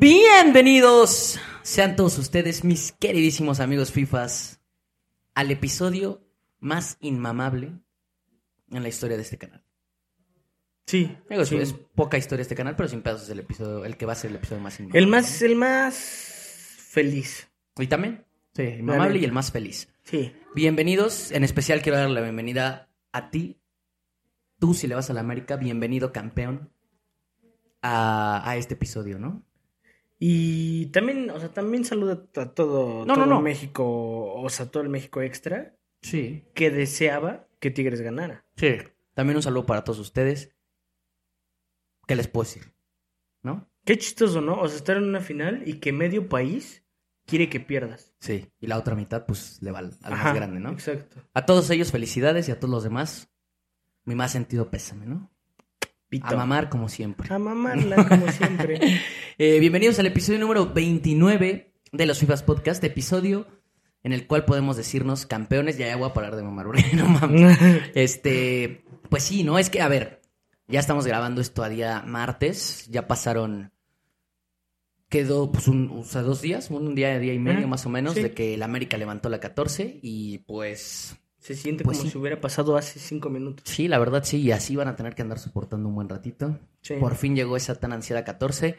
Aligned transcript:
Bienvenidos 0.00 1.40
sean 1.62 1.96
todos 1.96 2.18
ustedes, 2.18 2.62
mis 2.62 2.92
queridísimos 2.92 3.58
amigos 3.58 3.90
FIFAs, 3.90 4.60
al 5.34 5.50
episodio 5.50 6.24
más 6.60 6.98
inmamable 7.00 7.72
en 8.70 8.82
la 8.84 8.88
historia 8.88 9.16
de 9.16 9.24
este 9.24 9.38
canal. 9.38 9.64
Sí, 10.86 11.18
Digo, 11.28 11.42
es- 11.42 11.48
sí. 11.48 11.56
es 11.56 11.72
poca 11.72 12.16
historia 12.16 12.42
este 12.42 12.54
canal, 12.54 12.76
pero 12.76 12.88
sin 12.88 13.02
pedos 13.02 13.24
es 13.24 13.30
el 13.30 13.40
episodio, 13.40 13.84
el 13.84 13.96
que 13.96 14.06
va 14.06 14.12
a 14.12 14.14
ser 14.14 14.30
el 14.30 14.36
episodio 14.36 14.62
más 14.62 14.78
inmamable. 14.78 15.00
El 15.00 15.06
más, 15.08 15.42
el 15.42 15.56
más 15.56 16.04
feliz. 16.90 17.48
Y 17.76 17.88
también, 17.88 18.24
sí, 18.54 18.62
inmamable 18.62 19.18
y 19.18 19.24
el 19.24 19.32
más 19.32 19.50
feliz. 19.50 19.88
Sí. 20.04 20.32
Bienvenidos, 20.54 21.32
en 21.32 21.42
especial 21.42 21.82
quiero 21.82 21.98
dar 21.98 22.08
la 22.08 22.20
bienvenida 22.20 22.88
a 23.10 23.30
ti. 23.32 23.58
Tú, 24.60 24.74
si 24.74 24.86
le 24.86 24.94
vas 24.94 25.10
a 25.10 25.12
la 25.12 25.20
América, 25.22 25.56
bienvenido 25.56 26.12
campeón 26.12 26.70
a, 27.82 28.48
a 28.48 28.56
este 28.56 28.74
episodio, 28.74 29.18
¿no? 29.18 29.42
Y 30.18 30.86
también, 30.86 31.30
o 31.30 31.38
sea, 31.38 31.50
también 31.50 31.84
saluda 31.84 32.24
a 32.36 32.46
todo, 32.54 33.04
No, 33.06 33.14
todo 33.14 33.26
no, 33.26 33.34
no. 33.36 33.40
México, 33.40 34.34
o 34.34 34.48
sea, 34.50 34.66
todo 34.70 34.82
el 34.82 34.88
México 34.88 35.22
extra 35.22 35.76
Sí. 36.02 36.44
que 36.54 36.70
deseaba 36.70 37.46
que 37.60 37.70
Tigres 37.70 38.00
ganara. 38.00 38.44
Sí. 38.56 38.76
También 39.14 39.36
un 39.36 39.42
saludo 39.42 39.66
para 39.66 39.84
todos 39.84 39.98
ustedes. 40.00 40.54
¿Qué 42.06 42.16
les 42.16 42.28
puedo 42.28 42.44
decir? 42.48 42.72
¿No? 43.42 43.68
Qué 43.84 43.96
chistoso, 43.98 44.40
¿no? 44.40 44.60
O 44.60 44.68
sea, 44.68 44.76
estar 44.78 44.96
en 44.96 45.04
una 45.04 45.20
final 45.20 45.62
y 45.66 45.74
que 45.74 45.92
medio 45.92 46.28
país 46.28 46.84
quiere 47.26 47.48
que 47.48 47.60
pierdas. 47.60 48.12
Sí. 48.20 48.50
Y 48.60 48.66
la 48.66 48.78
otra 48.78 48.94
mitad, 48.94 49.26
pues, 49.26 49.60
le 49.62 49.70
va 49.70 49.80
al, 49.80 49.92
al 50.02 50.12
Ajá, 50.12 50.24
más 50.24 50.34
grande, 50.34 50.60
¿no? 50.60 50.70
Exacto. 50.72 51.22
A 51.34 51.46
todos 51.46 51.68
ellos, 51.70 51.92
felicidades 51.92 52.48
y 52.48 52.52
a 52.52 52.58
todos 52.58 52.70
los 52.72 52.84
demás, 52.84 53.30
mi 54.04 54.14
más 54.14 54.32
sentido 54.32 54.70
pésame, 54.70 55.06
¿no? 55.06 55.30
Pito. 56.08 56.26
A 56.26 56.36
mamar 56.36 56.70
como 56.70 56.88
siempre. 56.88 57.32
A 57.32 57.38
mamarla, 57.38 58.08
como 58.08 58.30
siempre. 58.32 58.80
Eh, 59.40 59.60
bienvenidos 59.60 59.96
al 60.00 60.06
episodio 60.06 60.40
número 60.40 60.72
29 60.72 61.72
de 61.92 62.06
los 62.06 62.18
FIFAs 62.18 62.42
Podcast, 62.42 62.82
episodio 62.82 63.46
en 64.02 64.12
el 64.12 64.26
cual 64.26 64.44
podemos 64.44 64.76
decirnos 64.76 65.26
campeones. 65.26 65.78
Ya, 65.78 65.86
ya 65.86 65.96
voy 65.96 66.10
a 66.10 66.12
parar 66.12 66.34
de 66.34 66.42
mamar, 66.42 66.66
no 66.94 67.08
mames. 67.08 67.56
Este, 67.94 68.84
pues 69.08 69.22
sí, 69.22 69.44
¿no? 69.44 69.60
Es 69.60 69.70
que, 69.70 69.80
a 69.80 69.86
ver, 69.86 70.22
ya 70.66 70.80
estamos 70.80 71.06
grabando 71.06 71.40
esto 71.40 71.62
a 71.62 71.68
día 71.68 72.02
martes, 72.04 72.88
ya 72.90 73.06
pasaron, 73.06 73.70
quedó, 75.08 75.52
pues, 75.52 75.68
un, 75.68 75.88
o 75.92 76.02
sea, 76.02 76.22
dos 76.22 76.42
días, 76.42 76.68
un 76.70 76.96
día, 76.96 77.16
día 77.20 77.34
y 77.34 77.38
medio 77.38 77.68
más 77.68 77.86
o 77.86 77.90
menos, 77.90 78.14
sí. 78.14 78.22
de 78.22 78.32
que 78.32 78.54
el 78.54 78.64
América 78.64 78.96
levantó 78.96 79.28
la 79.28 79.38
14 79.38 80.00
y 80.02 80.38
pues, 80.38 81.16
Se 81.48 81.54
siente 81.54 81.82
Pues 81.82 81.96
como 81.96 82.06
sí. 82.08 82.12
si 82.12 82.18
hubiera 82.18 82.40
pasado 82.42 82.76
hace 82.76 82.98
cinco 82.98 83.30
minutos. 83.30 83.64
sí, 83.66 83.88
la 83.88 83.98
verdad 83.98 84.22
sí, 84.22 84.38
y 84.42 84.52
así 84.52 84.76
van 84.76 84.88
a 84.88 84.96
tener 84.96 85.14
que 85.14 85.22
andar 85.22 85.38
soportando 85.38 85.88
un 85.88 85.94
buen 85.94 86.06
ratito. 86.10 86.58
Sí. 86.82 86.94
Por 87.00 87.14
fin 87.16 87.34
llegó 87.34 87.56
esa 87.56 87.74
tan 87.74 87.94
ansiada 87.94 88.22
14. 88.22 88.76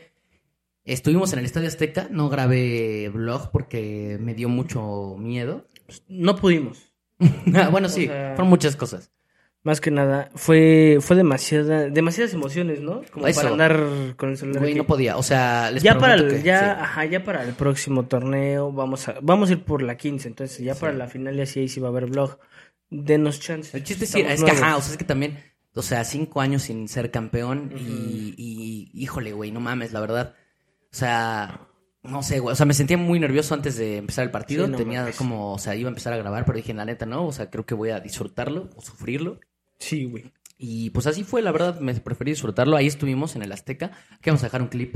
Estuvimos 0.85 1.33
en 1.33 1.39
el 1.39 1.45
Estadio 1.45 1.67
Azteca, 1.67 2.07
no 2.11 2.29
grabé 2.29 3.09
vlog 3.09 3.49
porque 3.49 4.17
me 4.21 4.35
dio 4.35 4.49
mucho 4.49 5.15
miedo. 5.17 5.65
No 6.07 6.35
pudimos. 6.35 6.93
bueno, 7.71 7.89
sí, 7.89 8.05
O 8.05 8.07
sea, 8.07 8.33
fueron 8.35 8.49
muchas 8.49 8.75
cosas. 8.75 9.11
Más 9.63 9.81
que 9.81 9.91
nada, 9.91 10.29
fue, 10.35 10.99
fue 11.01 11.17
demasiada, 11.17 11.89
demasiadas 11.89 12.33
emociones, 12.33 12.79
¿no? 12.79 13.01
Como 13.11 13.27
Eso. 13.27 13.41
para 13.41 13.51
andar 13.51 14.15
con 14.15 14.29
el 14.29 14.37
celular. 14.37 14.59
Güey, 14.61 14.71
aquí. 14.71 14.77
no 14.79 14.85
podía, 14.87 15.17
o 15.17 15.23
sea, 15.23 15.69
les 15.69 15.83
ya 15.83 15.97
para 15.97 16.13
el, 16.13 16.29
que 16.29 16.41
ya, 16.43 16.59
sí. 16.59 16.81
ajá, 16.81 17.05
ya 17.05 17.23
para 17.25 17.43
el 17.43 17.53
próximo 17.53 18.05
torneo 18.05 18.71
vamos 18.71 19.07
a, 19.09 19.15
vamos 19.21 19.49
a 19.49 19.53
ir 19.53 19.63
por 19.65 19.81
la 19.81 19.97
15, 19.97 20.29
entonces 20.29 20.59
ya 20.59 20.75
Sí. 20.75 20.79
para 20.79 20.93
la 20.93 21.07
final 21.07 21.35
y 21.37 21.41
así 21.41 21.59
ahí 21.59 21.67
sí 21.67 21.81
va 21.81 21.87
a 21.89 21.91
haber 21.91 22.05
vlog. 22.05 22.37
Denos 22.89 23.39
chance. 23.41 23.75
El 23.75 23.83
chiste 23.83 24.05
sí, 24.05 24.21
es 24.21 24.41
que, 24.43 24.51
ajá, 24.51 24.77
o 24.77 24.81
sea, 24.81 24.91
es 24.93 24.97
que 24.97 25.03
también, 25.03 25.37
o 25.75 25.81
sea, 25.81 26.05
cinco 26.05 26.39
años 26.39 26.63
sin 26.63 26.87
ser 26.87 27.11
campeón 27.11 27.73
y, 27.77 28.33
y, 28.37 28.89
híjole, 28.93 29.33
güey, 29.33 29.51
no 29.51 29.59
mames, 29.59 29.91
la 29.91 29.99
verdad. 29.99 30.35
O 30.91 30.95
sea, 30.95 31.67
no 32.01 32.23
sé, 32.23 32.39
güey, 32.39 32.53
o 32.53 32.55
sea, 32.55 32.65
me 32.65 32.73
sentía 32.73 32.97
muy 32.97 33.19
nervioso 33.19 33.53
antes 33.53 33.75
de 33.77 33.97
empezar 33.97 34.23
el 34.23 34.31
partido. 34.31 34.65
Sí, 34.65 34.71
no 34.71 34.77
Tenía 34.77 35.01
mames. 35.01 35.17
como, 35.17 35.53
o 35.53 35.59
sea, 35.59 35.75
iba 35.75 35.89
a 35.89 35.91
empezar 35.91 36.13
a 36.13 36.17
grabar, 36.17 36.45
pero 36.45 36.55
dije, 36.55 36.73
la 36.73 36.85
neta, 36.85 37.05
no, 37.05 37.27
o 37.27 37.31
sea, 37.33 37.49
creo 37.51 37.65
que 37.65 37.75
voy 37.75 37.89
a 37.89 37.99
disfrutarlo 37.99 38.69
o 38.77 38.81
sufrirlo. 38.81 39.39
Sí, 39.79 40.05
güey. 40.05 40.31
Y 40.57 40.89
pues 40.89 41.07
así 41.07 41.23
fue, 41.23 41.41
la 41.41 41.51
verdad, 41.51 41.79
me 41.79 41.93
preferí 41.95 42.31
disfrutarlo. 42.31 42.75
Ahí 42.75 42.87
estuvimos 42.87 43.35
en 43.35 43.43
el 43.43 43.51
Azteca. 43.51 43.91
Aquí 44.11 44.29
vamos 44.29 44.43
a 44.43 44.47
dejar 44.47 44.61
un 44.61 44.67
clip 44.67 44.95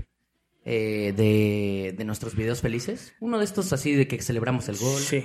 eh, 0.65 1.13
de, 1.15 1.95
de 1.97 2.05
nuestros 2.05 2.35
videos 2.35 2.61
felices. 2.61 3.13
Uno 3.21 3.39
de 3.39 3.45
estos 3.45 3.71
así 3.73 3.93
de 3.93 4.07
que 4.07 4.21
celebramos 4.21 4.67
el 4.69 4.77
gol. 4.77 4.99
Sí, 5.01 5.23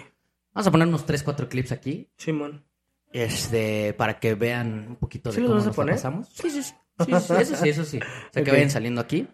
Vamos 0.54 0.66
a 0.66 0.70
poner 0.70 0.88
unos 0.88 1.06
3, 1.06 1.22
4 1.22 1.48
clips 1.48 1.72
aquí. 1.72 2.08
Simón. 2.16 2.64
Este, 3.12 3.94
para 3.94 4.18
que 4.20 4.34
vean 4.34 4.86
un 4.88 4.96
poquito 4.96 5.30
de 5.30 5.36
¿Sí 5.36 5.42
cómo 5.42 5.54
nos 5.54 5.74
pasamos. 5.74 6.28
Sí, 6.28 6.50
sí, 6.50 6.62
sí, 6.62 6.74
sí, 7.04 7.12
sí, 7.20 7.34
eso 7.38 7.56
sí, 7.56 7.68
eso 7.68 7.84
sí. 7.84 7.98
O 7.98 8.32
sea, 8.32 8.44
que 8.44 8.50
vayan 8.50 8.70
saliendo 8.70 9.00
aquí. 9.00 9.26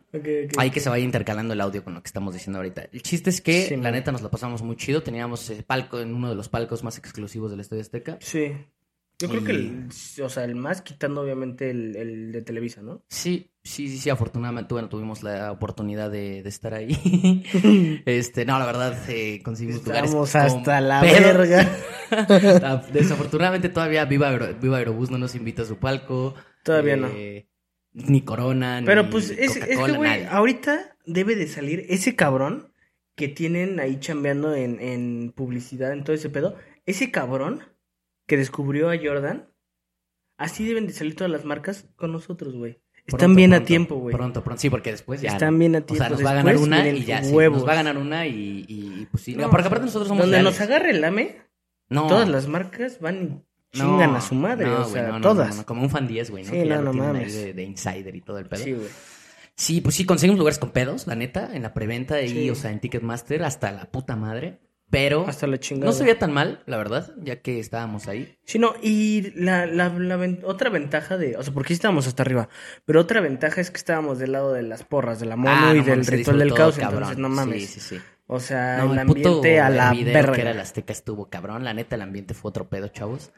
Ahí 0.58 0.70
que 0.70 0.80
se 0.80 0.88
vaya 0.90 1.04
intercalando 1.04 1.54
el 1.54 1.60
audio 1.60 1.82
con 1.82 1.94
lo 1.94 2.02
que 2.02 2.06
estamos 2.08 2.34
diciendo 2.34 2.58
ahorita. 2.58 2.88
El 2.92 3.02
chiste 3.02 3.30
es 3.30 3.40
que, 3.40 3.62
Sí, 3.68 3.76
la 3.76 3.82
man. 3.84 3.92
neta, 3.92 4.12
nos 4.12 4.22
la 4.22 4.30
pasamos 4.30 4.62
muy 4.62 4.76
chido. 4.76 5.02
Teníamos 5.02 5.48
eh, 5.50 5.62
palco 5.66 5.98
en 6.00 6.14
uno 6.14 6.28
de 6.28 6.34
los 6.34 6.48
palcos 6.48 6.84
más 6.84 6.98
exclusivos 6.98 7.50
del 7.50 7.60
Estadio 7.60 7.82
Azteca. 7.82 8.18
Sí. 8.20 8.52
Yo 9.18 9.28
creo 9.28 9.44
que 9.44 9.52
el, 9.52 9.88
o 10.22 10.28
sea, 10.28 10.44
el 10.44 10.54
más 10.56 10.82
quitando 10.82 11.20
obviamente 11.22 11.70
el, 11.70 11.94
el 11.96 12.32
de 12.32 12.42
Televisa, 12.42 12.82
¿no? 12.82 13.04
Sí, 13.08 13.52
sí, 13.62 13.88
sí, 13.88 13.98
sí, 13.98 14.10
afortunadamente, 14.10 14.74
bueno, 14.74 14.88
tuvimos 14.88 15.22
la 15.22 15.52
oportunidad 15.52 16.10
de, 16.10 16.42
de 16.42 16.48
estar 16.48 16.74
ahí. 16.74 17.44
este, 18.06 18.44
no, 18.44 18.58
la 18.58 18.66
verdad, 18.66 18.98
eh, 19.08 19.40
conseguimos 19.44 19.84
lugares. 19.84 20.10
Estamos 20.10 20.30
con 20.32 20.40
hasta 20.40 20.80
la 20.80 21.00
pedos. 21.00 21.48
verga. 21.48 21.76
Desafortunadamente 22.92 23.68
todavía 23.68 24.04
Viva, 24.04 24.28
Aero- 24.30 24.54
Viva 24.60 24.78
Aerobús 24.78 25.10
no 25.10 25.18
nos 25.18 25.34
invita 25.34 25.62
a 25.62 25.66
su 25.66 25.76
palco. 25.78 26.34
Todavía 26.64 26.96
no. 26.96 27.08
Eh, 27.08 27.48
Ni 27.92 28.22
Corona, 28.22 28.82
Pero 28.84 29.04
ni 29.04 29.10
pues 29.10 29.30
es, 29.30 29.56
es 29.56 29.64
que, 29.64 29.74
Coca-Cola, 29.74 29.96
güey, 29.96 30.24
ahorita 30.24 30.96
debe 31.06 31.36
de 31.36 31.46
salir 31.46 31.86
ese 31.88 32.16
cabrón 32.16 32.72
que 33.14 33.28
tienen 33.28 33.78
ahí 33.78 34.00
chambeando 34.00 34.54
en, 34.56 34.80
en 34.80 35.32
publicidad, 35.34 35.92
en 35.92 36.02
todo 36.02 36.16
ese 36.16 36.30
pedo. 36.30 36.56
Ese 36.84 37.10
cabrón 37.12 37.62
que 38.26 38.36
descubrió 38.36 38.90
a 38.90 38.96
Jordan. 39.02 39.48
Así 40.36 40.66
deben 40.66 40.86
de 40.86 40.92
salir 40.92 41.14
todas 41.14 41.30
las 41.30 41.44
marcas 41.44 41.86
con 41.96 42.12
nosotros, 42.12 42.54
güey. 42.54 42.80
Están 43.06 43.18
Pronto, 43.18 43.36
bien 43.36 43.52
a 43.54 43.64
tiempo, 43.64 43.96
güey. 43.96 44.14
Pronto, 44.16 44.42
pronto. 44.42 44.60
Sí, 44.60 44.70
porque 44.70 44.90
después 44.90 45.20
ya. 45.20 45.32
Están 45.32 45.58
bien 45.58 45.76
a 45.76 45.80
O 45.80 45.82
tiempo. 45.82 46.02
sea, 46.04 46.08
nos 46.10 46.24
va 46.24 46.30
a 46.30 46.34
ganar 46.34 46.56
una 46.56 46.88
y 46.88 47.04
ya, 47.04 47.22
sí, 47.22 47.32
nos 47.34 47.66
va 47.68 47.72
a 47.72 47.76
ganar 47.76 47.98
una 47.98 48.26
y, 48.26 48.64
y, 48.66 49.06
pues 49.10 49.22
sí. 49.24 49.36
No, 49.36 49.50
porque 49.50 49.64
o 49.64 49.66
aparte 49.66 49.84
nosotros 49.86 50.08
somos 50.08 50.22
Donde 50.24 50.42
nos 50.42 50.58
agarre 50.60 50.90
el 50.90 51.04
AME, 51.04 51.36
No. 51.90 52.06
todas 52.06 52.28
las 52.28 52.48
marcas 52.48 53.00
van 53.00 53.44
y 53.72 53.78
No, 53.78 53.84
chingan 53.90 54.16
a 54.16 54.20
su 54.22 54.34
madre. 54.34 54.66
no, 54.66 54.80
o 54.80 54.84
sea, 54.86 55.20
todas. 55.20 55.64
como 55.64 55.82
un 55.82 55.90
fan 55.90 56.08
10, 56.08 56.30
güey, 56.30 56.44
¿no? 56.44 56.50
Sí, 56.50 56.56
Que 56.62 56.66
ya 56.68 56.76
no, 56.76 56.82
lo 56.84 56.92
no 56.94 57.04
mames. 57.04 57.34
de, 57.34 57.52
de 57.52 57.62
insider 57.62 58.16
y 58.16 58.22
todo 58.22 58.38
el 58.38 58.46
pedo. 58.46 58.64
Sí, 58.64 58.72
güey. 58.72 58.88
Sí, 59.56 59.80
pues 59.82 59.94
sí, 59.94 60.06
conseguimos 60.06 60.38
lugares 60.38 60.58
con 60.58 60.70
pedos, 60.70 61.06
la 61.06 61.14
neta, 61.14 61.54
en 61.54 61.62
la 61.62 61.74
preventa 61.74 62.20
y, 62.22 62.28
Sí. 62.30 62.50
o 62.50 62.54
sea, 62.54 62.72
en 62.72 62.80
Ticketmaster, 62.80 63.44
hasta 63.44 63.70
la 63.70 63.84
puta 63.84 64.16
madre. 64.16 64.60
Pero 64.90 65.26
Hasta 65.26 65.46
la 65.48 65.58
chingada. 65.58 65.86
no 65.86 65.92
se 65.92 66.04
veía 66.04 66.18
tan 66.18 66.32
mal, 66.32 66.62
la 66.66 66.76
verdad, 66.76 67.12
ya 67.18 67.40
que 67.42 67.58
estábamos 67.58 68.06
ahí. 68.06 68.36
Sí, 68.44 68.58
no, 68.60 68.74
y 68.80 69.32
la, 69.34 69.66
la, 69.66 69.88
la 69.88 70.16
ven- 70.16 70.40
otra 70.44 70.70
ventaja 70.70 71.16
de, 71.18 71.36
o 71.36 71.42
sea, 71.42 71.52
porque 71.52 71.68
sí 71.68 71.74
estábamos 71.74 72.06
hasta 72.06 72.22
arriba, 72.22 72.48
pero 72.84 73.00
otra 73.00 73.20
ventaja 73.20 73.60
es 73.60 73.70
que 73.72 73.78
estábamos 73.78 74.18
del 74.20 74.32
lado 74.32 74.52
de 74.52 74.62
las 74.62 74.84
porras, 74.84 75.18
de 75.18 75.26
la 75.26 75.34
mono 75.36 75.50
Ah, 75.52 75.74
y 75.74 75.78
no 75.78 75.84
del 75.84 75.90
mames, 75.94 76.08
ritual 76.10 76.38
del 76.38 76.54
caos, 76.54 76.76
cabrón. 76.76 76.98
entonces 77.02 77.18
no 77.18 77.28
mames. 77.28 77.70
Sí, 77.70 77.80
sí, 77.80 77.96
sí. 77.96 78.02
O 78.26 78.38
sea, 78.40 78.78
No, 78.84 78.92
el 78.92 78.98
el 79.00 79.06
puto 79.06 79.28
ambiente 79.36 79.60
a 79.60 79.68
la 79.70 79.90
video 79.92 80.14
verga. 80.14 80.32
que 80.32 80.40
era 80.42 80.50
el 80.52 80.60
Azteca 80.60 80.92
estuvo 80.92 81.28
cabrón. 81.28 81.64
La 81.64 81.74
neta, 81.74 81.96
el 81.96 82.02
ambiente 82.02 82.32
fue 82.34 82.50
otro 82.50 82.68
pedo, 82.68 82.88
chavos. 82.88 83.32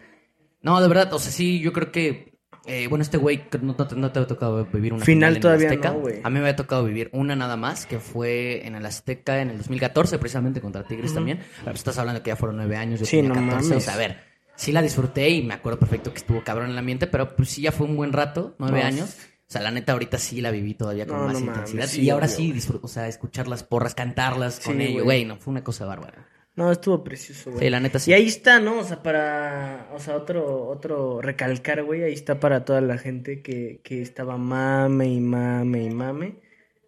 No, 0.62 0.80
de 0.80 0.88
verdad, 0.88 1.12
o 1.12 1.18
sea, 1.18 1.32
sí, 1.32 1.58
yo 1.60 1.72
creo 1.72 1.90
que. 1.90 2.35
Eh, 2.66 2.86
bueno, 2.88 3.02
este 3.02 3.16
güey, 3.16 3.44
no, 3.62 3.74
no 3.78 3.86
te- 3.86 3.96
no 3.96 4.12
te 4.12 4.18
ha 4.18 4.26
tocado 4.26 4.64
vivir 4.66 4.92
una 4.92 5.04
Final 5.04 5.34
final, 5.34 5.36
en 5.36 5.40
todavía 5.42 5.66
el 5.68 5.72
Azteca. 5.74 5.92
no, 5.92 6.00
güey. 6.00 6.20
A 6.22 6.28
mí 6.30 6.34
me 6.34 6.40
había 6.40 6.56
tocado 6.56 6.84
vivir 6.84 7.08
una 7.12 7.36
nada 7.36 7.56
más, 7.56 7.86
que 7.86 7.98
fue 8.00 8.66
en 8.66 8.74
el 8.74 8.84
Azteca 8.86 9.40
en 9.40 9.50
el 9.50 9.58
2014, 9.58 10.18
precisamente 10.18 10.60
contra 10.60 10.82
Tigres 10.84 11.14
también. 11.14 11.38
Pero 11.38 11.64
pues, 11.66 11.76
estás 11.76 11.98
hablando 11.98 12.22
que 12.22 12.28
ya 12.30 12.36
fueron 12.36 12.56
nueve 12.56 12.76
años, 12.76 13.00
yo 13.00 13.06
Sí, 13.06 13.16
tenía 13.16 13.28
no 13.30 13.34
14. 13.36 13.68
mames. 13.68 13.76
O 13.76 13.80
sea, 13.80 13.94
a 13.94 13.96
ver, 13.98 14.18
sí 14.56 14.72
la 14.72 14.82
disfruté 14.82 15.28
y 15.30 15.42
me 15.42 15.54
acuerdo 15.54 15.78
perfecto 15.78 16.10
que 16.12 16.18
estuvo 16.18 16.42
cabrón 16.42 16.70
el 16.70 16.78
ambiente, 16.78 17.06
pero 17.06 17.34
pues 17.36 17.48
sí 17.50 17.62
ya 17.62 17.72
fue 17.72 17.86
un 17.86 17.96
buen 17.96 18.12
rato, 18.12 18.54
nueve 18.58 18.82
años. 18.82 19.16
O 19.48 19.52
sea, 19.52 19.60
la 19.62 19.70
neta, 19.70 19.92
ahorita 19.92 20.18
sí 20.18 20.40
la 20.40 20.50
viví 20.50 20.74
todavía 20.74 21.06
con 21.06 21.18
más 21.18 21.34
mames, 21.34 21.42
intensidad. 21.48 21.86
sí, 21.86 22.00
y 22.02 22.10
ahora 22.10 22.26
obvio, 22.26 22.36
sí 22.36 22.50
disfruto, 22.52 22.86
o 22.86 22.88
sea, 22.88 23.06
escuchar 23.06 23.46
las 23.46 23.62
porras, 23.62 23.94
cantarlas 23.94 24.56
Sí, 24.56 24.64
con 24.70 24.80
ellos, 24.80 25.04
güey, 25.04 25.24
no, 25.24 25.36
fue 25.36 25.52
una 25.52 25.62
cosa 25.62 25.84
bárbara. 25.84 26.26
No, 26.56 26.72
estuvo 26.72 27.04
precioso, 27.04 27.50
güey. 27.50 27.64
Sí, 27.64 27.70
la 27.70 27.80
neta 27.80 27.98
sí. 27.98 28.10
Y 28.10 28.14
ahí 28.14 28.26
está, 28.26 28.60
¿no? 28.60 28.78
O 28.78 28.84
sea, 28.84 29.02
para, 29.02 29.88
o 29.94 29.98
sea, 29.98 30.16
otro, 30.16 30.66
otro 30.68 31.20
recalcar, 31.20 31.84
güey, 31.84 32.02
ahí 32.02 32.14
está 32.14 32.40
para 32.40 32.64
toda 32.64 32.80
la 32.80 32.96
gente 32.96 33.42
que, 33.42 33.80
que 33.84 34.00
estaba 34.00 34.38
mame 34.38 35.06
y 35.06 35.20
mame 35.20 35.84
y 35.84 35.90
mame, 35.90 36.40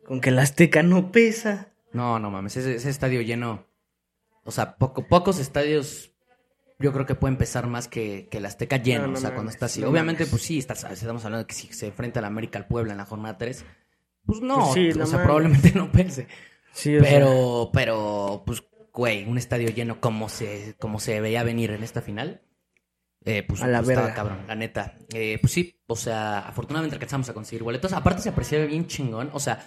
con 0.04 0.20
que 0.22 0.30
el 0.30 0.38
Azteca 0.38 0.82
no 0.82 1.12
pesa. 1.12 1.68
No, 1.92 2.18
no 2.18 2.30
mames, 2.30 2.56
ese, 2.56 2.76
ese 2.76 2.88
estadio 2.88 3.20
lleno. 3.20 3.66
O 4.44 4.50
sea, 4.50 4.76
poco, 4.76 5.06
pocos 5.06 5.38
estadios 5.38 6.12
yo 6.78 6.92
creo 6.92 7.04
que 7.06 7.14
pueden 7.14 7.36
pesar 7.36 7.66
más 7.66 7.88
que, 7.88 8.28
que 8.30 8.38
el 8.38 8.46
Azteca 8.46 8.76
lleno. 8.78 9.02
No, 9.02 9.12
no 9.12 9.18
o 9.18 9.20
sea, 9.20 9.34
cuando 9.34 9.50
está 9.50 9.66
así. 9.66 9.82
Obviamente, 9.84 10.26
pues 10.26 10.42
sí, 10.42 10.58
estás, 10.58 10.84
estamos 10.84 11.24
hablando 11.24 11.44
de 11.44 11.46
que 11.46 11.54
si 11.54 11.70
se 11.72 11.88
enfrenta 11.88 12.20
al 12.20 12.24
América 12.26 12.58
al 12.58 12.66
Puebla 12.66 12.92
en 12.92 12.98
la 12.98 13.04
jornada 13.04 13.36
3, 13.36 13.64
pues 14.24 14.40
no, 14.40 14.56
Pues 14.60 14.72
sí, 14.74 14.90
o 14.92 14.94
no 14.96 15.06
sea, 15.06 15.16
mames. 15.18 15.24
probablemente 15.26 15.72
no 15.74 15.92
pese. 15.92 16.26
Sí, 16.72 16.96
o 16.96 17.00
sea, 17.02 17.10
Pero, 17.10 17.70
pero, 17.72 18.42
pues, 18.46 18.62
güey, 18.92 19.24
un 19.26 19.38
estadio 19.38 19.68
lleno 19.70 20.00
como 20.00 20.28
se, 20.28 20.76
como 20.78 21.00
se 21.00 21.20
veía 21.20 21.42
venir 21.42 21.70
en 21.70 21.82
esta 21.82 22.02
final. 22.02 22.42
Eh, 23.24 23.42
pues, 23.46 23.62
A 23.62 23.66
la 23.66 23.78
pues, 23.82 23.90
estaba 23.90 24.14
cabrón, 24.14 24.38
la 24.46 24.54
neta. 24.54 24.96
Eh, 25.12 25.38
pues 25.40 25.52
sí, 25.52 25.80
o 25.86 25.96
sea, 25.96 26.40
afortunadamente 26.40 26.94
alcanzamos 26.96 27.28
a 27.28 27.34
conseguir 27.34 27.62
boletos. 27.62 27.92
Aparte 27.92 28.22
se 28.22 28.28
apreciaba 28.28 28.64
bien 28.64 28.86
chingón. 28.86 29.30
O 29.32 29.40
sea, 29.40 29.66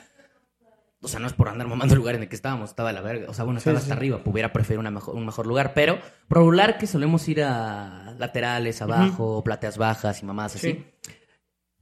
o 1.02 1.08
sea, 1.08 1.20
no 1.20 1.28
es 1.28 1.34
por 1.34 1.50
andar 1.50 1.68
mamando 1.68 1.94
el 1.94 1.98
lugar 2.00 2.16
en 2.16 2.24
el 2.24 2.30
que 2.30 2.36
estábamos, 2.36 2.70
estaba 2.70 2.90
a 2.90 2.94
la 2.94 3.02
verga. 3.02 3.30
O 3.30 3.34
sea, 3.34 3.44
bueno, 3.44 3.58
estaba 3.58 3.78
Sí, 3.78 3.84
hasta 3.84 3.94
sí. 3.94 3.98
arriba, 3.98 4.22
hubiera 4.26 4.54
preferido 4.54 4.80
una 4.80 4.92
mejor, 4.92 5.16
un 5.16 5.26
mejor 5.26 5.48
lugar. 5.48 5.74
Pero, 5.74 6.00
por 6.28 6.40
regular 6.40 6.78
que 6.78 6.88
solemos 6.88 7.28
ir 7.28 7.44
a 7.44 8.16
laterales, 8.20 8.82
abajo, 8.82 9.44
plateas 9.44 9.78
bajas 9.78 10.22
y 10.22 10.26
mamás 10.26 10.56
así. 10.56 10.72
Sí. 10.72 10.86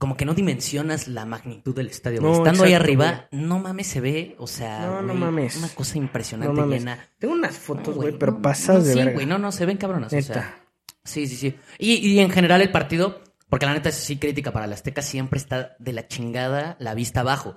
Como 0.00 0.16
que 0.16 0.24
no 0.24 0.32
dimensionas 0.32 1.08
la 1.08 1.26
magnitud 1.26 1.74
del 1.76 1.88
estadio. 1.88 2.22
No. 2.22 2.32
Estando 2.32 2.64
ahí 2.64 2.72
arriba, 2.72 3.28
no 3.32 3.58
mames, 3.58 3.86
se 3.86 4.00
ve, 4.00 4.34
o 4.38 4.46
sea, 4.46 4.86
No, 4.86 5.02
no 5.02 5.12
mames. 5.14 5.58
una 5.58 5.68
cosa 5.68 5.96
No 5.96 6.02
impresionante, 6.04 6.58
mames. 6.58 6.78
llena. 6.80 6.98
Tengo 7.18 7.34
unas 7.34 7.52
No, 7.52 7.58
fotos, 7.60 7.94
güey, 7.96 8.12
no, 8.12 8.18
pero 8.18 8.40
pasadas 8.40 8.82
no, 8.84 8.86
de 8.88 8.92
sí, 8.94 8.98
verga. 8.98 9.12
güey, 9.12 9.26
no, 9.26 9.38
no, 9.38 9.52
se 9.52 9.66
ven 9.66 9.76
cabronas, 9.76 10.10
o 10.10 10.16
Neta. 10.16 10.32
sea. 10.32 10.58
Sí, 11.04 11.26
sí, 11.26 11.36
sí. 11.36 11.54
Y, 11.78 11.96
y 11.96 12.18
en 12.20 12.30
general 12.30 12.62
el 12.62 12.70
partido, 12.72 13.20
porque 13.50 13.66
la 13.66 13.74
neta 13.74 13.90
es 13.90 13.96
sí 13.96 14.16
crítica 14.16 14.52
para 14.52 14.66
la 14.66 14.74
Azteca, 14.74 15.02
siempre 15.02 15.36
está 15.38 15.76
de 15.78 15.92
la 15.92 16.08
chingada 16.08 16.76
la 16.80 16.94
vista 16.94 17.20
abajo. 17.20 17.56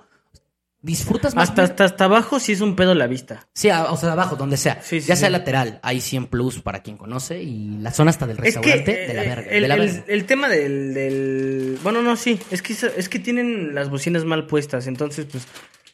Disfrutas 0.86 1.34
más. 1.34 1.48
Hasta, 1.48 1.62
hasta, 1.62 1.84
hasta 1.84 2.04
abajo 2.04 2.38
sí 2.38 2.52
es 2.52 2.60
un 2.60 2.76
pedo 2.76 2.94
la 2.94 3.06
vista. 3.06 3.48
Sí, 3.54 3.70
a- 3.70 3.90
o 3.90 3.96
sea, 3.96 4.12
abajo, 4.12 4.36
donde 4.36 4.58
sea. 4.58 4.82
Sí, 4.82 5.00
sí, 5.00 5.08
ya 5.08 5.16
sea 5.16 5.28
sí. 5.28 5.32
lateral, 5.32 5.80
hay 5.82 6.02
100 6.02 6.26
plus 6.26 6.60
para 6.60 6.82
quien 6.82 6.98
conoce. 6.98 7.42
Y 7.42 7.78
la 7.78 7.90
zona 7.90 8.10
hasta 8.10 8.26
del 8.26 8.36
Es 8.36 8.42
que 8.58 8.60
restaurante, 8.60 8.92
de 9.06 9.14
la 9.14 9.24
eh, 9.24 9.28
verga. 9.28 9.50
el, 9.50 9.62
de 9.62 9.68
la 9.68 9.74
el- 9.76 9.80
verga. 9.80 10.04
el 10.08 10.24
tema 10.26 10.48
del, 10.50 10.92
del... 10.92 11.78
Bueno, 11.82 12.02
no, 12.02 12.16
sí. 12.16 12.38
Es 12.50 12.60
que, 12.60 12.74
es 12.74 13.08
que 13.08 13.18
tienen 13.18 13.74
las 13.74 13.88
bocinas 13.88 14.26
mal 14.26 14.46
puestas. 14.46 14.86
Entonces, 14.86 15.24
pues, 15.32 15.46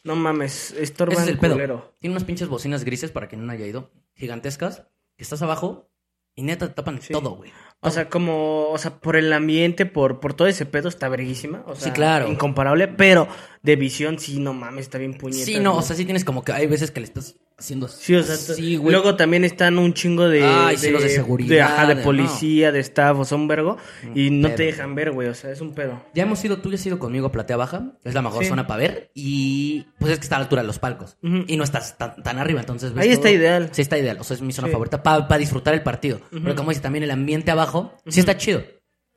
no 0.03 0.17
mames. 0.17 0.73
Estorban 0.73 1.15
Ese 1.19 1.23
es 1.23 1.29
el 1.31 1.39
pedo. 1.39 1.53
culero. 1.53 1.95
Tiene 2.01 2.13
unas 2.15 2.25
pinches 2.25 2.49
bocinas 2.49 2.83
grises 2.83 3.13
para 3.13 3.29
quien 3.29 3.47
no 3.47 3.53
haya 3.53 3.67
ido. 3.67 3.93
Gigantescas. 4.17 4.83
Que 5.17 5.23
estás 5.23 5.41
abajo 5.43 5.89
y 6.35 6.43
neta 6.43 6.67
te 6.67 6.75
tapan 6.75 6.99
todo, 7.13 7.37
güey. 7.37 7.53
O 7.83 7.91
sea, 7.91 8.11
como, 8.11 8.69
o 8.69 8.79
sea, 8.79 8.99
por 8.99 9.17
el 9.17 9.33
ambiente, 9.33 9.87
por, 9.87 10.21
por 10.21 10.35
todo 10.35 10.49
ese 10.49 10.67
pedo 10.67 10.89
está 10.89 11.09
verguísima. 11.09 11.63
O 11.67 11.75
sea, 11.75 11.85
Sí, 11.87 11.91
claro. 11.93 12.29
Incomparable, 12.29 12.89
pero 12.89 13.27
de 13.63 13.77
visión 13.77 14.19
sí, 14.19 14.39
no 14.39 14.53
mames, 14.53 14.83
está 14.83 14.99
bien 14.99 15.15
puñeta. 15.15 15.47
Sí, 15.47 15.61
no, 15.61 15.77
o 15.77 15.83
sea, 15.83 15.97
sí 15.97 16.05
tienes 16.05 16.25
como 16.25 16.45
que 16.45 16.53
hay 16.53 16.67
veces 16.67 16.91
que 16.91 17.01
le 17.01 17.07
estás 17.07 17.37
haciendo 17.61 17.87
Sí, 17.89 18.15
o 18.17 18.23
sea, 18.23 18.35
sí, 18.37 18.77
güey. 18.77 18.93
luego 18.93 19.15
también 19.17 19.45
están 19.45 19.79
un 19.79 19.95
chingo 19.95 20.29
de, 20.29 20.43
Ay, 20.45 20.77
sí, 20.77 20.91
los 20.91 21.03
de 21.03 21.11
seguridad, 21.11 21.73
ajá, 21.75 21.87
de 21.87 21.97
policía, 21.97 22.73
de 22.73 22.81
staff, 22.81 23.17
o 23.33 23.37
un 23.37 23.47
vergo, 23.47 23.77
y 24.15 24.31
no 24.31 24.51
te 24.53 24.65
dejan 24.65 24.95
ver, 24.95 25.13
güey, 25.13 25.29
o 25.29 25.35
sea, 25.35 25.51
es 25.53 25.61
un 25.61 25.75
pedo. 25.75 26.03
Ya 26.15 26.25
hemos 26.25 26.45
ido, 26.45 26.59
tú 26.59 26.71
ya 26.71 26.75
has 26.77 26.87
ido 26.87 26.99
conmigo 26.99 27.27
a 27.29 27.33
Platea 27.33 27.57
Baja, 27.57 27.93
es 28.03 28.15
la 28.15 28.23
mejor 28.23 28.43
Sí. 28.43 28.49
zona 28.49 28.67
para 28.67 28.79
ver 28.81 29.11
y 29.15 29.87
pues 29.99 30.13
es 30.13 30.19
que 30.19 30.25
está 30.25 30.37
a 30.37 30.39
la 30.41 30.45
altura 30.45 30.63
de 30.63 30.67
los 30.67 30.79
palcos 30.79 31.17
Ujú. 31.23 31.45
y 31.47 31.57
no 31.57 31.65
estás 31.65 31.97
tan, 31.97 32.23
tan 32.23 32.39
arriba, 32.39 32.61
entonces 32.61 32.93
ves 32.95 33.05
Ahí 33.05 33.13
está 33.13 33.31
ideal. 33.31 33.69
Sí, 33.73 33.83
está 33.83 33.97
ideal, 33.99 34.17
o 34.19 34.25
sea, 34.25 34.35
es 34.37 34.43
mi 34.43 34.53
zona 34.53 34.69
Sí. 34.69 34.73
favorita 34.73 35.03
para 35.03 35.39
disfrutar 35.39 35.75
el 35.75 35.83
partido. 35.83 36.21
Pero 36.31 36.55
como 36.57 36.71
dice 36.71 36.81
también 36.83 37.05
el 37.05 37.11
ambiente 37.11 37.51
abajo, 37.51 37.95
sí 38.07 38.21
está 38.21 38.37
chido. 38.37 38.63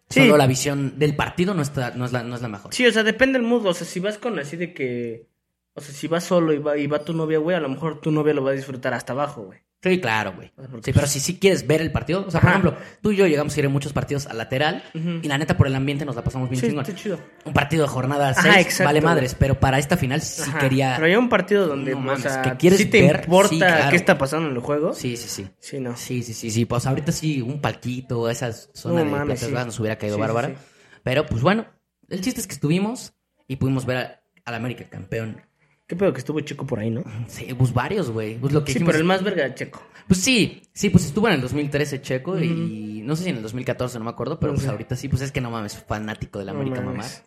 Sí. 0.10 0.20
Solo 0.20 0.38
la 0.38 0.46
visión 0.46 1.00
del 1.00 1.16
partido 1.16 1.54
no, 1.56 1.62
está, 1.64 1.92
no, 1.96 2.06
es, 2.06 2.12
la, 2.12 2.24
no 2.24 2.36
es 2.36 2.42
la 2.42 2.48
mejor. 2.50 2.72
Sí, 2.74 2.86
o 2.86 2.92
sea, 2.92 3.02
depende 3.04 3.40
del 3.40 3.48
mood, 3.48 3.66
o 3.66 3.74
sea, 3.74 3.88
si 3.88 4.00
vas 4.00 4.18
con 4.20 4.38
así 4.38 4.58
de 4.58 4.74
que, 4.74 5.28
o 5.76 5.82
sea, 5.82 5.94
si 5.94 6.08
vas 6.08 6.24
solo 6.24 6.54
y 6.54 6.58
va, 6.60 6.78
y 6.78 6.88
va 6.88 7.00
tu 7.00 7.14
novia, 7.14 7.40
güey, 7.40 7.56
a 7.56 7.60
lo 7.60 7.70
mejor 7.70 8.00
tu 8.02 8.12
novia 8.12 8.34
lo 8.34 8.44
va 8.44 8.52
a 8.52 8.54
disfrutar 8.54 8.94
hasta 8.94 9.14
abajo, 9.14 9.44
güey. 9.44 9.60
Sí, 9.82 10.00
claro, 10.00 10.32
güey. 10.34 10.50
Sí, 10.82 10.94
pero 10.94 11.08
si 11.08 11.20
sí 11.20 11.38
quieres 11.40 11.68
ver 11.68 11.82
el 11.82 11.92
partido, 11.92 12.26
o 12.26 12.32
sea, 12.32 12.40
por 12.40 12.52
Ajá. 12.52 12.60
ejemplo, 12.60 12.80
tú 13.02 13.12
y 13.12 13.18
yo 13.18 13.28
llegamos 13.28 13.54
a 13.54 13.60
ir 13.60 13.66
en 13.66 13.72
muchos 13.74 13.92
partidos 13.92 14.28
a 14.28 14.34
lateral 14.34 14.82
y 14.94 15.28
la 15.28 15.38
neta 15.38 15.58
por 15.58 15.68
el 15.68 15.76
ambiente 15.76 16.06
nos 16.06 16.16
la 16.16 16.24
pasamos 16.24 16.50
bien 16.50 16.62
Sí, 16.62 16.68
chingón. 16.70 16.86
está 16.86 16.96
chido. 16.96 17.20
Un 17.44 17.52
partido 17.52 17.84
de 17.84 17.90
jornada 17.90 18.30
Ajá, 18.30 18.44
6 18.44 18.56
exacto, 18.66 18.86
vale 18.86 19.02
madres, 19.02 19.36
pero 19.38 19.60
para 19.60 19.80
esta 19.80 19.98
final 19.98 20.22
sí 20.22 20.42
Ajá, 20.42 20.60
quería... 20.60 20.94
Pero 20.96 21.08
hay 21.08 21.16
un 21.18 21.28
partido 21.28 21.68
donde, 21.68 21.92
No 21.92 21.98
o 21.98 22.00
mames, 22.02 22.22
sea, 22.22 22.42
que 22.44 22.56
quieres 22.56 22.80
sí 22.80 22.86
te 22.86 23.02
ver, 23.02 23.24
importa 23.26 23.50
sí, 23.50 23.58
claro. 23.58 23.90
qué 23.90 23.96
está 23.98 24.18
pasando 24.18 24.48
en 24.48 24.56
el 24.56 24.62
juego. 24.62 24.94
Sí, 24.94 25.18
sí, 25.18 25.28
sí. 25.28 25.50
Sí, 25.60 25.82
no. 25.82 25.98
Sí, 25.98 26.24
sí, 26.24 26.34
sí, 26.34 26.50
sí. 26.50 26.64
Pues 26.64 26.86
ahorita 26.86 27.12
sí, 27.12 27.42
un 27.42 27.60
palquito, 27.60 28.30
esa 28.30 28.54
zona 28.54 29.00
No 29.00 29.04
de 29.04 29.12
mames, 29.12 29.44
Platas 29.44 29.66
nos 29.66 29.80
hubiera 29.82 29.98
caído 29.98 30.18
bárbara. 30.18 30.56
Pero 31.04 31.26
pues 31.26 31.42
bueno, 31.42 31.66
el 32.08 32.22
chiste 32.22 32.40
es 32.40 32.48
que 32.48 32.54
estuvimos 32.54 33.16
y 33.50 33.58
pudimos 33.58 33.86
ver 33.86 34.22
al 34.46 34.54
América 34.56 34.86
campeón. 34.90 35.42
Qué 35.94 36.00
pedo 36.00 36.12
que 36.12 36.20
estuvo 36.20 36.40
chico 36.40 36.66
por 36.66 36.80
ahí, 36.80 36.90
¿no? 36.90 37.04
Sí, 37.28 37.54
pues 37.56 37.72
varios, 37.72 38.10
güey. 38.10 38.36
Pues 38.40 38.52
lo 38.52 38.64
que 38.64 38.72
Sí, 38.72 38.80
dijimos- 38.80 38.88
pero 38.94 38.98
el 38.98 39.04
más 39.04 39.24
verga 39.24 39.54
checo. 39.54 39.80
Pues 40.08 40.20
sí, 40.22 40.64
sí, 40.74 40.90
pues 40.90 41.06
estuvo 41.06 41.28
en 41.28 41.36
el 41.36 41.42
2013 41.42 42.02
Checo 42.02 42.40
y 42.40 43.04
no 43.06 43.16
sé 43.16 43.26
si 43.26 43.30
en 43.30 43.36
el 43.38 43.44
2014, 43.44 44.00
no 44.00 44.06
me 44.06 44.10
acuerdo, 44.10 44.40
pero 44.40 44.54
No 44.54 44.58
pues 44.58 44.68
ahorita 44.68 44.96
sí, 44.96 45.08
pues 45.08 45.22
es 45.22 45.32
que 45.32 45.40
no 45.40 45.52
mames, 45.52 45.78
fanático 45.78 46.40
del 46.40 46.48
No 46.48 46.54
América, 46.54 46.78
mamá. 46.82 46.94
mames. 46.98 47.24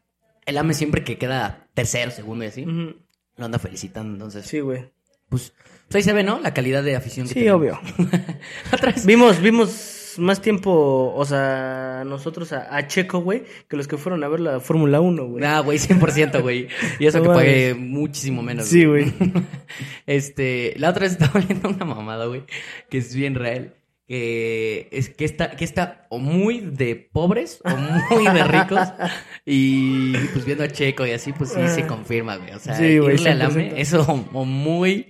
El 0.47 0.59
AME 0.59 0.75
siempre 0.75 1.05
que 1.05 1.17
queda 1.17 1.69
tercero, 1.75 2.11
segundo 2.11 2.45
y 2.45 2.49
así, 2.49 2.65
lo 2.65 3.45
anda 3.45 3.59
felicitando, 3.61 4.15
entonces, 4.15 4.47
Sí, 4.47 4.59
güey. 4.61 4.91
pues, 5.29 5.53
pues 5.89 5.95
ahí 5.97 6.03
se 6.03 6.13
ve, 6.13 6.25
¿no? 6.25 6.41
La 6.41 6.53
calidad 6.53 6.83
de 6.83 6.97
afición 6.97 7.29
que 7.29 7.35
Sí, 7.35 7.41
tenemos. 7.41 7.61
obvio. 7.61 7.81
Vez. 8.83 9.07
Vimos, 9.07 9.41
vimos 9.41 9.71
más 10.19 10.41
tiempo, 10.41 11.13
o 11.15 11.25
sea, 11.25 12.03
nosotros 12.07 12.53
a, 12.53 12.75
a 12.77 12.87
Checo, 12.87 13.21
güey, 13.21 13.45
que 13.69 13.77
los 13.77 13.87
que 13.89 13.97
fueron 13.97 14.23
a 14.25 14.29
ver 14.29 14.41
la 14.41 14.61
Fórmula 14.61 15.01
1, 15.01 15.27
güey. 15.27 15.45
Ah, 15.45 15.61
güey, 15.61 15.79
100%, 15.79 16.43
güey. 16.43 16.69
Y 16.99 17.07
eso 17.07 17.19
No 17.19 17.25
que 17.25 17.29
mames. 17.31 17.43
pagué 17.45 17.75
muchísimo 17.75 18.43
menos. 18.43 18.67
Sí, 18.67 18.85
güey. 18.85 19.13
Este, 20.07 20.75
la 20.77 20.91
otra 20.91 21.03
vez 21.03 21.13
estaba 21.13 21.41
viendo 21.41 21.69
una 21.69 21.85
mamada, 21.85 22.27
güey, 22.27 22.43
que 22.91 22.99
es 22.99 23.15
bien 23.15 23.35
real. 23.35 23.75
Que 24.09 24.87
es 24.93 25.09
que 25.11 25.25
está, 25.25 25.51
que 25.57 25.65
está 25.65 26.07
o 26.11 26.19
muy 26.21 26.61
de 26.61 26.95
pobres 26.95 27.61
o 27.65 27.71
muy 28.15 28.25
de 28.33 28.45
ricos. 28.45 28.89
Y 29.45 30.13
pues 30.33 30.45
viendo 30.45 30.63
a 30.65 30.69
Checo 30.69 31.05
y 31.07 31.11
así, 31.11 31.33
pues 31.33 31.51
sí 31.53 31.61
se 31.69 31.87
confirma, 31.89 32.37
güey. 32.37 32.53
O 32.53 32.59
sea, 32.61 32.75
Sí, 32.77 32.85
irle 32.85 33.31
al 33.31 33.43
AME, 33.43 33.71
100%. 33.71 33.75
eso 33.77 34.03
o 34.33 34.45
muy, 34.45 35.09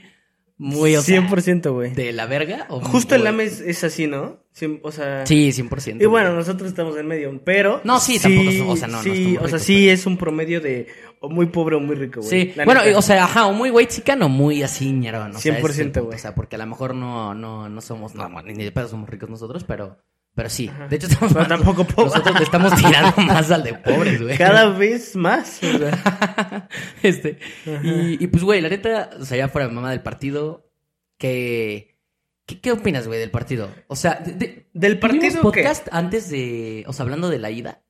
muy, 0.58 0.97
o 0.97 1.03
sea, 1.03 1.20
100%, 1.20 1.73
güey. 1.73 1.93
de 1.94 2.12
la 2.12 2.26
verga. 2.26 2.67
O 2.70 2.81
Justo 2.81 3.14
el 3.14 3.20
muy- 3.23 3.29
AME 3.29 3.44
es, 3.44 3.61
es 3.61 3.85
así, 3.85 4.06
¿no? 4.06 4.38
Cien- 4.58 4.81
o 4.82 4.91
sea... 4.91 5.26
Sí, 5.26 5.50
100%. 5.53 6.00
Y 6.03 6.06
bueno, 6.06 6.29
güey. 6.29 6.38
nosotros 6.38 6.69
estamos 6.70 6.97
en 6.97 7.06
medio, 7.06 7.38
pero... 7.44 7.81
No, 7.85 8.00
sí, 8.00 8.19
tampoco 8.19 8.50
somos- 8.53 8.73
o 8.73 8.76
sea, 8.76 8.88
no, 8.88 8.97
no 8.99 9.03
sí, 9.03 9.11
estamos 9.11 9.37
o 9.37 9.41
sea, 9.41 9.47
ricos, 9.58 9.62
sí 9.62 9.88
es 9.91 10.06
un 10.06 10.17
promedio 10.17 10.61
de 10.61 10.87
o 11.20 11.29
muy 11.31 11.47
pobre 11.47 11.76
o 11.76 11.81
muy 11.81 11.97
rico, 11.97 12.20
güey. 12.20 12.31
Sí, 12.31 12.53
La 12.56 12.64
bueno, 12.64 12.82
neta. 12.85 12.99
o 12.99 13.03
sea, 13.03 13.25
ajá, 13.25 13.47
o 13.47 13.53
muy 13.53 13.70
white 13.70 13.93
chican 13.93 14.23
o 14.23 14.29
muy 14.29 14.62
así 14.62 14.93
ñerón. 14.93 15.35
O 15.35 15.38
sea, 15.38 15.53
ese 15.58 15.67
es 15.70 15.79
el 15.79 15.87
100%, 15.87 15.93
punto, 15.93 16.05
güey. 16.05 16.17
O 16.17 16.19
sea, 16.19 16.35
porque 16.35 16.56
a 16.56 16.59
lo 16.59 16.67
mejor 16.67 16.94
no, 16.94 17.35
no, 17.35 17.69
no 17.69 17.81
somos, 17.81 18.14
no, 18.14 18.29
ni 18.43 18.64
de 18.64 18.73
pedo 18.73 18.88
somos 18.88 19.09
ricos 19.11 19.29
nosotros, 19.31 19.64
pero, 19.64 19.99
pero 20.37 20.49
sí. 20.49 20.71
De 20.88 20.94
hecho, 20.97 21.09
estamos 21.09 21.33
Pero 21.33 21.49
tampoco 21.49 21.85
pobre. 21.85 22.11
Nosotros 22.11 22.37
le 22.38 22.44
estamos 22.44 22.75
tirando 22.77 23.17
más 23.23 23.50
al 23.50 23.65
de 23.65 23.75
pobres, 23.75 24.23
güey. 24.23 24.38
Cada 24.38 24.69
vez 24.69 25.17
más. 25.17 25.61
o 25.65 25.79
sea. 25.79 26.69
este. 27.03 27.38
Y, 27.83 28.23
y 28.23 28.27
pues, 28.29 28.44
güey, 28.44 28.61
la 28.61 28.69
neta, 28.69 29.11
o 29.19 29.25
sea, 29.25 29.38
ya 29.38 29.49
fuera 29.49 29.69
mamá 29.69 29.91
del 29.91 30.03
partido, 30.03 30.71
que. 31.19 31.97
¿Qué, 32.44 32.61
qué 32.61 32.71
opinas, 32.71 33.09
güey, 33.09 33.19
del 33.19 33.33
partido? 33.33 33.69
O 33.88 33.97
sea, 33.97 34.21
de- 34.25 34.33
de- 34.35 34.69
Del 34.73 35.00
¿tuvimos 35.00 35.21
partido 35.25 35.43
podcast 35.43 35.88
antes 35.91 36.31
de. 36.31 36.85
O 36.87 36.93
sea, 36.93 37.03
hablando 37.03 37.29
de 37.29 37.38
la 37.41 37.50
ida. 37.50 37.83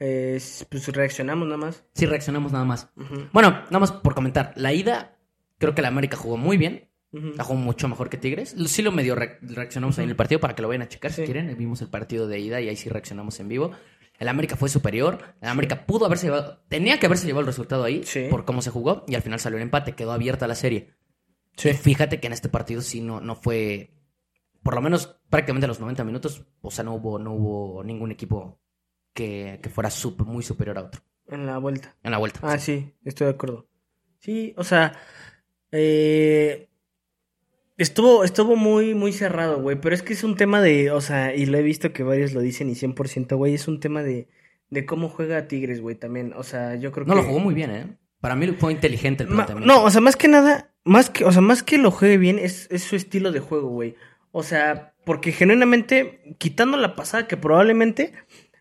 Eh, 0.00 0.40
pues 0.70 0.88
reaccionamos 0.88 1.46
nada 1.46 1.58
más. 1.58 1.84
Sí, 1.94 2.06
reaccionamos 2.06 2.52
nada 2.52 2.64
más. 2.64 2.88
Bueno, 3.32 3.50
nada 3.50 3.78
más 3.80 3.92
por 3.92 4.14
comentar. 4.14 4.52
La 4.56 4.72
ida, 4.72 5.16
creo 5.58 5.74
que 5.74 5.82
la 5.82 5.88
América 5.88 6.16
jugó 6.16 6.36
muy 6.38 6.56
bien. 6.56 6.87
La 7.10 7.42
jugó 7.44 7.58
mucho 7.58 7.88
mejor 7.88 8.10
que 8.10 8.18
Tigres. 8.18 8.54
Sí 8.66 8.82
lo 8.82 8.92
medio 8.92 9.14
re- 9.14 9.38
reaccionamos 9.40 9.98
ahí 9.98 10.04
en 10.04 10.10
el 10.10 10.16
partido 10.16 10.40
para 10.40 10.54
que 10.54 10.60
lo 10.62 10.68
vayan 10.68 10.82
a 10.82 10.88
checar 10.88 11.10
si 11.10 11.22
Sí. 11.22 11.24
quieren. 11.24 11.56
Vimos 11.56 11.80
el 11.80 11.88
partido 11.88 12.28
de 12.28 12.38
ida 12.38 12.60
y 12.60 12.68
ahí 12.68 12.76
sí 12.76 12.88
reaccionamos 12.90 13.40
en 13.40 13.48
vivo. 13.48 13.70
El 14.18 14.28
América 14.28 14.56
fue 14.56 14.68
superior. 14.68 15.18
El 15.40 15.48
América 15.48 15.86
pudo 15.86 16.04
haberse 16.06 16.26
llevado... 16.26 16.62
Tenía 16.68 16.98
que 16.98 17.06
haberse 17.06 17.26
llevado 17.26 17.40
el 17.40 17.46
resultado 17.46 17.84
ahí 17.84 18.02
Sí. 18.04 18.26
por 18.28 18.44
cómo 18.44 18.60
se 18.62 18.70
jugó 18.70 19.04
y 19.08 19.14
al 19.14 19.22
final 19.22 19.40
salió 19.40 19.56
el 19.56 19.62
empate. 19.62 19.94
Quedó 19.94 20.12
abierta 20.12 20.46
la 20.46 20.54
serie. 20.54 20.92
Sí. 21.56 21.72
Fíjate 21.72 22.20
que 22.20 22.26
en 22.26 22.32
este 22.34 22.48
partido 22.48 22.82
sí 22.82 23.00
no, 23.00 23.20
no 23.20 23.34
fue... 23.36 23.94
Por 24.62 24.74
lo 24.74 24.82
menos 24.82 25.18
prácticamente 25.30 25.64
a 25.64 25.68
los 25.68 25.80
90 25.80 26.04
minutos, 26.04 26.44
o 26.60 26.70
sea, 26.70 26.84
no 26.84 26.94
hubo, 26.94 27.18
no 27.18 27.32
hubo 27.32 27.82
ningún 27.84 28.10
equipo 28.10 28.60
que, 29.14 29.60
que 29.62 29.70
fuera 29.70 29.88
muy 30.26 30.42
superior 30.42 30.76
a 30.78 30.82
otro 30.82 31.00
En 31.26 31.46
la 31.46 31.56
vuelta. 31.58 31.96
en 32.02 32.10
la 32.10 32.18
vuelta. 32.18 32.40
Ah, 32.42 32.58
sí, 32.58 32.92
estoy 33.04 33.28
de 33.28 33.32
acuerdo. 33.32 33.66
Sí, 34.18 34.52
o 34.58 34.64
sea, 34.64 34.92
eh, 35.70 36.68
estuvo, 37.78 38.24
estuvo 38.24 38.56
muy, 38.56 38.94
muy 38.94 39.12
cerrado, 39.12 39.60
güey, 39.60 39.80
pero 39.80 39.94
es 39.94 40.02
que 40.02 40.12
es 40.12 40.24
un 40.24 40.36
tema 40.36 40.60
de, 40.60 40.90
o 40.90 41.00
sea, 41.00 41.34
y 41.34 41.46
lo 41.46 41.56
he 41.56 41.62
visto 41.62 41.92
que 41.92 42.02
varios 42.02 42.34
lo 42.34 42.40
dicen 42.40 42.68
y 42.68 42.74
100%, 42.74 43.36
güey, 43.36 43.54
es 43.54 43.66
un 43.68 43.80
tema 43.80 44.02
de, 44.02 44.28
de 44.68 44.84
cómo 44.84 45.08
juega 45.08 45.48
Tigres, 45.48 45.80
güey, 45.80 45.96
también, 45.96 46.34
o 46.36 46.42
sea, 46.42 46.74
yo 46.74 46.92
creo 46.92 47.06
No 47.06 47.14
que... 47.14 47.22
lo 47.22 47.26
jugó 47.26 47.38
muy 47.38 47.54
bien, 47.54 47.70
¿eh? 47.70 47.86
Para 48.20 48.34
mí 48.34 48.48
fue 48.48 48.72
inteligente 48.72 49.22
el 49.22 49.28
planteamiento. 49.28 49.72
no, 49.72 49.84
o 49.84 49.90
sea, 49.90 50.00
más 50.00 50.16
que 50.16 50.26
nada, 50.26 50.72
más 50.84 51.08
que, 51.08 51.24
o 51.24 51.30
sea, 51.30 51.40
más 51.40 51.62
que 51.62 51.78
lo 51.78 51.90
juegue 51.92 52.18
bien, 52.18 52.38
es, 52.38 52.66
es 52.70 52.82
su 52.82 52.96
estilo 52.96 53.30
de 53.30 53.40
juego, 53.40 53.68
güey. 53.68 53.94
O 54.32 54.42
sea, 54.42 54.92
porque 55.04 55.30
genuinamente, 55.32 56.34
quitando 56.38 56.76
la 56.76 56.96
pasada 56.96 57.28
que 57.28 57.36
probablemente, 57.36 58.12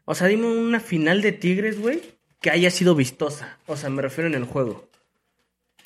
o 0.06 0.14
sea, 0.14 0.28
dime 0.28 0.48
una 0.48 0.80
final 0.80 1.22
de 1.22 1.32
Tigres, 1.32 1.82
güey, 1.82 2.02
que 2.40 2.52
haya 2.52 2.70
sido 2.72 2.96
vistosa. 2.96 3.58
O 3.66 3.76
sea, 3.76 3.90
me 3.90 4.02
refiero 4.02 4.30
en 4.30 4.36
el 4.36 4.46
juego. 4.46 4.88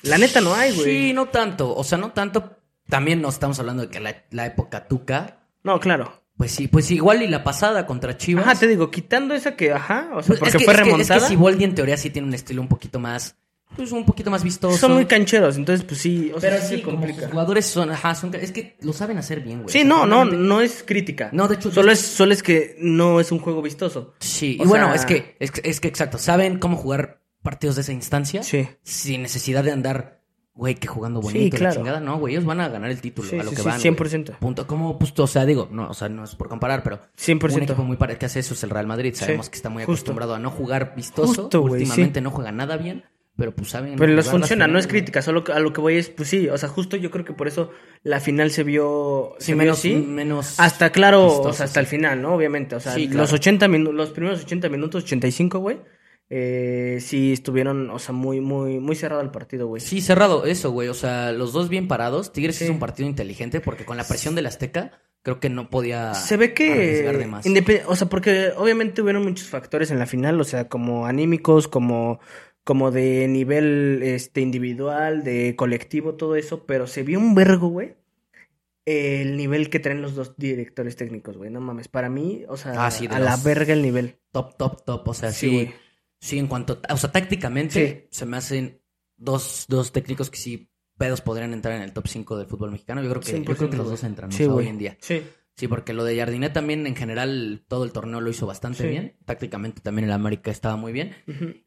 La 0.02 0.18
neta 0.18 0.40
no 0.40 0.54
hay, 0.54 0.72
güey. 0.72 0.84
Sí, 0.84 1.12
no 1.12 1.26
tanto. 1.26 1.74
O 1.74 1.82
sea, 1.82 1.98
no 1.98 2.12
tanto. 2.12 2.58
También 2.88 3.22
no 3.22 3.28
estamos 3.28 3.58
hablando 3.58 3.82
de 3.82 3.88
que 3.88 4.00
la, 4.00 4.24
la 4.30 4.46
época 4.46 4.86
Tuca. 4.88 5.38
No, 5.62 5.80
claro. 5.80 6.22
Pues 6.36 6.50
sí, 6.52 6.66
pues 6.66 6.90
igual 6.90 7.22
y 7.22 7.28
la 7.28 7.44
pasada 7.44 7.86
contra 7.86 8.16
Chivas. 8.16 8.46
Ajá, 8.46 8.54
te 8.58 8.66
digo, 8.66 8.90
quitando 8.90 9.34
esa 9.34 9.54
que, 9.54 9.72
ajá, 9.72 10.08
o 10.14 10.22
sea, 10.22 10.28
Pues 10.28 10.38
porque 10.40 10.48
es 10.48 10.56
que, 10.56 10.64
fue 10.64 10.74
es 10.74 10.78
que- 10.80 10.84
remontada. 10.84 11.16
Es 11.18 11.22
que, 11.24 11.28
Siboldi 11.28 11.64
en 11.64 11.74
teoría 11.74 11.96
sí 11.96 12.10
tiene 12.10 12.26
un 12.28 12.34
estilo 12.34 12.60
un 12.62 12.68
poquito 12.68 12.98
más. 12.98 13.36
Pues 13.76 13.90
un 13.92 14.04
poquito 14.04 14.30
más 14.30 14.42
vistoso. 14.44 14.76
Son 14.76 14.92
muy 14.92 15.06
cancheros, 15.06 15.56
entonces, 15.56 15.82
pues 15.86 15.98
sí, 16.00 16.30
o 16.34 16.38
sea, 16.40 16.50
Pero 16.50 16.62
sí 16.62 16.68
sí, 16.68 16.76
se 16.76 16.82
como 16.82 16.98
complica. 16.98 17.22
sus 17.22 17.30
jugadores 17.30 17.64
son. 17.66 17.90
Ajá, 17.90 18.14
son. 18.14 18.34
Es 18.34 18.50
que 18.52 18.76
lo 18.80 18.92
saben 18.92 19.16
hacer 19.16 19.40
bien, 19.40 19.62
güey. 19.62 19.72
Sí, 19.72 19.78
sea, 19.78 19.88
no, 19.88 20.04
no, 20.04 20.24
no 20.26 20.60
es 20.60 20.82
crítica. 20.86 21.30
No, 21.32 21.48
de 21.48 21.54
hecho, 21.54 21.70
Solo 21.70 21.90
es, 21.92 22.00
solo 22.00 22.32
es 22.34 22.42
que 22.42 22.76
no 22.80 23.18
es 23.20 23.32
un 23.32 23.38
juego 23.38 23.62
vistoso. 23.62 24.12
Sí, 24.18 24.58
O 24.60 24.64
y 24.64 24.66
bueno, 24.66 24.86
sea- 24.88 24.96
es 24.96 25.06
que, 25.06 25.36
es 25.38 25.50
que, 25.52 25.62
es 25.70 25.80
que 25.80 25.88
exacto, 25.88 26.18
saben 26.18 26.58
cómo 26.58 26.76
jugar 26.76 27.22
partidos 27.42 27.76
de 27.76 27.82
esa 27.82 27.92
instancia 27.92 28.42
Sí. 28.42 28.68
sin 28.82 29.22
necesidad 29.22 29.64
de 29.64 29.72
andar 29.72 30.21
güey, 30.54 30.74
que 30.74 30.86
jugando 30.86 31.20
Sí, 31.22 31.26
bonito, 31.32 31.56
claro. 31.56 31.70
la 31.74 31.76
chingada. 31.80 32.00
No, 32.00 32.18
güey, 32.18 32.34
ellos 32.34 32.44
van 32.44 32.60
a 32.60 32.68
ganar 32.68 32.90
el 32.90 33.00
título, 33.00 33.28
Sí, 33.28 33.38
a 33.38 33.42
lo 33.42 33.50
sí, 33.50 33.56
que 33.56 33.62
sí, 33.62 33.68
van. 33.68 33.80
100%. 33.80 34.26
güey. 34.26 34.38
Punto. 34.40 34.66
Como, 34.66 34.98
pues, 34.98 35.12
o 35.18 35.26
sea, 35.26 35.44
digo, 35.46 35.68
no, 35.70 35.88
o 35.88 35.94
sea, 35.94 36.08
no 36.08 36.24
es 36.24 36.34
por 36.34 36.48
comparar, 36.48 36.82
pero 36.82 37.00
100%. 37.16 37.56
un 37.56 37.62
equipo 37.62 37.82
muy 37.84 37.96
parecido 37.96 38.18
que 38.20 38.26
hace 38.26 38.40
eso 38.40 38.54
es 38.54 38.62
el 38.64 38.70
Real 38.70 38.86
Madrid. 38.86 39.14
Sabemos 39.14 39.46
Sí, 39.46 39.52
que 39.52 39.56
está 39.56 39.68
muy 39.70 39.82
justo. 39.84 39.92
acostumbrado 39.92 40.34
a 40.34 40.38
no 40.38 40.50
jugar 40.50 40.94
vistoso. 40.96 41.42
Justo, 41.44 41.62
Últimamente 41.62 42.20
sí. 42.20 42.24
no 42.24 42.30
juega 42.30 42.52
nada 42.52 42.76
bien, 42.76 43.04
pero 43.36 43.54
pues 43.54 43.70
saben. 43.70 43.96
Pero 43.96 44.12
les 44.12 44.28
funciona, 44.28 44.66
no 44.66 44.78
es 44.78 44.86
crítica, 44.86 45.22
solo 45.22 45.42
a 45.54 45.58
lo 45.58 45.72
que 45.72 45.80
voy 45.80 45.96
es, 45.96 46.10
pues 46.10 46.28
sí, 46.28 46.48
o 46.50 46.58
sea, 46.58 46.68
justo 46.68 46.96
yo 46.98 47.10
creo 47.10 47.24
que 47.24 47.32
por 47.32 47.48
eso 47.48 47.70
la 48.02 48.20
final 48.20 48.50
se 48.50 48.62
vio, 48.62 49.34
Sí, 49.38 49.46
se 49.46 49.52
vio 49.52 49.58
menos, 49.58 49.78
así. 49.78 49.94
menos. 49.96 50.60
Hasta 50.60 50.90
claro, 50.90 51.24
vistoso, 51.28 51.48
o 51.48 51.52
sea, 51.54 51.64
hasta 51.64 51.80
sí. 51.80 51.84
el 51.84 51.86
final, 51.86 52.20
¿no? 52.20 52.34
Obviamente, 52.34 52.76
o 52.76 52.80
sea, 52.80 52.92
Sí, 52.92 53.06
claro. 53.06 53.22
los 53.22 53.32
80 53.32 53.68
minutos, 53.68 53.94
los 53.94 54.10
primeros 54.10 54.42
80 54.42 54.68
minutos, 54.68 55.04
85, 55.04 55.58
güey, 55.60 55.78
eh, 56.34 56.96
sí 57.02 57.30
estuvieron, 57.34 57.90
o 57.90 57.98
sea, 57.98 58.14
muy, 58.14 58.40
muy, 58.40 58.80
muy 58.80 58.96
cerrado 58.96 59.20
el 59.20 59.30
partido, 59.30 59.66
güey. 59.66 59.82
Sí, 59.82 60.00
cerrado, 60.00 60.46
eso, 60.46 60.70
güey. 60.70 60.88
O 60.88 60.94
sea, 60.94 61.30
los 61.30 61.52
dos 61.52 61.68
bien 61.68 61.88
parados. 61.88 62.32
Tigres 62.32 62.56
Sí. 62.56 62.64
es 62.64 62.70
un 62.70 62.78
partido 62.78 63.06
inteligente 63.06 63.60
porque 63.60 63.84
con 63.84 63.98
la 63.98 64.04
presión 64.04 64.34
del 64.34 64.46
Azteca, 64.46 64.92
creo 65.20 65.40
que 65.40 65.50
no 65.50 65.68
podía. 65.68 66.14
Se 66.14 66.38
ve 66.38 66.54
que, 66.54 67.02
de 67.02 67.26
más. 67.26 67.44
o 67.86 67.96
sea, 67.96 68.08
porque 68.08 68.52
obviamente 68.56 69.02
hubieron 69.02 69.24
muchos 69.24 69.48
factores 69.48 69.90
en 69.90 69.98
la 69.98 70.06
final, 70.06 70.40
o 70.40 70.44
sea, 70.44 70.70
como 70.70 71.04
anímicos, 71.04 71.68
como, 71.68 72.18
como 72.64 72.90
de 72.90 73.28
nivel, 73.28 74.00
este, 74.02 74.40
individual, 74.40 75.24
de 75.24 75.54
colectivo, 75.54 76.14
todo 76.14 76.34
eso, 76.36 76.64
pero 76.64 76.86
se 76.86 77.02
vio 77.02 77.18
un 77.18 77.34
vergo, 77.34 77.68
güey, 77.68 77.94
el 78.86 79.36
nivel 79.36 79.68
que 79.68 79.80
traen 79.80 80.00
los 80.00 80.14
dos 80.14 80.34
directores 80.38 80.96
técnicos, 80.96 81.36
güey, 81.36 81.50
no 81.50 81.60
mames, 81.60 81.88
para 81.88 82.08
mí, 82.08 82.44
o 82.48 82.56
sea, 82.56 82.86
Ah, 82.86 82.90
sí, 82.90 83.06
a 83.10 83.18
la 83.18 83.36
verga 83.36 83.74
el 83.74 83.82
nivel. 83.82 84.16
Top, 84.32 84.56
top, 84.56 84.82
top. 84.86 85.06
O 85.08 85.14
sea, 85.14 85.30
sí, 85.30 85.66
Sí. 85.66 85.70
Sí, 86.22 86.38
en 86.38 86.46
cuanto. 86.46 86.80
O 86.88 86.96
sea, 86.96 87.10
tácticamente 87.10 88.06
se 88.10 88.26
me 88.26 88.36
hacen 88.36 88.80
dos, 89.16 89.66
dos 89.68 89.90
técnicos 89.90 90.30
que 90.30 90.36
sí 90.38 90.68
pedos 90.96 91.20
podrían 91.20 91.52
entrar 91.52 91.74
en 91.74 91.82
el 91.82 91.92
top 91.92 92.06
5 92.06 92.38
del 92.38 92.46
fútbol 92.46 92.70
mexicano. 92.70 93.02
Yo 93.02 93.10
creo 93.10 93.20
que, 93.20 93.32
yo 93.32 93.44
creo 93.44 93.56
100%, 93.56 93.70
que 93.70 93.76
los 93.76 93.90
dos 93.90 94.04
entran 94.04 94.30
o 94.30 94.32
Sí, 94.32 94.44
sea, 94.44 94.54
hoy 94.54 94.68
en 94.68 94.78
día. 94.78 94.96
Sí. 95.00 95.22
Sí, 95.56 95.66
porque 95.68 95.92
lo 95.92 96.04
de 96.04 96.16
Jardinet 96.16 96.52
también 96.52 96.86
en 96.86 96.94
general 96.96 97.64
todo 97.66 97.84
el 97.84 97.90
torneo 97.92 98.20
lo 98.20 98.30
hizo 98.30 98.46
bastante 98.46 98.84
Sí. 98.84 98.88
bien. 98.88 99.16
Tácticamente 99.24 99.80
también 99.82 100.06
el 100.06 100.12
América 100.12 100.50
estaba 100.52 100.76
muy 100.76 100.92
bien. 100.92 101.14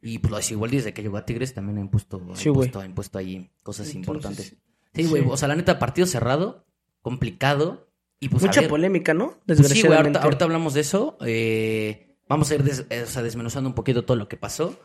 Y 0.01 0.19
pues 0.19 0.31
lo 0.31 0.38
de 0.38 0.43
Siboldi 0.43 0.77
desde 0.77 0.93
que 0.93 1.01
llegó 1.03 1.17
a 1.17 1.25
Tigres 1.25 1.53
también 1.53 1.77
ha 1.77 1.81
impuesto, 1.81 2.21
ha 2.31 2.35
Sí, 2.38 2.47
impuesto, 2.50 2.83
impuesto 2.83 3.17
ahí 3.19 3.51
cosas 3.62 3.88
Entonces, 3.88 3.95
importantes. 3.95 4.55
Sí, 4.93 5.03
güey. 5.07 5.21
sí. 5.24 5.27
O 5.29 5.35
sea, 5.38 5.50
la 5.50 5.55
neta, 5.55 5.77
partido 5.79 6.07
cerrado, 6.07 6.65
complicado. 7.01 7.91
Y 8.19 8.29
pues 8.29 8.41
Mucha 8.43 8.62
ver, 8.62 8.69
polémica, 8.69 9.13
¿no? 9.13 9.27
pues 9.27 9.38
sí, 9.38 9.43
güey, 9.45 9.57
Desgraciadamente. 9.57 9.97
ahorita, 10.17 10.24
ahorita 10.24 10.45
hablamos 10.45 10.74
de 10.74 10.81
eso. 10.81 11.17
eh, 11.25 12.14
vamos 12.27 12.50
a 12.51 12.55
ir 12.55 12.63
des- 12.63 12.86
o 12.89 13.05
sea, 13.12 13.22
desmenuzando 13.24 13.70
un 13.70 13.75
poquito 13.75 14.03
todo 14.05 14.17
lo 14.17 14.27
que 14.27 14.38
pasó. 14.38 14.79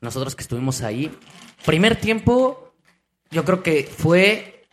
Nosotros 0.00 0.34
que 0.36 0.42
estuvimos 0.42 0.82
ahí. 0.82 1.10
Primer 1.64 1.96
tiempo, 1.96 2.74
yo 3.30 3.44
creo 3.44 3.62
que 3.62 3.84
fue 3.84 4.64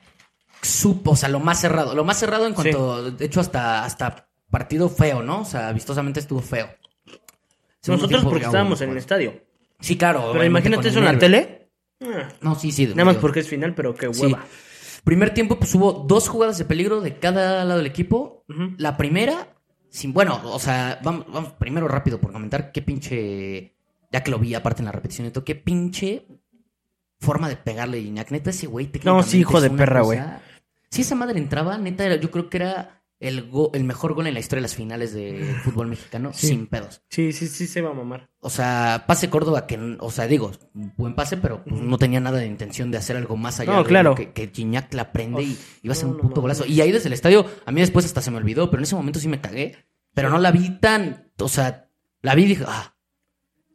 supo, 0.62 1.12
o 1.12 1.16
sea, 1.16 1.30
lo 1.30 1.40
más 1.40 1.60
cerrado. 1.62 1.96
Lo 1.96 2.04
más 2.04 2.18
cerrado 2.20 2.46
en 2.48 2.54
cuanto, 2.54 3.12
de 3.12 3.26
hecho, 3.26 3.40
hasta, 3.40 3.84
hasta 3.86 4.28
partido 4.50 4.90
feo, 4.90 5.24
¿no? 5.24 5.42
O 5.42 5.46
sea, 5.46 5.72
vistosamente 5.74 6.20
estuvo 6.20 6.42
feo. 6.42 6.68
Segundo 7.82 8.04
Nosotros 8.04 8.10
tiempo, 8.10 8.30
porque 8.30 8.46
estábamos 8.46 8.80
en 8.82 8.92
el 8.92 8.98
estadio. 8.98 9.42
Sí, 9.80 9.98
claro. 9.98 10.30
Pero 10.32 10.46
imagínate 10.46 10.88
eso 10.90 11.00
en 11.00 11.06
la 11.06 11.18
tele. 11.18 11.70
Ah, 12.02 12.30
No, 12.42 12.56
sí, 12.56 12.72
sí. 12.72 12.88
Nada 12.88 13.06
más 13.06 13.18
porque 13.18 13.42
es 13.42 13.48
final, 13.50 13.74
pero 13.76 13.94
qué 13.96 14.14
Sí. 14.14 14.22
hueva. 14.26 14.46
Primer 15.04 15.34
tiempo, 15.34 15.58
pues 15.58 15.74
hubo 15.76 15.92
dos 16.08 16.30
jugadas 16.30 16.58
de 16.58 16.64
peligro 16.66 17.02
de 17.02 17.18
cada 17.20 17.66
lado 17.66 17.78
del 17.80 17.88
equipo. 17.88 18.46
La 18.78 18.96
primera, 18.96 19.53
sin, 19.94 20.12
bueno, 20.12 20.42
o 20.44 20.58
sea, 20.60 21.00
vamos, 21.04 21.26
vamos 21.32 21.54
primero 21.54 21.88
rápido 21.88 22.20
por 22.20 22.32
comentar 22.34 22.72
qué 22.72 22.82
pinche, 22.82 23.76
ya 24.12 24.24
que 24.24 24.32
lo 24.32 24.40
vi 24.40 24.56
aparte 24.56 24.82
en 24.82 24.86
la 24.88 24.92
repetición 24.92 25.30
todo, 25.32 25.46
qué 25.46 25.54
pinche 25.54 26.26
forma 27.20 27.48
de 27.48 27.58
pegarle 27.58 28.00
Iñak. 28.00 28.32
Neta, 28.32 28.50
ese 28.50 28.66
güey 28.66 28.88
técnicamente 28.88 29.30
sí, 29.30 29.40
hijo 29.42 29.58
es 29.58 29.64
de 29.64 29.70
una 29.70 29.78
perra, 29.78 30.02
cosa- 30.02 30.42
Si 30.90 31.02
esa 31.02 31.14
madre 31.16 31.38
entraba, 31.38 31.78
neta, 31.78 32.04
era- 32.06 32.16
yo 32.16 32.32
creo 32.32 32.50
que 32.50 32.58
era 32.58 33.03
el, 33.24 33.50
go- 33.50 33.72
el 33.74 33.84
mejor 33.84 34.14
gol 34.14 34.28
en 34.28 34.34
la 34.36 34.40
historia 34.40 34.60
de 34.60 34.64
las 34.64 34.76
finales 34.76 35.14
de 35.14 35.56
fútbol 35.64 35.88
mexicano, 35.88 36.32
Sí. 36.34 36.48
sin 36.48 36.68
pedos. 36.68 37.02
Sí, 37.10 37.32
sí, 37.32 37.48
sí 37.48 37.66
se 37.68 37.82
va 37.82 37.90
a 37.92 37.94
mamar. 37.94 38.30
O 38.40 38.50
sea, 38.50 39.06
pase 39.08 39.30
Córdoba, 39.30 39.66
que, 39.66 39.98
o 40.00 40.12
sea, 40.12 40.28
digo, 40.28 40.52
buen 40.98 41.16
pase, 41.16 41.38
pero 41.38 41.64
pues, 41.64 41.82
no 41.82 41.98
tenía 41.98 42.20
nada 42.20 42.38
de 42.40 42.46
intención 42.46 42.92
de 42.92 42.98
hacer 42.98 43.16
algo 43.18 43.38
más 43.38 43.60
allá 43.60 43.72
No, 43.74 43.84
de 43.84 43.90
claro. 43.90 44.10
lo 44.12 44.16
que, 44.16 44.32
que 44.34 44.52
Gignac 44.54 44.94
la 44.94 45.12
prende 45.12 45.42
y 45.44 45.52
Uf, 45.54 45.80
iba 45.84 45.92
a 45.94 45.96
ser 45.96 46.08
no, 46.08 46.16
un 46.16 46.20
puto 46.22 46.42
golazo. 46.42 46.66
Y 46.66 46.82
ahí 46.82 46.92
desde 46.92 47.08
el 47.08 47.14
estadio, 47.14 47.46
a 47.66 47.72
mí 47.72 47.82
después 47.82 48.06
hasta 48.06 48.22
se 48.22 48.30
me 48.32 48.38
olvidó, 48.38 48.70
pero 48.70 48.82
en 48.82 48.84
ese 48.84 48.96
momento 48.96 49.20
sí 49.20 49.28
me 49.28 49.42
cagué. 49.42 49.76
Pero 50.14 50.30
no 50.30 50.38
la 50.38 50.52
vi 50.52 50.78
tan, 50.80 51.32
o 51.40 51.50
sea, 51.50 51.90
la 52.22 52.36
vi 52.36 52.44
y 52.44 52.48
dije, 52.48 52.66
ah, 52.68 52.96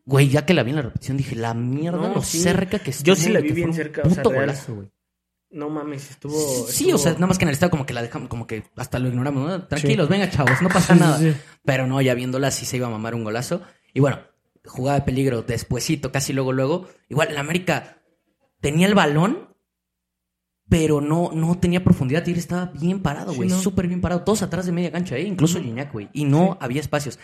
güey, 0.05 0.29
ya 0.29 0.47
que 0.47 0.55
la 0.55 0.63
vi 0.63 0.71
en 0.71 0.77
la 0.77 0.83
repetición, 0.83 1.17
dije, 1.17 1.35
la 1.37 1.53
mierda, 1.55 2.09
No, 2.09 2.15
lo 2.17 2.23
sí. 2.23 2.39
cerca 2.41 2.79
que 2.79 2.91
estuvo. 2.91 3.07
Yo 3.07 3.17
sí 3.17 3.31
la 3.31 3.41
vi 3.41 3.53
bien 3.53 3.75
cerca, 3.75 4.03
o 4.05 4.11
sea, 4.11 4.23
real. 4.23 4.35
golazo, 4.43 4.75
güey. 4.75 4.91
No 5.51 5.71
mames, 5.71 6.11
estuvo. 6.11 6.67
Sí, 6.69 6.93
o 6.93 6.99
sea, 6.99 7.13
nada 7.15 7.27
más 7.27 7.39
que 7.39 7.45
en 7.45 7.49
el 7.49 7.55
estadio 7.55 7.71
como 7.71 7.87
que 7.87 7.95
la 7.95 8.03
dejamos, 8.03 8.29
como 8.29 8.47
que 8.47 8.65
hasta 8.77 8.99
lo 8.99 9.09
ignoramos, 9.09 9.49
¿no? 9.49 9.67
Tranquilos, 9.67 10.07
Sí. 10.07 10.13
venga, 10.13 10.31
chavos, 10.31 10.61
no 10.61 10.69
pasa 10.69 10.93
sí, 10.95 11.01
nada. 11.01 11.19
sí. 11.19 11.33
Pero 11.65 11.87
no, 11.87 12.01
ya 12.03 12.13
viéndola 12.15 12.51
sí 12.51 12.67
se 12.67 12.77
iba 12.77 12.87
a 12.87 12.91
mamar 12.91 13.15
un 13.15 13.25
golazo. 13.25 13.63
Y 13.95 14.01
bueno, 14.01 14.21
jugada 14.67 14.99
de 15.01 15.05
peligro 15.07 15.43
despuesito, 15.43 16.13
casi 16.13 16.33
luego, 16.35 16.53
luego. 16.53 16.87
Igual, 17.09 17.29
el 17.29 17.39
América 17.39 18.03
tenía 18.61 18.87
el 18.87 18.95
balón, 18.95 19.55
pero 20.69 21.01
no, 21.01 21.31
no 21.33 21.59
tenía 21.59 21.83
profundidad. 21.83 22.25
Tigre 22.25 22.41
estaba 22.41 22.67
bien 22.67 23.01
parado, 23.01 23.33
güey, 23.33 23.49
no. 23.49 23.59
súper 23.59 23.89
bien 23.89 24.03
parado. 24.03 24.23
Todos 24.25 24.43
atrás 24.43 24.67
de 24.67 24.73
media 24.73 24.93
cancha, 24.93 25.17
¿eh? 25.17 25.23
Incluso 25.23 25.61
Gignac, 25.63 25.93
güey. 25.93 26.11
Y 26.13 26.25
no 26.25 26.59
había 26.61 26.81
espacios. 26.83 27.19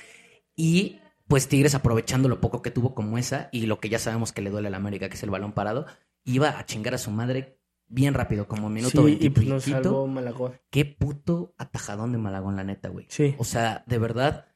Y 0.57 1.01
pues 1.29 1.49
Tigres 1.49 1.75
aprovechando 1.75 2.29
lo 2.31 2.41
poco 2.41 2.63
que 2.63 2.71
tuvo 2.71 2.95
como 2.95 3.19
esa 3.19 3.49
y 3.53 3.67
lo 3.67 3.81
que 3.81 3.91
ya 3.91 3.99
sabemos 3.99 4.33
que 4.33 4.41
le 4.43 4.49
duele 4.51 4.69
al 4.69 4.75
América, 4.75 5.09
que 5.11 5.17
es 5.17 5.23
el 5.23 5.31
balón 5.31 5.53
parado, 5.53 5.85
iba 6.25 6.59
a 6.59 6.65
chingar 6.65 6.95
a 6.95 6.99
su 6.99 7.11
madre 7.11 7.59
bien 7.95 8.15
rápido, 8.15 8.47
como 8.49 8.69
minuto 8.69 8.99
Sí, 9.01 9.05
20 9.07 9.25
y 9.25 9.31
pues 9.31 9.47
nos 9.47 9.65
salvó 9.65 10.07
Malagón. 10.07 10.61
Qué 10.71 10.85
puto 10.85 11.55
atajadón 11.59 12.13
de 12.13 12.19
Malagón, 12.19 12.57
la 12.57 12.65
neta, 12.65 12.89
güey. 12.89 13.07
Sí. 13.09 13.35
O 13.39 13.45
sea, 13.45 13.85
de 13.87 13.99
verdad. 13.99 14.47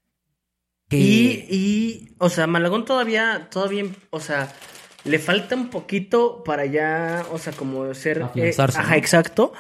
Que... 0.89 0.97
Y, 0.99 1.47
y, 1.51 2.15
o 2.19 2.29
sea, 2.31 2.47
Malagón 2.47 2.85
todavía, 2.85 3.49
todavía, 3.51 3.85
o 4.11 4.21
sea, 4.21 4.53
le 5.05 5.19
falta 5.19 5.55
un 5.55 5.69
poquito 5.71 6.43
para 6.45 6.65
ya, 6.67 7.25
o 7.31 7.39
sea, 7.39 7.53
como 7.53 7.93
ser... 7.95 8.23
Afianzarse, 8.23 8.79
ajá, 8.79 8.91
¿no? 8.93 8.97
exacto. 8.97 9.53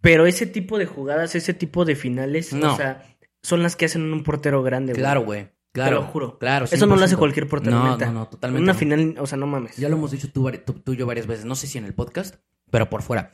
Pero 0.00 0.26
ese 0.26 0.46
tipo 0.46 0.78
de 0.78 0.86
jugadas, 0.86 1.34
ese 1.34 1.54
tipo 1.54 1.84
de 1.84 1.96
finales, 1.96 2.52
No. 2.52 2.74
o 2.74 2.76
sea, 2.76 3.02
son 3.42 3.62
las 3.62 3.74
que 3.76 3.86
hacen 3.86 4.12
un 4.12 4.22
portero 4.22 4.62
grande, 4.62 4.92
güey. 4.92 5.02
Claro, 5.02 5.24
güey. 5.24 5.48
Claro. 5.72 5.98
Te 5.98 6.04
lo 6.06 6.10
juro. 6.10 6.38
Claro. 6.38 6.64
Eso 6.70 6.86
no 6.86 6.96
lo 6.96 7.04
hace 7.04 7.16
100%. 7.16 7.18
cualquier 7.18 7.48
portero, 7.48 7.76
No, 7.78 7.92
neta. 7.92 8.06
no, 8.06 8.12
no, 8.12 8.28
totalmente. 8.28 8.60
En 8.60 8.64
una 8.64 8.72
no. 8.72 8.78
final, 8.78 9.14
o 9.18 9.26
sea, 9.26 9.36
no 9.36 9.46
mames. 9.46 9.76
Ya 9.76 9.88
lo 9.90 9.96
hemos 9.96 10.10
dicho 10.10 10.30
tú, 10.32 10.50
tú- 10.64 10.72
tú 10.74 10.92
y 10.94 10.96
yo 10.96 11.04
varias 11.06 11.26
veces. 11.26 11.44
No 11.44 11.54
sé 11.54 11.66
si 11.66 11.76
en 11.78 11.84
el 11.84 11.92
podcast, 11.94 12.36
pero 12.70 12.88
por 12.90 13.02
fuera. 13.02 13.32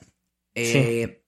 Eh, 0.55 1.23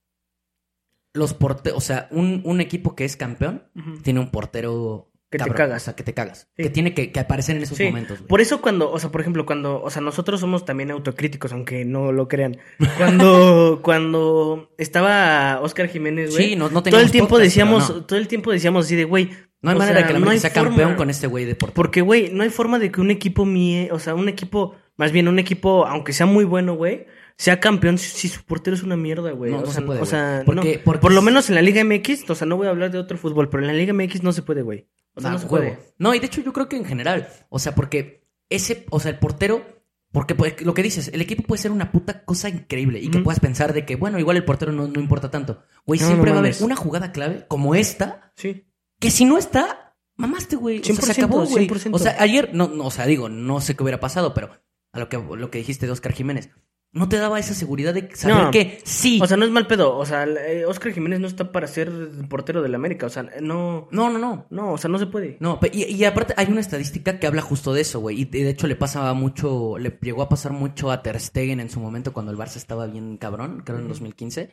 Los 1.12 1.32
porteros, 1.34 1.78
o 1.78 1.80
sea, 1.80 2.08
un, 2.10 2.42
un 2.44 2.60
equipo 2.60 2.94
que 2.96 3.04
es 3.04 3.16
campeón 3.16 3.64
tiene 4.02 4.20
un 4.20 4.30
portero. 4.30 5.10
Que 5.30 5.38
te 5.38 5.50
cagas. 5.50 5.82
O 5.82 5.84
sea, 5.86 5.96
que 5.96 6.04
te 6.04 6.14
cagas. 6.14 6.48
Sí. 6.56 6.62
Que 6.62 6.70
tiene 6.70 6.94
que, 6.94 7.10
que 7.10 7.18
aparecer 7.18 7.56
en 7.56 7.64
esos 7.64 7.76
Sí, 7.76 7.84
momentos. 7.86 8.18
güey. 8.18 8.28
Por 8.28 8.40
eso 8.40 8.60
cuando, 8.60 8.92
o 8.92 8.98
sea, 9.00 9.10
por 9.10 9.20
ejemplo, 9.20 9.44
cuando, 9.46 9.82
o 9.82 9.90
sea, 9.90 10.00
nosotros 10.00 10.38
somos 10.38 10.64
también 10.64 10.92
autocríticos, 10.92 11.52
aunque 11.52 11.84
no 11.84 12.12
lo 12.12 12.28
crean. 12.28 12.58
Cuando, 12.98 13.80
cuando 13.82 14.72
estaba 14.78 15.58
Oscar 15.60 15.88
Jiménez, 15.88 16.30
güey. 16.30 16.50
Sí, 16.50 16.56
no, 16.56 16.68
no 16.70 16.82
todo 16.84 17.00
el 17.00 17.10
tiempo 17.10 17.30
podcast, 17.30 17.44
decíamos, 17.46 17.88
no. 17.90 18.04
todo 18.04 18.18
el 18.18 18.28
tiempo 18.28 18.52
decíamos 18.52 18.86
así 18.86 18.94
de, 18.94 19.04
güey. 19.04 19.30
No 19.60 19.70
hay 19.70 19.78
manera 19.78 19.98
sea, 20.00 20.06
que 20.06 20.12
la 20.12 20.18
no 20.20 20.26
América 20.26 20.50
sea 20.50 20.62
campeón 20.62 20.94
con 20.94 21.10
este 21.10 21.26
güey 21.26 21.46
de 21.46 21.54
portero. 21.56 21.74
Porque, 21.74 22.00
güey, 22.02 22.30
no 22.32 22.42
hay 22.44 22.50
forma 22.50 22.78
de 22.78 22.92
que 22.92 23.00
un 23.00 23.10
equipo 23.10 23.44
mie, 23.44 23.88
o 23.90 23.98
sea, 23.98 24.14
un 24.14 24.28
equipo, 24.28 24.76
más 24.96 25.10
bien 25.10 25.26
un 25.26 25.38
equipo, 25.40 25.86
aunque 25.86 26.12
sea 26.12 26.26
muy 26.26 26.44
bueno, 26.44 26.74
güey, 26.74 27.06
sea 27.36 27.58
campeón 27.60 27.98
si, 27.98 28.28
su 28.28 28.44
portero 28.44 28.76
es 28.76 28.82
una 28.82 28.96
mierda, 28.96 29.32
güey. 29.32 29.50
No, 29.50 29.58
o 29.58 29.60
no 29.60 29.66
sea, 29.66 29.74
se 29.74 29.82
puede, 29.82 30.00
o 30.00 30.06
sea, 30.06 30.34
güey. 30.36 30.44
Porque- 30.46 30.76
no. 30.78 30.84
porque 30.84 31.00
por 31.00 31.12
lo 31.12 31.22
menos 31.22 31.48
en 31.48 31.56
la 31.56 31.62
Liga 31.62 31.82
MX, 31.84 32.28
o 32.30 32.34
sea, 32.34 32.46
no 32.46 32.56
voy 32.56 32.66
a 32.66 32.70
hablar 32.70 32.90
de 32.90 32.98
otro 32.98 33.18
fútbol, 33.18 33.48
pero 33.48 33.62
en 33.62 33.66
la 33.68 33.72
Liga 33.72 33.92
MX 33.92 34.22
no 34.22 34.32
se 34.32 34.42
puede, 34.42 34.62
güey. 34.62 34.88
O 35.14 35.20
sea, 35.20 35.30
Ah, 35.30 35.32
no 35.34 35.38
se 35.38 35.46
puede. 35.46 35.78
No, 35.98 36.14
y 36.14 36.18
de 36.20 36.26
hecho 36.26 36.40
yo 36.40 36.52
creo 36.52 36.68
que 36.68 36.76
en 36.76 36.84
general, 36.84 37.28
o 37.48 37.58
sea, 37.58 37.74
porque 37.74 38.26
ese, 38.48 38.86
o 38.90 39.00
sea, 39.00 39.10
el 39.12 39.18
portero, 39.18 39.64
porque 40.12 40.34
pues, 40.36 40.60
lo 40.62 40.74
que 40.74 40.82
dices, 40.82 41.08
el 41.12 41.20
equipo 41.20 41.42
puede 41.42 41.60
ser 41.62 41.70
una 41.72 41.90
puta 41.90 42.24
cosa 42.24 42.48
increíble 42.48 43.00
y 43.00 43.10
que 43.10 43.18
puedas 43.18 43.40
pensar 43.40 43.72
de 43.72 43.84
que, 43.84 43.96
bueno, 43.96 44.18
igual 44.20 44.36
el 44.36 44.44
portero 44.44 44.70
no, 44.72 44.86
no 44.86 45.00
importa 45.00 45.30
tanto. 45.30 45.62
Güey, 45.86 45.98
No, 46.00 46.06
siempre 46.06 46.30
no 46.30 46.36
va 46.36 46.42
a 46.42 46.46
haber 46.48 46.56
una 46.62 46.76
jugada 46.76 47.10
clave 47.12 47.46
como 47.48 47.74
esta, 47.74 48.32
Sí. 48.36 48.64
que 49.00 49.10
si 49.10 49.24
no 49.24 49.38
está, 49.38 49.96
mamaste, 50.16 50.54
güey. 50.56 50.78
O 50.80 50.84
sea, 50.84 50.94
se 50.94 51.02
100%, 51.14 51.24
acabó, 51.24 51.44
güey. 51.46 51.66
100%. 51.66 51.96
O 51.96 51.98
sea, 51.98 52.16
ayer, 52.20 52.50
no, 52.54 52.68
no, 52.68 52.86
o 52.86 52.90
sea, 52.92 53.06
digo, 53.06 53.28
no 53.28 53.60
sé 53.60 53.74
qué 53.74 53.82
hubiera 53.82 53.98
pasado, 53.98 54.34
pero 54.34 54.50
a 54.92 55.00
lo 55.00 55.08
que, 55.08 55.16
lo 55.18 55.50
que 55.50 55.58
dijiste 55.58 55.86
de 55.86 55.92
Oscar 55.92 56.12
Jiménez, 56.12 56.50
no 56.94 57.08
te 57.08 57.18
daba 57.18 57.38
esa 57.38 57.52
seguridad 57.54 57.92
de 57.92 58.08
saber 58.14 58.36
No. 58.44 58.50
que 58.50 58.78
sí. 58.84 59.18
O 59.20 59.26
sea, 59.26 59.36
no 59.36 59.44
es 59.44 59.50
mal 59.50 59.66
pedo. 59.66 59.96
O 59.96 60.06
sea, 60.06 60.24
eh, 60.24 60.64
Oscar 60.64 60.92
Jiménez 60.92 61.20
no 61.20 61.26
está 61.26 61.52
para 61.52 61.66
ser 61.66 61.90
portero 62.28 62.62
del 62.62 62.74
América. 62.74 63.06
O 63.06 63.10
sea, 63.10 63.24
no. 63.42 63.88
no, 63.90 64.10
no, 64.10 64.18
no. 64.18 64.46
No, 64.48 64.72
o 64.72 64.78
sea, 64.78 64.88
no 64.88 64.98
se 64.98 65.06
puede. 65.06 65.36
No, 65.40 65.58
y, 65.72 65.84
y 65.84 66.04
aparte 66.04 66.34
hay 66.36 66.46
una 66.46 66.60
estadística 66.60 67.18
que 67.18 67.26
habla 67.26 67.42
justo 67.42 67.74
de 67.74 67.80
eso, 67.82 68.00
güey. 68.00 68.20
Y 68.22 68.24
de 68.24 68.48
hecho 68.48 68.66
le 68.68 68.76
pasaba 68.76 69.12
mucho, 69.12 69.76
le 69.76 69.98
llegó 70.00 70.22
a 70.22 70.28
pasar 70.28 70.52
mucho 70.52 70.90
a 70.90 71.02
Ter 71.02 71.20
Stegen 71.20 71.60
en 71.60 71.68
su 71.68 71.80
momento 71.80 72.12
cuando 72.12 72.32
el 72.32 72.38
Barça 72.38 72.56
estaba 72.56 72.86
bien 72.86 73.16
cabrón, 73.18 73.62
creo 73.66 73.80
en 73.80 73.88
2015. 73.88 74.50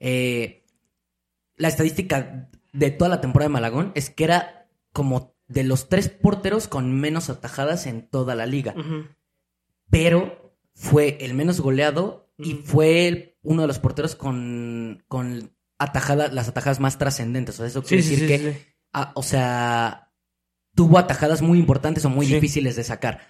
Eh, 0.00 0.64
la 1.56 1.68
estadística 1.68 2.48
de 2.72 2.90
toda 2.90 3.08
la 3.10 3.20
temporada 3.20 3.48
de 3.48 3.52
Malagón 3.52 3.92
es 3.94 4.10
que 4.10 4.24
era 4.24 4.68
como 4.92 5.36
de 5.48 5.64
los 5.64 5.88
tres 5.90 6.08
porteros 6.08 6.66
con 6.66 6.92
menos 6.98 7.28
atajadas 7.28 7.86
en 7.86 8.08
toda 8.08 8.34
la 8.34 8.46
liga. 8.46 8.74
Pero 9.90 10.43
fue 10.74 11.18
el 11.20 11.34
menos 11.34 11.60
goleado 11.60 12.32
y 12.38 12.54
fue 12.54 13.08
el 13.08 13.36
uno 13.42 13.62
de 13.62 13.68
los 13.68 13.78
porteros 13.78 14.16
con, 14.16 15.04
con 15.08 15.52
atajada, 15.78 16.28
las 16.28 16.48
atajadas 16.48 16.80
más 16.80 16.98
trascendentes. 16.98 17.56
O 17.56 17.58
sea, 17.58 17.66
eso 17.66 17.82
quiere 17.82 18.02
sí, 18.02 18.10
decir 18.10 18.28
sí, 18.28 18.34
que, 18.34 18.74
ah, 18.92 19.12
o 19.14 19.22
sea, 19.22 20.12
tuvo 20.74 20.98
atajadas 20.98 21.42
muy 21.42 21.58
importantes 21.58 22.04
o 22.04 22.10
muy 22.10 22.26
difíciles 22.26 22.76
de 22.76 22.84
sacar. 22.84 23.20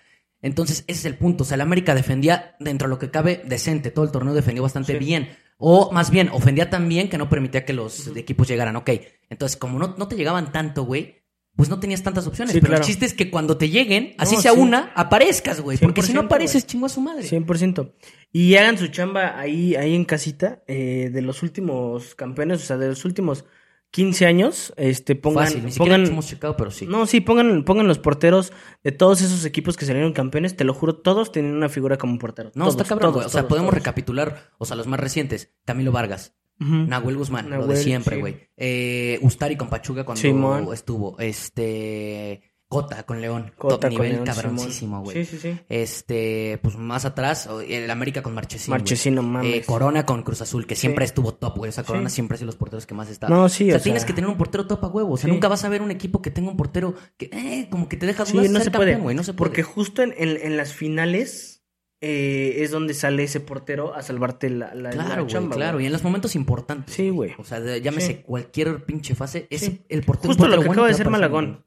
Entonces, 0.40 0.84
ese 0.86 1.00
es 1.00 1.04
el 1.06 1.16
punto. 1.16 1.44
O 1.44 1.46
sea, 1.46 1.54
el 1.54 1.62
América 1.62 1.94
defendía, 1.94 2.56
dentro 2.60 2.88
de 2.88 2.90
lo 2.90 2.98
que 2.98 3.10
cabe, 3.10 3.42
decente. 3.46 3.90
Todo 3.90 4.04
el 4.04 4.10
torneo 4.10 4.34
defendió 4.34 4.62
bastante 4.62 4.98
bien. 4.98 5.30
O 5.56 5.90
más 5.92 6.10
bien, 6.10 6.28
ofendía 6.30 6.68
tan 6.68 6.88
bien 6.88 7.08
que 7.08 7.18
no 7.18 7.30
permitía 7.30 7.64
que 7.64 7.72
los 7.72 8.08
equipos 8.16 8.48
llegaran. 8.48 8.76
Ok. 8.76 8.90
Entonces, 9.30 9.56
como 9.56 9.78
no, 9.78 9.94
no 9.96 10.08
te 10.08 10.16
llegaban 10.16 10.52
tanto, 10.52 10.84
güey, 10.84 11.23
pues 11.56 11.68
no 11.68 11.78
tenías 11.78 12.02
tantas 12.02 12.26
opciones. 12.26 12.52
Sí, 12.52 12.60
Pero 12.60 12.70
claro. 12.72 12.82
el 12.82 12.86
chiste 12.86 13.06
es 13.06 13.14
que 13.14 13.30
cuando 13.30 13.56
te 13.56 13.68
lleguen, 13.70 14.14
así 14.18 14.34
No, 14.36 14.42
sea 14.42 14.52
sí. 14.54 14.58
una, 14.60 14.92
aparezcas, 14.94 15.60
güey. 15.60 15.78
Porque 15.78 16.02
si 16.02 16.12
no 16.12 16.22
100%, 16.22 16.24
apareces, 16.26 16.66
chingo 16.66 16.86
a 16.86 16.88
su 16.88 17.00
madre. 17.00 17.22
100%. 17.28 17.92
Y 18.32 18.56
hagan 18.56 18.76
su 18.78 18.88
chamba 18.88 19.38
ahí, 19.38 19.76
ahí 19.76 19.94
en 19.94 20.04
casita, 20.04 20.62
eh, 20.66 21.10
de 21.12 21.22
los 21.22 21.42
últimos 21.44 22.14
campeones, 22.16 22.62
o 22.62 22.66
sea, 22.66 22.76
de 22.76 22.88
los 22.88 23.04
últimos 23.04 23.44
15 23.92 24.26
años, 24.26 24.74
este, 24.76 25.14
pongan, 25.14 25.44
Fácil, 25.44 25.64
ni 25.64 25.70
pongan, 25.70 26.04
hemos 26.04 26.26
checado, 26.26 26.56
pero 26.56 26.72
sí. 26.72 26.84
no, 26.84 27.06
sí, 27.06 27.20
pongan, 27.20 27.62
pongan 27.64 27.86
los 27.86 28.00
porteros 28.00 28.52
de 28.82 28.90
todos 28.90 29.22
esos 29.22 29.44
equipos 29.44 29.76
que 29.76 29.86
salieron 29.86 30.12
campeones, 30.12 30.56
te 30.56 30.64
lo 30.64 30.74
juro, 30.74 30.96
todos 30.96 31.30
tienen 31.30 31.54
una 31.54 31.68
figura 31.68 31.96
como 31.96 32.18
portero. 32.18 32.50
No, 32.56 32.64
Todos, 32.64 32.74
está 32.74 32.88
cabrón, 32.88 33.12
todos. 33.12 33.26
O 33.26 33.28
sea, 33.28 33.46
podemos 33.46 33.72
recapitular, 33.72 34.50
o 34.58 34.64
sea, 34.64 34.74
los 34.76 34.88
más 34.88 34.98
recientes. 34.98 35.52
Camilo 35.64 35.92
Vargas, 35.92 36.34
Nahuel 36.58 37.16
Guzmán, 37.16 37.50
lo 37.50 37.66
de 37.66 37.76
siempre, 37.76 38.16
sí. 38.16 38.20
güey. 38.20 38.36
Eh, 38.56 39.18
Ustari 39.22 39.56
con 39.56 39.68
Pachuca 39.68 40.04
cuando 40.04 40.20
Simón. 40.22 40.68
estuvo. 40.72 41.18
Este. 41.18 42.42
Cota 42.66 43.04
con 43.04 43.20
León. 43.20 43.52
Cota 43.56 43.78
top 43.78 43.90
nivel 43.90 44.16
con 44.16 44.24
León, 44.24 44.26
cabroncísimo, 44.26 45.02
güey. 45.02 45.24
Sí, 45.24 45.36
sí, 45.36 45.38
sí. 45.52 45.60
Este, 45.68 46.58
pues 46.60 46.76
más 46.76 47.04
atrás, 47.04 47.48
el 47.68 47.88
América 47.88 48.20
con 48.22 48.34
Marchesín. 48.34 48.72
Marchesín, 48.72 49.14
no 49.14 49.22
mames. 49.22 49.54
Eh, 49.58 49.62
Corona 49.64 50.04
con 50.04 50.22
Cruz 50.24 50.40
Azul, 50.40 50.66
que 50.66 50.74
siempre 50.74 51.04
estuvo 51.04 51.34
top, 51.34 51.58
güey. 51.58 51.68
O 51.68 51.72
sea, 51.72 51.84
Corona 51.84 52.08
Sí. 52.08 52.16
siempre 52.16 52.34
ha 52.34 52.38
sido 52.38 52.46
los 52.46 52.56
porteros 52.56 52.86
que 52.86 52.94
más 52.94 53.10
está. 53.10 53.28
No, 53.28 53.48
sí, 53.48 53.64
o 53.64 53.66
sea, 53.68 53.76
o 53.76 53.80
tienes 53.82 54.02
sea- 54.02 54.06
que 54.08 54.12
tener 54.14 54.28
un 54.28 54.36
portero 54.36 54.66
top 54.66 54.82
a 54.84 54.88
huevo. 54.88 55.12
O 55.12 55.16
sea, 55.16 55.28
Sí. 55.28 55.30
nunca 55.32 55.46
vas 55.46 55.62
a 55.64 55.68
ver 55.68 55.82
un 55.82 55.92
equipo 55.92 56.20
que 56.20 56.30
tenga 56.32 56.50
un 56.50 56.56
portero 56.56 56.94
que, 57.16 57.26
eh, 57.26 57.68
como 57.70 57.88
que 57.88 57.96
te 57.96 58.06
deja 58.06 58.24
Sí, 58.26 58.32
dudas 58.32 58.48
de 58.48 58.52
no 58.58 58.64
se 58.64 58.70
puede. 58.72 58.92
campeón, 58.92 59.02
güey. 59.04 59.14
No 59.14 59.22
se 59.22 59.34
puede. 59.34 59.50
Porque 59.50 59.62
justo 59.62 60.02
en, 60.02 60.12
en- 60.16 60.38
en 60.42 60.56
las 60.56 60.72
finales 60.72 61.53
eh, 62.06 62.62
es 62.62 62.70
donde 62.70 62.92
sale 62.92 63.22
ese 63.22 63.40
portero 63.40 63.94
a 63.94 64.02
salvarte 64.02 64.50
la, 64.50 64.74
la, 64.74 64.90
la 64.92 65.04
Claro, 65.06 65.26
chamba, 65.26 65.56
claro. 65.56 65.80
Y 65.80 65.86
en 65.86 65.92
los 65.92 66.02
momentos 66.04 66.34
importantes. 66.34 66.94
Sí, 66.94 67.08
güey. 67.08 67.32
O 67.38 67.44
sea, 67.44 67.60
llámese 67.78 68.06
Sí. 68.08 68.22
cualquier 68.26 68.84
pinche 68.84 69.14
fase, 69.14 69.46
es 69.48 69.62
Sí. 69.62 69.80
el 69.88 70.02
portero. 70.02 70.28
Justo 70.28 70.44
un 70.44 70.50
lo 70.50 70.56
portero 70.56 70.62
que 70.62 70.74
acaba 70.74 70.86
de 70.88 70.92
aparecer, 70.92 71.10
Malagón. 71.10 71.64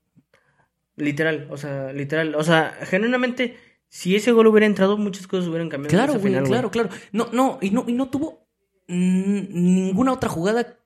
Literal, 0.95 1.47
o 1.49 1.57
sea, 1.57 1.91
literal. 1.91 2.35
O 2.35 2.43
sea, 2.43 2.75
genuinamente, 2.83 3.55
si 3.89 4.15
ese 4.15 4.31
gol 4.31 4.45
hubiera 4.47 4.65
entrado, 4.67 4.97
muchas 4.97 5.25
cosas 5.27 5.47
hubieran 5.47 5.69
cambiado. 5.69 5.89
Claro, 5.95 6.19
güey, 6.19 6.33
claro, 6.43 6.69
claro. 6.71 6.89
No, 7.11 7.29
no, 7.33 7.57
y 7.61 7.71
no, 7.71 7.85
y 7.87 7.93
no 7.93 8.09
tuvo 8.09 8.47
ninguna 8.87 10.13
otra 10.13 10.29
jugada 10.29 10.77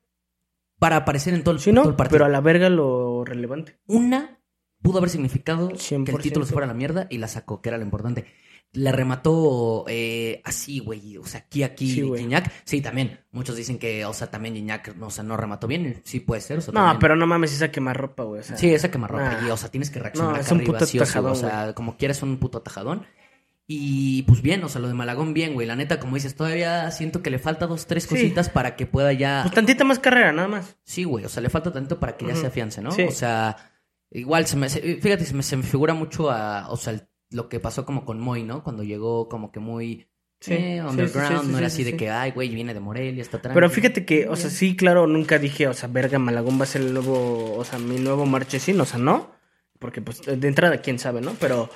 para 0.78 0.96
aparecer 0.96 1.34
en 1.34 1.42
todo 1.44 1.54
el, 1.54 1.60
Sí, 1.60 1.72
todo 1.72 1.84
no, 1.84 1.90
el 1.90 1.96
partido. 1.96 2.16
pero 2.18 2.24
a 2.24 2.28
la 2.28 2.40
verga 2.40 2.68
lo 2.68 3.24
relevante. 3.24 3.76
Una 3.86 4.38
pudo 4.82 4.98
haber 4.98 5.10
significado 5.10 5.68
que 5.68 5.74
el 5.74 5.80
100%. 5.80 6.20
título 6.22 6.44
se 6.46 6.52
fuera 6.52 6.64
a 6.64 6.68
la 6.68 6.74
mierda 6.74 7.06
y 7.10 7.18
la 7.18 7.28
sacó, 7.28 7.60
que 7.62 7.68
era 7.68 7.78
lo 7.78 7.84
importante. 7.84 8.24
La 8.74 8.90
remató 8.90 9.84
eh, 9.86 10.40
así, 10.44 10.78
güey. 10.78 11.18
O 11.18 11.26
sea, 11.26 11.40
aquí, 11.40 11.62
aquí, 11.62 11.90
Sí. 11.94 12.02
Gignac. 12.16 12.50
Sí, 12.64 12.80
también. 12.80 13.20
Muchos 13.30 13.54
dicen 13.54 13.78
que, 13.78 14.06
o 14.06 14.14
sea, 14.14 14.30
también 14.30 14.54
Gignac, 14.54 14.94
o 14.98 15.10
sea, 15.10 15.22
no 15.24 15.36
remató 15.36 15.66
bien. 15.66 16.00
Sí 16.04 16.20
puede 16.20 16.40
ser. 16.40 16.58
O 16.58 16.60
sea, 16.62 16.72
No, 16.72 16.80
también- 16.80 16.98
pero 17.00 17.16
no 17.16 17.26
mames, 17.26 17.52
esa 17.52 17.70
quemarropa, 17.70 18.22
güey. 18.24 18.40
O 18.40 18.42
sea, 18.42 18.56
Sí, 18.56 18.72
esa 18.72 18.90
quemarropa. 18.90 19.24
nah. 19.40 19.46
Y, 19.46 19.50
o 19.50 19.56
sea, 19.58 19.70
tienes 19.70 19.90
que 19.90 19.98
reaccionar 19.98 20.32
No, 20.34 20.40
es 20.40 20.50
un 20.50 20.58
arriba, 20.58 20.72
puto 20.72 20.86
sí 20.86 20.98
o 20.98 21.34
sea, 21.34 21.74
como 21.74 21.98
quieras, 21.98 22.22
un 22.22 22.38
puto 22.38 22.58
atajadón. 22.58 23.04
Y 23.66 24.22
pues 24.24 24.42
bien, 24.42 24.64
o 24.64 24.68
sea, 24.68 24.80
lo 24.80 24.88
de 24.88 24.94
Malagón 24.94 25.34
bien, 25.34 25.54
güey. 25.54 25.66
La 25.66 25.76
neta, 25.76 26.00
como 26.00 26.16
dices, 26.16 26.34
todavía 26.34 26.90
siento 26.90 27.22
que 27.22 27.30
le 27.30 27.38
falta 27.38 27.66
dos, 27.66 27.86
tres 27.86 28.02
Sí. 28.04 28.08
cositas 28.08 28.48
para 28.48 28.74
que 28.76 28.86
pueda 28.86 29.12
ya. 29.12 29.42
Pues 29.42 29.54
tantita 29.54 29.84
más 29.84 29.98
carrera, 29.98 30.32
nada 30.32 30.48
más. 30.48 30.76
Sí, 30.82 31.04
güey. 31.04 31.24
O 31.24 31.28
sea, 31.28 31.42
le 31.42 31.48
falta 31.50 31.72
tanto 31.72 32.00
para 32.00 32.16
que 32.16 32.26
ya 32.26 32.34
se 32.34 32.46
afiance, 32.46 32.82
¿no? 32.82 32.90
Sí. 32.90 33.02
O 33.02 33.12
sea, 33.12 33.56
igual 34.10 34.46
se 34.46 34.56
me. 34.56 34.68
fíjate, 34.68 35.24
se 35.24 35.34
me, 35.34 35.42
se 35.42 35.56
me 35.56 35.62
figura 35.62 35.94
mucho 35.94 36.30
a. 36.30 36.68
O 36.70 36.76
sea, 36.76 36.94
el- 36.94 37.06
lo 37.32 37.48
que 37.48 37.60
pasó 37.60 37.84
como 37.84 38.04
con 38.04 38.20
Moy, 38.20 38.42
¿no? 38.42 38.62
Cuando 38.62 38.82
llegó 38.82 39.28
como 39.28 39.52
que 39.52 39.60
muy. 39.60 40.08
Sí, 40.40 40.54
eh, 40.54 40.82
underground, 40.82 41.40
sí, 41.40 41.46
sí, 41.46 41.52
no 41.52 41.58
era 41.58 41.70
sí, 41.70 41.74
así 41.74 41.84
sí, 41.84 41.92
de 41.92 41.96
que, 41.96 42.10
ay, 42.10 42.32
güey, 42.32 42.48
viene 42.48 42.74
de 42.74 42.80
Morelia, 42.80 43.22
está 43.22 43.36
atrás. 43.36 43.54
Pero 43.54 43.70
fíjate 43.70 44.04
que, 44.04 44.28
o 44.28 44.34
sea, 44.34 44.50
sí, 44.50 44.74
claro, 44.74 45.06
nunca 45.06 45.38
dije, 45.38 45.68
o 45.68 45.72
sea, 45.72 45.88
verga, 45.88 46.18
Malagón 46.18 46.58
va 46.58 46.64
a 46.64 46.66
ser 46.66 46.82
el 46.82 46.92
nuevo, 46.94 47.54
o 47.54 47.64
sea, 47.64 47.78
mi 47.78 47.98
nuevo 47.98 48.26
Marchesín, 48.26 48.80
o 48.80 48.84
sea, 48.84 48.98
no. 48.98 49.30
Porque, 49.78 50.02
pues, 50.02 50.22
de 50.22 50.48
entrada, 50.48 50.78
quién 50.78 50.98
sabe, 50.98 51.20
¿no? 51.20 51.32
Pero, 51.38 51.68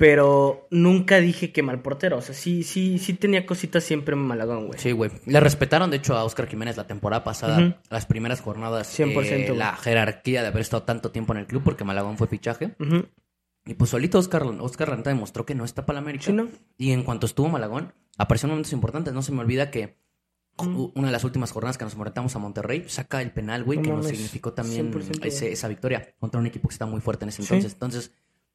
pero 0.00 0.66
nunca 0.70 1.20
dije 1.20 1.52
que 1.52 1.62
mal 1.62 1.82
portero. 1.82 2.16
O 2.16 2.22
sea, 2.22 2.34
sí, 2.34 2.62
sí, 2.62 2.98
sí 2.98 3.12
tenía 3.12 3.44
cositas 3.44 3.84
siempre 3.84 4.14
en 4.14 4.20
Malagón, 4.20 4.68
güey. 4.68 4.78
Sí, 4.78 4.92
güey. 4.92 5.10
Le 5.26 5.40
respetaron, 5.40 5.90
de 5.90 5.98
hecho, 5.98 6.16
a 6.16 6.24
Oscar 6.24 6.46
Jiménez 6.46 6.78
la 6.78 6.86
temporada 6.86 7.22
pasada, 7.22 7.78
las 7.90 8.06
primeras 8.06 8.40
jornadas, 8.40 8.98
100%, 8.98 9.52
eh, 9.52 9.54
la 9.54 9.76
jerarquía 9.76 10.40
de 10.40 10.48
haber 10.48 10.62
estado 10.62 10.84
tanto 10.84 11.10
tiempo 11.10 11.34
en 11.34 11.40
el 11.40 11.46
club, 11.46 11.62
porque 11.62 11.84
Malagón 11.84 12.16
fue 12.16 12.28
fichaje. 12.28 12.74
Ujú. 12.78 13.08
Y 13.66 13.74
pues 13.74 13.90
solito 13.90 14.18
Oscar, 14.18 14.42
Oscar 14.44 14.88
Lanta 14.88 15.10
demostró 15.10 15.44
que 15.46 15.54
no 15.54 15.64
está 15.64 15.84
para 15.86 15.94
la 15.98 16.00
América. 16.02 16.24
Sí, 16.24 16.32
¿no? 16.32 16.48
Y 16.78 16.92
en 16.92 17.02
cuanto 17.02 17.26
estuvo 17.26 17.48
Malagón, 17.48 17.92
apareció 18.16 18.46
en 18.46 18.50
momentos 18.52 18.72
importantes. 18.72 19.12
No 19.12 19.22
se 19.22 19.32
me 19.32 19.40
olvida 19.40 19.70
que 19.70 19.98
una 20.58 21.06
de 21.08 21.12
las 21.12 21.24
últimas 21.24 21.52
jornadas 21.52 21.78
que 21.78 21.84
nos 21.84 21.94
enfrentamos 21.94 22.36
a 22.36 22.38
Monterrey, 22.38 22.84
saca 22.88 23.22
el 23.22 23.32
penal, 23.32 23.64
güey, 23.64 23.78
No 23.78 23.82
que 23.84 23.90
nos 23.92 24.06
significó 24.08 24.52
también 24.52 24.92
100%, 24.92 25.24
ese- 25.26 25.52
esa 25.52 25.68
victoria 25.68 26.14
contra 26.18 26.38
un 26.40 26.46
equipo 26.46 26.68
que 26.68 26.74
está 26.74 26.84
muy 26.86 27.00
fuerte 27.00 27.24
en 27.24 27.30
ese 27.30 27.42
Sí. 27.42 27.48
entonces. 27.54 27.72
Entonces, 27.72 28.08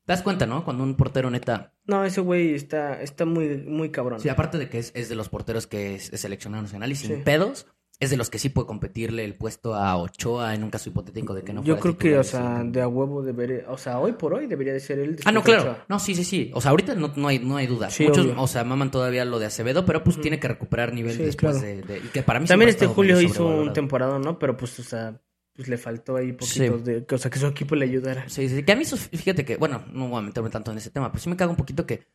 te 0.05 0.13
das 0.13 0.21
cuenta, 0.21 0.45
¿no? 0.45 0.63
Cuando 0.63 0.83
un 0.83 0.95
portero 0.95 1.31
neta 1.31 1.73
No, 1.87 2.03
ese 2.05 2.21
güey 2.21 2.53
está, 2.53 3.01
está 3.01 3.25
muy, 3.25 3.57
muy 3.57 3.89
cabrón. 3.89 4.19
Sí, 4.19 4.29
aparte 4.29 4.59
de 4.59 4.69
que 4.69 4.77
es, 4.79 4.91
es 4.95 5.09
de 5.09 5.15
los 5.15 5.29
porteros 5.29 5.65
que 5.65 5.95
es, 5.95 6.13
es 6.13 6.21
seleccionado 6.21 6.61
nacional 6.61 6.91
y 6.91 6.95
sin 6.95 7.15
Sí. 7.17 7.21
pedos, 7.23 7.65
es 7.99 8.09
de 8.09 8.17
los 8.17 8.29
que 8.29 8.39
sí 8.39 8.49
puede 8.49 8.67
competirle 8.67 9.23
el 9.23 9.35
puesto 9.35 9.73
a 9.75 9.95
Ochoa 9.97 10.53
en 10.53 10.63
un 10.63 10.69
caso 10.69 10.89
hipotético 10.89 11.33
de 11.33 11.43
que 11.43 11.53
no 11.53 11.61
Yo 11.63 11.77
fuera 11.77 11.81
creo 11.81 11.97
que, 11.97 12.17
o 12.19 12.23
sea, 12.23 12.63
de 12.63 12.81
a 12.81 12.87
huevo 12.87 13.21
debería, 13.23 13.63
o 13.69 13.77
sea, 13.77 13.99
hoy 13.99 14.11
por 14.13 14.33
hoy 14.33 14.47
debería 14.47 14.73
de 14.73 14.79
ser 14.79 14.99
él. 14.99 15.17
Ah, 15.25 15.31
no, 15.31 15.41
claro. 15.43 15.61
Ochoa. 15.61 15.85
No, 15.87 15.99
sí, 15.99 16.13
sí, 16.15 16.23
sí. 16.23 16.51
O 16.53 16.61
sea, 16.61 16.71
ahorita 16.71 16.95
no, 16.95 17.13
no 17.15 17.27
hay, 17.29 17.39
no 17.39 17.57
hay 17.57 17.67
duda. 17.67 17.89
Sí, 17.89 18.05
Muchos, 18.05 18.25
obvio. 18.25 18.41
o 18.41 18.47
sea, 18.47 18.63
maman 18.63 18.91
todavía 18.91 19.23
lo 19.25 19.39
de 19.39 19.45
Acevedo, 19.45 19.85
pero 19.85 20.03
pues 20.03 20.19
tiene 20.19 20.39
que 20.39 20.47
recuperar 20.47 20.93
nivel 20.93 21.15
Sí, 21.15 21.23
después 21.23 21.57
claro. 21.59 21.67
de, 21.67 21.81
de- 21.83 21.97
Y 21.99 22.09
que 22.09 22.21
para 22.21 22.39
mí 22.39 22.47
También 22.47 22.69
este 22.69 22.87
Julio 22.87 23.19
hizo 23.21 23.45
un 23.47 23.71
temporada, 23.73 24.19
¿no? 24.19 24.37
Pero 24.39 24.57
pues, 24.57 24.77
o 24.79 24.83
sea, 24.83 25.19
pues 25.55 25.69
le 25.69 25.77
faltó 25.77 26.17
ahí 26.17 26.33
poquitos 26.33 26.83
de, 26.83 27.05
o 27.09 27.17
sea, 27.17 27.31
que 27.31 27.39
su 27.39 27.47
equipo 27.47 27.75
le 27.75 27.85
ayudara. 27.85 28.27
Sí, 28.27 28.49
sí, 28.49 28.61
que 28.63 28.71
a 28.73 28.75
mí, 28.75 28.83
fíjate 28.83 29.45
que, 29.45 29.55
bueno, 29.55 29.85
no 29.93 30.09
voy 30.09 30.19
a 30.19 30.21
meterme 30.21 30.49
tanto 30.49 30.71
en 30.71 30.77
ese 30.79 30.89
tema, 30.89 31.09
pero 31.11 31.21
sí 31.23 31.29
me 31.29 31.37
cago 31.37 31.51
un 31.51 31.57
poquito 31.57 31.85
que, 31.85 32.05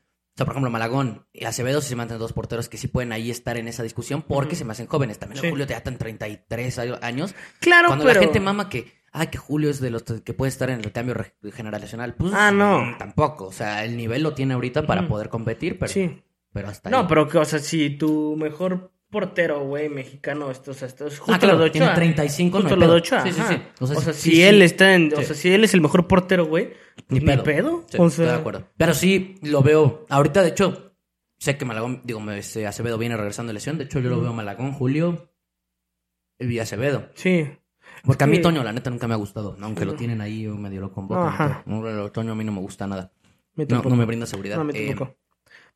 sea, 0.41 0.47
por 0.47 0.55
ejemplo, 0.55 0.71
Malagón 0.71 1.27
y 1.33 1.45
Acevedo 1.45 1.81
sí 1.81 1.89
se 1.91 1.97
mantienen 1.97 2.19
dos 2.21 2.33
porteros 2.33 2.69
que 2.69 2.77
sí 2.79 2.89
pueden 2.89 3.13
ahí 3.13 3.31
estar 3.31 3.57
en 3.57 3.69
esa 3.69 3.83
discusión 3.83 4.23
porque 4.23 4.57
se 4.57 4.65
me 4.65 4.73
hacen 4.73 4.87
jóvenes. 4.87 5.19
También 5.19 5.41
Sí. 5.43 5.51
Julio 5.51 5.67
te 5.67 5.75
atan 5.75 5.99
33 5.99 6.79
años. 7.03 7.35
Claro, 7.61 7.89
Cuando 7.89 8.05
pero... 8.05 8.21
la 8.21 8.25
gente 8.27 8.41
mama 8.41 8.69
que, 8.69 8.93
ay, 9.13 9.27
que 9.29 9.39
Julio 9.39 9.71
es 9.71 9.81
de 9.81 9.91
los 9.91 10.03
que 10.03 10.35
puede 10.35 10.49
estar 10.51 10.71
en 10.71 10.81
el 10.81 10.93
cambio 10.93 11.15
generacional, 11.53 12.15
pues 12.15 12.33
Ah, 12.35 12.51
no. 12.51 12.81
mm, 12.85 12.99
tampoco. 12.99 13.47
O 13.47 13.53
sea, 13.53 13.85
el 13.85 13.97
nivel 13.97 14.23
lo 14.23 14.35
tiene 14.35 14.55
ahorita 14.55 14.87
para 14.87 15.07
poder 15.09 15.29
competir, 15.29 15.79
pero, 15.79 15.93
Sí. 15.93 16.23
pero 16.53 16.69
hasta 16.69 16.91
No, 16.91 16.99
ahí. 17.01 17.07
pero 17.09 17.29
que, 17.29 17.39
o 17.39 17.45
sea, 17.45 17.59
si 17.59 17.91
tu 17.91 18.37
mejor 18.37 18.93
portero, 19.11 19.65
güey, 19.65 19.89
mexicano, 19.89 20.51
esto, 20.51 20.71
o 20.71 20.75
sea, 20.75 20.89
esto 20.89 21.07
es 21.09 21.19
justo 21.19 21.33
Ah, 21.35 21.39
claro, 21.39 21.59
lo 21.59 21.65
de 21.65 21.71
tiene 21.71 21.87
Ochoa. 21.89 21.97
35, 21.97 22.59
no 22.59 22.63
Justo 22.63 22.75
hay 22.75 22.81
lo 22.81 22.87
de. 22.93 22.99
Ochoa, 22.99 23.23
Sí, 23.25 23.33
sí, 23.33 23.43
sí. 23.49 23.63
O 23.81 23.87
sea, 23.87 23.97
sí, 23.97 24.13
si 24.13 24.31
sí, 24.37 24.43
él 24.43 24.57
sí. 24.59 24.63
está 24.63 24.95
en, 24.95 25.13
o 25.15 25.23
sea, 25.23 25.35
si 25.35 25.53
él 25.53 25.65
es 25.65 25.75
el 25.75 25.81
mejor 25.81 26.07
portero, 26.07 26.47
güey, 26.47 26.71
Ni 27.09 27.19
ni 27.19 27.27
pedo. 27.27 27.43
pedo. 27.43 27.85
Sí, 27.89 27.97
o 27.99 28.07
estoy 28.07 28.25
de 28.27 28.31
sea, 28.31 28.41
acuerdo. 28.41 28.69
Pero 28.77 28.95
sí 28.95 29.37
lo 29.43 29.63
veo. 29.63 30.07
Ahorita, 30.09 30.43
de 30.43 30.51
hecho, 30.51 30.93
sé 31.39 31.57
que 31.57 31.65
Malagón, 31.65 32.03
digo, 32.05 32.21
me- 32.21 32.39
este, 32.39 32.67
Acevedo 32.67 32.99
viene 32.99 33.17
regresando 33.17 33.51
de 33.51 33.55
lesión. 33.55 33.79
De 33.79 33.85
hecho, 33.85 33.99
yo 34.01 34.11
lo 34.11 34.21
veo 34.21 34.33
Malagón, 34.33 34.73
Julio 34.73 35.31
y 36.39 36.59
Acevedo. 36.59 37.09
sí. 37.15 37.49
Porque 38.05 38.25
a 38.25 38.27
mí. 38.29 38.41
Toño, 38.41 38.63
la 38.63 38.73
neta, 38.73 38.89
nunca 38.89 39.07
me 39.09 39.15
ha 39.15 39.19
gustado. 39.19 39.57
Aunque 39.61 39.85
lo 39.85 39.95
tienen 39.95 40.21
ahí, 40.23 40.47
medio 40.47 40.81
lo 40.81 40.93
convoco. 40.93 41.21
Ajá. 41.21 41.63
No, 41.67 41.83
no, 41.83 42.11
Toño 42.13 42.33
a 42.33 42.35
mí 42.35 42.45
no 42.45 42.53
me 42.53 42.61
gusta 42.61 42.87
nada. 42.87 43.13
Me 43.57 43.67
No, 43.67 43.83
no 43.83 43.97
me 43.97 44.05
brinda 44.07 44.25
seguridad. 44.27 44.57
No, 44.57 44.65
me 44.65 44.73
Eh. 44.75 44.97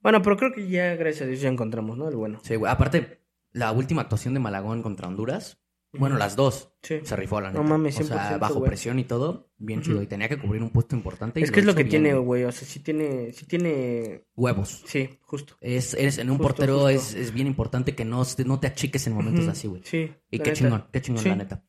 Bueno, 0.00 0.22
pero 0.22 0.36
creo 0.36 0.52
que 0.52 0.66
ya, 0.68 0.94
gracias 0.96 1.22
a 1.22 1.26
Dios, 1.26 1.40
ya 1.40 1.48
encontramos, 1.48 1.98
¿no? 1.98 2.08
El 2.08 2.16
bueno. 2.16 2.38
sí, 2.42 2.54
güey. 2.56 2.70
Aparte, 2.72 3.20
la 3.54 3.72
última 3.72 4.02
actuación 4.02 4.34
de 4.34 4.40
Malagón 4.40 4.82
contra 4.82 5.08
Honduras, 5.08 5.58
bueno, 5.96 6.16
las 6.18 6.34
dos, 6.34 6.72
Sí. 6.82 6.98
se 7.04 7.14
rifó 7.14 7.40
la 7.40 7.52
No 7.52 7.60
neta. 7.62 7.70
mames, 7.70 8.00
o 8.00 8.02
sea, 8.02 8.30
100%, 8.30 8.38
bajo 8.40 8.62
presión 8.64 8.98
y 8.98 9.04
todo, 9.04 9.52
bien 9.58 9.80
chido. 9.80 10.02
Y 10.02 10.08
tenía 10.08 10.28
que 10.28 10.36
cubrir 10.38 10.60
un 10.60 10.70
puesto 10.70 10.96
importante. 10.96 11.38
y 11.38 11.44
Es 11.44 11.52
que 11.52 11.60
es 11.60 11.66
lo 11.66 11.72
que 11.74 11.84
bien, 11.84 12.02
tiene, 12.02 12.14
güey. 12.18 12.42
O 12.42 12.50
sea, 12.50 12.66
sí 12.66 12.80
tiene, 12.80 13.32
sí 13.32 13.46
tiene, 13.46 14.24
Huevos. 14.34 14.82
sí, 14.86 15.20
justo. 15.22 15.54
Es, 15.60 15.94
es- 15.94 16.18
en 16.18 16.30
un 16.30 16.38
Justo, 16.38 16.48
portero 16.48 16.74
justo. 16.80 16.88
Es, 16.90 17.14
es 17.14 17.32
bien 17.32 17.46
importante 17.46 17.94
que 17.94 18.04
no, 18.04 18.24
te- 18.24 18.44
no 18.44 18.58
te 18.58 18.66
achiques 18.66 19.06
en 19.06 19.12
momentos 19.12 19.46
así, 19.46 19.68
güey. 19.68 19.82
Sí. 19.84 20.10
Y 20.32 20.38
qué 20.40 20.50
neta. 20.50 20.52
chingón, 20.54 20.84
qué 20.92 21.00
chingón, 21.00 21.22
Sí. 21.22 21.28
la 21.28 21.36
neta. 21.36 21.64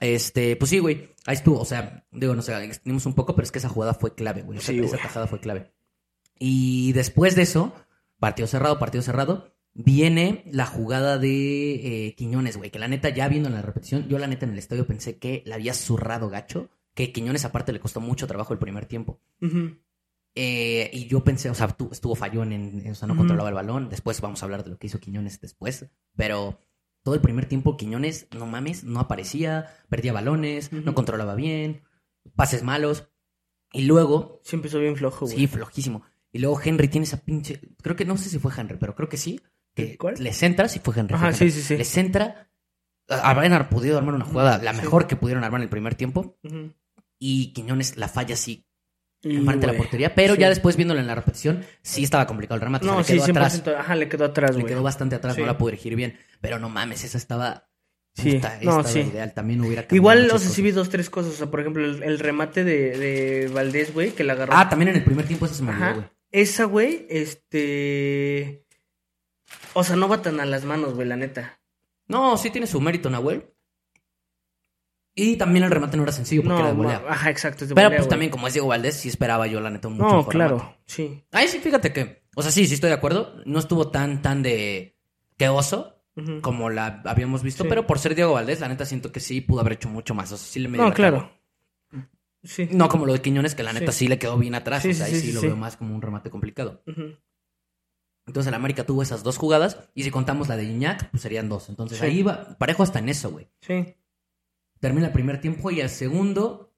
Este, 0.00 0.56
pues 0.56 0.70
sí, 0.70 0.78
güey. 0.78 1.10
Ahí 1.26 1.34
estuvo. 1.34 1.60
O 1.60 1.64
sea, 1.66 2.06
digo, 2.10 2.34
no 2.34 2.40
sé, 2.40 2.56
extendimos 2.64 3.04
un 3.04 3.12
poco, 3.14 3.34
pero 3.34 3.44
es 3.44 3.52
que 3.52 3.58
esa 3.58 3.68
jugada 3.68 3.92
fue 3.92 4.14
clave, 4.14 4.42
güey. 4.42 4.60
Sí, 4.60 4.78
esa 4.78 4.88
güey. 4.96 5.02
tajada 5.02 5.26
fue 5.26 5.40
clave. 5.40 5.72
Y 6.38 6.92
después 6.94 7.34
de 7.34 7.42
eso, 7.42 7.74
partido 8.18 8.46
cerrado, 8.46 8.78
partido 8.78 9.02
cerrado, 9.02 9.54
viene 9.80 10.42
la 10.52 10.66
jugada 10.66 11.18
de 11.18 12.06
eh, 12.08 12.14
Quiñones, 12.16 12.56
güey. 12.56 12.70
Que 12.70 12.78
la 12.80 12.88
neta, 12.88 13.08
ya 13.10 13.28
viendo 13.28 13.48
en 13.48 13.54
la 13.54 13.62
repetición, 13.62 14.08
yo 14.08 14.18
la 14.18 14.26
neta 14.26 14.44
en 14.44 14.52
el 14.52 14.58
estadio 14.58 14.86
pensé 14.86 15.18
que 15.18 15.42
la 15.46 15.54
había 15.54 15.72
zurrado 15.72 16.28
gacho. 16.28 16.68
Que 16.94 17.12
Quiñones 17.12 17.44
aparte 17.44 17.72
le 17.72 17.78
costó 17.78 18.00
mucho 18.00 18.26
trabajo 18.26 18.52
el 18.52 18.58
primer 18.58 18.86
tiempo. 18.86 19.20
Eh, 20.34 20.90
y 20.92 21.06
yo 21.06 21.24
pensé, 21.24 21.48
o 21.50 21.54
sea, 21.54 21.68
tu- 21.68 21.90
estuvo 21.92 22.14
fallón 22.14 22.52
en, 22.52 22.90
o 22.90 22.94
sea, 22.94 23.08
no 23.08 23.16
controlaba 23.16 23.48
el 23.48 23.54
balón. 23.54 23.88
Después 23.88 24.20
vamos 24.20 24.42
a 24.42 24.46
hablar 24.46 24.64
de 24.64 24.70
lo 24.70 24.78
que 24.78 24.86
hizo 24.88 25.00
Quiñones 25.00 25.40
después. 25.40 25.86
Pero 26.16 26.60
todo 27.04 27.14
el 27.14 27.20
primer 27.20 27.46
tiempo 27.46 27.76
Quiñones, 27.76 28.26
no 28.36 28.46
mames, 28.46 28.84
no 28.84 29.00
aparecía, 29.00 29.66
perdía 29.88 30.12
balones, 30.12 30.72
no 30.72 30.94
controlaba 30.94 31.34
bien, 31.34 31.82
pases 32.36 32.62
malos. 32.62 33.08
Y 33.72 33.82
luego, 33.82 34.40
Sí 34.44 34.56
empezó 34.56 34.78
bien 34.80 34.96
flojo, 34.96 35.26
güey. 35.26 35.36
sí, 35.38 35.46
flojísimo. 35.46 36.02
Y 36.32 36.38
luego 36.40 36.60
Henry 36.62 36.88
tiene 36.88 37.04
esa 37.04 37.18
pinche, 37.24 37.60
creo 37.82 37.96
que 37.96 38.04
no 38.04 38.16
sé 38.16 38.28
si 38.28 38.38
fue 38.38 38.52
Henry, 38.56 38.76
pero 38.78 38.94
creo 38.94 39.08
que 39.08 39.16
sí. 39.16 39.40
Que 39.86 39.96
¿Cuál? 39.98 40.14
le 40.18 40.32
centra, 40.32 40.68
sí 40.68 40.80
fue 40.82 40.94
Henry. 40.96 41.14
Ajá, 41.14 41.26
fue 41.32 41.46
Henry. 41.46 41.50
sí, 41.50 41.60
sí, 41.60 41.66
sí. 41.68 41.76
Le 41.76 41.84
centra. 41.84 42.50
Habrían 43.08 43.68
podido 43.68 43.96
armar 43.96 44.14
una 44.14 44.24
jugada, 44.26 44.58
la 44.58 44.72
Sí. 44.74 44.82
mejor 44.82 45.06
que 45.06 45.16
pudieron 45.16 45.42
armar 45.44 45.60
en 45.60 45.64
el 45.64 45.68
primer 45.70 45.94
tiempo. 45.94 46.38
Ujú. 46.44 46.72
Y 47.18 47.52
Quiñones 47.54 47.96
la 47.96 48.06
falla 48.08 48.34
así 48.34 48.66
Y, 49.22 49.36
enfrente 49.36 49.66
de 49.66 49.72
la 49.72 49.78
portería, 49.78 50.14
pero 50.14 50.34
sí. 50.34 50.40
ya 50.40 50.48
después 50.48 50.76
viéndolo 50.76 51.00
en 51.00 51.06
la 51.06 51.14
repetición, 51.14 51.64
sí 51.82 52.04
estaba 52.04 52.26
complicado 52.26 52.56
el 52.56 52.60
remate. 52.62 52.84
o 52.84 52.88
sea, 52.88 52.92
No, 52.94 52.98
le 53.00 53.04
sí, 53.04 53.12
quedó 53.14 53.24
100%. 53.24 53.70
atrás. 53.70 53.80
Ajá, 53.84 53.94
le 53.96 54.08
quedó 54.08 54.24
atrás, 54.26 54.50
Le 54.54 54.60
güey. 54.62 54.72
quedó 54.72 54.82
bastante 54.82 55.16
atrás, 55.16 55.34
Sí. 55.34 55.40
no 55.40 55.46
la 55.46 55.56
pude 55.58 55.72
dirigir 55.72 55.96
bien. 55.96 56.18
Pero 56.40 56.58
no 56.58 56.68
mames, 56.68 57.02
esa 57.04 57.16
estaba. 57.18 57.64
Sí, 58.14 58.34
puta, 58.34 58.58
no, 58.62 58.80
estaba 58.80 58.84
sí. 58.84 59.00
ideal. 59.00 59.32
También 59.32 59.60
hubiera 59.62 59.86
Igual, 59.90 60.30
o 60.30 60.38
sea, 60.38 60.50
sí 60.50 60.60
vi 60.62 60.70
dos, 60.72 60.88
tres 60.90 61.08
cosas. 61.08 61.32
O 61.32 61.36
sea, 61.36 61.50
por 61.50 61.60
ejemplo, 61.60 61.84
el, 61.84 62.02
el 62.02 62.18
remate 62.18 62.62
de, 62.64 62.96
de 62.98 63.48
Valdés, 63.48 63.92
güey, 63.94 64.10
que 64.10 64.22
la 64.24 64.34
agarró. 64.34 64.52
Ah, 64.56 64.68
también 64.68 64.90
en 64.90 64.96
el 64.96 65.04
primer 65.04 65.26
tiempo 65.26 65.46
esa 65.46 65.54
se 65.54 65.62
me 65.62 65.70
olvidó, 65.72 65.94
güey. 65.94 66.06
Esa, 66.30 66.64
güey, 66.64 67.06
este. 67.08 68.64
O 69.74 69.84
sea, 69.84 69.96
no 69.96 70.08
va 70.08 70.22
tan 70.22 70.40
a 70.40 70.46
las 70.46 70.64
manos, 70.64 70.94
güey, 70.94 71.06
la 71.08 71.16
neta. 71.16 71.60
No, 72.06 72.36
sí 72.36 72.50
tiene 72.50 72.66
su 72.66 72.80
mérito, 72.80 73.10
Nahuel. 73.10 73.52
Y 75.14 75.36
también 75.36 75.64
el 75.64 75.70
remate 75.70 75.96
no 75.96 76.04
era 76.04 76.12
sencillo 76.12 76.42
porque 76.42 76.54
era 76.60 76.62
No, 76.62 76.68
de 76.70 76.74
volea. 76.76 77.02
ajá, 77.08 77.28
exacto. 77.30 77.64
es 77.64 77.70
de 77.70 77.74
Pero 77.74 77.88
volea, 77.88 77.98
pues 77.98 78.08
también, 78.08 78.30
como 78.30 78.46
es 78.46 78.54
Diego 78.54 78.68
Valdés, 78.68 78.94
sí 78.96 79.08
esperaba 79.08 79.46
yo, 79.48 79.60
la 79.60 79.70
neta, 79.70 79.88
mucho 79.88 80.04
No, 80.08 80.26
claro, 80.26 80.58
remate. 80.58 80.78
sí. 80.86 81.24
Ahí 81.32 81.48
sí, 81.48 81.58
fíjate 81.58 81.92
que. 81.92 82.22
O 82.36 82.42
sea, 82.42 82.52
sí, 82.52 82.66
sí 82.68 82.74
estoy 82.74 82.88
de 82.90 82.94
acuerdo. 82.94 83.34
No 83.44 83.58
estuvo 83.58 83.90
tan, 83.90 84.22
tan 84.22 84.42
de. 84.42 84.96
que 85.36 85.48
oso. 85.48 85.94
Como 86.42 86.68
la 86.68 87.00
habíamos 87.04 87.44
visto, 87.44 87.62
Sí. 87.62 87.68
pero 87.68 87.86
por 87.86 88.00
ser 88.00 88.16
Diego 88.16 88.32
Valdés, 88.32 88.58
la 88.58 88.66
neta 88.68 88.84
siento 88.84 89.12
que 89.12 89.20
sí 89.20 89.40
pudo 89.40 89.60
haber 89.60 89.74
hecho 89.74 89.88
mucho 89.88 90.14
más. 90.16 90.32
O 90.32 90.36
sea, 90.36 90.48
sí 90.48 90.58
le 90.58 90.66
medio 90.68 90.84
No, 90.86 90.92
claro. 90.92 91.30
Sí. 92.42 92.68
No 92.72 92.88
como 92.88 93.06
lo 93.06 93.12
de 93.12 93.20
Quiñones, 93.22 93.54
que 93.54 93.62
la 93.62 93.72
neta 93.72 93.92
sí, 93.92 93.98
Sí. 94.06 94.08
le 94.08 94.18
quedó 94.18 94.36
bien 94.36 94.56
atrás. 94.56 94.84
O 94.84 94.92
sea, 94.92 95.06
ahí 95.06 95.14
sí, 95.14 95.30
lo 95.30 95.40
veo 95.42 95.54
más 95.56 95.76
como 95.76 95.94
un 95.94 96.02
remate 96.02 96.28
complicado. 96.28 96.82
Ujú. 96.88 97.16
Entonces 98.28 98.46
el 98.48 98.54
América 98.54 98.84
tuvo 98.86 99.02
esas 99.02 99.24
dos 99.24 99.36
jugadas, 99.38 99.78
y 99.94 100.04
si 100.04 100.10
contamos 100.12 100.46
la 100.48 100.56
de 100.56 100.64
Iñak, 100.64 101.10
pues 101.10 101.22
serían 101.22 101.48
dos. 101.48 101.68
Entonces 101.68 101.98
Sí. 101.98 102.04
ahí 102.04 102.22
va, 102.22 102.56
parejo 102.58 102.84
hasta 102.84 103.00
en 103.00 103.08
eso, 103.08 103.30
güey. 103.32 103.48
Sí. 103.60 103.96
Termina 104.78 105.08
el 105.08 105.12
primer 105.12 105.40
tiempo 105.40 105.70
y 105.72 105.80
el 105.80 105.88
segundo. 105.90 106.72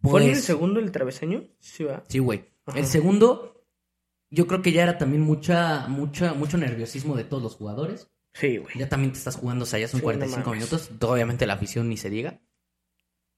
¿Fue 0.00 0.22
en 0.22 0.28
el 0.28 0.32
Pues. 0.34 0.44
segundo 0.44 0.80
el 0.80 0.90
travesaño? 0.92 1.44
Sí, 1.60 1.84
va. 1.84 2.02
Sí, 2.08 2.18
güey. 2.18 2.44
Ajá. 2.66 2.78
El 2.78 2.86
segundo, 2.86 3.64
yo 4.30 4.46
creo 4.46 4.62
que 4.62 4.72
ya 4.72 4.82
era 4.82 4.98
también 4.98 5.22
mucha, 5.22 5.86
mucha, 5.88 6.34
mucho 6.34 6.56
nerviosismo 6.58 7.16
de 7.16 7.24
todos 7.24 7.42
los 7.42 7.56
jugadores. 7.56 8.10
Sí, 8.32 8.56
güey. 8.58 8.78
Ya 8.78 8.88
también 8.88 9.12
te 9.12 9.18
estás 9.18 9.36
jugando, 9.36 9.62
o 9.64 9.66
sea, 9.66 9.78
ya 9.78 9.86
son 9.88 10.00
Sí, 10.00 10.02
no 10.02 10.04
45 10.04 10.50
mames. 10.50 10.70
minutos. 10.72 10.90
Obviamente 11.08 11.46
la 11.46 11.54
afición 11.54 11.88
ni 11.88 11.96
se 11.96 12.10
diga. 12.10 12.40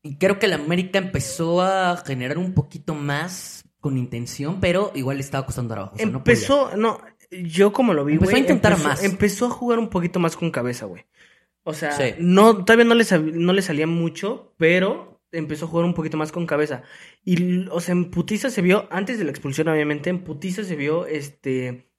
Y 0.02 0.16
creo 0.16 0.38
que 0.38 0.46
la 0.48 0.56
América 0.56 0.98
empezó 0.98 1.60
a 1.62 1.96
generar 1.98 2.38
un 2.38 2.54
poquito 2.54 2.94
más 2.94 3.64
con 3.80 3.96
intención, 3.98 4.58
pero 4.60 4.90
igual 4.94 5.16
le 5.18 5.22
estaba 5.22 5.46
costando 5.46 5.74
trabajo. 5.74 5.94
o 5.94 5.98
sea, 5.98 6.06
empezó, 6.06 6.76
no, 6.76 6.98
yo 7.30 7.72
como 7.72 7.94
lo 7.94 8.04
vi, 8.04 8.14
Empezó 8.14 8.30
güey, 8.30 8.36
a 8.36 8.44
intentar 8.44 8.72
empezó- 8.72 8.88
más. 8.88 9.04
Empezó 9.04 9.46
a 9.46 9.50
jugar 9.50 9.78
un 9.78 9.88
poquito 9.88 10.18
más 10.20 10.36
con 10.36 10.50
cabeza, 10.50 10.86
güey. 10.86 11.04
O 11.64 11.72
sea, 11.74 11.92
Sí. 11.92 12.14
no, 12.18 12.64
todavía 12.64 12.84
no 12.84 12.94
le, 12.94 13.04
no 13.32 13.52
le 13.52 13.62
salía 13.62 13.86
mucho, 13.86 14.54
pero 14.56 15.20
empezó 15.32 15.64
a 15.64 15.68
jugar 15.68 15.84
un 15.84 15.94
poquito 15.94 16.16
más 16.16 16.30
con 16.32 16.46
cabeza. 16.46 16.82
Y, 17.24 17.66
o 17.68 17.80
sea, 17.80 17.92
en 17.92 18.10
putiza 18.10 18.50
se 18.50 18.62
vio, 18.62 18.86
antes 18.90 19.18
de 19.18 19.24
la 19.24 19.30
expulsión, 19.30 19.68
obviamente, 19.68 20.08
en 20.10 20.20
putiza 20.22 20.62
se 20.64 20.76
vio, 20.76 21.06
este, 21.06 21.90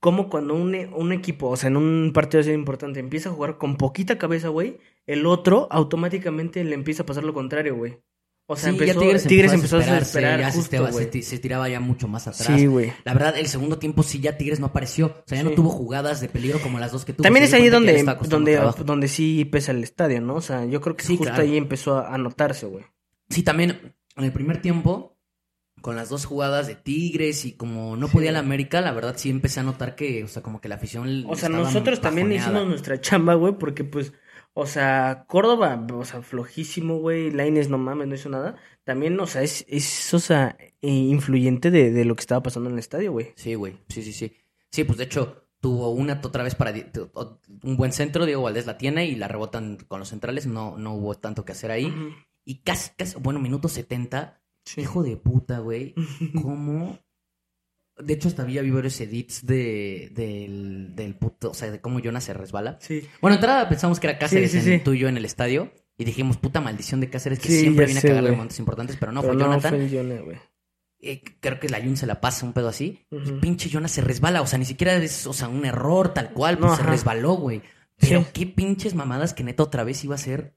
como 0.00 0.30
cuando 0.30 0.54
un, 0.54 0.74
e- 0.74 0.86
un 0.88 1.12
equipo, 1.12 1.48
o 1.48 1.56
sea, 1.56 1.68
en 1.68 1.76
un 1.76 2.12
partido 2.14 2.40
así 2.40 2.50
importante, 2.52 2.98
empieza 3.00 3.28
a 3.28 3.32
jugar 3.32 3.58
con 3.58 3.76
poquita 3.76 4.16
cabeza, 4.16 4.48
güey, 4.48 4.78
el 5.06 5.26
otro 5.26 5.68
automáticamente 5.70 6.64
le 6.64 6.74
empieza 6.74 7.02
a 7.02 7.06
pasar 7.06 7.24
lo 7.24 7.34
contrario, 7.34 7.76
güey. 7.76 7.98
O 8.52 8.56
sea, 8.56 8.72
Sí, 8.72 8.78
ya 8.78 8.82
empezó, 8.82 9.00
Tigres, 9.00 9.24
Tigres, 9.28 9.52
empezó, 9.52 9.76
empezó 9.76 9.92
a 9.92 9.94
desesperar, 9.94 10.40
ya 10.40 10.50
se, 10.50 10.58
justo, 10.58 11.40
tiraba 11.40 11.68
ya 11.68 11.78
mucho 11.78 12.08
más 12.08 12.26
atrás. 12.26 12.58
Sí, 12.58 12.66
güey. 12.66 12.92
La 13.04 13.14
verdad, 13.14 13.38
el 13.38 13.46
segundo 13.46 13.78
tiempo 13.78 14.02
sí 14.02 14.18
ya 14.18 14.36
Tigres 14.36 14.58
no 14.58 14.66
apareció. 14.66 15.06
O 15.06 15.22
sea, 15.24 15.38
ya 15.38 15.44
no 15.44 15.52
tuvo 15.52 15.70
jugadas 15.70 16.20
de 16.20 16.28
peligro 16.28 16.60
como 16.60 16.80
las 16.80 16.90
dos 16.90 17.04
que 17.04 17.12
tuvo. 17.12 17.22
También 17.22 17.44
es 17.44 17.54
ahí 17.54 17.68
donde, 17.68 18.02
donde, 18.28 18.54
trabajo. 18.56 18.82
donde 18.82 19.06
sí 19.06 19.44
pesa 19.44 19.70
el 19.70 19.84
estadio, 19.84 20.20
¿no? 20.20 20.34
O 20.34 20.40
sea, 20.40 20.64
yo 20.64 20.80
creo 20.80 20.96
que 20.96 21.04
Sí, 21.04 21.16
justo 21.16 21.32
claro. 21.32 21.44
ahí 21.48 21.56
empezó 21.56 21.96
a, 21.98 22.12
a 22.12 22.18
notarse, 22.18 22.66
güey. 22.66 22.84
Sí, 23.28 23.44
también 23.44 23.94
en 24.16 24.24
el 24.24 24.32
primer 24.32 24.60
tiempo, 24.60 25.16
con 25.80 25.94
las 25.94 26.08
dos 26.08 26.24
jugadas 26.24 26.66
de 26.66 26.74
Tigres 26.74 27.44
y 27.44 27.52
como 27.52 27.94
no 27.96 28.08
Sí. 28.08 28.14
podía 28.14 28.32
la 28.32 28.40
América, 28.40 28.80
la 28.80 28.90
verdad 28.90 29.14
sí 29.16 29.30
empecé 29.30 29.60
a 29.60 29.62
notar 29.62 29.94
que, 29.94 30.24
o 30.24 30.26
sea, 30.28 30.42
como 30.42 30.60
que 30.60 30.68
la 30.68 30.74
afición. 30.74 31.24
O 31.28 31.36
sea, 31.36 31.48
nosotros 31.48 32.00
también 32.00 32.32
hicimos 32.32 32.66
nuestra 32.66 33.00
chamba, 33.00 33.34
güey, 33.34 33.54
porque 33.56 33.84
pues, 33.84 34.12
o 34.52 34.66
sea, 34.66 35.24
Córdoba, 35.28 35.86
o 35.92 36.04
sea, 36.04 36.22
flojísimo, 36.22 36.98
güey, 36.98 37.30
Laines 37.30 37.68
no 37.68 37.78
mames, 37.78 38.08
no 38.08 38.14
hizo 38.14 38.28
nada. 38.28 38.56
También, 38.84 39.18
o 39.20 39.26
sea, 39.26 39.42
es, 39.42 39.64
es 39.68 40.12
o 40.14 40.18
sea, 40.18 40.56
eh, 40.58 40.88
influyente 40.90 41.70
de, 41.70 41.90
de 41.90 42.04
lo 42.04 42.16
que 42.16 42.20
estaba 42.20 42.42
pasando 42.42 42.68
en 42.68 42.74
el 42.74 42.80
estadio, 42.80 43.12
güey. 43.12 43.32
Sí, 43.36 43.54
güey. 43.54 43.78
Sí, 43.88 44.02
sí, 44.02 44.12
sí. 44.12 44.36
Sí, 44.70 44.84
pues 44.84 44.98
de 44.98 45.04
hecho, 45.04 45.46
tuvo 45.60 45.90
una 45.90 46.20
otra 46.22 46.42
vez 46.42 46.54
para 46.54 46.74
un 47.62 47.76
buen 47.76 47.92
centro, 47.92 48.26
Diego 48.26 48.42
Valdés 48.42 48.66
la 48.66 48.78
tiene 48.78 49.06
y 49.06 49.14
la 49.14 49.28
rebotan 49.28 49.76
con 49.88 50.00
los 50.00 50.08
centrales. 50.08 50.46
No, 50.46 50.76
no 50.78 50.94
hubo 50.94 51.14
tanto 51.14 51.44
que 51.44 51.52
hacer 51.52 51.70
ahí. 51.70 51.92
Y 52.44 52.62
casi, 52.62 52.90
casi, 52.96 53.18
bueno, 53.18 53.40
minuto 53.40 53.68
70. 53.68 54.40
Sí. 54.64 54.82
Hijo 54.82 55.02
de 55.02 55.16
puta, 55.16 55.58
güey. 55.58 55.94
¿Cómo? 56.42 56.98
De 58.02 58.14
hecho, 58.14 58.28
hasta 58.28 58.42
había 58.42 58.62
varios 58.62 59.00
edits 59.00 59.44
de, 59.46 60.10
del, 60.14 60.94
del 60.96 61.14
puto, 61.14 61.50
o 61.50 61.54
sea, 61.54 61.70
de 61.70 61.80
cómo 61.80 61.98
Jonas 62.00 62.24
se 62.24 62.34
resbala. 62.34 62.78
Sí. 62.80 63.06
Bueno, 63.20 63.36
entrada 63.36 63.68
pensamos 63.68 64.00
que 64.00 64.06
era 64.08 64.18
Cáceres 64.18 64.50
Sí, 64.52 64.60
sí, 64.60 64.70
en- 64.72 64.78
sí. 64.78 64.84
tú 64.84 64.92
y 64.94 64.98
yo 65.00 65.08
en 65.08 65.16
el 65.16 65.24
estadio. 65.24 65.72
Y 65.98 66.04
dijimos, 66.04 66.38
puta 66.38 66.60
maldición 66.62 67.00
de 67.00 67.10
Cáceres 67.10 67.38
que 67.38 67.48
siempre 67.48 67.84
viene 67.84 67.98
a 67.98 68.02
sé, 68.02 68.08
güey. 68.20 68.30
momentos 68.32 68.58
importantes, 68.58 68.96
pero 68.98 69.12
no, 69.12 69.20
Pero 69.20 69.34
fue 69.34 69.42
no, 69.42 69.48
Jonathan. 69.48 69.70
fue 69.88 70.00
el. 70.00 70.38
Eh, 71.02 71.22
creo 71.40 71.58
que 71.60 71.68
la 71.68 71.80
Jun 71.80 71.96
se 71.96 72.06
la 72.06 72.20
pasa 72.20 72.44
un 72.46 72.52
pedo 72.52 72.68
así. 72.68 73.06
Y 73.10 73.32
pinche 73.32 73.68
Jonas 73.68 73.90
se 73.90 74.00
resbala. 74.00 74.42
O 74.42 74.46
sea, 74.46 74.58
ni 74.58 74.64
siquiera 74.64 74.94
es 74.96 75.26
o 75.26 75.32
sea, 75.32 75.48
un 75.48 75.64
error 75.66 76.12
tal 76.14 76.32
cual. 76.32 76.58
Pues 76.58 76.70
No, 76.70 76.76
se 76.76 76.82
ajá. 76.82 76.90
resbaló, 76.90 77.34
güey. 77.34 77.62
Pero 77.98 78.24
qué 78.32 78.46
pinches 78.46 78.94
mamadas 78.94 79.34
que 79.34 79.44
neta 79.44 79.62
otra 79.62 79.84
vez 79.84 80.02
iba 80.04 80.14
a 80.14 80.18
ser. 80.18 80.54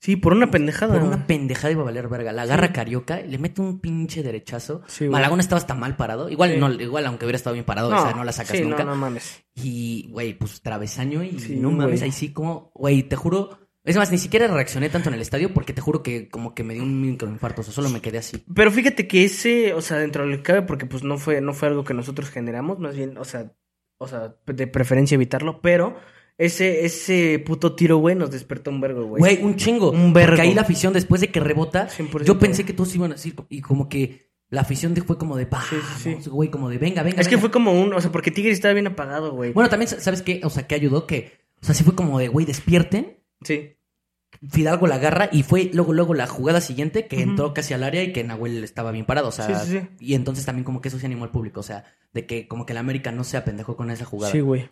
Sí, 0.00 0.16
por 0.16 0.32
una 0.32 0.50
pendejada. 0.50 0.94
Por 0.98 1.02
una 1.06 1.26
pendejada 1.26 1.72
iba 1.72 1.82
a 1.82 1.84
valer 1.84 2.08
verga. 2.08 2.32
La 2.32 2.42
agarra 2.42 2.72
Carioca, 2.72 3.20
le 3.20 3.36
mete 3.36 3.60
un 3.60 3.80
pinche 3.80 4.22
derechazo. 4.22 4.82
Sí. 4.86 5.06
Malagón 5.08 5.40
estaba 5.40 5.58
hasta 5.58 5.74
mal 5.74 5.94
parado. 5.96 6.30
Igual, 6.30 6.54
Sí. 6.54 6.58
no, 6.58 6.72
igual 6.72 7.04
aunque 7.04 7.26
hubiera 7.26 7.36
estado 7.36 7.52
bien 7.52 7.66
parado, 7.66 7.88
o 7.88 8.02
sea, 8.02 8.14
no 8.14 8.24
la 8.24 8.32
sacas 8.32 8.56
sí, 8.56 8.62
nunca. 8.64 8.82
No, 8.82 8.92
no 8.92 8.96
mames. 8.96 9.44
Y, 9.54 10.08
güey, 10.10 10.32
pues 10.32 10.62
travesaño 10.62 11.22
y 11.22 11.38
Sí, 11.38 11.56
no 11.56 11.70
mames, 11.70 12.00
ahí 12.00 12.12
sí 12.12 12.32
como, 12.32 12.72
güey, 12.74 13.02
te 13.02 13.14
juro. 13.16 13.58
Es 13.84 13.96
más, 13.96 14.10
ni 14.10 14.16
siquiera 14.18 14.46
reaccioné 14.46 14.88
tanto 14.88 15.08
en 15.10 15.16
el 15.16 15.20
estadio 15.20 15.52
porque 15.52 15.72
te 15.74 15.80
juro 15.82 16.02
que 16.02 16.28
como 16.30 16.54
que 16.54 16.64
me 16.64 16.74
dio 16.74 16.82
un 16.82 17.00
microinfarto. 17.02 17.60
O 17.60 17.64
sea, 17.64 17.72
solo 17.74 17.90
me 17.90 18.00
quedé 18.00 18.18
así. 18.18 18.42
Pero 18.54 18.70
fíjate 18.70 19.06
que 19.06 19.24
ese, 19.24 19.74
o 19.74 19.82
sea, 19.82 19.98
dentro 19.98 20.24
de 20.24 20.30
lo 20.30 20.36
que 20.38 20.42
cabe, 20.42 20.62
porque 20.62 20.86
pues 20.86 21.02
no 21.02 21.18
fue, 21.18 21.42
no 21.42 21.52
fue 21.52 21.68
algo 21.68 21.84
que 21.84 21.92
nosotros 21.94 22.30
generamos, 22.30 22.78
más 22.78 22.96
bien, 22.96 23.18
o 23.18 23.24
sea, 23.24 23.52
o 23.98 24.08
sea, 24.08 24.34
de 24.46 24.66
preferencia 24.66 25.14
evitarlo, 25.14 25.60
pero 25.60 25.96
ese, 26.40 26.86
ese 26.86 27.38
puto 27.44 27.74
tiro, 27.74 27.98
güey, 27.98 28.16
nos 28.16 28.30
despertó 28.30 28.70
un 28.70 28.80
vergo, 28.80 29.04
güey. 29.04 29.20
Güey, 29.20 29.42
un 29.42 29.56
chingo. 29.56 29.90
Un 29.90 30.12
vergo. 30.12 30.30
Porque 30.30 30.42
ahí 30.42 30.54
la 30.54 30.62
afición, 30.62 30.92
después 30.92 31.20
de 31.20 31.28
que 31.30 31.38
rebota, 31.38 31.88
100%, 31.88 32.24
yo 32.24 32.38
pensé 32.38 32.64
que 32.64 32.72
todos 32.72 32.94
iban 32.94 33.10
a 33.12 33.14
decir, 33.14 33.34
y 33.50 33.60
como 33.60 33.88
que 33.88 34.30
la 34.48 34.62
afición 34.62 34.96
fue 34.96 35.18
como 35.18 35.36
de, 35.36 35.44
Sí, 35.44 35.76
sí, 35.98 36.10
vamos, 36.10 36.28
güey, 36.28 36.50
como 36.50 36.70
de, 36.70 36.78
venga, 36.78 37.02
venga. 37.02 37.20
Es 37.20 37.28
que 37.28 37.36
venga". 37.36 37.42
fue 37.42 37.50
como 37.50 37.72
un, 37.78 37.92
o 37.92 38.00
sea, 38.00 38.10
porque 38.10 38.30
Tigres 38.30 38.54
estaba 38.54 38.74
bien 38.74 38.86
apagado, 38.86 39.32
güey. 39.32 39.52
Bueno, 39.52 39.68
también, 39.68 39.88
¿sabes 39.88 40.22
qué? 40.22 40.40
O 40.42 40.50
sea, 40.50 40.66
que 40.66 40.74
ayudó 40.74 41.06
que, 41.06 41.40
o 41.62 41.66
sea, 41.66 41.74
sí 41.74 41.84
fue 41.84 41.94
como 41.94 42.18
de, 42.18 42.28
güey, 42.28 42.46
despierten. 42.46 43.18
Sí. 43.42 43.76
Fidalgo 44.48 44.86
la 44.86 44.94
agarra 44.94 45.28
y 45.30 45.42
fue 45.42 45.70
luego, 45.74 45.92
luego 45.92 46.14
la 46.14 46.26
jugada 46.26 46.62
siguiente 46.62 47.06
que 47.06 47.20
entró 47.20 47.52
casi 47.52 47.74
al 47.74 47.82
área 47.82 48.02
y 48.02 48.12
que 48.14 48.24
Nahuel 48.24 48.64
estaba 48.64 48.90
bien 48.92 49.04
parado, 49.04 49.28
o 49.28 49.32
sea, 49.32 49.46
Sí, 49.64 49.70
sí, 49.72 49.78
sí. 49.80 49.88
y 50.00 50.14
entonces 50.14 50.46
también 50.46 50.64
como 50.64 50.80
que 50.80 50.88
eso 50.88 50.98
se 50.98 51.04
animó 51.04 51.24
al 51.24 51.30
público, 51.30 51.60
o 51.60 51.64
sea, 51.64 51.84
de 52.14 52.24
que 52.24 52.48
como 52.48 52.64
que 52.64 52.72
el 52.72 52.78
América 52.78 53.12
no 53.12 53.24
se 53.24 53.36
apendejó 53.36 53.76
con 53.76 53.90
esa 53.90 54.06
jugada. 54.06 54.32
Sí, 54.32 54.40
güey. 54.40 54.70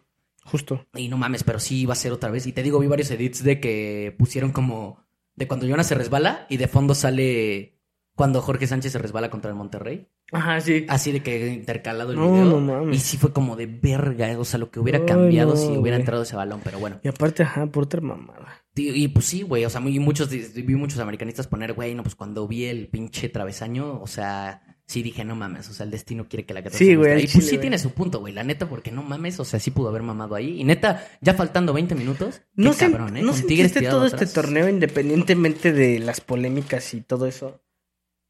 Justo. 0.50 0.86
Y 0.94 1.08
no 1.08 1.16
mames, 1.18 1.44
pero 1.44 1.58
sí 1.60 1.80
iba 1.82 1.92
a 1.92 1.96
ser 1.96 2.12
otra 2.12 2.30
vez. 2.30 2.46
Y 2.46 2.52
te 2.52 2.62
digo, 2.62 2.78
vi 2.78 2.86
varios 2.86 3.10
edits 3.10 3.42
de 3.44 3.60
que 3.60 4.14
pusieron 4.18 4.52
como 4.52 5.04
de 5.36 5.46
cuando 5.46 5.66
Jonas 5.66 5.86
se 5.86 5.94
resbala 5.94 6.46
y 6.48 6.56
de 6.56 6.68
fondo 6.68 6.94
sale 6.94 7.74
cuando 8.16 8.42
Jorge 8.42 8.66
Sánchez 8.66 8.90
se 8.92 8.98
resbala 8.98 9.30
contra 9.30 9.50
el 9.50 9.56
Monterrey. 9.56 10.08
Ajá, 10.32 10.60
sí. 10.60 10.84
Así 10.88 11.12
de 11.12 11.22
que 11.22 11.52
intercalado 11.52 12.10
el 12.10 12.18
No, 12.18 12.32
video. 12.32 12.44
no 12.46 12.60
mames. 12.60 12.96
Y 12.96 12.98
sí 13.00 13.16
fue 13.16 13.32
como 13.32 13.54
de 13.54 13.66
verga, 13.66 14.36
o 14.38 14.44
sea, 14.44 14.58
lo 14.58 14.70
que 14.72 14.80
hubiera 14.80 14.98
Ay, 14.98 15.06
cambiado 15.06 15.50
no, 15.50 15.56
si 15.56 15.66
hubiera 15.68 15.80
güey. 15.80 15.94
entrado 16.00 16.22
ese 16.24 16.34
balón, 16.34 16.60
pero 16.64 16.78
bueno. 16.80 16.98
Y 17.04 17.08
aparte, 17.08 17.44
ajá, 17.44 17.66
por 17.68 17.84
otra 17.84 18.00
mamada. 18.00 18.64
Tío, 18.74 18.92
Y 18.94 19.06
pues 19.08 19.26
sí, 19.26 19.42
güey, 19.42 19.64
o 19.64 19.70
sea, 19.70 19.80
muy, 19.80 19.96
muchos, 20.00 20.28
vi 20.30 20.74
muchos 20.74 20.98
americanistas 20.98 21.46
poner, 21.46 21.72
güey, 21.74 21.94
no, 21.94 22.02
pues 22.02 22.16
cuando 22.16 22.48
vi 22.48 22.64
el 22.64 22.88
pinche 22.88 23.28
travesaño, 23.28 24.00
o 24.02 24.06
sea, 24.08 24.62
sí 24.88 25.02
dije, 25.02 25.22
no 25.22 25.36
mames, 25.36 25.68
o 25.68 25.74
sea, 25.74 25.84
el 25.84 25.90
destino 25.90 26.26
quiere 26.28 26.46
que 26.46 26.54
la 26.54 26.68
Sí, 26.70 26.94
güey, 26.94 27.18
Y 27.18 27.20
pues 27.20 27.32
chile, 27.32 27.44
sí 27.44 27.50
güey. 27.50 27.60
tiene 27.60 27.78
su 27.78 27.90
punto, 27.90 28.20
güey, 28.20 28.32
la 28.32 28.42
neta, 28.42 28.68
porque 28.68 28.90
no 28.90 29.02
mames, 29.02 29.38
o 29.38 29.44
sea, 29.44 29.60
sí 29.60 29.70
pudo 29.70 29.90
haber 29.90 30.02
mamado 30.02 30.34
ahí. 30.34 30.60
Y 30.60 30.64
neta, 30.64 31.06
ya 31.20 31.34
faltando 31.34 31.74
20 31.74 31.94
minutos, 31.94 32.40
No 32.54 32.70
qué 32.70 32.76
sé, 32.76 32.90
cabrón, 32.90 33.18
¿eh? 33.18 33.20
¿no 33.20 33.28
Con 33.32 33.36
sentiste 33.36 33.82
todo 33.82 34.06
este 34.06 34.26
torneo 34.26 34.66
independientemente 34.66 35.72
de 35.72 35.98
las 35.98 36.22
polémicas 36.22 36.94
y 36.94 37.02
todo 37.02 37.26
eso? 37.26 37.60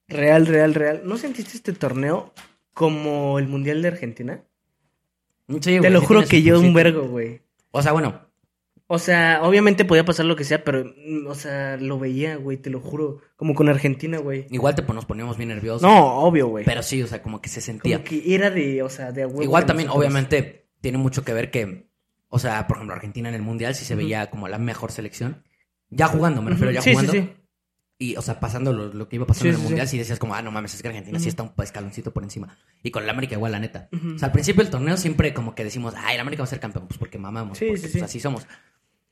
Real, 0.08 0.46
real, 0.46 0.74
real. 0.74 1.02
¿No 1.04 1.16
sentiste 1.16 1.56
este 1.56 1.72
torneo 1.74 2.32
como 2.74 3.38
el 3.38 3.46
Mundial 3.46 3.80
de 3.80 3.88
Argentina? 3.88 4.42
Sí, 5.60 5.80
Te 5.80 5.90
lo 5.90 6.00
sí 6.00 6.06
juro 6.06 6.24
que 6.26 6.42
yo 6.42 6.58
un 6.58 6.74
vergo, 6.74 7.06
güey. 7.06 7.40
O 7.70 7.82
sea, 7.82 7.92
bueno, 7.92 8.27
O 8.90 8.98
sea, 8.98 9.40
obviamente 9.42 9.84
podía 9.84 10.06
pasar 10.06 10.24
lo 10.24 10.34
que 10.34 10.44
sea, 10.44 10.64
pero, 10.64 10.82
mm, 10.82 11.26
o 11.26 11.34
sea, 11.34 11.76
lo 11.76 11.98
veía, 11.98 12.36
güey, 12.36 12.56
te 12.56 12.70
lo 12.70 12.80
juro. 12.80 13.20
Como 13.36 13.54
con 13.54 13.68
Argentina, 13.68 14.16
güey. 14.16 14.46
igual 14.50 14.74
te, 14.74 14.82
pues, 14.82 14.94
nos 14.94 15.04
poníamos 15.04 15.36
bien 15.36 15.50
nerviosos. 15.50 15.82
No, 15.82 16.20
obvio, 16.20 16.48
güey. 16.48 16.64
Pero 16.64 16.82
sí, 16.82 17.02
o 17.02 17.06
sea, 17.06 17.22
como 17.22 17.42
que 17.42 17.50
se 17.50 17.60
sentía. 17.60 17.98
Como 17.98 18.08
que 18.08 18.34
era 18.34 18.50
de, 18.50 18.82
o 18.82 18.88
sea, 18.88 19.12
de 19.12 19.26
huevo 19.26 19.42
Igual 19.42 19.66
también, 19.66 19.88
nosotros. 19.88 20.08
obviamente, 20.08 20.68
tiene 20.80 20.96
mucho 20.96 21.22
que 21.22 21.34
ver 21.34 21.50
que, 21.50 21.86
o 22.30 22.38
sea, 22.38 22.66
por 22.66 22.78
ejemplo, 22.78 22.94
Argentina 22.94 23.28
en 23.28 23.34
el 23.34 23.42
Mundial 23.42 23.74
sí 23.74 23.84
se 23.84 23.94
veía 23.94 24.30
como 24.30 24.48
la 24.48 24.56
mejor 24.56 24.90
selección. 24.90 25.44
Ya 25.90 26.06
jugando, 26.06 26.40
me 26.40 26.50
refiero, 26.50 26.70
ya 26.72 26.80
sí, 26.80 26.92
jugando. 26.92 27.12
Sí, 27.12 27.18
sí, 27.20 27.30
Y, 27.98 28.16
o 28.16 28.22
sea, 28.22 28.40
pasando 28.40 28.72
lo, 28.72 28.92
lo 28.92 29.06
que 29.06 29.16
iba 29.16 29.26
pasando 29.26 29.50
en 29.50 29.56
el 29.56 29.62
Mundial, 29.62 29.86
sí. 29.86 29.98
decías 29.98 30.18
como, 30.18 30.34
ah, 30.34 30.40
no 30.40 30.50
mames, 30.50 30.72
es 30.72 30.80
que 30.80 30.88
Argentina 30.88 31.18
sí 31.18 31.28
está 31.28 31.42
un 31.42 31.52
escaloncito 31.62 32.10
por 32.14 32.22
encima. 32.22 32.56
Y 32.82 32.90
con 32.90 33.02
el 33.02 33.10
América 33.10 33.34
igual, 33.34 33.52
la 33.52 33.58
neta. 33.58 33.90
O 33.92 34.18
sea, 34.18 34.26
al 34.28 34.32
principio 34.32 34.62
del 34.62 34.70
torneo 34.70 34.96
siempre 34.96 35.34
como 35.34 35.54
que 35.54 35.62
decimos, 35.62 35.92
ay, 35.94 36.14
el 36.14 36.20
América 36.22 36.42
va 36.42 36.44
a 36.44 36.48
ser 36.50 36.60
campeón, 36.60 36.86
pues 36.86 36.96
porque 36.96 37.18
mamamos, 37.18 37.58
porque, 37.58 37.78
pues, 37.78 37.92
sí. 37.92 38.00
así 38.00 38.18
somos. 38.18 38.46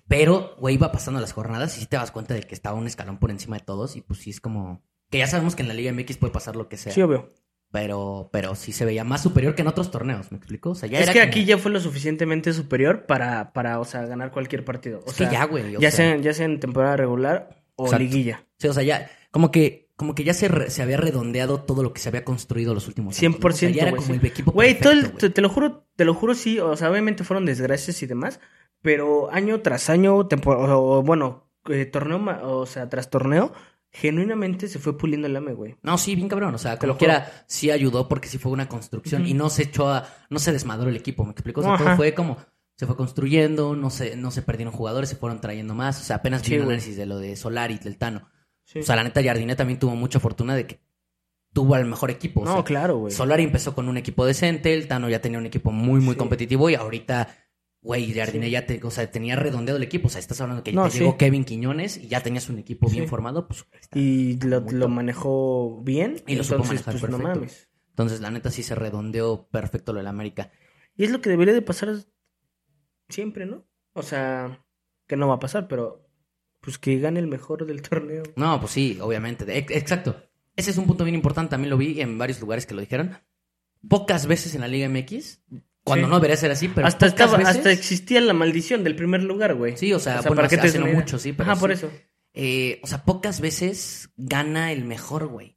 Pero, 0.08 0.54
güey, 0.58 0.76
iba 0.76 0.92
pasando 0.92 1.20
las 1.20 1.32
jornadas 1.32 1.76
y 1.76 1.80
sí 1.80 1.86
te 1.86 1.96
das 1.96 2.10
cuenta 2.10 2.34
de 2.34 2.42
que 2.42 2.54
estaba 2.54 2.78
un 2.78 2.86
escalón 2.86 3.18
por 3.18 3.30
encima 3.30 3.58
de 3.58 3.64
todos 3.64 3.96
y 3.96 4.02
pues 4.02 4.20
sí 4.20 4.30
es 4.30 4.40
como... 4.40 4.82
Que 5.10 5.18
ya 5.18 5.26
sabemos 5.26 5.54
que 5.56 5.62
en 5.62 5.68
la 5.68 5.74
Liga 5.74 5.92
MX 5.92 6.16
puede 6.18 6.32
pasar 6.32 6.56
lo 6.56 6.68
que 6.68 6.76
sea. 6.76 6.92
Sí, 6.92 7.02
obvio. 7.02 7.32
Pero, 7.72 8.30
pero 8.32 8.54
sí 8.54 8.72
se 8.72 8.84
veía 8.84 9.02
más 9.04 9.22
superior 9.22 9.54
que 9.56 9.62
en 9.62 9.68
otros 9.68 9.90
torneos, 9.90 10.30
¿me 10.30 10.38
explico? 10.38 10.70
O 10.70 10.74
sea, 10.76 10.88
ya 10.88 10.98
es 10.98 11.04
era 11.04 11.12
que 11.12 11.18
como- 11.20 11.30
aquí 11.30 11.44
ya 11.44 11.58
fue 11.58 11.70
lo 11.72 11.80
suficientemente 11.80 12.52
superior 12.52 13.06
para, 13.06 13.52
para, 13.52 13.80
o 13.80 13.84
sea, 13.84 14.06
ganar 14.06 14.30
cualquier 14.30 14.64
partido. 14.64 15.00
O 15.00 15.10
Es 15.10 15.16
que 15.16 15.24
sea, 15.24 15.32
ya, 15.32 15.44
güey. 15.46 15.76
ya, 15.78 15.90
sea, 15.90 16.16
ya 16.16 16.32
sea 16.32 16.46
en 16.46 16.60
temporada 16.60 16.96
regular 16.96 17.64
o 17.74 17.86
Exacto. 17.86 18.02
liguilla. 18.04 18.46
sí, 18.58 18.68
o 18.68 18.72
sea, 18.72 18.82
ya, 18.84 19.10
como 19.32 19.50
que, 19.50 19.90
como 19.96 20.14
que 20.14 20.24
ya 20.24 20.32
se, 20.34 20.70
se 20.70 20.82
había 20.82 20.96
redondeado 20.96 21.60
todo 21.62 21.82
lo 21.82 21.92
que 21.92 22.00
se 22.00 22.08
había 22.08 22.24
construido 22.24 22.72
los 22.72 22.86
últimos 22.86 23.18
años. 23.18 23.34
100%, 23.36 23.40
¿no? 23.42 23.48
O 23.48 23.52
sea, 23.52 23.70
ya 23.70 23.82
era 23.82 23.90
como 23.96 24.06
sí. 24.06 24.12
el 24.12 24.26
equipo 24.26 24.52
Güey, 24.52 24.78
te, 24.78 24.88
güey. 24.88 25.32
te 25.32 25.40
lo 25.42 25.48
juro, 25.48 25.86
te 25.96 26.04
lo 26.04 26.14
juro, 26.14 26.34
sí. 26.34 26.58
O 26.60 26.76
sea, 26.76 26.90
obviamente 26.90 27.24
fueron 27.24 27.44
desgracias 27.46 28.00
y 28.02 28.06
demás. 28.06 28.40
Pero 28.86 29.28
año 29.32 29.60
tras 29.62 29.90
año, 29.90 30.14
o, 30.18 31.02
bueno, 31.02 31.50
eh, 31.68 31.86
torneo, 31.86 32.22
o 32.60 32.66
sea, 32.66 32.88
tras 32.88 33.10
torneo, 33.10 33.52
genuinamente 33.90 34.68
se 34.68 34.78
fue 34.78 34.96
puliendo 34.96 35.26
el 35.26 35.34
AME, 35.34 35.54
güey. 35.54 35.76
No, 35.82 35.98
sí, 35.98 36.14
bien 36.14 36.28
cabrón. 36.28 36.54
O 36.54 36.58
sea, 36.58 36.74
Te 36.74 36.80
como 36.82 36.92
lo 36.92 36.98
quiera, 36.98 37.32
sí 37.48 37.72
ayudó 37.72 38.06
porque 38.08 38.28
sí 38.28 38.38
fue 38.38 38.52
una 38.52 38.68
construcción 38.68 39.26
y 39.26 39.34
no 39.34 39.50
se 39.50 39.64
echó 39.64 39.88
a, 39.88 40.06
no 40.30 40.38
se 40.38 40.52
desmadró 40.52 40.88
el 40.88 40.96
equipo, 40.96 41.24
¿me 41.24 41.32
explico? 41.32 41.62
O 41.62 41.64
sea, 41.64 41.76
todo 41.76 41.96
fue 41.96 42.14
como, 42.14 42.36
se 42.76 42.86
fue 42.86 42.96
construyendo, 42.96 43.74
no 43.74 43.90
se, 43.90 44.16
no 44.16 44.30
se 44.30 44.42
perdieron 44.42 44.72
jugadores, 44.72 45.08
se 45.10 45.16
fueron 45.16 45.40
trayendo 45.40 45.74
más. 45.74 46.00
O 46.00 46.04
sea, 46.04 46.16
apenas 46.16 46.42
Sí, 46.42 46.52
vi 46.52 46.58
un 46.58 46.66
güey. 46.66 46.76
análisis 46.76 46.96
de 46.96 47.06
lo 47.06 47.18
de 47.18 47.34
Solari, 47.34 47.78
del 47.78 47.98
Tano. 47.98 48.28
Sí. 48.64 48.78
O 48.78 48.82
sea, 48.84 48.94
la 48.94 49.02
neta, 49.02 49.20
Jardiné 49.22 49.56
también 49.56 49.80
tuvo 49.80 49.96
mucha 49.96 50.20
fortuna 50.20 50.54
de 50.54 50.66
que 50.66 50.80
tuvo 51.52 51.74
al 51.74 51.86
mejor 51.86 52.10
equipo. 52.12 52.42
o 52.42 52.44
no, 52.44 52.54
sea, 52.54 52.62
claro, 52.64 52.98
güey. 52.98 53.12
Solari 53.12 53.42
empezó 53.42 53.74
con 53.74 53.88
un 53.88 53.96
equipo 53.96 54.24
decente, 54.26 54.74
el 54.74 54.86
Tano 54.88 55.08
ya 55.08 55.20
tenía 55.20 55.38
un 55.38 55.46
equipo 55.46 55.72
muy, 55.72 56.00
muy 56.00 56.12
Sí. 56.14 56.18
competitivo 56.18 56.68
y 56.70 56.74
ahorita, 56.74 57.28
güey, 57.86 58.12
Jardiné 58.12 58.46
Sí. 58.46 58.50
ya 58.52 58.66
te, 58.66 58.80
o 58.82 58.90
sea, 58.90 59.10
tenía 59.10 59.36
redondeado 59.36 59.76
el 59.78 59.82
equipo. 59.84 60.08
O 60.08 60.10
sea, 60.10 60.18
estás 60.18 60.40
hablando 60.40 60.62
que 60.64 60.72
No, 60.72 60.90
sí. 60.90 60.98
llegó 60.98 61.16
Kevin 61.16 61.44
Quiñones 61.44 61.96
y 61.96 62.08
ya 62.08 62.22
tenías 62.22 62.48
un 62.50 62.58
equipo 62.58 62.88
bien 62.90 63.04
Sí. 63.04 63.08
formado, 63.08 63.46
pues 63.46 63.64
está. 63.80 63.98
Y 63.98 64.38
lo, 64.40 64.88
manejó 64.88 65.80
bien. 65.82 66.22
Y 66.26 66.34
lo 66.34 66.44
supo 66.44 66.56
entonces, 66.64 66.86
manejar 66.86 67.00
pues 67.00 67.10
no 67.12 67.18
mames. 67.18 67.68
Entonces, 67.90 68.20
la 68.20 68.30
neta 68.30 68.50
sí 68.50 68.62
se 68.62 68.74
redondeó 68.74 69.48
perfecto 69.48 69.92
lo 69.92 69.98
del 70.00 70.08
América. 70.08 70.50
Y 70.96 71.04
es 71.04 71.10
lo 71.10 71.20
que 71.20 71.30
debería 71.30 71.54
de 71.54 71.62
pasar 71.62 71.94
siempre, 73.08 73.46
¿no? 73.46 73.64
O 73.92 74.02
sea, 74.02 74.64
que 75.06 75.16
no 75.16 75.28
va 75.28 75.34
a 75.34 75.38
pasar, 75.40 75.68
pero 75.68 76.06
pues 76.60 76.78
que 76.78 76.98
gane 76.98 77.20
el 77.20 77.26
mejor 77.28 77.64
del 77.66 77.82
torneo. 77.82 78.24
No, 78.36 78.58
pues 78.60 78.72
sí, 78.72 78.98
obviamente. 79.00 79.44
De- 79.44 79.58
ex- 79.58 79.72
Exacto. 79.72 80.16
Ese 80.56 80.70
es 80.70 80.78
un 80.78 80.86
punto 80.86 81.04
bien 81.04 81.14
importante. 81.14 81.50
También 81.50 81.70
lo 81.70 81.76
vi 81.76 82.00
en 82.00 82.18
varios 82.18 82.40
lugares 82.40 82.66
que 82.66 82.74
lo 82.74 82.80
dijeron. 82.80 83.16
Pocas 83.88 84.26
veces 84.26 84.54
en 84.54 84.62
la 84.62 84.68
Liga 84.68 84.88
MX, 84.88 85.42
cuando 85.86 86.06
Sí. 86.06 86.10
no 86.10 86.16
debería 86.16 86.36
ser 86.36 86.50
así, 86.50 86.66
pero 86.68 86.86
hasta, 86.88 87.06
pocas 87.06 87.12
estaba, 87.20 87.38
veces- 87.38 87.56
hasta 87.56 87.70
existía 87.70 88.20
la 88.20 88.32
maldición 88.32 88.82
del 88.82 88.96
primer 88.96 89.22
lugar, 89.22 89.54
güey. 89.54 89.76
Sí, 89.76 89.92
o 89.92 90.00
sea, 90.00 90.20
bueno, 90.22 90.42
hace- 90.42 90.56
des 90.56 90.64
hace 90.66 90.78
no 90.78 90.84
una 90.84 90.90
idea. 90.92 91.00
mucho, 91.00 91.18
sí, 91.20 91.32
pero 91.32 91.52
Ajá, 91.52 91.60
por 91.60 91.70
eso. 91.70 91.90
eh, 92.34 92.80
o 92.82 92.86
sea, 92.88 93.04
pocas 93.04 93.40
veces 93.40 94.10
gana 94.16 94.72
el 94.72 94.84
mejor, 94.84 95.28
güey. 95.28 95.56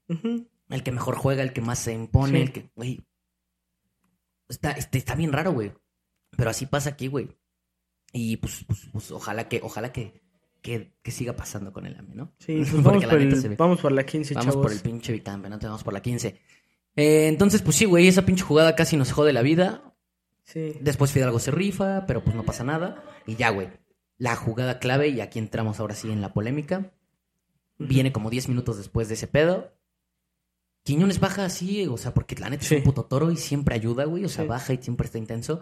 El 0.69 0.83
que 0.83 0.91
mejor 0.91 1.15
juega, 1.15 1.41
el 1.41 1.51
que 1.51 1.61
más 1.61 1.79
se 1.79 1.93
impone, 1.93 2.37
Sí. 2.37 2.43
el 2.43 2.51
que, 2.51 2.69
güey. 2.75 3.01
Está, 4.47 4.71
este, 4.71 4.97
está 4.97 5.15
bien 5.15 5.31
raro, 5.33 5.51
güey. 5.51 5.71
Pero 6.37 6.49
así 6.49 6.65
pasa 6.65 6.91
aquí, 6.91 7.07
güey. 7.07 7.29
Y 8.13 8.37
pues, 8.37 8.63
pues, 8.67 8.87
pues, 8.91 9.11
ojalá 9.11 9.47
que, 9.47 9.61
ojalá 9.63 9.91
que, 9.91 10.21
que, 10.61 10.93
que 11.03 11.11
siga 11.11 11.35
pasando 11.35 11.71
con 11.73 11.85
el 11.85 11.95
AME, 11.97 12.15
¿no? 12.15 12.33
Sí, 12.39 12.57
pues 12.71 12.83
vamos, 12.83 13.05
por 13.05 13.19
el- 13.19 13.35
se 13.41 13.49
ve. 13.49 13.55
vamos 13.55 13.79
por 13.81 13.91
la 13.91 14.05
15, 14.05 14.33
Vamos 14.33 14.53
chavos. 14.53 14.65
por 14.67 14.71
el 14.71 14.79
pinche 14.79 15.11
bicampeonato, 15.11 15.67
vamos 15.67 15.83
por 15.83 15.93
la 15.93 16.01
15. 16.01 16.39
Eh, 16.95 17.27
entonces, 17.27 17.61
pues 17.61 17.75
sí, 17.77 17.85
güey, 17.85 18.07
esa 18.07 18.25
pinche 18.25 18.43
jugada 18.43 18.75
casi 18.75 18.97
nos 18.97 19.11
jode 19.11 19.31
la 19.33 19.41
vida. 19.41 19.88
Sí. 20.51 20.73
Después 20.81 21.11
Fidalgo 21.11 21.37
se 21.39 21.51
rifa, 21.51 22.05
pero 22.07 22.23
pues 22.23 22.35
no 22.35 22.43
pasa 22.43 22.63
nada. 22.63 23.03
Y 23.27 23.35
ya, 23.35 23.49
güey. 23.51 23.69
La 24.17 24.35
jugada 24.35 24.79
clave, 24.79 25.09
y 25.09 25.21
aquí 25.21 25.37
entramos 25.39 25.79
ahora 25.79 25.93
sí 25.95 26.11
en 26.11 26.21
la 26.21 26.33
polémica. 26.33 26.91
Viene 27.77 28.11
como 28.11 28.29
10 28.29 28.49
minutos 28.49 28.77
después 28.77 29.07
de 29.07 29.13
ese 29.13 29.27
pedo. 29.27 29.71
Quiñones 30.83 31.19
baja 31.19 31.45
así, 31.45 31.85
o 31.87 31.97
sea, 31.97 32.13
porque 32.13 32.35
la 32.35 32.49
neta 32.49 32.63
Sí. 32.63 32.75
es 32.75 32.79
un 32.79 32.85
puto 32.85 33.05
toro 33.05 33.31
y 33.31 33.37
siempre 33.37 33.75
ayuda, 33.75 34.05
güey. 34.05 34.25
O 34.25 34.29
sea, 34.29 34.43
Sí. 34.45 34.49
baja 34.49 34.73
y 34.73 34.77
siempre 34.81 35.05
está 35.05 35.17
intenso. 35.19 35.61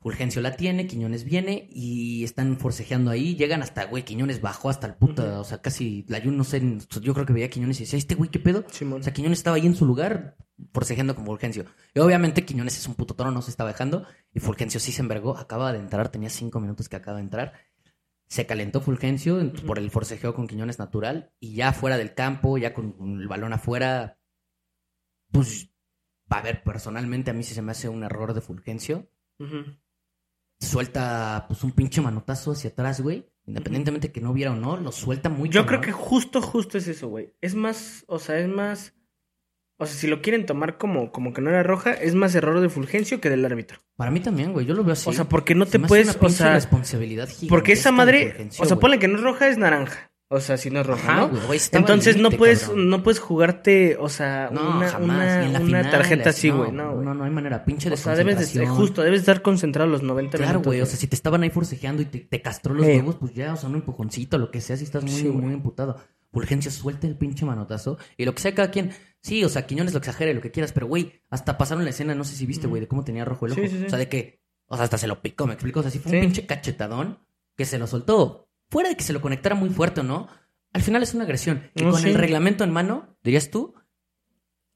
Fulgencio 0.00 0.40
la 0.40 0.54
tiene, 0.54 0.86
Quiñones 0.86 1.24
viene 1.24 1.68
y 1.72 2.22
están 2.22 2.56
forcejeando 2.58 3.10
ahí. 3.10 3.34
Llegan 3.34 3.62
hasta, 3.62 3.84
güey, 3.84 4.04
Quiñones 4.04 4.40
bajó 4.40 4.70
hasta 4.70 4.86
el 4.86 4.94
puta, 4.94 5.40
o 5.40 5.44
sea, 5.44 5.60
casi, 5.60 6.04
la 6.08 6.20
yo 6.20 6.30
no 6.30 6.44
sé, 6.44 6.62
yo 7.00 7.14
creo 7.14 7.26
que 7.26 7.32
veía 7.32 7.46
a 7.46 7.50
Quiñones 7.50 7.80
y 7.80 7.82
decía, 7.84 7.98
este 7.98 8.14
güey, 8.14 8.30
¿qué 8.30 8.38
pedo? 8.38 8.64
Simón. 8.70 9.00
O 9.00 9.02
sea, 9.02 9.12
Quiñones 9.12 9.40
estaba 9.40 9.56
ahí 9.56 9.66
en 9.66 9.74
su 9.74 9.84
lugar, 9.86 10.36
forcejeando 10.72 11.16
con 11.16 11.26
Fulgencio. 11.26 11.64
Y 11.94 11.98
obviamente 11.98 12.44
Quiñones 12.44 12.78
es 12.78 12.86
un 12.86 12.94
puto 12.94 13.14
toro, 13.14 13.32
no 13.32 13.42
se 13.42 13.50
estaba 13.50 13.70
dejando. 13.70 14.06
Y 14.32 14.38
Fulgencio 14.38 14.78
sí 14.78 14.92
se 14.92 15.02
envergó, 15.02 15.36
acaba 15.36 15.72
de 15.72 15.80
entrar, 15.80 16.10
tenía 16.10 16.30
cinco 16.30 16.60
minutos 16.60 16.88
que 16.88 16.94
acaba 16.94 17.16
de 17.16 17.24
entrar. 17.24 17.54
Se 18.28 18.46
calentó 18.46 18.80
Fulgencio 18.80 19.52
por 19.66 19.80
el 19.80 19.90
forcejeo 19.90 20.32
con 20.32 20.46
Quiñones 20.46 20.78
natural. 20.78 21.32
Y 21.40 21.54
ya 21.54 21.72
fuera 21.72 21.98
del 21.98 22.14
campo, 22.14 22.56
ya 22.56 22.72
con, 22.72 22.94
el 23.20 23.26
balón 23.26 23.52
afuera, 23.52 24.20
pues, 25.32 25.72
a 26.28 26.40
ver, 26.40 26.62
personalmente 26.62 27.32
a 27.32 27.34
mí 27.34 27.42
sí 27.42 27.54
se 27.54 27.62
me 27.62 27.72
hace 27.72 27.88
un 27.88 28.04
error 28.04 28.32
de 28.32 28.42
Fulgencio. 28.42 29.10
Suelta, 30.60 31.44
pues, 31.48 31.62
un 31.64 31.72
pinche 31.72 32.00
manotazo 32.00 32.52
hacia 32.52 32.70
atrás, 32.70 33.00
güey. 33.00 33.26
Independientemente 33.46 34.12
que 34.12 34.20
no 34.20 34.34
viera 34.34 34.52
o 34.52 34.56
no, 34.56 34.76
lo 34.76 34.92
suelta 34.92 35.30
muy 35.30 35.48
Yo 35.48 35.64
creo 35.64 35.80
que 35.80 35.92
justo, 35.92 36.42
justo 36.42 36.76
es 36.76 36.86
eso, 36.86 37.08
güey. 37.08 37.32
Es 37.40 37.54
más, 37.54 38.04
o 38.06 38.18
sea, 38.18 38.38
es 38.38 38.48
más. 38.48 38.94
O 39.78 39.86
sea, 39.86 39.94
si 39.94 40.06
lo 40.08 40.20
quieren 40.20 40.44
tomar 40.44 40.76
como, 40.76 41.12
como 41.12 41.32
que 41.32 41.40
no 41.40 41.48
era 41.50 41.62
roja, 41.62 41.92
es 41.92 42.14
más 42.14 42.34
error 42.34 42.60
de 42.60 42.68
Fulgencio 42.68 43.20
que 43.20 43.30
del 43.30 43.44
árbitro. 43.44 43.78
Para 43.96 44.10
mí 44.10 44.20
también, 44.20 44.52
güey, 44.52 44.66
yo 44.66 44.74
lo 44.74 44.82
veo 44.84 44.92
así. 44.92 45.08
O 45.08 45.12
sea, 45.12 45.24
porque 45.28 45.54
no 45.54 45.64
Se 45.64 45.70
te 45.72 45.78
me 45.78 45.84
hace 45.84 45.88
puedes. 45.88 46.06
una 46.08 46.16
O 46.16 46.20
pinche 46.20 46.34
sea, 46.36 46.52
responsabilidad 46.54 47.28
porque 47.48 47.72
esa 47.72 47.92
madre. 47.92 48.50
O 48.58 48.66
sea, 48.66 48.76
ponle 48.76 48.98
que 48.98 49.08
no 49.08 49.16
es 49.16 49.22
roja, 49.22 49.48
es 49.48 49.56
naranja. 49.56 50.10
O 50.30 50.40
sea, 50.40 50.58
si 50.58 50.70
no 50.70 50.80
es 50.80 50.86
roja, 50.86 51.10
Ajá, 51.22 51.30
¿no? 51.32 51.50
al 51.50 51.58
Entonces 51.72 52.18
no 52.18 52.30
puedes, 52.30 52.64
cabrón. 52.64 52.90
no 52.90 53.02
puedes 53.02 53.18
jugarte, 53.18 53.96
o 53.98 54.10
sea, 54.10 54.50
No, 54.52 54.76
una, 54.76 54.88
jamás. 54.90 55.00
una, 55.00 55.48
una 55.48 55.60
final, 55.60 55.90
tarjeta 55.90 56.30
así, 56.30 56.50
güey. 56.50 56.70
No, 56.70 56.94
no, 57.00 57.14
no 57.14 57.24
hay 57.24 57.30
manera. 57.30 57.64
Pinche 57.64 57.90
o 57.90 57.96
sea, 57.96 58.14
debes 58.14 58.34
de, 58.34 58.40
desconcentración. 58.40 58.76
justo, 58.76 59.02
debes 59.02 59.20
de 59.20 59.32
estar 59.32 59.40
concentrado 59.42 59.88
los 59.90 60.02
90 60.02 60.36
Claro, 60.36 60.52
minutos. 60.52 60.66
güey. 60.66 60.80
O 60.82 60.86
sea, 60.86 60.98
si 60.98 61.06
te 61.06 61.16
estaban 61.16 61.42
ahí 61.44 61.50
forcejeando 61.50 62.02
y 62.02 62.04
te, 62.04 62.18
te 62.20 62.42
castró 62.42 62.74
los 62.74 62.84
Sí. 62.84 62.92
huevos, 62.92 63.16
pues 63.16 63.32
ya, 63.34 63.54
o 63.54 63.56
sea, 63.56 63.70
un 63.70 63.76
empujoncito, 63.76 64.36
lo 64.36 64.50
que 64.50 64.60
sea, 64.60 64.76
si 64.76 64.84
estás 64.84 65.02
muy, 65.02 65.12
Sí, 65.12 65.28
muy 65.28 65.54
emputado. 65.54 65.96
Fulgencio, 66.30 66.70
suelta 66.70 67.06
el 67.06 67.16
pinche 67.16 67.46
manotazo. 67.46 67.96
Y 68.18 68.26
lo 68.26 68.34
que 68.34 68.42
sea 68.42 68.54
cada 68.54 68.70
quien. 68.70 68.90
Sí, 69.22 69.42
o 69.44 69.48
sea, 69.48 69.66
Quiñones 69.66 69.94
lo 69.94 69.98
exagere, 69.98 70.34
lo 70.34 70.42
que 70.42 70.50
quieras, 70.50 70.72
pero 70.72 70.86
güey, 70.86 71.22
hasta 71.30 71.56
pasaron 71.56 71.84
la 71.84 71.90
escena, 71.90 72.14
no 72.14 72.24
sé 72.24 72.36
si 72.36 72.44
viste, 72.44 72.66
güey, 72.66 72.80
de 72.82 72.86
cómo 72.86 73.02
tenía 73.02 73.24
rojo 73.24 73.46
el 73.46 73.52
ojo. 73.52 73.62
Sí, 73.62 73.68
sí, 73.68 73.78
sí. 73.78 73.84
O 73.86 73.88
sea, 73.88 73.98
de 73.98 74.10
que, 74.10 74.42
o 74.66 74.76
sea, 74.76 74.84
hasta 74.84 74.98
se 74.98 75.06
lo 75.06 75.22
picó, 75.22 75.46
me 75.46 75.54
explico. 75.54 75.80
O 75.80 75.82
sea, 75.82 75.90
sí 75.90 75.98
fue 76.00 76.12
un 76.12 76.20
pinche 76.20 76.44
cachetadón 76.44 77.18
que 77.56 77.64
se 77.64 77.78
lo 77.78 77.86
soltó. 77.86 78.47
Fuera 78.70 78.88
de 78.90 78.96
que 78.96 79.04
se 79.04 79.12
lo 79.12 79.20
conectara 79.20 79.54
muy 79.54 79.70
fuerte 79.70 80.00
o 80.00 80.04
no, 80.04 80.28
al 80.72 80.82
final 80.82 81.02
es 81.02 81.14
una 81.14 81.24
agresión. 81.24 81.70
Y 81.74 81.84
No, 81.84 81.90
con 81.92 82.00
sí. 82.00 82.08
el 82.08 82.14
reglamento 82.14 82.64
en 82.64 82.70
mano, 82.70 83.16
dirías 83.22 83.50
tú, 83.50 83.74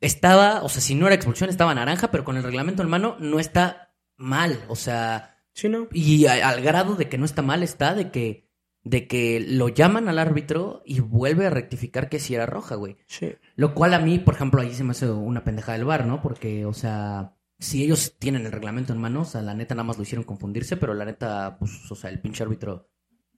estaba, 0.00 0.62
o 0.62 0.68
sea, 0.68 0.80
si 0.82 0.94
no 0.94 1.06
era 1.06 1.14
expulsión, 1.14 1.50
estaba 1.50 1.74
naranja, 1.74 2.10
pero 2.10 2.24
con 2.24 2.36
el 2.36 2.42
reglamento 2.42 2.82
en 2.82 2.88
mano 2.88 3.16
no 3.20 3.38
está 3.38 3.94
mal. 4.16 4.58
O 4.68 4.76
sea, 4.76 5.38
Sí, 5.54 5.68
¿no? 5.68 5.88
y 5.92 6.26
a- 6.26 6.48
al 6.48 6.62
grado 6.62 6.94
de 6.96 7.08
que 7.08 7.18
no 7.18 7.24
está 7.24 7.42
mal 7.42 7.62
está 7.62 7.94
de 7.94 8.10
que, 8.10 8.50
de 8.84 9.06
que 9.06 9.38
lo 9.46 9.68
llaman 9.68 10.08
al 10.08 10.18
árbitro 10.18 10.82
y 10.84 11.00
vuelve 11.00 11.46
a 11.46 11.50
rectificar 11.50 12.08
que 12.08 12.18
sí 12.18 12.34
era 12.34 12.46
roja, 12.46 12.74
güey. 12.74 12.96
Sí. 13.06 13.34
Lo 13.54 13.74
cual 13.74 13.94
a 13.94 14.00
mí, 14.00 14.18
por 14.18 14.34
ejemplo, 14.34 14.60
ahí 14.60 14.74
se 14.74 14.82
me 14.82 14.90
hace 14.92 15.08
una 15.08 15.44
pendeja 15.44 15.72
del 15.72 15.84
bar, 15.84 16.06
¿no? 16.06 16.20
Porque, 16.20 16.64
o 16.66 16.72
sea, 16.72 17.36
si 17.60 17.84
ellos 17.84 18.16
tienen 18.18 18.44
el 18.44 18.50
reglamento 18.50 18.92
en 18.92 18.98
mano, 18.98 19.20
o 19.20 19.24
sea, 19.24 19.40
la 19.42 19.54
neta 19.54 19.76
nada 19.76 19.84
más 19.84 19.98
lo 19.98 20.02
hicieron 20.02 20.24
confundirse, 20.24 20.76
pero 20.76 20.94
la 20.94 21.04
neta, 21.04 21.58
pues, 21.60 21.88
o 21.92 21.94
sea, 21.94 22.10
el 22.10 22.18
pinche 22.20 22.42
árbitro 22.42 22.88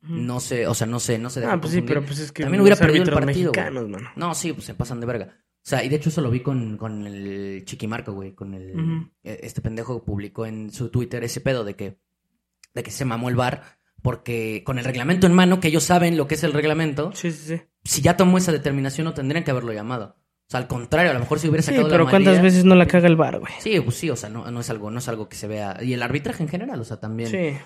no 0.09 0.40
sé, 0.40 0.67
o 0.67 0.75
sea, 0.75 0.87
no 0.87 1.01
sé, 1.01 1.19
no 1.19 1.31
deja 1.31 1.53
Ah, 1.53 1.61
pues 1.61 1.73
sí, 1.73 1.83
pero 1.83 2.03
pues 2.05 2.19
es 2.19 2.33
que 2.33 2.43
También 2.43 2.61
hubiera 2.62 2.77
perdido 2.77 3.05
el 3.05 3.11
partido, 3.11 3.53
mexicanos, 3.53 3.88
mano. 3.88 4.11
No, 4.17 4.35
sí, 4.35 4.53
pues 4.53 4.67
se 4.67 4.75
pasan 4.75 5.01
de 5.01 5.07
verga. 5.07 5.29
O 5.57 5.67
sea, 5.67 5.83
y 5.83 5.88
de 5.88 5.97
hecho 5.97 6.11
eso 6.11 6.21
lo 6.21 6.31
vi 6.31 6.40
con, 6.40 6.77
con 6.77 7.07
el 7.07 7.64
Chiquimarco, 7.64 8.12
güey, 8.12 8.35
con 8.35 8.53
el... 8.55 9.09
Eh, 9.23 9.40
Este 9.43 9.62
pendejo 9.62 10.05
publicó 10.05 10.45
en 10.45 10.71
su 10.71 10.90
Twitter 10.90 11.25
ese 11.25 11.40
pedo 11.40 11.64
de 11.64 11.75
que, 11.75 11.99
de 12.75 12.83
que 12.83 12.90
se 12.90 13.05
mamó 13.07 13.29
el 13.31 13.37
bar 13.37 13.62
porque 14.03 14.62
con 14.67 14.79
el 14.79 14.85
reglamento 14.85 15.27
en 15.27 15.33
mano, 15.33 15.61
que 15.61 15.69
ellos 15.69 15.85
saben 15.85 16.19
lo 16.19 16.27
que 16.29 16.35
es 16.35 16.45
el 16.45 16.53
reglamento, 16.53 17.12
Sí, 17.14 17.31
sí, 17.33 17.57
sí. 17.57 17.62
si 17.85 18.03
ya 18.03 18.19
tomó 18.19 18.37
esa 18.37 18.53
determinación 18.53 19.07
no 19.07 19.14
tendrían 19.14 19.45
que 19.45 19.51
haberlo 19.51 19.73
llamado. 19.73 20.17
O 20.47 20.51
sea, 20.51 20.61
al 20.61 20.67
contrario, 20.67 21.11
a 21.11 21.14
lo 21.14 21.21
mejor 21.21 21.38
si 21.38 21.49
hubiera 21.49 21.62
Sí, 21.62 21.71
sacado 21.71 21.88
pero 21.88 22.05
la 22.05 22.11
¿cuántas 22.11 22.43
veces 22.43 22.67
no 22.67 22.75
la 22.75 22.87
caga 22.87 23.07
el 23.09 23.17
bar, 23.17 23.40
güey? 23.40 23.55
Sí, 23.61 23.81
pues 23.81 23.97
sí, 23.97 24.11
o 24.11 24.17
sea, 24.17 24.29
no, 24.29 24.51
no 24.51 24.61
es 24.61 24.69
algo, 24.69 24.90
no 24.90 24.99
es 24.99 25.09
algo 25.09 25.27
que 25.31 25.37
se 25.37 25.47
vea. 25.49 25.79
Y 25.83 25.95
el 25.95 26.03
arbitraje 26.03 26.43
en 26.43 26.51
general, 26.51 26.79
o 26.79 26.85
sea, 26.85 27.01
también. 27.01 27.31
Sí. 27.31 27.57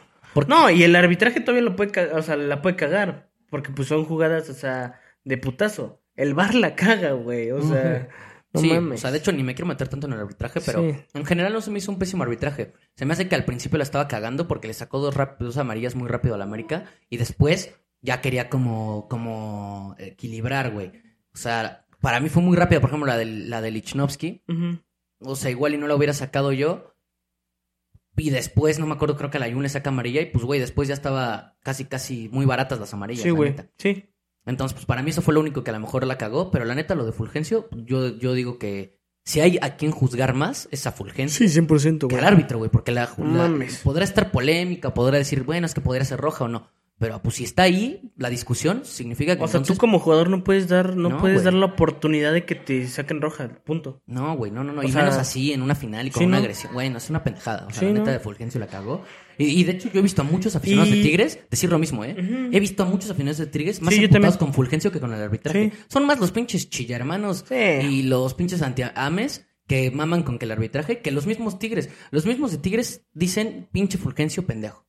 Porque- 0.46 0.50
No, 0.54 0.70
y 0.70 0.82
el 0.82 0.94
arbitraje 0.96 1.40
todavía 1.40 1.62
lo 1.68 1.76
puede 1.76 1.90
cagar, 1.90 2.16
o 2.18 2.22
sea, 2.22 2.36
la 2.36 2.62
puede 2.62 2.76
cagar. 2.76 3.30
Porque 3.50 3.70
pues 3.70 3.88
son 3.88 4.04
jugadas, 4.04 4.48
o 4.50 4.54
sea, 4.54 5.00
de 5.24 5.38
putazo. 5.38 6.02
El 6.14 6.34
bar 6.34 6.54
la 6.54 6.74
caga, 6.74 7.12
güey. 7.12 7.50
O 7.50 7.62
sea, 7.62 8.08
no 8.52 8.60
sí, 8.60 8.68
mames. 8.72 8.98
o 8.98 9.02
sea, 9.02 9.10
de 9.10 9.18
hecho 9.18 9.32
ni 9.32 9.42
me 9.42 9.54
quiero 9.54 9.66
meter 9.68 9.88
tanto 9.88 10.06
en 10.06 10.12
el 10.14 10.20
arbitraje, 10.20 10.60
pero 10.64 10.80
Sí. 10.82 10.96
en 11.14 11.24
general 11.24 11.52
no 11.52 11.60
se 11.60 11.70
me 11.70 11.78
hizo 11.78 11.90
un 11.92 11.98
pésimo 11.98 12.22
arbitraje. 12.24 12.72
Se 12.96 13.04
me 13.06 13.12
hace 13.14 13.28
que 13.28 13.34
al 13.34 13.44
principio 13.44 13.78
la 13.78 13.84
estaba 13.84 14.08
cagando 14.08 14.48
porque 14.48 14.68
le 14.68 14.74
sacó 14.74 14.98
dos, 14.98 15.14
rap- 15.14 15.40
dos 15.40 15.56
amarillas 15.56 15.94
muy 15.94 16.08
rápido 16.08 16.34
a 16.34 16.38
la 16.38 16.44
América 16.44 16.84
y 17.08 17.16
después 17.18 17.74
ya 18.02 18.20
quería 18.20 18.48
como, 18.50 19.08
como 19.08 19.94
equilibrar, 19.98 20.70
güey. 20.72 20.92
O 21.32 21.36
sea, 21.36 21.86
para 22.00 22.20
mí 22.20 22.28
fue 22.28 22.42
muy 22.42 22.56
rápido, 22.56 22.80
por 22.80 22.90
ejemplo, 22.90 23.06
la 23.06 23.16
de, 23.16 23.24
la 23.24 23.60
de 23.60 23.70
Lichnowsky. 23.70 24.42
O 25.20 25.36
sea, 25.36 25.50
igual 25.50 25.74
y 25.74 25.78
no 25.78 25.86
la 25.88 25.94
hubiera 25.94 26.12
sacado 26.12 26.52
yo. 26.52 26.94
Y 28.18 28.30
después, 28.30 28.78
no 28.78 28.86
me 28.86 28.94
acuerdo, 28.94 29.16
creo 29.16 29.30
que 29.30 29.36
a 29.38 29.40
la 29.40 29.50
Jun 29.50 29.62
le 29.62 29.68
saca 29.68 29.90
amarilla 29.90 30.20
y 30.20 30.26
pues, 30.26 30.44
güey, 30.44 30.60
después 30.60 30.88
ya 30.88 30.94
estaba 30.94 31.56
casi, 31.62 31.84
casi 31.86 32.28
muy 32.30 32.44
baratas 32.46 32.78
las 32.78 32.92
amarillas. 32.92 33.22
Sí, 33.22 33.30
güey. 33.30 33.54
Sí. 33.78 34.04
Entonces, 34.44 34.74
pues 34.74 34.86
para 34.86 35.02
mí 35.02 35.10
eso 35.10 35.22
fue 35.22 35.34
lo 35.34 35.40
único 35.40 35.62
que 35.64 35.70
a 35.70 35.74
lo 35.74 35.80
mejor 35.80 36.06
la 36.06 36.18
cagó, 36.18 36.50
pero 36.50 36.64
la 36.64 36.74
neta, 36.74 36.94
lo 36.94 37.04
de 37.06 37.12
Fulgencio, 37.12 37.68
yo, 37.72 38.16
yo 38.18 38.32
digo 38.34 38.58
que 38.58 38.98
si 39.24 39.40
hay 39.40 39.58
a 39.60 39.76
quien 39.76 39.92
juzgar 39.92 40.32
más, 40.34 40.68
es 40.70 40.86
a 40.86 40.92
Fulgencio. 40.92 41.46
Sí, 41.46 41.60
100%, 41.60 41.98
Que 42.00 42.06
güey. 42.06 42.18
al 42.18 42.24
árbitro, 42.32 42.58
güey, 42.58 42.70
porque 42.70 42.92
la, 42.92 43.10
la- 43.18 43.24
Mames. 43.24 43.78
podrá 43.84 44.04
estar 44.04 44.30
polémica, 44.30 44.94
podrá 44.94 45.18
decir, 45.18 45.42
bueno, 45.44 45.66
es 45.66 45.74
que 45.74 45.82
podría 45.82 46.04
ser 46.06 46.18
roja 46.18 46.44
o 46.44 46.48
no. 46.48 46.70
Pero 46.98 47.22
pues 47.22 47.36
si 47.36 47.44
está 47.44 47.62
ahí, 47.62 48.10
la 48.16 48.28
discusión 48.28 48.84
significa 48.84 49.36
que 49.36 49.44
O 49.44 49.46
sea, 49.46 49.58
entonces... 49.58 49.76
tú 49.76 49.80
como 49.80 50.00
jugador 50.00 50.30
no 50.30 50.42
puedes 50.42 50.66
dar, 50.66 50.96
no, 50.96 51.10
No, 51.10 51.18
puedes 51.18 51.36
güey. 51.36 51.44
dar 51.44 51.54
la 51.54 51.66
oportunidad 51.66 52.32
de 52.32 52.44
que 52.44 52.56
te 52.56 52.88
saquen 52.88 53.20
roja, 53.20 53.48
punto. 53.64 54.02
No, 54.06 54.36
güey, 54.36 54.50
no, 54.50 54.64
no, 54.64 54.72
no. 54.72 54.80
O 54.80 54.84
y 54.84 54.90
sea, 54.90 55.02
menos 55.04 55.16
así, 55.16 55.52
en 55.52 55.62
una 55.62 55.76
final 55.76 56.08
y 56.08 56.10
con 56.10 56.20
sí, 56.22 56.26
una 56.26 56.38
¿no? 56.38 56.42
agresión. 56.42 56.72
Güey, 56.72 56.90
no 56.90 56.98
es 56.98 57.08
una 57.08 57.22
pendejada. 57.22 57.66
O 57.68 57.70
sea, 57.70 57.78
Sí, 57.80 57.86
la 57.86 57.92
neta 57.92 58.06
¿no? 58.06 58.10
de 58.12 58.18
Fulgencio 58.18 58.58
la 58.58 58.66
cagó. 58.66 59.04
Y, 59.38 59.44
y 59.44 59.62
de 59.62 59.72
hecho, 59.72 59.88
yo 59.92 60.00
he 60.00 60.02
visto 60.02 60.22
a 60.22 60.24
muchos 60.24 60.56
aficionados 60.56 60.92
Y- 60.92 60.96
de 60.96 61.02
Tigres 61.04 61.38
decir 61.48 61.70
lo 61.70 61.78
mismo, 61.78 62.04
¿eh? 62.04 62.16
Ujú. 62.18 62.48
He 62.52 62.58
visto 62.58 62.82
a 62.82 62.86
muchos 62.86 63.08
aficionados 63.10 63.38
de 63.38 63.46
Tigres 63.46 63.80
más 63.80 63.94
Sí, 63.94 64.08
con 64.36 64.52
Fulgencio 64.52 64.90
que 64.90 64.98
con 64.98 65.12
el 65.14 65.22
arbitraje. 65.22 65.72
Son 65.88 66.04
más 66.04 66.18
los 66.18 66.32
pinches 66.32 66.68
chillarmanos 66.68 67.44
y 67.50 68.02
los 68.02 68.34
pinches 68.34 68.60
anti-ames 68.60 69.46
que 69.68 69.92
maman 69.92 70.24
con 70.24 70.38
que 70.40 70.46
el 70.46 70.50
arbitraje 70.50 71.00
que 71.00 71.12
los 71.12 71.26
mismos 71.28 71.60
Tigres. 71.60 71.90
Los 72.10 72.26
mismos 72.26 72.50
de 72.50 72.58
Tigres 72.58 73.06
dicen 73.12 73.68
pinche 73.70 73.98
Fulgencio 73.98 74.44
pendejo. 74.44 74.84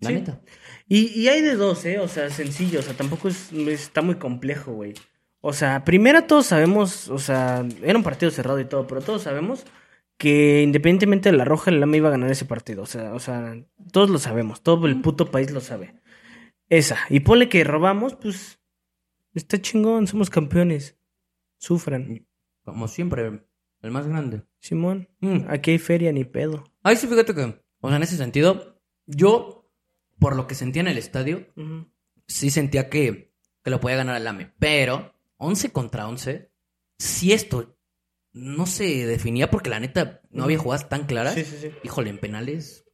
La 0.00 0.10
neta. 0.10 0.42
Y, 0.88 1.08
y 1.20 1.28
hay 1.28 1.40
de 1.42 1.56
dos, 1.56 1.84
¿eh? 1.84 1.98
O 1.98 2.08
sea, 2.08 2.30
sencillo, 2.30 2.80
o 2.80 2.82
sea, 2.82 2.94
tampoco 2.94 3.28
es, 3.28 3.52
está 3.52 4.02
muy 4.02 4.16
complejo, 4.16 4.72
güey. 4.72 4.94
O 5.40 5.52
sea, 5.52 5.84
primero 5.84 6.24
todos 6.24 6.46
sabemos, 6.46 7.08
o 7.08 7.18
sea, 7.18 7.64
era 7.82 7.96
un 7.98 8.04
partido 8.04 8.30
cerrado 8.30 8.58
y 8.60 8.64
todo, 8.64 8.86
pero 8.86 9.00
todos 9.00 9.22
sabemos 9.22 9.64
que 10.16 10.62
independientemente 10.62 11.30
de 11.30 11.36
la 11.36 11.44
roja, 11.44 11.70
el 11.70 11.78
Lama 11.80 11.96
iba 11.96 12.08
a 12.08 12.12
ganar 12.12 12.30
ese 12.30 12.44
partido. 12.46 12.82
O 12.82 12.86
sea, 12.86 13.14
o 13.14 13.18
sea, 13.20 13.56
todos 13.92 14.10
lo 14.10 14.18
sabemos, 14.18 14.62
todo 14.62 14.86
el 14.86 15.00
puto 15.02 15.30
país 15.30 15.50
lo 15.50 15.60
sabe. 15.60 15.94
Esa. 16.68 16.98
Y 17.10 17.20
ponle 17.20 17.48
que 17.48 17.62
robamos, 17.64 18.14
pues, 18.14 18.58
está 19.34 19.60
chingón, 19.60 20.06
somos 20.06 20.30
campeones. 20.30 20.96
Sufran. 21.58 22.26
Como 22.64 22.88
siempre, 22.88 23.42
el 23.82 23.90
más 23.90 24.06
grande. 24.08 24.42
Simón, 24.58 25.08
Mm. 25.20 25.44
aquí 25.48 25.72
hay 25.72 25.78
feria 25.78 26.12
ni 26.12 26.24
pedo. 26.24 26.64
Ay, 26.82 26.96
sí, 26.96 27.06
fíjate 27.06 27.34
que, 27.34 27.62
o 27.80 27.88
sea, 27.88 27.96
en 27.96 28.02
ese 28.02 28.16
sentido, 28.16 28.80
yo, 29.06 29.65
por 30.18 30.36
lo 30.36 30.46
que 30.46 30.54
sentía 30.54 30.80
en 30.82 30.88
el 30.88 30.98
estadio, 30.98 31.46
sí 32.26 32.50
sentía 32.50 32.88
que, 32.88 33.32
que 33.62 33.70
lo 33.70 33.80
podía 33.80 33.96
ganar 33.96 34.16
el 34.20 34.26
AME. 34.26 34.52
Pero 34.58 35.12
11 35.38 35.70
contra 35.72 36.08
11, 36.08 36.50
si 36.98 37.32
esto 37.32 37.76
no 38.32 38.66
se 38.66 39.06
definía 39.06 39.50
porque 39.50 39.70
la 39.70 39.80
neta 39.80 40.20
no 40.30 40.44
había 40.44 40.58
jugadas 40.58 40.88
tan 40.88 41.06
claras, 41.06 41.34
Sí, 41.34 41.44
sí, 41.44 41.56
sí. 41.60 41.70
híjole, 41.84 42.10
en 42.10 42.18
penales, 42.18 42.84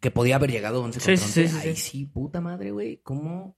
que 0.00 0.10
podía 0.10 0.36
haber 0.36 0.50
llegado 0.50 0.82
11 0.82 1.00
Sí, 1.00 1.06
contra 1.06 1.26
sí, 1.26 1.40
11. 1.42 1.74
sí, 1.74 1.76
sí, 1.76 2.04
puta 2.06 2.40
madre, 2.40 2.70
güey, 2.70 2.98
¿cómo, 3.02 3.56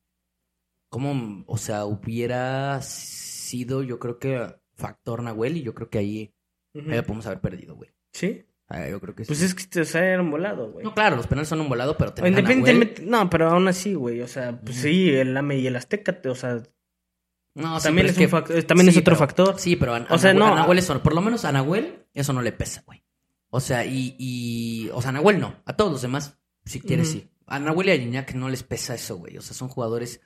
cómo, 0.89 1.45
o 1.47 1.59
sea, 1.59 1.85
hubiera 1.85 2.81
sido, 2.83 3.83
yo 3.83 3.99
creo 3.99 4.19
que 4.19 4.55
factor 4.75 5.23
Nahuel 5.23 5.57
y 5.59 5.63
yo 5.63 5.75
creo 5.75 5.91
que 5.91 5.99
ahí, 5.99 6.35
ahí 6.75 7.03
podemos 7.03 7.27
haber 7.27 7.41
perdido, 7.41 7.75
güey. 7.77 7.91
¿Sí? 8.13 8.47
Ah, 8.73 8.89
yo 8.89 9.01
creo 9.01 9.15
que 9.17 9.25
Pues 9.25 9.41
sí. 9.41 9.47
es 9.47 9.55
que 9.55 9.81
o 9.81 9.85
sea, 9.85 10.05
era 10.05 10.23
un 10.23 10.31
volado, 10.31 10.71
güey. 10.71 10.85
No, 10.85 10.95
claro, 10.95 11.17
los 11.17 11.27
penales 11.27 11.49
son 11.49 11.61
un 11.61 11.69
volado, 11.69 11.97
pero 11.99 12.13
te. 12.15 12.27
Independientemente, 12.27 13.03
no, 13.05 13.29
pero 13.29 13.51
aún 13.51 13.67
así, 13.67 13.95
güey, 13.95 14.21
o 14.23 14.29
sea, 14.29 14.59
pues 14.61 14.77
sí, 14.77 15.11
el 15.11 15.37
AME 15.37 15.59
y 15.59 15.67
el 15.67 15.75
Azteca, 15.75 16.17
o 16.31 16.35
sea, 16.37 16.63
No, 17.55 17.81
sí, 17.81 17.85
también, 17.89 18.07
es, 18.07 18.17
un 18.17 18.29
también 18.67 18.89
es 18.89 18.97
otro 18.97 19.05
pero- 19.05 19.17
factor. 19.17 19.59
Sí, 19.59 19.75
pero 19.75 19.95
a, 19.97 20.07
O 20.09 20.19
sea, 20.19 20.31
a 20.31 20.35
Nahuel, 20.35 20.39
no, 20.39 20.53
a 20.53 20.55
Nahuel 20.63 20.79
eso, 20.79 21.03
por 21.03 21.15
lo 21.15 21.21
menos 21.21 21.45
a 21.45 21.51
Nahuel 21.53 22.07
eso 22.15 22.33
no 22.33 22.43
le 22.43 22.53
pesa, 22.53 22.83
güey. 22.87 23.03
O 23.51 23.59
sea, 23.59 23.85
y, 23.85 24.15
y, 24.19 24.89
o 24.95 25.03
sea, 25.03 25.09
a 25.09 25.13
Nahuel 25.15 25.41
no, 25.41 25.57
a 25.65 25.75
todos 25.77 25.91
los 25.91 26.03
demás, 26.03 26.39
si 26.65 26.81
quieres, 26.81 27.11
sí. 27.11 27.29
A 27.49 27.59
Nahuel 27.59 27.89
y 27.89 27.91
a 27.91 27.97
Gignac 27.99 28.35
no 28.35 28.49
les 28.49 28.63
pesa 28.63 28.95
eso, 28.95 29.17
güey. 29.17 29.37
O 29.37 29.43
sea, 29.43 29.55
son 29.57 29.67
jugadores 29.69 30.21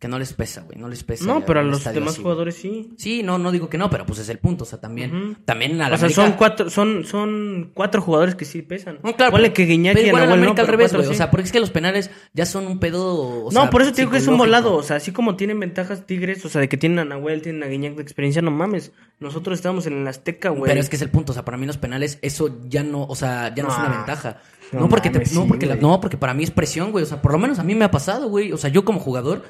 que 0.00 0.08
no 0.08 0.18
les 0.18 0.32
pesa, 0.32 0.62
güey, 0.62 0.78
no 0.78 0.88
les 0.88 1.04
pesa. 1.04 1.26
No, 1.26 1.44
pero 1.44 1.60
a 1.60 1.62
los 1.62 1.84
demás 1.84 2.14
así, 2.14 2.22
jugadores 2.22 2.54
sí. 2.56 2.88
Sí, 2.96 3.22
no, 3.22 3.38
no 3.38 3.52
digo 3.52 3.68
que 3.68 3.76
no, 3.76 3.90
pero 3.90 4.06
pues 4.06 4.18
es 4.18 4.30
el 4.30 4.38
punto, 4.38 4.64
o 4.64 4.66
sea, 4.66 4.80
también, 4.80 5.14
Ujú. 5.14 5.36
también 5.44 5.80
a 5.82 5.90
la 5.90 5.96
O 5.96 5.98
sea, 5.98 6.06
América- 6.06 6.22
son 6.22 6.32
cuatro, 6.38 6.70
son, 6.70 7.04
son 7.04 7.70
cuatro 7.74 8.00
jugadores 8.00 8.34
que 8.34 8.46
sí 8.46 8.62
pesan. 8.62 8.98
No, 9.04 9.14
claro, 9.14 9.30
Ponle 9.32 9.48
pero- 9.50 9.54
que 9.56 9.66
Guiñac 9.66 9.98
y 9.98 10.00
igual 10.06 10.22
a 10.22 10.24
la 10.24 10.30
Nahuel 10.30 10.40
no, 10.40 10.44
América 10.46 10.62
al 10.62 10.68
revés, 10.68 10.94
güey. 10.94 11.06
O 11.06 11.12
sea, 11.14 11.30
porque 11.30 11.44
es 11.44 11.52
que 11.52 11.60
los 11.60 11.70
penales 11.70 12.10
ya 12.32 12.46
son 12.46 12.66
un 12.66 12.80
pedo. 12.80 13.14
o 13.14 13.44
no, 13.52 13.60
sea, 13.60 13.68
por 13.70 13.82
eso 13.82 13.92
te 13.92 14.00
digo 14.00 14.10
que 14.10 14.16
es 14.16 14.26
un 14.26 14.38
volado. 14.38 14.74
O 14.74 14.82
sea, 14.82 14.96
así 14.96 15.12
como 15.12 15.36
tienen 15.36 15.60
ventajas 15.60 16.06
Tigres, 16.06 16.42
o 16.46 16.48
sea, 16.48 16.62
de 16.62 16.70
que 16.70 16.78
tienen 16.78 16.98
a 16.98 17.04
Nahuel, 17.04 17.42
tienen 17.42 17.62
a 17.62 17.66
Guiñac 17.66 17.94
de 17.94 18.02
experiencia, 18.02 18.40
no 18.40 18.50
mames. 18.50 18.92
Nosotros 19.18 19.58
estamos 19.58 19.86
en 19.86 20.00
el 20.00 20.08
Azteca, 20.08 20.48
güey. 20.48 20.64
Pero 20.70 20.80
es 20.80 20.88
que 20.88 20.96
es 20.96 21.02
el 21.02 21.10
punto, 21.10 21.32
o 21.32 21.34
sea, 21.34 21.44
para 21.44 21.58
mí 21.58 21.66
los 21.66 21.76
penales, 21.76 22.18
eso 22.22 22.58
ya 22.68 22.82
no, 22.82 23.04
o 23.04 23.14
sea, 23.14 23.54
ya 23.54 23.62
no, 23.62 23.68
es 23.68 23.76
una 23.76 23.88
ventaja. 23.98 24.38
No 24.72 24.80
No, 24.80 24.88
porque 24.88 25.10
te- 25.10 25.18
no, 25.18 25.24
sí, 25.26 25.44
porque 25.46 25.66
la- 25.66 25.76
no, 25.76 26.00
porque 26.00 26.16
para 26.16 26.32
mí 26.32 26.42
es 26.42 26.50
presión, 26.50 26.90
güey. 26.90 27.04
O 27.04 27.06
sea, 27.06 27.20
por 27.20 27.32
lo 27.32 27.38
menos 27.38 27.58
a 27.58 27.64
mí 27.64 27.74
me 27.74 27.84
ha 27.84 27.90
pasado, 27.90 28.28
güey. 28.30 28.50
O 28.52 28.56
sea, 28.56 28.70
yo 28.70 28.84
como 28.84 28.98
jugador, 29.00 29.42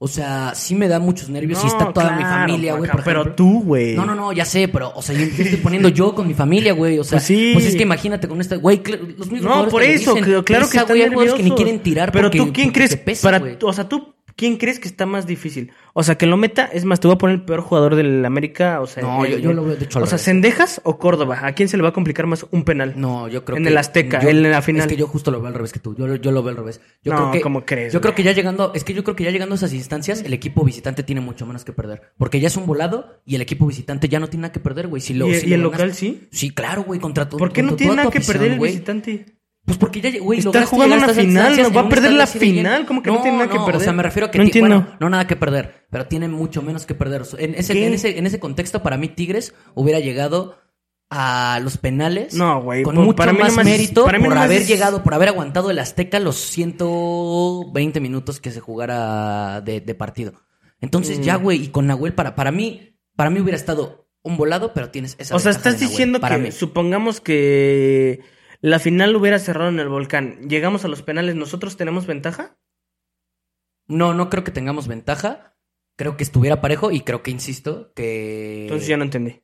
o 0.00 0.06
sea, 0.06 0.52
sí 0.54 0.76
me 0.76 0.86
da 0.86 1.00
muchos 1.00 1.28
nervios 1.28 1.62
y 1.64 1.66
está 1.66 1.92
toda 1.92 2.12
mi 2.12 2.22
familia, 2.22 2.74
güey. 2.76 2.88
Pero 3.04 3.32
tú, 3.34 3.62
güey. 3.64 3.96
No, 3.96 4.04
no, 4.06 4.14
no, 4.14 4.32
ya 4.32 4.44
sé, 4.44 4.68
pero, 4.68 4.92
o 4.94 5.02
sea, 5.02 5.14
yo, 5.16 5.24
estoy 5.24 5.56
poniendo 5.62 5.88
yo 5.88 6.14
con 6.14 6.28
mi 6.28 6.34
familia, 6.34 6.72
güey. 6.72 6.98
O 7.00 7.04
sea, 7.04 7.16
Pues 7.18 7.24
sí. 7.24 7.50
pues 7.52 7.66
es 7.66 7.74
que 7.76 7.82
imagínate 7.82 8.28
con 8.28 8.40
esta, 8.40 8.56
güey, 8.56 8.80
los 9.16 9.30
mismos 9.30 9.42
No, 9.64 9.68
por 9.68 9.82
eso, 9.82 10.14
dicen, 10.14 10.42
claro 10.42 10.44
que 10.44 10.54
"Pesa, 10.54 10.80
están 10.82 10.86
jugadores 10.98 11.32
que 11.34 11.42
ni 11.42 11.48
nerviosos". 11.50 11.56
quieren 11.56 11.80
tirar 11.82 12.12
Pero 12.12 12.26
porque, 12.28 12.38
tú, 12.38 12.52
¿quién 12.52 12.70
crees? 12.70 12.96
pesa, 12.96 13.28
para, 13.30 13.56
o 13.62 13.72
sea, 13.72 13.88
tú, 13.88 14.14
¿quién 14.38 14.56
crees 14.56 14.78
que 14.78 14.86
está 14.88 15.04
más 15.04 15.26
difícil? 15.26 15.72
O 15.92 16.04
sea, 16.04 16.16
que 16.16 16.24
lo 16.26 16.36
meta, 16.36 16.64
es 16.72 16.84
más, 16.84 17.00
te 17.00 17.08
voy 17.08 17.16
a 17.16 17.18
poner 17.18 17.34
el 17.36 17.44
peor 17.44 17.60
jugador 17.60 17.96
del 17.96 18.24
América, 18.24 18.80
o 18.80 18.86
sea... 18.86 19.02
No, 19.02 19.26
yo- 19.26 19.36
el- 19.36 19.42
yo 19.42 19.52
lo 19.52 19.64
veo, 19.64 19.74
de 19.76 19.84
hecho, 19.84 19.98
O 20.00 20.06
sea. 20.06 20.16
¿Cendejas 20.16 20.80
o 20.84 20.96
Córdoba? 20.96 21.40
¿A 21.42 21.52
quién 21.54 21.68
se 21.68 21.76
le 21.76 21.82
va 21.82 21.88
a 21.88 21.92
complicar 21.92 22.26
más 22.26 22.46
un 22.52 22.62
penal? 22.62 22.94
No, 22.96 23.26
yo 23.28 23.44
creo 23.44 23.56
En 23.58 23.64
que. 23.64 23.68
el 23.70 23.76
Azteca, 23.76 24.20
yo- 24.22 24.28
en 24.28 24.48
la 24.48 24.62
final. 24.62 24.82
Es 24.82 24.86
que 24.86 24.96
yo 24.96 25.08
justo 25.08 25.30
lo 25.32 25.38
veo 25.40 25.48
al 25.48 25.54
revés 25.54 25.72
que 25.72 25.80
tú. 25.80 25.96
Yo, 25.96 26.06
lo- 26.06 26.14
yo 26.16 26.30
lo 26.30 26.42
veo 26.44 26.50
al 26.52 26.56
revés. 26.56 26.80
Yo 27.02 27.12
No, 27.12 27.18
creo 27.18 27.32
que, 27.32 27.40
¿cómo 27.40 27.66
crees, 27.66 27.92
Yo 27.92 28.00
creo 28.00 28.14
que 28.14 28.22
ya 28.22 28.30
llegando. 28.32 28.72
Es 28.74 28.84
que 28.84 28.94
yo 28.94 29.02
creo 29.02 29.16
que 29.16 29.24
ya 29.24 29.30
llegando 29.32 29.54
a 29.54 29.56
esas 29.56 29.72
instancias, 29.74 30.22
el 30.22 30.32
equipo 30.32 30.64
visitante 30.64 31.02
tiene 31.02 31.20
mucho 31.20 31.44
menos 31.44 31.64
que 31.64 31.72
perder. 31.72 32.02
Porque 32.16 32.38
ya 32.38 32.46
es 32.46 32.56
un 32.56 32.64
volado 32.66 33.20
y 33.26 33.34
el 33.34 33.42
equipo 33.42 33.66
visitante 33.66 34.08
ya 34.08 34.20
no 34.20 34.28
tiene 34.28 34.42
nada 34.42 34.52
que 34.52 34.60
perder, 34.60 34.86
güey. 34.86 35.02
Si 35.02 35.14
lo, 35.14 35.26
¿Y, 35.28 35.34
si 35.34 35.46
y 35.46 35.48
lo 35.50 35.54
el 35.56 35.60
ganas- 35.62 35.72
local 35.72 35.94
sí? 35.94 36.28
Sí, 36.30 36.50
claro, 36.50 36.84
güey. 36.84 37.00
Contra 37.00 37.28
tu. 37.28 37.36
¿Por 37.38 37.52
qué 37.52 37.64
no 37.64 37.74
tiene 37.74 37.96
nada 37.96 38.10
que 38.10 38.20
perder 38.20 38.52
el 38.52 38.60
visitante? 38.60 39.26
Pues 39.68 39.78
porque 39.78 40.00
ya, 40.00 40.10
güey, 40.20 40.40
Está 40.40 40.66
jugando 40.66 40.96
llegar 40.96 41.10
a 41.10 41.12
una 41.12 41.20
estas 41.20 41.24
final, 41.24 41.62
no 41.62 41.72
va 41.72 41.80
a 41.82 41.88
perder 41.88 42.12
la 42.12 42.26
final, 42.26 42.86
¿cómo 42.86 43.02
que 43.02 43.10
no 43.10 43.22
tiene 43.22 43.36
nada 43.38 43.50
que 43.50 43.58
O 43.58 43.64
perder? 43.66 43.82
sea, 43.82 43.92
me 43.92 44.02
refiero 44.02 44.26
a 44.26 44.30
que 44.32 44.38
No 44.38 44.44
ti- 44.44 44.48
entiendo. 44.48 44.80
bueno, 44.80 44.96
no 44.98 45.10
nada 45.10 45.26
que 45.26 45.36
perder, 45.36 45.86
pero 45.90 46.06
tiene 46.06 46.26
mucho 46.26 46.62
menos 46.62 46.86
que 46.86 46.94
perder. 46.94 47.22
En 47.38 47.54
ese, 47.54 47.86
en 47.86 47.92
ese, 47.94 48.18
en 48.18 48.26
ese 48.26 48.40
contexto, 48.40 48.82
para 48.82 48.96
mí, 48.96 49.08
Tigres 49.08 49.54
hubiera 49.74 50.00
llegado 50.00 50.56
a 51.10 51.60
los 51.62 51.78
penales 51.78 52.34
No, 52.34 52.60
güey, 52.62 52.82
con 52.82 52.94
por- 52.96 53.04
mucho 53.04 53.16
para 53.16 53.32
mí 53.32 53.38
más 53.38 53.52
nomás- 53.52 53.64
mérito 53.64 54.04
para 54.04 54.18
mí 54.18 54.24
por 54.26 54.36
haber 54.38 54.62
es- 54.62 54.68
llegado, 54.68 55.02
por 55.02 55.14
haber 55.14 55.28
aguantado 55.28 55.70
el 55.70 55.78
Azteca 55.78 56.18
los 56.18 56.36
120 56.36 58.00
minutos 58.00 58.40
que 58.40 58.50
se 58.50 58.60
jugara 58.60 59.60
de, 59.60 59.80
de 59.80 59.94
partido. 59.94 60.32
Entonces 60.80 61.18
Mm. 61.18 61.22
ya, 61.22 61.36
güey, 61.36 61.64
y 61.64 61.68
con 61.68 61.86
Nahuel, 61.86 62.14
para, 62.14 62.34
para 62.34 62.50
mí, 62.52 62.96
para 63.16 63.30
mí 63.30 63.40
hubiera 63.40 63.56
estado 63.56 64.06
un 64.22 64.36
volado, 64.36 64.72
pero 64.74 64.90
tienes 64.90 65.16
esa 65.18 65.34
O 65.34 65.38
sea, 65.38 65.50
estás 65.52 65.74
Nahuel, 65.74 65.88
diciendo 65.88 66.20
para 66.20 66.36
que 66.36 66.42
mí. 66.42 66.52
supongamos 66.52 67.20
que 67.20 68.20
la 68.60 68.78
final 68.78 69.14
hubiera 69.16 69.38
cerrado 69.38 69.70
en 69.70 69.80
el 69.80 69.88
volcán. 69.88 70.48
Llegamos 70.48 70.84
a 70.84 70.88
los 70.88 71.02
penales, 71.02 71.36
¿nosotros 71.36 71.76
tenemos 71.76 72.06
ventaja? 72.06 72.58
No, 73.86 74.14
no 74.14 74.28
creo 74.30 74.44
que 74.44 74.50
tengamos 74.50 74.88
ventaja. 74.88 75.56
Creo 75.96 76.16
que 76.16 76.22
estuviera 76.22 76.60
parejo 76.60 76.90
y 76.92 77.00
creo 77.00 77.22
que, 77.22 77.30
insisto, 77.30 77.92
que... 77.94 78.64
Entonces 78.64 78.86
ya 78.88 78.96
no 78.96 79.04
entendí. 79.04 79.42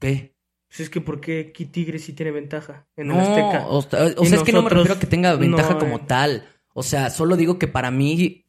¿Qué? 0.00 0.36
Pues 0.68 0.80
es 0.80 0.90
que 0.90 1.00
¿por 1.00 1.20
qué 1.20 1.48
aquí 1.50 1.64
Tigre 1.66 1.98
sí 1.98 2.12
tiene 2.12 2.32
ventaja 2.32 2.88
en 2.96 3.10
el 3.10 3.16
No, 3.16 3.20
Azteca? 3.22 3.66
o, 3.68 3.80
sea, 3.82 4.04
o 4.18 4.24
sea, 4.26 4.36
es 4.38 4.42
que 4.42 4.52
no 4.52 4.62
me 4.62 4.68
refiero 4.70 4.94
a 4.94 4.98
que 4.98 5.06
tenga 5.06 5.34
ventaja 5.36 5.74
no, 5.74 5.78
como 5.78 5.96
eh. 5.96 6.02
tal. 6.06 6.48
O 6.74 6.82
sea, 6.82 7.08
solo 7.08 7.36
digo 7.36 7.58
que 7.58 7.68
para 7.68 7.90
mí 7.90 8.44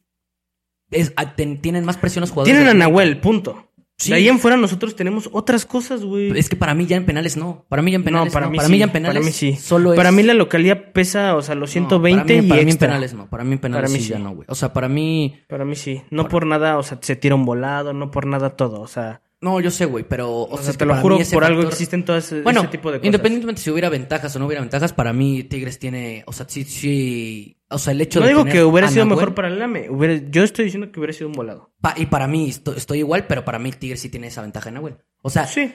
es, 0.90 1.12
a- 1.16 1.34
ten- 1.36 1.62
tienen 1.62 1.84
más 1.84 1.96
presión 1.96 2.20
los 2.22 2.30
jugadores. 2.30 2.54
Tienen 2.58 2.68
a 2.68 2.74
Nahuel, 2.78 3.20
punto. 3.20 3.67
Sí. 3.98 4.10
De 4.10 4.16
ahí 4.16 4.28
en 4.28 4.38
fuera 4.38 4.56
nosotros 4.56 4.94
tenemos 4.94 5.28
otras 5.32 5.66
cosas, 5.66 6.04
güey. 6.04 6.38
Es 6.38 6.48
que 6.48 6.54
para 6.54 6.72
mí 6.72 6.86
ya 6.86 6.96
en 6.96 7.04
penales 7.04 7.36
no. 7.36 7.64
Para 7.68 7.82
mí 7.82 7.90
ya 7.90 7.96
en 7.96 8.04
penales 8.04 8.28
no, 8.28 8.32
para 8.32 8.46
no. 8.46 8.52
mí 8.52 8.56
para 8.58 8.68
sí, 8.68 8.72
mí 8.72 8.78
ya 8.78 8.84
en 8.84 8.92
penales 8.92 9.16
para 9.16 9.26
mí 9.26 9.32
sí. 9.32 9.56
solo 9.56 9.92
es... 9.92 9.96
Para 9.96 10.12
mí 10.12 10.22
la 10.22 10.34
localidad 10.34 10.92
pesa, 10.92 11.34
o 11.34 11.42
sea, 11.42 11.56
los 11.56 11.70
No, 11.70 11.88
120 11.88 12.22
para 12.22 12.40
mí, 12.40 12.46
y 12.46 12.48
para 12.48 12.62
mí 12.62 12.70
en 12.70 12.78
penales 12.78 13.14
no. 13.14 13.28
Para 13.28 13.42
mí 13.42 13.52
en 13.54 13.58
penales 13.58 13.90
Para 13.90 13.92
mí 13.92 13.98
sí, 13.98 14.04
sí. 14.04 14.10
ya 14.12 14.18
no, 14.20 14.30
güey. 14.30 14.46
O 14.48 14.54
sea, 14.54 14.72
para 14.72 14.88
mí... 14.88 15.40
Para 15.48 15.64
mí 15.64 15.74
sí. 15.74 16.02
No 16.10 16.28
por 16.28 16.46
nada, 16.46 16.78
o 16.78 16.82
sea, 16.84 16.98
se 17.02 17.16
tira 17.16 17.34
un 17.34 17.44
volado, 17.44 17.92
no 17.92 18.12
por 18.12 18.26
nada 18.26 18.50
todo, 18.50 18.80
o 18.80 18.86
sea... 18.86 19.20
No, 19.40 19.60
yo 19.60 19.70
sé, 19.70 19.84
güey, 19.84 20.04
pero... 20.08 20.30
O, 20.32 20.54
O, 20.54 20.58
sea, 20.58 20.72
te 20.72 20.84
lo 20.84 20.96
juro, 20.96 21.16
por 21.32 21.44
algo 21.44 21.62
factor- 21.62 21.72
existen 21.72 22.04
todas 22.04 22.32
ese 22.32 22.42
tipo 22.42 22.90
de 22.90 22.98
cosas. 22.98 23.06
independientemente 23.06 23.62
si 23.62 23.70
hubiera 23.70 23.88
ventajas 23.88 24.34
o 24.34 24.38
no 24.40 24.46
hubiera 24.46 24.60
ventajas, 24.62 24.92
para 24.92 25.12
mí 25.12 25.44
Tigres 25.44 25.78
tiene... 25.78 26.24
O 26.26 26.32
sea, 26.32 26.46
sí, 26.48 26.64
sí... 26.64 27.56
O 27.70 27.78
sea, 27.78 27.92
el 27.92 28.00
hecho 28.00 28.18
No 28.18 28.24
de 28.26 28.30
digo 28.32 28.40
tener 28.42 28.54
que 28.54 28.64
hubiera 28.64 28.88
sido 28.88 29.04
Nahuel- 29.04 29.08
mejor 29.10 29.34
para 29.34 29.48
el 29.48 29.62
AME. 29.62 29.90
Hubiera, 29.90 30.14
yo 30.30 30.42
estoy 30.42 30.64
diciendo 30.64 30.90
que 30.90 30.98
hubiera 30.98 31.12
sido 31.12 31.28
un 31.28 31.34
volado. 31.34 31.70
pa- 31.80 31.94
y 31.96 32.06
para 32.06 32.26
mí 32.26 32.48
esto- 32.48 32.74
estoy 32.74 32.98
igual, 32.98 33.26
pero 33.28 33.44
para 33.44 33.58
mí 33.60 33.70
Tigres 33.70 34.00
sí 34.00 34.08
tiene 34.08 34.26
esa 34.26 34.42
ventaja 34.42 34.70
en 34.70 34.74
Nahuel. 34.74 34.96
O 35.22 35.30
sea, 35.30 35.46
Sí. 35.46 35.72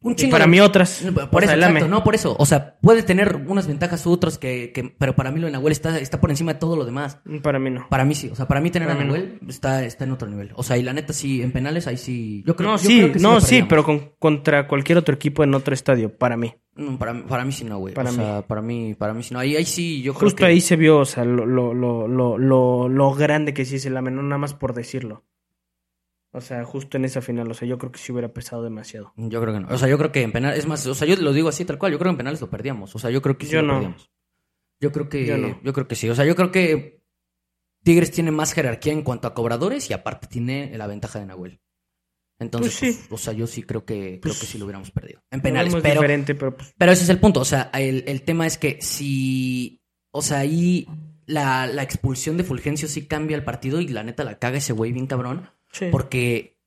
Un 0.00 0.14
Y 0.16 0.26
para 0.28 0.46
mí 0.46 0.60
otras. 0.60 1.02
Por 1.02 1.42
O 1.42 1.44
eso, 1.44 1.54
sea, 1.56 1.56
exacto, 1.68 1.88
no, 1.88 2.04
por 2.04 2.14
eso. 2.14 2.36
O 2.38 2.46
sea, 2.46 2.76
puede 2.80 3.02
tener 3.02 3.34
unas 3.48 3.66
ventajas 3.66 4.06
u 4.06 4.12
otras 4.12 4.38
que, 4.38 4.70
que- 4.72 4.94
Pero 4.96 5.16
para 5.16 5.32
mí 5.32 5.40
lo 5.40 5.46
de 5.46 5.52
Nahuel 5.52 5.72
está, 5.72 5.98
está 5.98 6.20
por 6.20 6.30
encima 6.30 6.52
de 6.54 6.60
todo 6.60 6.76
lo 6.76 6.84
demás. 6.84 7.20
Para 7.42 7.58
mí 7.58 7.70
no. 7.70 7.86
Para 7.88 8.04
mí 8.04 8.14
sí. 8.14 8.28
O 8.30 8.36
sea, 8.36 8.46
para 8.46 8.60
mí 8.60 8.70
tener 8.70 8.86
Para 8.88 9.00
a 9.00 9.04
mí 9.04 9.08
no. 9.10 9.16
Nahuel 9.16 9.40
está, 9.48 9.84
está 9.84 10.04
en 10.04 10.12
otro 10.12 10.28
nivel. 10.28 10.52
O 10.54 10.62
sea, 10.62 10.76
y 10.78 10.82
la 10.84 10.92
neta 10.92 11.12
sí, 11.12 11.42
en 11.42 11.50
penales 11.50 11.86
ahí 11.88 11.96
sí... 11.96 12.44
Yo 12.46 12.54
creo, 12.54 12.70
No, 12.70 12.76
yo 12.76 12.88
sí, 12.88 12.98
creo 13.00 13.12
que 13.12 13.18
no, 13.18 13.40
sí, 13.40 13.64
pero 13.68 13.82
con- 13.82 14.12
contra 14.20 14.68
cualquier 14.68 14.98
otro 14.98 15.14
equipo 15.16 15.42
en 15.42 15.52
otro 15.54 15.74
estadio, 15.74 16.16
para 16.16 16.36
mí. 16.36 16.54
No, 16.76 16.96
para, 16.96 17.12
mí- 17.12 17.24
para 17.28 17.44
mí 17.44 17.50
sí 17.50 17.64
no, 17.64 17.78
güey. 17.78 17.94
Para 17.94 18.10
o 18.10 18.12
sea, 18.12 18.42
para 18.42 18.62
mí, 18.62 18.94
para 18.94 19.12
mí 19.14 19.24
sí 19.24 19.34
no. 19.34 19.40
Ahí, 19.40 19.56
ahí 19.56 19.64
sí, 19.64 20.00
yo 20.02 20.14
creo 20.14 20.26
Justo 20.28 20.36
que... 20.36 20.44
ahí 20.44 20.60
se 20.60 20.76
vio, 20.76 20.98
o 20.98 21.04
sea, 21.04 21.24
lo, 21.24 21.44
lo, 21.44 21.74
lo, 21.74 22.06
lo, 22.06 22.38
lo, 22.38 22.88
lo 22.88 23.14
grande 23.14 23.52
que 23.52 23.64
sí 23.64 23.76
es 23.76 23.86
el 23.86 23.96
AME, 23.96 24.12
no 24.12 24.22
nada 24.22 24.38
más 24.38 24.54
por 24.54 24.74
decirlo. 24.74 25.24
O 26.32 26.40
sea, 26.40 26.64
justo 26.64 26.96
en 26.98 27.04
esa 27.06 27.22
final, 27.22 27.50
o 27.50 27.54
sea, 27.54 27.66
yo 27.66 27.78
creo 27.78 27.90
que 27.90 27.98
sí 27.98 28.12
hubiera 28.12 28.28
pesado 28.32 28.62
demasiado. 28.62 29.12
Yo 29.16 29.40
creo 29.40 29.54
que 29.54 29.60
no. 29.60 29.68
O 29.70 29.78
sea, 29.78 29.88
yo 29.88 29.96
creo 29.96 30.12
que 30.12 30.22
en 30.22 30.32
penales... 30.32 30.58
Es 30.58 30.66
más, 30.66 30.86
o 30.86 30.94
sea, 30.94 31.08
yo 31.08 31.16
lo 31.16 31.32
digo 31.32 31.48
así 31.48 31.64
tal 31.64 31.78
cual. 31.78 31.92
Yo 31.92 31.98
creo 31.98 32.10
que 32.10 32.14
en 32.14 32.18
penales 32.18 32.40
lo 32.40 32.50
perdíamos. 32.50 32.94
O 32.94 32.98
sea, 32.98 33.10
yo 33.10 33.22
creo 33.22 33.38
que 33.38 33.46
sí 33.46 33.52
Yo 33.52 33.62
lo 33.62 33.68
no. 33.68 33.72
perdíamos. 33.74 34.10
Yo 34.80 34.92
creo 34.92 35.08
que... 35.08 35.24
Yo 35.26 35.38
no. 35.38 35.58
Yo 35.62 35.72
creo 35.72 35.88
que 35.88 35.94
sí. 35.94 36.08
O 36.10 36.14
sea, 36.14 36.26
yo 36.26 36.36
creo 36.36 36.52
que 36.52 37.02
Tigres 37.82 38.10
tiene 38.10 38.30
más 38.30 38.52
jerarquía 38.52 38.92
en 38.92 39.02
cuanto 39.02 39.26
a 39.26 39.34
cobradores 39.34 39.88
y 39.88 39.94
aparte 39.94 40.26
tiene 40.26 40.76
la 40.76 40.86
ventaja 40.86 41.18
de 41.18 41.26
Nahuel. 41.26 41.60
Entonces, 42.38 42.76
Pues 42.78 42.94
sí. 42.94 43.00
pues, 43.08 43.20
o 43.20 43.24
sea, 43.24 43.32
yo 43.32 43.46
sí 43.46 43.62
creo 43.62 43.84
que, 43.84 44.20
creo 44.20 44.32
Pues, 44.34 44.38
que 44.40 44.46
sí 44.46 44.58
lo 44.58 44.66
hubiéramos 44.66 44.90
perdido. 44.90 45.22
En 45.30 45.40
penales, 45.40 45.74
pero... 45.82 45.94
diferente, 46.02 46.34
pero 46.34 46.56
pues, 46.56 46.74
Pero 46.76 46.92
ese 46.92 47.04
es 47.04 47.08
el 47.08 47.18
punto. 47.18 47.40
O 47.40 47.44
sea, 47.44 47.70
el, 47.74 48.04
el 48.06 48.22
tema 48.22 48.46
es 48.46 48.58
que 48.58 48.78
si. 48.82 49.80
O 50.12 50.22
sea, 50.22 50.38
ahí 50.40 50.86
la, 51.26 51.66
la 51.66 51.82
expulsión 51.82 52.36
de 52.36 52.44
Fulgencio 52.44 52.86
sí 52.86 53.06
cambia 53.06 53.36
el 53.36 53.44
partido 53.44 53.80
y 53.80 53.88
la 53.88 54.04
neta 54.04 54.22
la 54.24 54.38
caga 54.38 54.58
ese 54.58 54.72
güey 54.72 54.92
bien 54.92 55.06
cabrón. 55.06 55.50
Sí. 55.72 55.88
Porque 55.90 56.58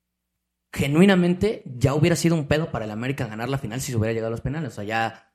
genuinamente 0.73 1.63
ya 1.65 1.93
hubiera 1.93 2.15
sido 2.15 2.35
un 2.35 2.47
pedo 2.47 2.71
para 2.71 2.85
el 2.85 2.91
América 2.91 3.27
ganar 3.27 3.49
la 3.49 3.57
final 3.57 3.81
si 3.81 3.91
se 3.91 3.97
hubiera 3.97 4.13
llegado 4.13 4.27
a 4.27 4.31
los 4.31 4.41
penales. 4.41 4.71
O 4.71 4.75
sea, 4.75 4.83
ya. 4.83 5.33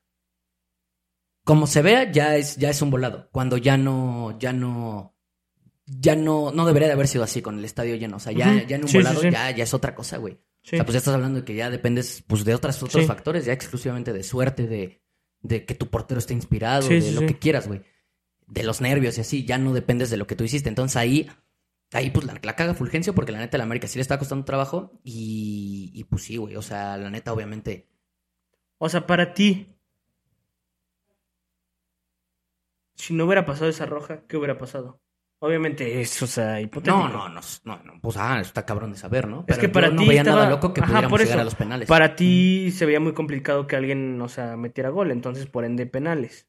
Como 1.44 1.66
se 1.66 1.82
vea, 1.82 2.10
ya 2.10 2.36
es, 2.36 2.56
ya 2.56 2.70
es 2.70 2.82
un 2.82 2.90
volado. 2.90 3.28
Cuando 3.32 3.56
ya 3.56 3.76
no. 3.76 4.38
Ya 4.38 4.52
no. 4.52 5.14
Ya 5.84 6.16
no, 6.16 6.50
no 6.50 6.66
debería 6.66 6.88
de 6.88 6.94
haber 6.94 7.06
sido 7.06 7.22
así 7.22 7.42
con 7.42 7.58
el 7.58 7.64
estadio 7.64 7.94
lleno. 7.94 8.16
O 8.16 8.20
sea, 8.20 8.32
ya, 8.32 8.66
ya 8.66 8.76
en 8.76 8.82
un 8.82 8.88
Sí, 8.88 8.98
volado 8.98 9.20
sí. 9.20 9.30
Ya, 9.30 9.50
ya 9.52 9.62
es 9.62 9.72
otra 9.72 9.94
cosa, 9.94 10.16
güey. 10.16 10.34
O 10.34 10.68
sea, 10.68 10.84
pues 10.84 10.94
ya 10.94 10.98
estás 10.98 11.14
hablando 11.14 11.38
de 11.38 11.44
que 11.44 11.54
ya 11.54 11.70
dependes 11.70 12.24
pues, 12.26 12.44
de 12.44 12.52
otras, 12.52 12.82
otros 12.82 13.06
factores, 13.06 13.44
ya 13.44 13.52
exclusivamente 13.52 14.12
de 14.12 14.24
suerte, 14.24 14.66
de, 14.66 15.00
de 15.40 15.64
que 15.64 15.76
tu 15.76 15.86
portero 15.86 16.18
esté 16.18 16.34
inspirado, 16.34 16.88
de 16.88 17.12
lo 17.12 17.20
que 17.20 17.38
quieras, 17.38 17.68
güey. 17.68 17.82
De 18.48 18.64
los 18.64 18.80
nervios 18.80 19.16
y 19.16 19.20
así, 19.20 19.44
ya 19.44 19.58
no 19.58 19.72
dependes 19.72 20.10
de 20.10 20.16
lo 20.16 20.26
que 20.26 20.34
tú 20.34 20.42
hiciste. 20.42 20.68
Entonces 20.68 20.96
ahí, 20.96 21.30
ahí 21.92 22.10
pues 22.10 22.26
la, 22.26 22.34
la 22.42 22.56
caga 22.56 22.74
Fulgencio 22.74 23.14
porque 23.14 23.32
la 23.32 23.38
neta 23.38 23.58
la 23.58 23.64
América 23.64 23.86
sí 23.88 23.98
le 23.98 24.02
está 24.02 24.18
costando 24.18 24.44
trabajo 24.44 24.98
y, 25.04 25.90
y 25.94 26.04
pues 26.04 26.24
sí, 26.24 26.36
güey. 26.36 26.56
O 26.56 26.62
sea, 26.62 26.96
la 26.96 27.10
neta 27.10 27.32
obviamente... 27.32 27.88
O 28.78 28.88
sea, 28.88 29.06
para 29.06 29.32
ti, 29.32 29.68
si 32.94 33.14
no 33.14 33.24
hubiera 33.24 33.44
pasado 33.44 33.68
esa 33.70 33.86
roja, 33.86 34.22
¿qué 34.26 34.36
hubiera 34.36 34.58
pasado? 34.58 35.00
Obviamente 35.38 36.00
es, 36.00 36.22
o 36.22 36.26
sea, 36.26 36.60
hipotético. 36.62 36.96
No, 36.96 37.08
no, 37.08 37.28
no, 37.28 37.40
no, 37.64 37.82
no, 37.84 38.00
pues 38.00 38.16
ah, 38.16 38.40
está 38.40 38.64
cabrón 38.64 38.92
de 38.92 38.98
saber, 38.98 39.28
¿no? 39.28 39.40
Es 39.40 39.44
Pero 39.48 39.60
que 39.60 39.68
para 39.68 39.88
yo 39.88 39.94
no 39.94 40.02
ti 40.02 40.08
veía 40.08 40.22
estaba- 40.22 40.38
nada 40.40 40.50
loco 40.50 40.72
que 40.72 40.80
Ajá, 40.80 40.88
pudiéramos 40.92 41.20
llegar 41.20 41.40
a 41.40 41.44
los 41.44 41.54
penales. 41.54 41.88
Para 41.88 42.16
ti 42.16 42.70
se 42.70 42.86
veía 42.86 43.00
muy 43.00 43.12
complicado 43.12 43.66
que 43.66 43.76
alguien, 43.76 44.20
o 44.22 44.28
sea, 44.28 44.56
metiera 44.56 44.88
gol, 44.88 45.10
entonces 45.10 45.46
por 45.46 45.64
ende 45.66 45.84
penales. 45.86 46.48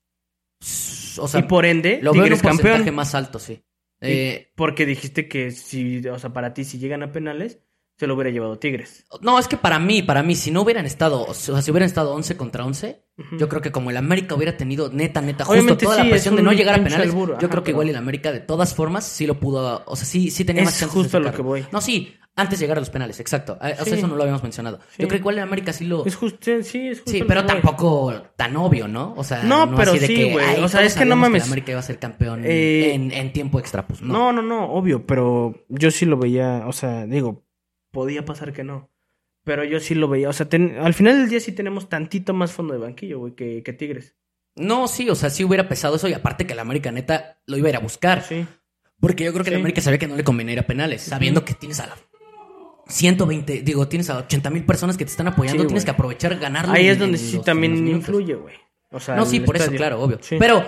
O 1.19 1.27
sea, 1.27 1.41
y 1.41 1.43
por 1.43 1.65
ende, 1.65 1.99
lo 2.01 2.13
veo 2.13 2.25
en 2.25 2.31
un 2.33 2.39
Tigres 2.39 2.41
porcentaje 2.43 2.75
campeón. 2.77 2.95
más 2.95 3.13
alto, 3.13 3.39
sí. 3.39 3.61
Eh, 4.01 4.51
Porque 4.55 4.85
dijiste 4.85 5.27
que 5.27 5.51
si, 5.51 6.07
o 6.07 6.19
sea, 6.19 6.33
para 6.33 6.53
ti 6.53 6.63
si 6.65 6.79
llegan 6.79 7.03
a 7.03 7.11
penales, 7.11 7.61
se 7.97 8.07
lo 8.07 8.13
hubiera 8.15 8.29
llevado 8.29 8.59
Tigres. 8.59 9.05
No, 9.21 9.39
es 9.39 9.47
que 9.47 9.57
para 9.57 9.79
mí, 9.79 10.01
para 10.03 10.21
mí, 10.23 10.35
si 10.35 10.51
no 10.51 10.61
hubieran 10.61 10.85
estado, 10.85 11.25
o 11.25 11.33
sea, 11.33 11.61
si 11.61 11.71
hubieran 11.71 11.87
estado 11.87 12.13
11 12.13 12.37
contra 12.37 12.63
11, 12.65 13.03
Ujú. 13.17 13.37
yo 13.37 13.49
creo 13.49 13.61
que 13.61 13.71
como 13.71 13.89
el 13.89 13.97
América 13.97 14.35
hubiera 14.35 14.55
tenido 14.55 14.89
neta, 14.91 15.21
neta, 15.21 15.43
justo 15.45 15.53
Obviamente 15.59 15.83
toda 15.85 15.95
sí, 15.95 16.01
la 16.01 16.05
es 16.05 16.11
presión 16.11 16.35
de 16.35 16.43
no 16.43 16.53
llegar 16.53 16.79
a 16.79 16.83
penales, 16.83 17.07
albur, 17.09 17.29
yo 17.29 17.35
ajá, 17.37 17.47
creo 17.49 17.63
que 17.63 17.65
pero- 17.65 17.71
igual 17.71 17.89
el 17.89 17.95
América 17.95 18.31
de 18.31 18.39
todas 18.41 18.75
formas 18.75 19.03
sí 19.05 19.25
lo 19.25 19.39
pudo, 19.39 19.83
o 19.85 19.95
sea, 19.95 20.05
sí, 20.05 20.29
sí 20.29 20.45
tenía 20.45 20.61
Es 20.61 20.67
más 20.67 20.79
chances 20.79 20.95
de 20.95 21.01
justo 21.03 21.17
a 21.17 21.19
lo 21.21 21.31
que 21.33 21.41
voy. 21.41 21.65
No, 21.71 21.81
sí, 21.81 22.13
antes 22.35 22.59
de 22.59 22.65
llegar 22.65 22.77
a 22.77 22.81
los 22.81 22.91
penales, 22.91 23.19
exacto. 23.19 23.57
Eh, 23.63 23.75
O 23.81 23.83
sea, 23.83 23.95
eso 23.97 24.05
no 24.07 24.15
lo 24.15 24.21
habíamos 24.21 24.43
mencionado. 24.43 24.77
Sí. 24.91 25.01
Yo 25.01 25.07
creo 25.07 25.17
que 25.17 25.21
igual 25.23 25.37
el 25.37 25.43
América 25.43 25.73
sí 25.73 25.85
lo... 25.85 26.05
Es 26.05 26.15
justo, 26.15 26.37
sí, 26.61 26.89
es 26.89 26.99
justo 26.99 27.09
Sí, 27.11 27.23
pero 27.27 27.41
que 27.41 27.47
tampoco 27.47 28.13
tan 28.35 28.55
obvio, 28.57 28.87
¿no? 28.87 29.15
O 29.17 29.23
sea, 29.23 29.41
No, 29.41 29.73
pero 29.75 29.89
así 29.93 29.99
de 30.01 30.05
sí, 30.07 30.15
que, 30.15 30.31
güey. 30.33 30.63
O 30.63 30.69
sea, 30.69 30.83
es 30.83 30.93
que 30.93 31.03
no 31.03 31.15
mames. 31.15 31.41
el 31.41 31.47
América 31.49 31.71
iba 31.71 31.79
a 31.79 31.83
ser 31.83 31.97
campeón 31.97 32.43
Eh, 32.45 32.93
en, 32.93 33.11
en 33.11 33.33
tiempo 33.33 33.59
extra, 33.59 33.87
pues 33.87 34.03
no. 34.03 34.13
No, 34.13 34.33
no, 34.33 34.41
no, 34.43 34.71
obvio, 34.71 35.03
pero 35.07 35.65
yo 35.69 35.89
sí 35.89 36.05
lo 36.05 36.17
veía, 36.19 36.65
o 36.67 36.73
sea, 36.73 37.07
digo, 37.07 37.46
podía 37.97 38.23
pasar 38.25 38.53
que 38.53 38.63
no. 38.63 38.91
Pero 39.43 39.63
yo 39.63 39.79
sí 39.79 39.95
lo 39.95 40.07
veía, 40.07 40.29
o 40.29 40.33
sea, 40.33 40.47
ten- 40.47 40.77
al 40.77 40.93
final 40.93 41.17
del 41.17 41.29
día 41.29 41.39
sí 41.39 41.51
tenemos 41.51 41.89
tantito 41.89 42.31
más 42.31 42.51
fondo 42.51 42.75
de 42.75 42.79
banquillo, 42.79 43.17
güey, 43.17 43.33
que, 43.33 43.63
que 43.63 43.73
Tigres. 43.73 44.15
No, 44.55 44.87
sí, 44.87 45.09
o 45.09 45.15
sea, 45.15 45.31
sí 45.31 45.43
hubiera 45.43 45.67
pesado 45.67 45.95
eso 45.95 46.07
y 46.07 46.13
aparte 46.13 46.45
que 46.45 46.53
el 46.53 46.59
América 46.59 46.91
neta 46.91 47.41
lo 47.47 47.57
iba 47.57 47.65
a 47.65 47.69
ir 47.71 47.75
a 47.77 47.79
buscar. 47.79 48.21
Sí. 48.21 48.45
Porque 48.99 49.23
yo 49.23 49.33
creo 49.33 49.43
que 49.43 49.49
Sí. 49.49 49.55
el 49.55 49.61
América 49.61 49.81
sabía 49.81 49.97
que 49.97 50.07
no 50.07 50.15
le 50.15 50.23
convenía 50.23 50.53
ir 50.53 50.59
a 50.59 50.67
penales, 50.67 51.01
sabiendo 51.01 51.43
que 51.43 51.55
tienes 51.55 51.79
a 51.79 51.87
la 51.87 51.97
120, 52.87 53.61
digo, 53.63 53.87
tienes 53.87 54.11
a 54.11 54.17
80 54.19 54.51
mil 54.51 54.63
personas 54.63 54.95
que 54.95 55.05
te 55.05 55.09
están 55.11 55.27
apoyando, 55.27 55.63
Sí, 55.63 55.67
tienes 55.67 55.83
güey. 55.83 55.85
que 55.85 55.91
aprovechar 55.91 56.37
ganarlo. 56.37 56.73
Ahí 56.73 56.87
es 56.87 56.99
donde 56.99 57.17
en 57.17 57.23
sí 57.23 57.37
en 57.37 57.43
también 57.43 57.71
los 57.83 57.89
influye, 57.97 58.35
güey. 58.35 58.55
O 58.91 58.99
sea, 58.99 59.15
No, 59.15 59.25
sí, 59.25 59.39
por 59.39 59.57
eso, 59.57 59.71
claro, 59.71 60.01
obvio. 60.01 60.19
Sí. 60.21 60.35
Pero 60.39 60.63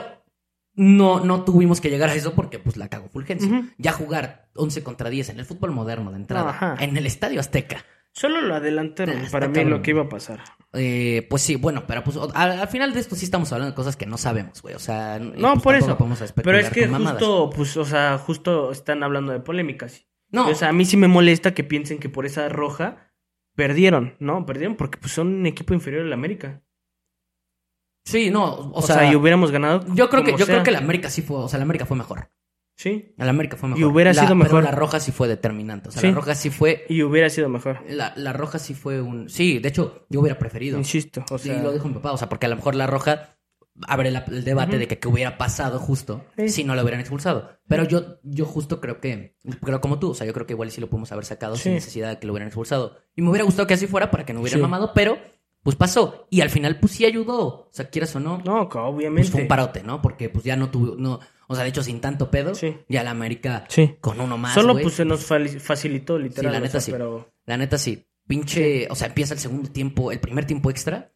no, 0.80 1.20
no 1.26 1.44
tuvimos 1.44 1.82
que 1.82 1.90
llegar 1.90 2.10
a 2.10 2.16
eso 2.16 2.34
porque 2.34 2.58
pues 2.58 2.78
la 2.78 2.88
cagó 2.88 3.10
Fulgencio. 3.10 3.66
Ya 3.78 3.92
jugar 3.92 4.50
11 4.56 4.82
contra 4.84 5.10
10 5.10 5.30
en 5.30 5.40
el 5.40 5.46
fútbol 5.46 5.72
moderno 5.72 6.12
de 6.12 6.18
entrada, 6.18 6.52
Ajá. 6.52 6.76
en 6.80 6.96
el 6.96 7.06
Estadio 7.06 7.40
Azteca. 7.42 7.84
Solo 8.12 8.42
lo 8.42 8.56
adelantaron 8.56 9.18
Ah, 9.18 9.28
para 9.32 9.48
mí 9.50 9.64
lo 9.66 9.82
que 9.82 9.92
iba 9.92 10.04
a 10.04 10.10
pasar. 10.10 10.40
eh, 10.74 11.28
pues 11.30 11.42
sí, 11.44 11.58
bueno, 11.58 11.84
pero 11.86 12.04
pues 12.04 12.18
al, 12.34 12.52
al 12.60 12.68
final 12.70 12.94
de 12.94 13.02
esto 13.02 13.16
sí 13.16 13.26
estamos 13.26 13.52
hablando 13.52 13.72
de 13.72 13.76
cosas 13.76 13.98
que 13.98 14.06
no 14.06 14.18
sabemos, 14.18 14.62
güey. 14.62 14.74
O 14.74 14.80
sea, 14.80 15.20
No, 15.20 15.54
pues, 15.54 15.64
por 15.64 15.76
eso. 15.76 15.98
podemos 15.98 16.24
Pero 16.34 16.58
es 16.58 16.70
que 16.70 16.88
justo, 16.88 17.50
pues, 17.56 17.76
o 17.78 17.86
sea, 17.86 18.18
justo 18.18 18.72
están 18.72 19.04
hablando 19.04 19.32
de 19.34 19.42
polémicas. 19.42 20.06
No, 20.32 20.48
O 20.48 20.56
sea, 20.56 20.70
a 20.70 20.74
mí 20.74 20.86
sí 20.86 20.96
me 20.96 21.08
molesta 21.08 21.54
que 21.54 21.64
piensen 21.64 22.00
que 22.00 22.08
por 22.10 22.26
esa 22.26 22.48
roja 22.50 23.12
perdieron, 23.56 24.16
¿no? 24.20 24.46
Perdieron 24.46 24.76
porque 24.78 24.98
pues 24.98 25.12
son 25.14 25.28
un 25.28 25.46
equipo 25.46 25.74
inferior 25.74 26.04
al 26.06 26.14
América. 26.14 26.62
Sí, 28.06 28.30
no, 28.30 28.45
o, 28.45 28.80
O, 28.80 28.82
sea, 28.82 28.95
sea, 29.00 29.12
y 29.12 29.16
hubiéramos 29.16 29.52
ganado. 29.52 29.86
yo 29.93 30.10
creo 30.10 30.24
que 30.24 30.32
yo 30.32 30.38
sea. 30.39 30.45
creo 30.47 30.64
que 30.64 30.70
el 30.72 30.76
América 30.78 31.10
sí 31.10 31.22
fue, 31.22 31.38
o 31.38 31.47
sea, 31.50 31.58
el 31.58 31.64
América 31.64 31.86
fue 31.86 31.97
mejor. 31.97 32.30
Sí, 32.76 33.14
El 33.18 33.28
América 33.28 33.58
fue 33.58 33.68
mejor. 33.68 33.82
Y 33.82 33.84
hubiera 33.84 34.12
La- 34.14 34.22
sido 34.22 34.28
pero 34.36 34.36
mejor. 34.43 34.64
la 34.64 34.72
roja 34.72 35.02
sí 35.02 35.12
fue 35.12 35.28
determinante. 35.28 35.89
O 35.89 35.91
sea, 35.91 36.00
Sí. 36.00 36.08
la 36.08 36.14
roja 36.14 36.34
sí 36.34 36.50
fue. 36.50 36.86
y 36.88 37.04
hubiera 37.04 37.30
sido 37.30 37.50
mejor. 37.50 37.80
La, 37.89 38.14
la 38.16 38.32
roja 38.32 38.58
sí 38.58 38.74
fue 38.74 39.02
un. 39.02 39.28
Sí, 39.30 39.60
de 39.60 39.68
hecho, 39.68 40.06
yo 40.10 40.22
hubiera 40.22 40.39
preferido. 40.39 40.78
Insisto, 40.78 41.26
o 41.30 41.38
sea, 41.38 41.62
lo 41.62 41.74
dijo 41.74 41.89
mi 41.89 41.95
papá. 41.95 42.14
O 42.14 42.18
sea, 42.18 42.30
porque 42.30 42.45
a 42.45 42.50
lo 42.50 42.56
mejor 42.56 42.76
la 42.76 42.88
roja 42.88 43.36
abre 43.88 44.12
la- 44.12 44.24
el 44.30 44.45
debate 44.45 44.78
de 44.78 44.88
que 44.88 44.97
qué 44.97 45.10
hubiera 45.10 45.38
pasado 45.38 45.78
justo 45.80 46.24
Sí. 46.38 46.47
si 46.50 46.64
no 46.64 46.74
lo 46.74 46.82
hubieran 46.84 47.02
expulsado. 47.02 47.50
Pero 47.68 47.84
yo, 47.84 48.20
yo 48.24 48.45
justo 48.45 48.80
creo 48.80 49.02
que. 49.02 49.36
Creo 49.62 49.82
como 49.82 50.00
tú. 50.00 50.12
O 50.12 50.14
sea, 50.16 50.26
yo 50.26 50.32
creo 50.34 50.47
que 50.47 50.54
igual 50.54 50.72
sí 50.72 50.80
lo 50.80 50.89
pudimos 50.89 51.12
haber 51.12 51.26
sacado 51.26 51.58
Sí. 51.58 51.64
sin 51.64 51.74
necesidad 51.74 52.10
de 52.12 52.20
que 52.20 52.28
lo 52.28 52.32
hubieran 52.34 52.47
expulsado. 52.47 52.95
Y 53.14 53.22
me 53.22 53.30
hubiera 53.30 53.43
gustado 53.43 53.68
que 53.68 53.74
así 53.74 53.88
fuera 53.88 54.10
para 54.10 54.26
que 54.26 54.34
no 54.34 54.39
hubieran 54.39 54.60
Sí. 54.60 54.62
mamado, 54.62 54.93
pero 54.95 55.18
pues 55.70 55.76
pasó. 55.78 56.26
Y 56.32 56.41
al 56.41 56.49
final, 56.49 56.80
pues 56.80 56.93
sí 56.93 57.05
ayudó. 57.05 57.38
O 57.45 57.67
sea, 57.70 57.89
quieras 57.91 58.15
o 58.15 58.20
no. 58.20 58.39
no, 58.39 58.61
obviamente. 58.63 59.22
Pues 59.22 59.32
fue 59.32 59.41
un 59.43 59.47
parote, 59.47 59.84
¿no? 59.84 60.01
Porque 60.01 60.28
pues 60.30 60.43
ya 60.43 60.55
no 60.55 60.72
tuvo, 60.72 60.95
no, 60.95 61.20
o 61.47 61.53
sea, 61.53 61.63
de 61.63 61.70
hecho 61.70 61.84
sin 61.84 62.01
tanto 62.01 62.32
pedo, 62.32 62.55
Sí. 62.55 62.76
ya 62.88 63.03
la 63.03 63.11
América 63.11 63.65
Sí. 63.70 63.95
con 64.01 64.20
uno 64.20 64.36
más, 64.39 64.55
Solo 64.55 64.74
güey. 64.74 64.84
pues 64.84 64.95
se 64.95 65.05
nos 65.05 65.24
facilitó 65.26 66.17
literal. 66.17 66.51
Sí, 66.51 66.53
la 66.53 66.57
o 66.57 66.61
neta 66.61 66.72
sea, 66.72 66.82
sí. 66.82 66.91
Pero 66.91 67.32
La 67.45 67.57
neta 67.57 67.78
sí, 67.78 68.03
pinche, 68.28 68.88
o 68.89 68.95
sea, 68.95 69.07
empieza 69.09 69.36
el 69.36 69.39
segundo 69.39 69.70
tiempo, 69.72 70.11
el 70.11 70.20
primer 70.20 70.45
tiempo 70.45 70.72
extra. 70.72 71.13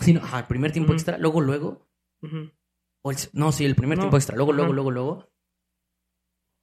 Sí, 0.00 0.12
no, 0.12 0.20
ajá, 0.20 0.38
el 0.40 0.46
primer 0.46 0.70
tiempo 0.70 0.92
extra, 0.92 1.18
luego, 1.18 1.40
luego, 1.40 1.88
ujú. 2.22 2.50
o 3.02 3.10
el- 3.10 3.16
no, 3.32 3.50
sí, 3.50 3.64
el 3.64 3.74
primer 3.74 3.98
No, 3.98 4.04
tiempo 4.04 4.16
extra, 4.16 4.36
luego, 4.36 4.52
luego, 4.52 4.72
luego, 4.72 4.90
luego, 4.92 5.28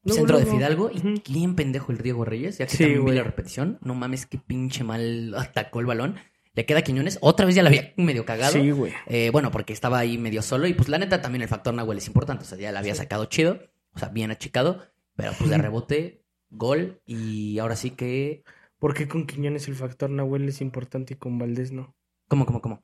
Luego, 0.03 0.17
centro 0.17 0.39
de. 0.39 0.45
Fidalgo 0.47 0.89
y 0.91 1.21
bien 1.31 1.55
pendejo 1.55 1.91
el 1.91 1.99
Diego 1.99 2.25
Reyes, 2.25 2.57
ya 2.57 2.65
que 2.65 2.75
también 2.77 3.05
vi 3.05 3.11
la 3.11 3.23
repetición, 3.23 3.77
no 3.81 3.93
mames, 3.93 4.25
qué 4.25 4.37
pinche 4.39 4.83
mal 4.83 5.33
atacó 5.37 5.79
el 5.79 5.85
balón. 5.85 6.15
Le 6.53 6.65
queda 6.65 6.79
a 6.79 6.81
Quiñones, 6.81 7.17
otra 7.21 7.45
vez 7.45 7.55
ya 7.55 7.63
la 7.63 7.69
había 7.69 7.93
medio 7.97 8.25
cagado. 8.25 8.53
Sí, 8.53 8.71
güey. 8.71 8.93
Eh, 9.07 9.29
bueno, 9.31 9.51
porque 9.51 9.73
estaba 9.73 9.99
ahí 9.99 10.17
medio 10.17 10.41
solo 10.41 10.67
y 10.67 10.73
pues 10.73 10.89
la 10.89 10.97
neta 10.97 11.21
también 11.21 11.41
el 11.41 11.47
factor 11.47 11.73
Nahuel 11.73 11.99
es 11.99 12.07
importante. 12.07 12.43
O 12.43 12.47
sea, 12.47 12.57
ya 12.57 12.71
la 12.71 12.79
había 12.79 12.95
sacado 12.95 13.25
chido, 13.25 13.59
o 13.93 13.99
sea, 13.99 14.09
bien 14.09 14.31
achicado, 14.31 14.85
pero 15.15 15.31
pues 15.37 15.49
de 15.49 15.57
rebote, 15.57 16.25
gol 16.49 17.01
y 17.05 17.59
ahora 17.59 17.75
sí 17.75 17.91
que... 17.91 18.43
¿Por 18.79 18.95
qué 18.95 19.07
con 19.07 19.27
Quiñones 19.27 19.67
el 19.67 19.75
factor 19.75 20.09
Nahuel 20.09 20.49
es 20.49 20.59
importante 20.59 21.13
y 21.13 21.17
con 21.17 21.37
Valdés 21.37 21.71
no? 21.71 21.95
¿Cómo, 22.27 22.45
cómo, 22.47 22.61
cómo? 22.61 22.83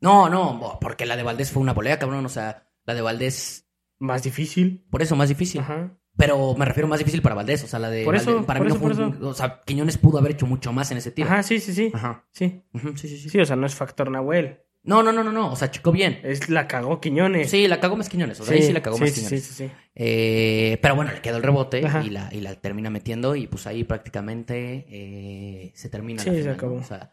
No, 0.00 0.28
no, 0.28 0.78
porque 0.80 1.06
la 1.06 1.16
de 1.16 1.22
Valdés 1.22 1.52
fue 1.52 1.62
una 1.62 1.72
volea, 1.72 1.98
cabrón. 2.00 2.26
O 2.26 2.28
sea, 2.28 2.68
la 2.84 2.94
de 2.94 3.02
Valdés, 3.02 3.68
Más 4.00 4.24
difícil. 4.24 4.84
por 4.90 5.02
eso 5.02 5.14
más 5.14 5.28
difícil. 5.28 5.60
Ajá. 5.60 5.96
Pero 6.16 6.54
me 6.54 6.64
refiero 6.66 6.86
más 6.88 6.98
difícil 6.98 7.22
para 7.22 7.34
Valdés, 7.34 7.64
o 7.64 7.66
sea, 7.66 7.78
la 7.78 7.88
de 7.90 8.04
Por 8.04 8.14
eso, 8.14 8.40
Valdés- 8.40 8.44
para 8.46 8.58
por 8.60 8.66
mí 8.66 8.68
no 8.68 8.74
eso, 8.76 8.84
fue 8.84 8.94
por 8.94 9.04
un- 9.04 9.14
eso. 9.16 9.28
o 9.28 9.34
sea, 9.34 9.60
Quiñones 9.64 9.96
pudo 9.98 10.18
haber 10.18 10.32
hecho 10.32 10.46
mucho 10.46 10.72
más 10.72 10.90
en 10.90 10.98
ese 10.98 11.10
tiro. 11.10 11.28
Ajá, 11.28 11.42
sí, 11.42 11.58
sí, 11.58 11.72
sí. 11.72 11.90
Ajá. 11.94 12.24
Sí. 12.32 12.62
Sí, 12.96 13.08
sí, 13.08 13.18
sí. 13.18 13.28
Sí, 13.30 13.40
o 13.40 13.46
sea, 13.46 13.56
no 13.56 13.66
es 13.66 13.74
factor 13.74 14.10
Nahuel. 14.10 14.58
No, 14.84 15.02
no, 15.02 15.12
no, 15.12 15.22
no, 15.22 15.30
no, 15.30 15.52
o 15.52 15.56
sea, 15.56 15.70
chocó 15.70 15.92
bien. 15.92 16.18
Es 16.24 16.48
la 16.50 16.66
cagó 16.66 17.00
Quiñones. 17.00 17.48
Sí, 17.50 17.68
la 17.68 17.78
cagó 17.80 17.96
más 17.96 18.08
Quiñones, 18.08 18.40
o 18.40 18.44
sea, 18.44 18.54
ahí 18.56 18.62
sí 18.62 18.72
la 18.72 18.82
cagó 18.82 18.96
sí, 18.96 19.02
más 19.04 19.10
sí, 19.12 19.20
Quiñones. 19.20 19.42
sí, 19.44 19.54
sí, 19.54 19.68
sí. 19.68 19.72
Eh, 19.94 20.78
pero 20.82 20.96
bueno, 20.96 21.12
le 21.12 21.20
quedó 21.20 21.36
el 21.36 21.42
rebote 21.44 21.86
Ajá. 21.86 22.02
y 22.04 22.10
la, 22.10 22.28
y 22.32 22.40
la 22.40 22.56
termina 22.56 22.90
metiendo 22.90 23.36
y 23.36 23.46
pues 23.46 23.66
ahí 23.68 23.84
prácticamente 23.84 24.84
eh, 24.88 25.72
se 25.74 25.88
termina 25.88 26.22
Sí, 26.22 26.30
la 26.30 26.34
se 26.34 26.40
final, 26.40 26.56
¿no? 26.56 26.58
acabó. 26.58 26.74
O 26.76 26.82
sea, 26.84 27.12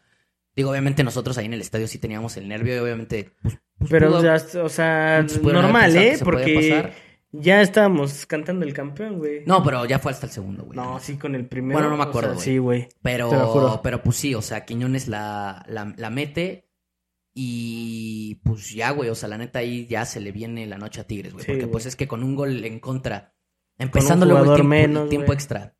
digo, 0.56 0.70
obviamente 0.70 1.04
nosotros 1.04 1.38
ahí 1.38 1.46
en 1.46 1.54
el 1.54 1.60
estadio 1.60 1.86
sí 1.86 1.98
teníamos 1.98 2.36
el 2.36 2.48
nervio 2.48 2.74
y 2.74 2.78
obviamente... 2.80 3.30
Pues, 3.40 3.58
pues, 3.78 3.90
Pero, 3.90 4.10
pudo- 4.10 4.22
ya, 4.24 4.62
o 4.62 4.68
sea, 4.68 5.24
normal, 5.42 5.96
¿eh? 5.96 6.16
se 6.16 6.24
Porque. 6.24 6.92
Ya 7.32 7.60
estábamos 7.62 8.26
cantando 8.26 8.64
el 8.64 8.72
campeón, 8.74 9.18
güey. 9.18 9.44
No, 9.46 9.62
pero 9.62 9.84
ya 9.86 9.98
fue 9.98 10.12
hasta 10.12 10.26
el 10.26 10.32
segundo, 10.32 10.64
güey. 10.64 10.76
No, 10.76 10.98
sí, 10.98 11.16
con 11.16 11.34
el 11.34 11.46
primero. 11.46 11.78
Bueno, 11.78 11.90
no 11.90 11.96
me 11.96 12.02
o 12.02 12.04
sea, 12.04 12.10
acuerdo, 12.10 12.34
güey. 12.34 12.44
sí, 12.44 12.58
güey. 12.58 12.80
te 12.82 13.18
lo 13.18 13.30
Pero, 13.30 13.30
juro. 13.46 13.80
pero 13.82 14.02
pues 14.02 14.16
sí, 14.16 14.34
o 14.34 14.42
sea, 14.42 14.64
Quiñones 14.64 15.08
la, 15.08 15.64
la, 15.68 15.92
la 15.96 16.10
mete 16.10 16.68
y 17.32 18.36
pues 18.44 18.70
ya, 18.70 18.90
güey, 18.90 19.08
o 19.10 19.14
sea, 19.14 19.28
la 19.28 19.38
neta 19.38 19.60
ahí 19.60 19.86
ya 19.86 20.04
se 20.04 20.20
le 20.20 20.32
viene 20.32 20.66
la 20.66 20.78
noche 20.78 21.00
a 21.00 21.04
Tigres, 21.06 21.32
güey. 21.32 21.44
Sí, 21.44 21.52
porque 21.52 21.62
güey. 21.64 21.72
pues 21.72 21.86
es 21.86 21.96
que 21.96 22.08
con 22.08 22.22
un 22.24 22.34
gol 22.34 22.64
en 22.64 22.80
contra, 22.80 23.34
empezando 23.78 24.26
luego 24.26 24.40
el 24.40 24.44
jugador 24.46 24.66
tiempo, 24.68 25.02
el 25.02 25.08
tiempo 25.08 25.32
extra 25.32 25.76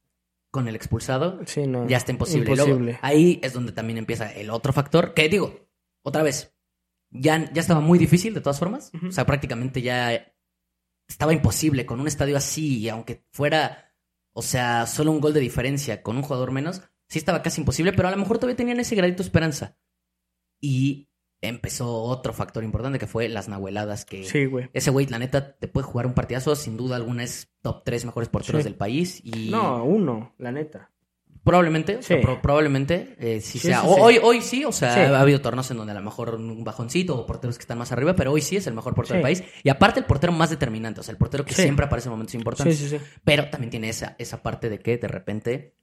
con 0.53 0.67
el 0.69 0.75
expulsado, 0.77 1.41
Sí, 1.47 1.67
no. 1.67 1.87
ya 1.89 1.97
está 1.97 2.13
imposible. 2.13 2.55
Luego, 2.57 2.79
ahí 3.03 3.41
es 3.43 3.53
donde 3.53 3.73
también 3.73 3.99
empieza 3.99 4.33
el 4.33 4.51
otro 4.51 4.73
factor, 4.73 5.15
que 5.15 5.29
digo, 5.29 5.69
otra 6.03 6.23
vez, 6.23 6.57
ya, 7.11 7.53
ya 7.53 7.61
estaba 7.61 7.81
muy 7.81 7.99
difícil 7.99 8.35
de 8.35 8.41
todas 8.41 8.59
formas. 8.59 8.91
O 9.09 9.13
sea, 9.13 9.27
prácticamente 9.27 9.83
ya 9.83 10.33
estaba 11.11 11.33
imposible 11.35 11.85
con 11.85 12.01
un 12.01 12.07
estadio 12.09 12.37
así, 12.37 12.79
y 12.79 12.89
aunque 12.89 13.27
fuera, 13.33 13.93
o 14.33 14.43
sea, 14.43 14.87
solo 14.87 15.11
un 15.11 15.21
gol 15.21 15.35
de 15.35 15.41
diferencia 15.41 16.03
con 16.03 16.17
un 16.17 16.23
jugador 16.23 16.53
menos, 16.53 16.83
sí 17.09 17.19
estaba 17.19 17.43
casi 17.43 17.61
imposible, 17.61 17.93
pero 17.93 18.09
a 18.09 18.13
lo 18.13 18.17
mejor 18.17 18.39
todavía 18.39 18.57
tenían 18.57 18.81
ese 18.81 18.95
gradito 18.95 19.23
de 19.23 19.27
esperanza. 19.27 19.77
Y 20.61 21.09
empezó 21.43 22.03
otro 22.03 22.33
factor 22.33 22.63
importante 22.65 22.99
que 22.99 23.07
fue 23.07 23.29
las 23.29 23.49
nahueladas 23.49 24.05
que... 24.05 24.25
Sí, 24.25 24.45
güey. 24.45 24.69
Ese 24.75 24.91
güey, 24.91 25.07
la 25.07 25.19
neta, 25.19 25.57
te 25.57 25.69
puede 25.69 25.87
jugar 25.87 26.07
un 26.07 26.13
partidazo. 26.15 26.55
Sin 26.55 26.77
duda 26.77 26.97
alguna 26.97 27.25
es 27.25 27.51
top 27.63 27.83
3 27.85 28.05
mejores 28.05 28.29
porteros 28.29 28.61
Sí. 28.63 28.65
del 28.65 28.77
país. 28.77 29.21
Y 29.25 29.51
No, 29.51 29.83
uno, 29.85 30.35
la 30.39 30.53
neta. 30.53 30.93
Probablemente, 31.43 31.97
o 31.97 32.03
sea, 32.03 32.18
Sí. 32.18 32.22
pro- 32.22 32.43
probablemente 32.43 33.16
eh, 33.18 33.41
Sí, 33.41 33.59
sea. 33.59 33.80
sí, 33.80 33.86
o-. 33.88 33.95
Hoy, 33.97 34.18
hoy 34.22 34.43
sí, 34.43 34.64
o 34.64 34.72
sea, 34.72 35.16
ha 35.16 35.20
habido 35.20 35.41
torneos 35.41 35.70
en 35.70 35.78
donde 35.78 35.93
a 35.93 35.95
lo 35.95 36.03
mejor 36.03 36.34
un 36.34 36.62
bajoncito 36.64 37.16
o 37.16 37.26
porteros 37.26 37.57
que 37.57 37.62
están 37.62 37.78
más 37.78 37.91
arriba, 37.93 38.14
pero 38.14 38.30
hoy 38.32 38.43
sí 38.43 38.57
es 38.57 38.66
el 38.66 38.74
mejor 38.74 38.95
portero 38.95 39.14
del 39.16 39.22
país. 39.22 39.43
Y 39.62 39.70
aparte 39.70 40.01
el 40.01 40.07
portero 40.07 40.32
más 40.34 40.51
determinante, 40.51 41.01
o 41.01 41.03
sea, 41.03 41.12
el 41.12 41.18
portero 41.18 41.45
que 41.45 41.55
siempre 41.55 41.86
aparece 41.86 42.09
en 42.09 42.12
momentos 42.12 42.34
importantes. 42.34 42.76
sí, 42.78 42.88
sí. 42.91 42.99
Pero 43.24 43.49
también 43.49 43.70
tiene 43.70 43.88
esa, 43.88 44.16
esa 44.18 44.43
parte 44.43 44.68
de 44.68 44.80
que 44.80 44.99
de 44.99 45.09
repente, 45.09 45.74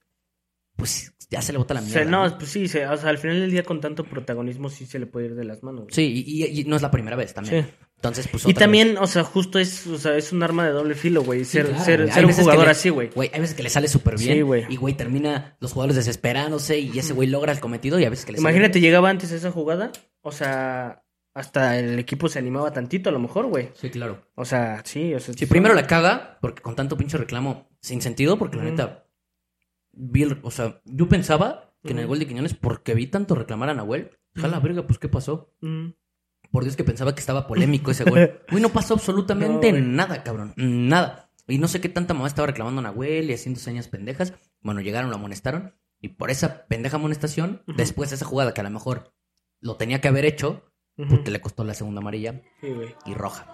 pues 0.76 1.12
ya 1.28 1.42
se 1.42 1.50
le 1.52 1.58
bota 1.58 1.74
la 1.74 1.80
O 1.80 1.82
mierda. 1.82 2.02
sea, 2.02 2.08
no, 2.10 2.28
¿no? 2.28 2.38
pues 2.38 2.50
sí, 2.50 2.68
se- 2.68 2.86
o 2.86 2.96
sea, 2.96 3.10
al 3.10 3.18
final 3.18 3.40
del 3.40 3.50
día 3.50 3.64
con 3.64 3.80
tanto 3.80 4.04
protagonismo 4.04 4.68
sí 4.70 4.86
se 4.86 5.00
le 5.00 5.06
puede 5.06 5.26
ir 5.26 5.34
de 5.34 5.44
las 5.44 5.62
manos. 5.64 5.82
güey. 5.86 5.94
Sí, 5.94 6.24
y, 6.24 6.44
y- 6.44 6.60
y 6.60 6.64
no 6.64 6.76
es 6.76 6.82
la 6.82 6.90
primera 6.92 7.16
vez 7.16 7.34
también. 7.34 7.68
Sí. 7.98 8.06
Entonces, 8.08 8.28
pues 8.28 8.46
Y 8.46 8.54
también, 8.54 8.96
o 8.98 9.06
sea, 9.08 9.24
justo 9.24 9.58
es, 9.58 9.86
o 9.88 9.98
sea, 9.98 10.16
es 10.16 10.32
un 10.32 10.42
arma 10.42 10.64
de 10.64 10.70
doble 10.72 10.94
filo, 10.94 11.22
güey. 11.24 11.44
Sí, 11.44 11.52
Ser, 11.58 11.66
claro, 11.66 11.84
ser, 11.84 12.12
ser 12.12 12.26
un 12.26 12.32
jugador 12.32 12.66
le- 12.66 12.70
así, 12.70 12.90
güey. 12.90 13.10
Güey, 13.14 13.30
hay 13.34 13.40
veces 13.40 13.56
que 13.56 13.62
le 13.64 13.70
sale 13.70 13.88
súper 13.88 14.16
bien. 14.16 14.34
Sí, 14.34 14.40
güey. 14.42 14.66
Y, 14.68 14.76
güey, 14.76 14.94
termina 14.96 15.56
los 15.60 15.72
jugadores 15.72 15.96
desesperándose 15.96 16.78
y 16.78 16.96
ese 16.98 17.12
güey 17.12 17.28
logra 17.28 17.52
el 17.52 17.58
cometido 17.60 17.98
y 17.98 18.04
a 18.04 18.10
veces 18.10 18.24
que 18.24 18.32
le 18.32 18.38
sale 18.38 18.48
Imagínate, 18.50 18.80
llegaba 18.80 19.10
antes 19.10 19.32
esa 19.32 19.50
jugada, 19.50 19.90
o 20.22 20.30
sea, 20.30 21.04
hasta 21.34 21.78
el 21.78 21.98
equipo 21.98 22.28
se 22.28 22.38
animaba 22.38 22.72
tantito 22.72 23.10
a 23.10 23.12
lo 23.12 23.18
mejor, 23.18 23.46
güey. 23.46 23.70
Sí, 23.74 23.90
claro. 23.90 24.24
O 24.36 24.44
sea, 24.44 24.82
sí, 24.84 25.12
o 25.14 25.18
sea. 25.20 25.34
Si 25.34 25.46
primero 25.46 25.74
la 25.74 25.86
caga, 25.88 26.38
porque 26.40 26.62
con 26.62 26.76
tanto 26.76 26.96
pinche 26.96 27.18
reclamo 27.18 27.68
sin 27.80 28.00
sentido, 28.00 28.38
porque 28.38 28.56
la 28.58 28.64
neta, 28.64 29.06
o 30.42 30.50
sea, 30.50 30.80
yo 30.84 31.08
pensaba 31.08 31.74
que 31.84 31.92
en 31.92 31.98
el 31.98 32.06
gol 32.06 32.18
de 32.18 32.26
Quiñones, 32.26 32.54
porque 32.54 32.94
vi 32.94 33.06
tanto 33.06 33.34
reclamar 33.34 33.70
a 33.70 33.74
Nahuel, 33.74 34.10
jala 34.36 34.58
Ujú. 34.58 34.66
verga, 34.66 34.86
pues 34.86 34.98
¿qué 34.98 35.08
pasó? 35.08 35.52
Por 36.50 36.64
Dios 36.64 36.76
que 36.76 36.84
pensaba 36.84 37.14
que 37.14 37.20
estaba 37.20 37.46
polémico 37.46 37.90
ese 37.90 38.04
gol. 38.04 38.40
Güey, 38.50 38.62
no 38.62 38.70
pasó 38.70 38.94
absolutamente 38.94 39.72
No, 39.72 39.78
nada, 39.80 40.22
cabrón. 40.22 40.54
Nada. 40.56 41.30
Y 41.46 41.58
no 41.58 41.68
sé 41.68 41.80
qué 41.80 41.88
tanta 41.88 42.14
mamá 42.14 42.26
estaba 42.26 42.46
reclamando 42.46 42.80
a 42.80 42.82
Nahuel 42.84 43.30
y 43.30 43.34
haciendo 43.34 43.60
señas 43.60 43.88
pendejas. 43.88 44.32
Bueno, 44.60 44.80
llegaron, 44.80 45.10
lo 45.10 45.16
amonestaron. 45.16 45.74
Y 46.00 46.08
por 46.08 46.30
esa 46.30 46.66
pendeja 46.66 46.96
amonestación, 46.96 47.62
después 47.66 48.10
de 48.10 48.16
esa 48.16 48.24
jugada 48.26 48.54
que 48.54 48.60
a 48.60 48.64
lo 48.64 48.70
mejor 48.70 49.12
lo 49.60 49.76
tenía 49.76 50.00
que 50.00 50.08
haber 50.08 50.24
hecho, 50.24 50.70
Ujú. 50.96 51.08
porque 51.08 51.30
le 51.30 51.40
costó 51.40 51.64
la 51.64 51.74
segunda 51.74 52.00
amarilla 52.00 52.42
Sí, 52.60 52.68
y 53.06 53.14
roja. 53.14 53.50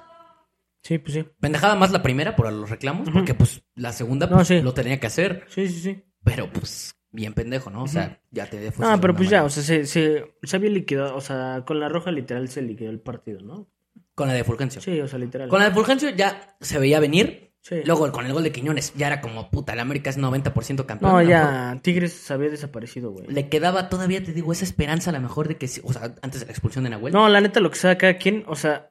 Sí, 0.82 0.98
pues 0.98 1.14
sí. 1.14 1.24
Pendejada 1.40 1.74
más 1.76 1.90
la 1.92 2.02
primera 2.02 2.36
por 2.36 2.52
los 2.52 2.68
reclamos, 2.68 3.08
porque 3.10 3.32
pues 3.34 3.62
la 3.74 3.92
segunda 3.92 4.26
No, 4.26 4.36
pues, 4.36 4.48
sí. 4.48 4.60
lo 4.60 4.74
tenía 4.74 5.00
que 5.00 5.06
hacer. 5.06 5.46
Sí, 5.48 5.66
sí, 5.68 5.80
sí. 5.80 6.04
Pero 6.22 6.50
pues 6.52 6.94
bien 7.14 7.32
pendejo, 7.32 7.70
¿no? 7.70 7.84
O 7.84 7.88
sea, 7.88 8.20
ya 8.30 8.46
te 8.46 8.70
fue 8.72 8.86
Ah, 8.86 8.98
pero 9.00 9.14
pues 9.14 9.30
ya, 9.30 9.44
o 9.44 9.48
sea, 9.48 9.62
se, 9.62 9.86
se, 9.86 10.34
se 10.42 10.56
había 10.56 10.70
liquidado, 10.70 11.16
o 11.16 11.20
sea, 11.20 11.62
con 11.64 11.78
la 11.80 11.88
roja 11.88 12.10
literal 12.10 12.48
se 12.48 12.60
liquidó 12.60 12.90
el 12.90 13.00
partido, 13.00 13.40
¿no? 13.40 13.68
Con 14.14 14.28
la 14.28 14.34
de 14.34 14.44
Fulgencio. 14.44 14.80
Sí, 14.80 15.00
o 15.00 15.08
sea, 15.08 15.18
literal. 15.18 15.48
Con 15.48 15.60
la 15.60 15.68
de 15.68 15.74
Fulgencio 15.74 16.10
ya 16.10 16.56
se 16.60 16.78
veía 16.78 17.00
venir. 17.00 17.52
Sí. 17.60 17.76
Luego 17.86 18.12
con 18.12 18.26
el 18.26 18.32
gol 18.34 18.42
de 18.42 18.52
Quiñones 18.52 18.92
ya 18.94 19.06
era 19.06 19.22
como 19.22 19.50
puta, 19.50 19.72
el 19.72 19.80
América 19.80 20.10
es 20.10 20.18
90% 20.18 20.84
campeón. 20.84 21.12
No, 21.12 21.22
ya, 21.22 21.80
Tigres 21.82 22.30
había 22.30 22.50
desaparecido, 22.50 23.10
güey. 23.10 23.26
mejor 23.26 23.32
Le 23.32 23.48
quedaba 23.48 23.88
todavía, 23.88 24.22
te 24.22 24.32
digo, 24.32 24.52
esa 24.52 24.64
esperanza 24.64 25.08
a 25.08 25.14
lo 25.14 25.20
mejor 25.20 25.48
de 25.48 25.56
que, 25.56 25.66
o 25.82 25.92
sea, 25.92 26.14
antes 26.20 26.40
de 26.40 26.46
la 26.46 26.52
expulsión 26.52 26.84
de 26.84 26.90
Nahuel. 26.90 27.14
No, 27.14 27.26
la 27.30 27.40
neta, 27.40 27.60
lo 27.60 27.70
que 27.70 27.78
sea 27.78 27.96
cada 27.96 28.18
quien, 28.18 28.44
o 28.48 28.54
sea, 28.54 28.90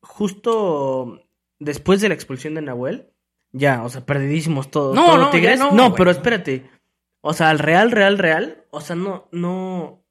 justo 0.00 1.22
después 1.60 2.00
de 2.00 2.08
la 2.08 2.14
expulsión 2.14 2.54
de 2.54 2.62
Nahuel, 2.62 3.10
ya, 3.52 3.84
o 3.84 3.88
sea, 3.88 4.04
perdidísimos 4.04 4.70
todos. 4.70 4.94
No, 4.94 5.06
todo 5.06 5.18
no, 5.18 5.30
Tigres. 5.30 5.58
no, 5.58 5.70
No, 5.72 5.94
pero 5.94 6.10
espérate. 6.10 6.68
O 7.22 7.32
sea, 7.32 7.50
al 7.50 7.58
Real, 7.58 7.90
Real, 7.90 8.18
Real, 8.18 8.64
o 8.70 8.80
sea, 8.80 8.96
no, 8.96 9.28
no, 9.32 10.04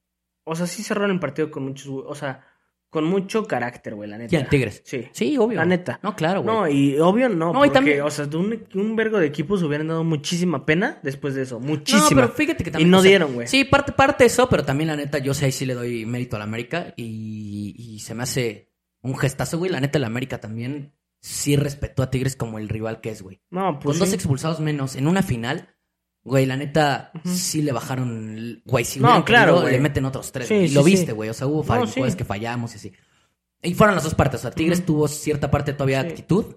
o 0.44 0.56
sea, 0.56 0.68
sí 0.68 0.84
cerraron 0.84 1.12
el 1.12 1.20
partido 1.20 1.50
con 1.52 1.64
muchos, 1.64 1.88
o 2.06 2.16
sea, 2.16 2.46
con 2.92 3.06
mucho 3.06 3.46
carácter, 3.46 3.94
güey, 3.96 4.10
la 4.10 4.18
neta. 4.18 4.30
¿Quién? 4.30 4.48
Tigres. 4.48 4.82
Sí. 4.84 5.08
Sí, 5.12 5.38
obvio. 5.38 5.58
La 5.58 5.66
neta. 5.66 6.00
No, 6.02 6.16
claro, 6.16 6.42
güey. 6.42 6.56
No, 6.56 6.68
y 6.68 7.00
obvio 7.00 7.30
no, 7.30 7.54
No, 7.54 7.66
y 7.66 7.68
porque, 7.68 7.72
también- 7.74 8.02
o 8.02 8.10
sea, 8.10 8.26
de 8.26 8.36
un, 8.38 8.68
un 8.74 8.96
vergo 8.96 9.20
de 9.20 9.28
equipos 9.28 9.62
hubieran 9.62 9.88
dado 9.88 10.04
muchísima 10.04 10.66
pena 10.66 11.00
después 11.04 11.36
de 11.36 11.44
eso, 11.44 11.60
No, 11.60 11.68
muchísima. 11.68 12.22
pero 12.22 12.30
fíjate 12.34 12.64
que 12.64 12.70
y 12.70 12.74
también. 12.74 12.90
no 12.92 12.98
o 12.98 13.02
sea, 13.02 13.10
dieron, 13.10 13.34
güey. 13.36 13.48
Sí, 13.48 13.64
parte, 13.64 13.92
parte 13.92 14.26
eso, 14.26 14.50
pero 14.50 14.66
también 14.66 14.88
la 14.88 14.96
neta, 14.96 15.20
yo 15.20 15.34
sé 15.36 15.46
ahí 15.46 15.52
sí 15.52 15.66
le 15.68 15.76
doy 15.76 16.06
mérito 16.08 16.36
a 16.36 16.40
la 16.40 16.46
América 16.46 16.94
y, 16.98 17.76
y 17.78 18.00
se 18.00 18.16
me 18.16 18.24
hace 18.24 18.72
un 19.02 19.16
gestazo, 19.18 19.60
güey. 19.60 19.72
La 19.72 19.80
neta, 19.82 20.00
la 20.00 20.08
América 20.08 20.40
también 20.40 20.94
sí 21.22 21.56
respetó 21.58 22.02
a 22.02 22.10
Tigres 22.10 22.36
como 22.36 22.58
el 22.58 22.70
rival 22.70 23.02
que 23.02 23.12
es, 23.12 23.22
güey. 23.22 23.42
No, 23.52 23.78
pues 23.80 23.98
Con 24.00 24.08
dos 24.08 24.14
expulsados 24.16 24.60
menos 24.62 24.96
en 24.96 25.08
una 25.08 25.22
final, 25.22 25.76
güey, 26.24 26.46
la 26.46 26.58
neta, 26.58 27.12
Ujú. 27.16 27.30
sí 27.36 27.62
le 27.62 27.72
bajaron. 27.72 28.62
Güey, 28.66 28.86
si 28.86 29.00
No, 29.00 29.08
hubieran 29.08 29.24
claro, 29.24 29.46
querido, 29.54 29.62
güey. 29.62 29.74
le 29.74 29.80
meten 29.82 30.06
otros 30.06 30.32
tres. 30.32 30.48
Sí, 30.48 30.56
y 30.56 30.68
sí, 30.70 30.74
lo 30.76 30.84
sí. 30.84 30.92
viste, 30.92 31.12
güey. 31.14 31.30
O 31.30 31.34
sea, 31.34 31.48
hubo 31.48 31.64
fallos 31.64 31.92
sí. 31.92 32.02
que 32.18 32.26
fallamos 32.26 32.74
y 32.74 32.76
así. 32.78 32.94
Y 33.62 33.74
fueron 33.74 33.96
las 33.96 34.04
dos 34.04 34.16
partes. 34.16 34.40
O 34.40 34.44
sea, 34.44 34.52
Tigres 34.52 34.80
Ujú. 34.80 34.86
tuvo 34.88 35.08
cierta 35.08 35.50
parte 35.52 35.74
todavía 35.74 36.04
de 36.04 36.10
Sí. 36.10 36.14
actitud. 36.14 36.56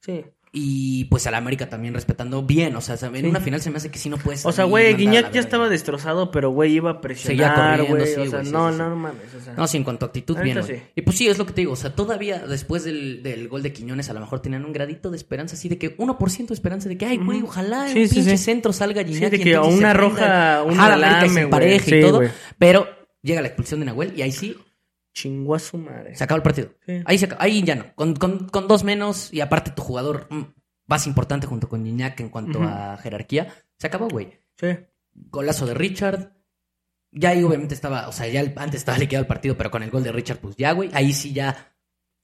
Sí. 0.00 0.24
Y 0.54 1.06
pues 1.06 1.26
a 1.26 1.30
la 1.30 1.38
América 1.38 1.70
también 1.70 1.94
respetando 1.94 2.42
bien. 2.42 2.76
O 2.76 2.82
sea, 2.82 2.96
en 3.14 3.24
una 3.26 3.40
final 3.40 3.62
se 3.62 3.70
me 3.70 3.78
hace 3.78 3.90
que 3.90 3.98
sí 3.98 4.10
no 4.10 4.18
puedes. 4.18 4.44
O 4.44 4.52
sea, 4.52 4.64
güey, 4.64 4.94
Guiñac 4.94 5.32
ya 5.32 5.40
estaba 5.40 5.70
destrozado, 5.70 6.30
pero 6.30 6.50
güey 6.50 6.74
iba 6.74 6.90
a 6.90 6.94
Seguía 6.94 7.54
presionar, 7.54 7.78
corriendo, 7.78 7.96
güey. 7.96 8.06
sí, 8.06 8.20
o 8.20 8.24
sea, 8.26 8.30
güey, 8.40 8.44
sí, 8.44 8.52
no, 8.52 8.70
sí, 8.70 8.78
no, 8.78 8.96
mames. 8.96 9.34
O 9.34 9.40
sea, 9.42 9.54
No, 9.54 9.66
sí, 9.66 9.78
en 9.78 9.84
cuanto 9.84 10.04
a 10.04 10.08
actitud, 10.08 10.38
bien. 10.42 10.60
Y 10.94 11.00
pues 11.00 11.16
sí, 11.16 11.26
es 11.26 11.38
lo 11.38 11.46
que 11.46 11.54
te 11.54 11.62
digo. 11.62 11.72
O 11.72 11.76
sea, 11.76 11.94
todavía 11.94 12.38
después 12.46 12.84
del, 12.84 13.22
del 13.22 13.48
gol 13.48 13.62
de 13.62 13.72
Quiñones, 13.72 14.10
a 14.10 14.12
lo 14.12 14.20
mejor 14.20 14.40
tenían 14.40 14.66
un 14.66 14.74
gradito 14.74 15.10
de 15.10 15.16
esperanza, 15.16 15.56
así 15.56 15.70
de 15.70 15.78
que 15.78 15.96
1% 15.96 16.46
de 16.48 16.54
esperanza 16.54 16.86
de 16.90 16.98
que, 16.98 17.06
ay, 17.06 17.16
güey, 17.16 17.40
ojalá 17.40 17.88
sí, 17.88 18.06
pinche 18.06 18.36
centro 18.36 18.74
salga 18.74 19.02
Guiñac. 19.04 19.30
de 19.30 19.36
y 19.38 19.42
que 19.44 19.58
una 19.58 19.94
roja, 19.94 20.16
prenda, 20.16 20.62
un 20.64 20.78
ajá, 20.78 20.96
la 20.98 21.20
América 21.20 21.86
y 21.86 21.90
güey. 21.90 22.00
todo. 22.02 22.20
Pero 22.58 22.86
llega 23.22 23.40
la 23.40 23.46
expulsión 23.48 23.80
de 23.80 23.86
Nahuel 23.86 24.12
y 24.16 24.20
ahí 24.20 24.32
sí 24.32 24.54
chingó 25.12 25.54
a 25.54 25.58
su 25.58 25.78
madre. 25.78 26.14
se 26.16 26.24
acaba 26.24 26.36
el 26.36 26.42
partido. 26.42 26.70
Sí. 26.86 27.02
Ahí, 27.04 27.18
se 27.18 27.28
ahí 27.38 27.62
ya 27.62 27.74
no. 27.74 27.94
Con, 27.94 28.14
con- 28.16 28.48
con 28.48 28.66
dos 28.68 28.82
menos 28.84 29.32
y 29.32 29.40
aparte 29.40 29.70
tu 29.70 29.82
jugador 29.82 30.26
mm, 30.30 30.42
más 30.86 31.06
importante 31.06 31.46
junto 31.46 31.68
con 31.68 31.84
Guiñac 31.84 32.18
en 32.20 32.28
cuanto 32.30 32.62
a 32.62 32.96
jerarquía, 32.98 33.48
se 33.78 33.86
acabó, 33.86 34.08
güey. 34.08 34.40
Sí. 34.56 34.68
Golazo 35.14 35.66
de 35.66 35.74
Richard. 35.74 36.32
Ya 37.10 37.30
ahí 37.30 37.42
obviamente 37.42 37.74
estaba, 37.74 38.08
o 38.08 38.12
sea, 38.12 38.26
ya 38.28 38.40
el- 38.40 38.54
antes 38.56 38.80
estaba 38.80 38.96
liquidado 38.98 39.22
el 39.22 39.28
partido, 39.28 39.56
pero 39.56 39.70
con 39.70 39.82
el 39.82 39.90
gol 39.90 40.02
de 40.02 40.12
Richard, 40.12 40.38
pues 40.38 40.56
ya, 40.56 40.72
güey. 40.72 40.88
Ahí 40.94 41.12
sí 41.12 41.32
ya 41.34 41.74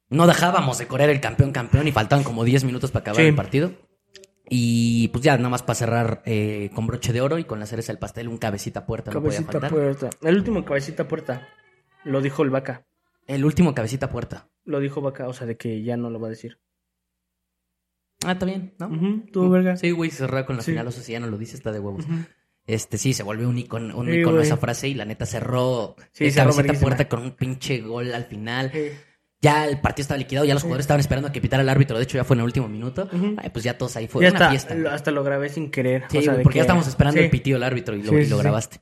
no 0.09 0.27
dejábamos 0.27 0.79
de 0.79 0.87
correr 0.87 1.11
el 1.11 1.21
campeón 1.21 1.53
campeón 1.53 1.87
y 1.87 1.93
faltaban 1.93 2.25
como 2.25 2.43
10 2.45 2.65
minutos 2.65 2.91
para 2.91 3.03
acabar 3.03 3.21
Sí. 3.21 3.29
el 3.29 3.35
partido. 3.35 3.73
Y 4.51 5.09
pues 5.09 5.23
ya 5.23 5.37
nada 5.37 5.51
más 5.51 5.63
para 5.63 5.75
cerrar 5.75 6.23
eh, 6.25 6.71
con 6.75 6.87
broche 6.87 7.13
de 7.13 7.21
oro 7.21 7.37
y 7.39 7.45
con 7.45 7.61
la 7.61 7.67
cereza 7.67 7.93
del 7.93 7.99
pastel, 7.99 8.29
un 8.29 8.39
cabecita 8.39 8.87
puerta, 8.87 9.11
no 9.11 9.21
podía 9.21 9.41
Cabecita 9.41 9.53
faltar. 9.53 9.71
puerta. 9.71 10.11
El 10.27 10.37
último 10.37 10.65
cabecita 10.65 11.07
puerta. 11.07 11.47
Lo 12.05 12.21
dijo 12.21 12.43
el 12.43 12.51
vaca. 12.51 12.87
El 13.27 13.45
último 13.45 13.75
cabecita 13.75 14.11
puerta. 14.11 14.49
Lo 14.65 14.81
dijo 14.81 15.01
vaca, 15.01 15.29
o 15.29 15.33
sea, 15.33 15.47
de 15.47 15.57
que 15.57 15.83
ya 15.83 15.97
no 15.97 16.11
lo 16.11 16.21
va 16.21 16.29
a 16.29 16.31
decir. 16.31 16.59
Ah, 18.25 18.33
está 18.33 18.47
bien, 18.47 18.75
¿no? 18.79 18.89
Ujú, 18.89 19.27
tú, 19.33 19.49
verga. 19.49 19.77
Sí, 19.77 19.91
güey, 19.93 20.11
cerrar 20.11 20.45
con 20.45 20.57
la 20.57 20.63
Sí. 20.63 20.73
final, 20.73 20.87
o 20.87 20.91
sea, 20.91 21.03
si 21.03 21.13
ya 21.13 21.21
no 21.21 21.29
lo 21.29 21.39
dice, 21.39 21.57
está 21.57 21.71
de 21.71 21.79
huevos. 21.81 22.05
Este, 22.67 22.99
sí, 22.99 23.13
se 23.15 23.23
volvió 23.23 23.49
un 23.49 23.59
icono, 23.59 23.97
un 23.97 24.07
Sí, 24.11 24.19
icono 24.21 24.41
esa 24.41 24.57
frase 24.57 24.89
y 24.89 24.95
la 24.95 25.05
neta 25.05 25.25
cerró 25.25 25.95
Sí, 26.13 26.31
cerró 26.31 26.51
cabecita 26.51 26.81
puerta 26.81 27.09
con 27.09 27.23
un 27.23 27.31
pinche 27.33 27.81
gol 27.81 28.13
al 28.13 28.25
final. 28.25 28.71
Sí. 28.73 28.91
Ya 29.41 29.67
el 29.67 29.81
partido 29.81 30.03
estaba 30.03 30.19
liquidado, 30.19 30.45
ya 30.45 30.53
los 30.55 30.65
jugadores 30.65 30.83
estaban 30.85 30.99
esperando 31.01 31.29
a 31.29 31.33
que 31.33 31.41
pitara 31.41 31.63
el 31.63 31.69
árbitro. 31.69 31.97
De 31.97 32.03
hecho, 32.03 32.19
ya 32.19 32.25
fue 32.25 32.35
en 32.35 32.41
el 32.41 32.45
último 32.47 32.69
minuto. 32.69 33.09
Ay, 33.37 33.51
pues 33.51 33.65
ya 33.65 33.79
todos 33.79 33.97
ahí 33.97 34.09
fue 34.09 34.25
Ya 34.25 34.31
una 34.31 34.51
fiesta. 34.51 34.75
lo- 34.75 34.91
hasta 34.91 35.13
lo 35.13 35.23
grabé 35.23 35.49
sin 35.49 35.71
querer. 35.71 36.05
Sí, 36.11 36.19
o 36.19 36.23
sea, 36.23 36.33
güey, 36.33 36.39
de 36.39 36.43
porque 36.43 36.57
ya 36.57 36.63
estamos 36.63 36.89
esperando 36.89 37.21
el 37.21 37.31
pitido 37.31 37.55
del 37.57 37.63
árbitro 37.63 37.95
y 37.95 38.03
lo, 38.03 38.19
y 38.19 38.25
grabaste. 38.27 38.81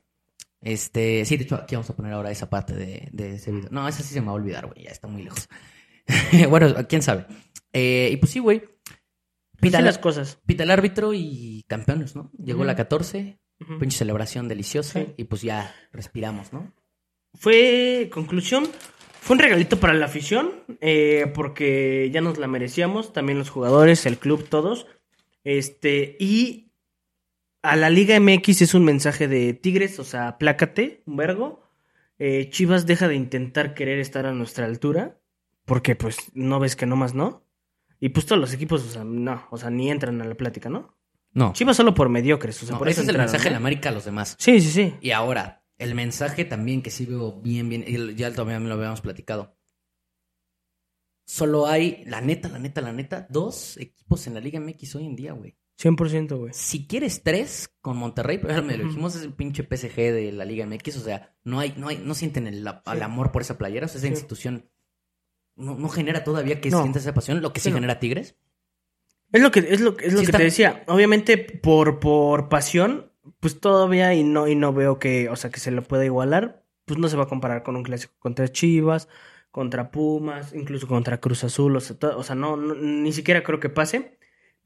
Este, 0.67 1.23
sí, 1.23 1.37
de 1.37 1.43
hecho, 1.45 1.55
aquí 1.55 1.75
vamos 1.75 1.89
a 1.89 1.95
poner 1.95 2.11
ahora 2.11 2.29
esa 2.29 2.49
parte 2.49 2.73
de, 2.75 3.07
de 3.13 3.35
ese 3.35 3.51
video. 3.51 3.69
No, 3.71 3.87
esa 3.87 4.03
sí 4.03 4.13
se 4.13 4.19
me 4.19 4.27
va 4.27 4.33
a 4.33 4.35
olvidar, 4.35 4.65
güey, 4.67 4.83
ya 4.83 4.91
está 4.91 5.07
muy 5.07 5.23
lejos. 5.23 5.47
bueno, 6.49 6.75
quién 6.89 7.01
sabe. 7.01 7.25
Eh, 7.71 8.09
y 8.11 8.17
pues 8.17 8.31
sí, 8.33 8.39
güey. 8.39 8.63
Pita, 9.61 9.77
Así 9.77 9.81
el- 9.81 9.85
las 9.85 9.97
cosas. 9.97 10.39
pita 10.45 10.63
el 10.63 10.71
árbitro 10.71 11.13
y 11.13 11.63
campeones, 11.67 12.15
¿no? 12.15 12.31
Llegó 12.37 12.63
la 12.65 12.75
14, 12.75 13.39
Ujú. 13.61 13.79
pinche 13.79 13.97
celebración 13.97 14.47
deliciosa 14.49 14.99
Sí. 14.99 15.13
y 15.17 15.23
pues 15.23 15.41
ya 15.41 15.73
respiramos, 15.93 16.51
¿no? 16.53 16.73
Fue, 17.33 18.09
conclusión, 18.11 18.67
fue 19.21 19.35
un 19.35 19.39
regalito 19.39 19.79
para 19.79 19.93
la 19.93 20.05
afición, 20.05 20.51
eh, 20.81 21.31
porque 21.33 22.09
ya 22.13 22.19
nos 22.21 22.37
la 22.37 22.47
merecíamos, 22.47 23.13
también 23.13 23.37
los 23.39 23.49
jugadores, 23.49 24.05
el 24.05 24.17
club, 24.17 24.47
todos. 24.49 24.85
Este, 25.43 26.17
y 26.19 26.66
a 27.67 27.75
la 27.75 27.89
Liga 27.89 28.17
MX 28.19 28.61
es 28.61 28.73
un 28.73 28.85
mensaje 28.85 29.27
de 29.27 29.53
Tigres, 29.53 29.99
o 29.99 30.03
sea, 30.03 30.29
aplácate, 30.29 31.03
un 31.05 31.17
vergo. 31.17 31.63
Eh, 32.17 32.49
Chivas 32.49 32.85
deja 32.85 33.07
de 33.07 33.15
intentar 33.15 33.73
querer 33.73 33.99
estar 33.99 34.25
a 34.25 34.31
nuestra 34.31 34.65
altura, 34.65 35.19
porque 35.65 35.95
pues 35.95 36.17
no 36.33 36.59
ves 36.59 36.75
que 36.77 36.85
nomás 36.85 37.13
no. 37.13 37.45
Y 37.99 38.09
pues 38.09 38.25
todos 38.25 38.39
los 38.39 38.53
equipos, 38.53 38.85
o 38.85 38.89
sea, 38.89 39.03
no, 39.03 39.47
o 39.51 39.57
sea, 39.57 39.69
ni 39.69 39.91
entran 39.91 40.21
a 40.21 40.25
la 40.25 40.35
plática, 40.35 40.69
¿no? 40.69 40.97
No, 41.33 41.51
Chivas 41.53 41.75
solo 41.75 41.93
por 41.93 42.07
mediocres, 42.07 42.63
o 42.63 42.65
sea, 42.65 42.73
no, 42.73 42.79
por 42.79 42.87
ese 42.87 43.01
eso 43.01 43.09
es 43.09 43.15
el 43.15 43.21
mensaje 43.21 43.43
de 43.43 43.49
¿no? 43.49 43.53
la 43.55 43.57
América 43.57 43.89
a 43.89 43.91
los 43.91 44.05
demás. 44.05 44.35
Sí, 44.39 44.61
sí, 44.61 44.71
sí. 44.71 44.95
Y 45.01 45.11
ahora, 45.11 45.65
el 45.77 45.93
mensaje 45.93 46.45
también 46.45 46.81
que 46.81 46.89
sí 46.89 47.05
veo 47.05 47.41
bien, 47.41 47.67
bien, 47.67 47.83
y 47.85 48.15
ya 48.15 48.33
también 48.33 48.67
lo 48.67 48.75
habíamos 48.75 49.01
platicado. 49.01 49.57
Solo 51.25 51.67
hay, 51.67 52.03
la 52.05 52.21
neta, 52.21 52.47
la 52.47 52.59
neta, 52.59 52.79
la 52.79 52.93
neta, 52.93 53.27
dos 53.29 53.75
equipos 53.75 54.25
en 54.27 54.35
la 54.35 54.39
Liga 54.39 54.61
MX 54.61 54.95
hoy 54.95 55.05
en 55.05 55.15
día, 55.17 55.33
güey. 55.33 55.57
100%, 55.79 56.37
güey. 56.37 56.53
Si 56.53 56.87
quieres 56.87 57.21
tres 57.23 57.69
con 57.81 57.97
Monterrey, 57.97 58.39
pero 58.39 58.63
me 58.63 58.77
lo 58.77 58.85
dijimos, 58.85 59.15
es 59.15 59.23
el 59.23 59.33
pinche 59.33 59.63
PSG 59.63 59.95
de 59.95 60.31
la 60.31 60.43
Liga 60.45 60.65
MX, 60.65 60.97
o 60.97 61.01
sea, 61.01 61.35
no 61.43 61.59
hay, 61.59 61.73
no 61.77 61.87
hay, 61.87 61.97
no 61.97 62.13
sienten 62.15 62.47
el, 62.47 62.65
amor 62.67 63.31
por 63.31 63.41
esa 63.43 63.57
playera, 63.57 63.85
o 63.85 63.89
sea, 63.89 63.99
esa 63.99 64.07
Sí. 64.07 64.13
institución 64.13 64.69
no, 65.55 65.75
no 65.75 65.89
genera 65.89 66.23
todavía 66.23 66.61
que 66.61 66.69
No. 66.69 66.81
sientas 66.81 67.03
esa 67.03 67.13
pasión, 67.13 67.41
lo 67.41 67.53
que 67.53 67.59
sí, 67.59 67.65
Sí, 67.65 67.69
no. 67.71 67.75
genera 67.77 67.99
Tigres. 67.99 68.35
Es 69.31 69.41
lo 69.41 69.51
que, 69.51 69.59
es 69.59 69.81
lo, 69.81 69.97
es 69.99 70.13
lo 70.13 70.19
Sí 70.19 70.25
que 70.25 70.31
está- 70.31 70.37
te 70.37 70.43
decía. 70.45 70.83
Obviamente, 70.87 71.37
por, 71.37 71.99
por 71.99 72.47
pasión, 72.49 73.11
pues 73.39 73.59
todavía 73.59 74.13
y 74.13 74.23
no, 74.23 74.47
y 74.47 74.55
no 74.55 74.71
veo 74.73 74.99
que, 74.99 75.29
o 75.29 75.35
sea, 75.35 75.49
que 75.49 75.59
se 75.59 75.71
lo 75.71 75.83
pueda 75.83 76.05
igualar. 76.05 76.63
Pues 76.85 76.97
no 76.99 77.09
se 77.09 77.17
va 77.17 77.23
a 77.23 77.27
comparar 77.27 77.63
con 77.63 77.75
un 77.75 77.83
clásico 77.83 78.13
contra 78.19 78.47
Chivas, 78.47 79.09
contra 79.51 79.91
Pumas, 79.91 80.53
incluso 80.53 80.87
contra 80.87 81.19
Cruz 81.19 81.43
Azul. 81.43 81.75
O 81.75 81.81
sea, 81.81 81.97
to- 81.99 82.17
o 82.17 82.23
sea 82.23 82.35
no, 82.35 82.55
no- 82.55 82.75
ni 82.75 83.11
siquiera 83.11 83.43
creo 83.43 83.59
que 83.59 83.67
pase. 83.69 84.16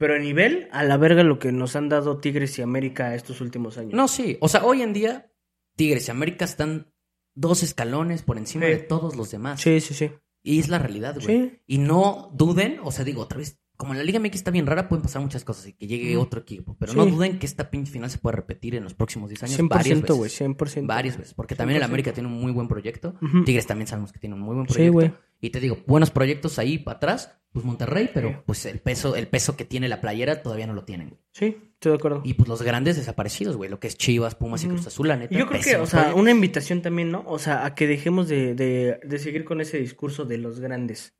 Pero 0.01 0.15
a 0.15 0.17
nivel, 0.17 0.67
a 0.71 0.83
la 0.83 0.97
verga 0.97 1.21
lo 1.23 1.37
que 1.37 1.51
nos 1.51 1.75
han 1.75 1.87
dado 1.87 2.17
Tigres 2.17 2.57
y 2.57 2.63
América 2.63 3.13
estos 3.13 3.39
últimos 3.39 3.77
años. 3.77 3.93
No, 3.93 4.07
sí, 4.07 4.35
o 4.41 4.49
sea, 4.49 4.65
hoy 4.65 4.81
en 4.81 4.93
día 4.93 5.31
Tigres 5.75 6.07
y 6.07 6.11
América 6.11 6.43
están 6.43 6.91
dos 7.35 7.61
escalones 7.61 8.23
por 8.23 8.39
encima 8.39 8.65
Sí. 8.65 8.71
de 8.71 8.77
todos 8.79 9.15
los 9.15 9.29
demás. 9.29 9.61
Sí, 9.61 9.79
sí, 9.79 9.93
sí. 9.93 10.09
Y 10.41 10.59
es 10.59 10.69
la 10.69 10.79
realidad, 10.79 11.13
güey. 11.21 11.25
Sí. 11.27 11.61
Y 11.67 11.77
no 11.77 12.31
duden, 12.33 12.79
o 12.83 12.91
sea, 12.91 13.05
digo 13.05 13.21
otra 13.21 13.37
vez, 13.37 13.59
como 13.77 13.93
la 13.93 14.01
Liga 14.03 14.19
MX 14.19 14.35
está 14.37 14.49
bien 14.49 14.65
rara, 14.65 14.89
pueden 14.89 15.03
pasar 15.03 15.21
muchas 15.21 15.43
cosas 15.43 15.67
y 15.67 15.73
que 15.73 15.85
llegue 15.85 16.17
otro 16.17 16.41
equipo. 16.41 16.75
Pero 16.79 16.93
Sí. 16.93 16.97
no 16.97 17.05
duden 17.05 17.37
que 17.37 17.45
esta 17.45 17.69
pinche 17.69 17.91
final 17.91 18.09
se 18.09 18.17
puede 18.17 18.37
repetir 18.37 18.73
en 18.75 18.83
los 18.83 18.95
próximos 18.95 19.29
10 19.29 19.43
años. 19.43 19.57
varias 19.69 19.85
100%, 19.99 20.01
veces. 20.01 20.17
güey, 20.17 20.29
100%. 20.31 20.87
Varias 20.87 21.17
veces. 21.17 21.33
Porque 21.35 21.55
también 21.55 21.77
el 21.77 21.83
100%. 21.83 21.85
América 21.85 22.11
tiene 22.11 22.27
un 22.27 22.41
muy 22.41 22.51
buen 22.51 22.67
proyecto. 22.67 23.13
Tigres 23.45 23.67
también 23.67 23.87
sabemos 23.87 24.11
que 24.11 24.17
tiene 24.19 24.33
un 24.35 24.41
muy 24.41 24.55
buen 24.55 24.67
Sí, 24.67 24.73
proyecto. 24.73 24.93
güey. 24.93 25.13
Y 25.41 25.49
te 25.49 25.59
digo, 25.59 25.79
buenos 25.87 26.11
proyectos 26.11 26.59
ahí 26.59 26.77
para 26.77 26.97
atrás, 26.97 27.37
pues 27.51 27.65
Monterrey, 27.65 28.09
pero 28.13 28.43
pues 28.45 28.65
el 28.65 28.79
peso, 28.79 29.15
el 29.15 29.27
peso 29.27 29.57
que 29.57 29.65
tiene 29.65 29.89
la 29.89 29.99
playera 29.99 30.41
todavía 30.41 30.67
no 30.67 30.73
lo 30.73 30.85
tienen. 30.85 31.09
güey. 31.09 31.21
Sí, 31.33 31.57
estoy 31.73 31.91
de 31.91 31.97
acuerdo. 31.97 32.21
Y 32.23 32.35
pues 32.35 32.47
los 32.47 32.61
grandes 32.61 32.95
desaparecidos, 32.95 33.57
güey. 33.57 33.69
Lo 33.69 33.79
que 33.79 33.87
es 33.87 33.97
Chivas, 33.97 34.35
Pumas 34.35 34.63
y. 34.63 34.67
Cruz 34.67 34.87
Azul, 34.87 35.09
la 35.09 35.17
neta. 35.17 35.35
Yo 35.37 35.47
creo 35.47 35.61
que, 35.61 35.75
o 35.75 35.85
sea, 35.85 36.15
una 36.15 36.31
invitación 36.31 36.81
también, 36.81 37.11
¿no? 37.11 37.23
O 37.27 37.39
sea, 37.39 37.65
a 37.65 37.75
que 37.75 37.87
dejemos 37.87 38.29
de, 38.29 38.55
de, 38.55 38.99
de 39.03 39.19
seguir 39.19 39.43
con 39.43 39.59
ese 39.59 39.79
discurso 39.79 40.23
de 40.23 40.37
los 40.37 40.61
grandes. 40.61 41.13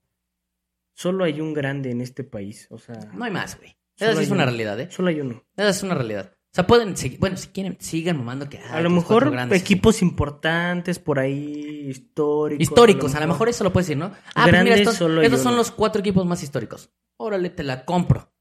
Solo 0.94 1.24
hay 1.24 1.42
un 1.42 1.54
grande 1.54 1.92
en 1.92 2.00
este 2.02 2.24
país, 2.24 2.68
o 2.70 2.78
sea, 2.78 2.96
No 3.14 3.26
hay 3.26 3.32
más, 3.32 3.58
güey. 3.58 3.76
Esa 3.98 4.16
sí 4.16 4.24
es 4.24 4.32
una 4.32 4.46
realidad, 4.46 4.80
¿eh? 4.80 4.88
solo 4.90 5.10
hay 5.10 5.20
uno. 5.22 5.44
Esa 5.58 5.70
es 5.70 5.84
una 5.84 5.96
realidad. 5.96 6.36
O 6.52 6.54
sea, 6.54 6.68
pueden 6.68 6.98
seguir, 6.98 7.18
bueno, 7.18 7.38
si 7.38 7.48
quieren, 7.48 7.78
sigan 7.80 8.18
mamando 8.18 8.50
que... 8.50 8.60
A 8.60 8.82
lo 8.82 8.90
mejor 8.90 9.32
grandes, 9.32 9.62
equipos 9.62 10.02
importantes 10.02 11.00
por 11.00 11.18
ahí, 11.18 11.88
históricos. 11.90 12.62
Históricos, 12.62 13.16
a 13.16 13.22
lo 13.22 13.28
mejor 13.28 13.48
eso 13.48 13.64
lo 13.64 13.72
puedes 13.72 13.88
decir, 13.88 13.98
¿no? 13.98 14.08
Ah, 14.36 14.44
pues 14.44 14.46
mira, 14.48 14.58
Grandes 14.64 14.80
estos, 14.82 14.96
solo 14.96 15.22
estos 15.22 15.40
son 15.42 15.56
los 15.56 15.72
cuatro 15.72 16.02
equipos 16.02 16.26
más 16.26 16.44
históricos. 16.44 16.92
Órale, 17.16 17.52
te 17.52 17.64
la 17.64 17.86
compro. 17.86 18.34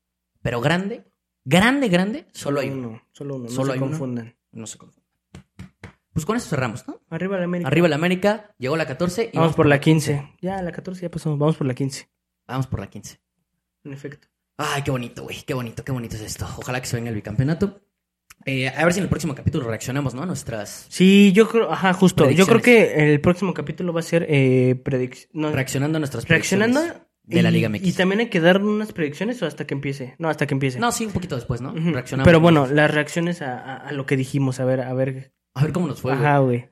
Pero 0.42 0.60
grande, 0.60 1.04
grande, 1.44 1.88
grande, 1.88 2.26
solo 2.32 2.58
hay 2.58 2.70
uno. 2.70 2.88
uno. 2.88 3.02
Solo 3.12 3.36
uno, 3.36 3.44
no 3.44 3.50
Solo 3.50 3.66
se 3.66 3.72
hay 3.74 3.78
uno. 3.78 3.86
confundan. 3.90 4.36
No 4.50 4.66
se 4.66 4.78
confunde. 4.78 5.08
Pues 6.12 6.26
con 6.26 6.36
eso 6.36 6.48
cerramos, 6.48 6.88
¿no? 6.88 7.00
Arriba 7.10 7.38
la 7.38 7.44
América. 7.44 7.68
Arriba 7.68 7.86
la 7.86 7.94
América, 7.94 8.54
llegó 8.58 8.76
la 8.76 8.86
14 8.86 9.30
y 9.32 9.36
Vamos 9.38 9.54
por 9.54 9.66
la 9.66 9.78
15. 9.80 10.34
Ya, 10.42 10.60
la 10.62 10.72
14 10.72 11.02
ya 11.02 11.10
pasamos, 11.12 11.38
vamos 11.38 11.56
por 11.56 11.66
la 11.68 11.74
15. 11.74 12.10
Vamos 12.48 12.66
por 12.66 12.80
la 12.80 12.88
15. 12.90 13.20
En 13.84 13.92
efecto. 13.92 14.26
Ay, 14.56 14.82
qué 14.82 14.90
bonito, 14.90 15.22
güey. 15.22 15.42
Qué 15.46 15.54
bonito, 15.54 15.84
qué 15.84 15.92
bonito 15.92 16.16
es 16.16 16.22
esto. 16.22 16.46
Ojalá 16.58 16.80
que 16.80 16.86
se 16.88 16.96
venga 16.96 17.10
el 17.10 17.14
bicampeonato. 17.14 17.80
Eh, 18.46 18.68
a 18.68 18.84
ver 18.84 18.92
si 18.94 19.00
en 19.00 19.04
el 19.04 19.10
próximo 19.10 19.34
capítulo 19.34 19.66
reaccionamos, 19.68 20.14
¿no? 20.14 20.22
A 20.22 20.26
nuestras. 20.26 20.86
Sí, 20.88 21.32
yo 21.32 21.46
creo, 21.48 21.70
ajá, 21.70 21.92
justo. 21.92 22.30
Yo 22.30 22.46
creo 22.46 22.62
que 22.62 23.12
el 23.12 23.20
próximo 23.20 23.52
capítulo 23.52 23.92
va 23.92 24.00
a 24.00 24.02
ser 24.02 24.26
eh, 24.28 24.80
predic- 24.82 25.28
no, 25.32 25.52
Reaccionando 25.52 25.96
a 25.96 26.00
nuestras 26.00 26.26
reaccionando 26.26 26.80
predicciones 26.80 27.06
de 27.24 27.42
la 27.42 27.50
Liga 27.50 27.68
MX. 27.68 27.86
Y 27.86 27.92
también 27.92 28.20
hay 28.20 28.28
que 28.30 28.40
dar 28.40 28.62
unas 28.62 28.92
predicciones 28.92 29.42
o 29.42 29.46
hasta 29.46 29.66
que 29.66 29.74
empiece. 29.74 30.14
No, 30.18 30.28
hasta 30.30 30.46
que 30.46 30.54
empiece. 30.54 30.78
No, 30.80 30.90
sí, 30.90 31.04
un 31.06 31.12
poquito 31.12 31.34
después, 31.36 31.60
¿no? 31.60 31.72
Ujú. 31.72 31.90
Reaccionamos. 31.92 32.26
Pero 32.26 32.40
bueno, 32.40 32.66
las 32.66 32.90
reacciones 32.90 33.42
a, 33.42 33.58
a- 33.58 33.76
a 33.76 33.92
lo 33.92 34.06
que 34.06 34.16
dijimos, 34.16 34.58
a 34.58 34.64
ver, 34.64 34.80
a 34.80 34.94
ver. 34.94 35.32
A 35.54 35.62
ver 35.62 35.72
cómo 35.72 35.86
nos 35.86 36.00
fue. 36.00 36.12
Ajá, 36.12 36.38
güey. 36.38 36.68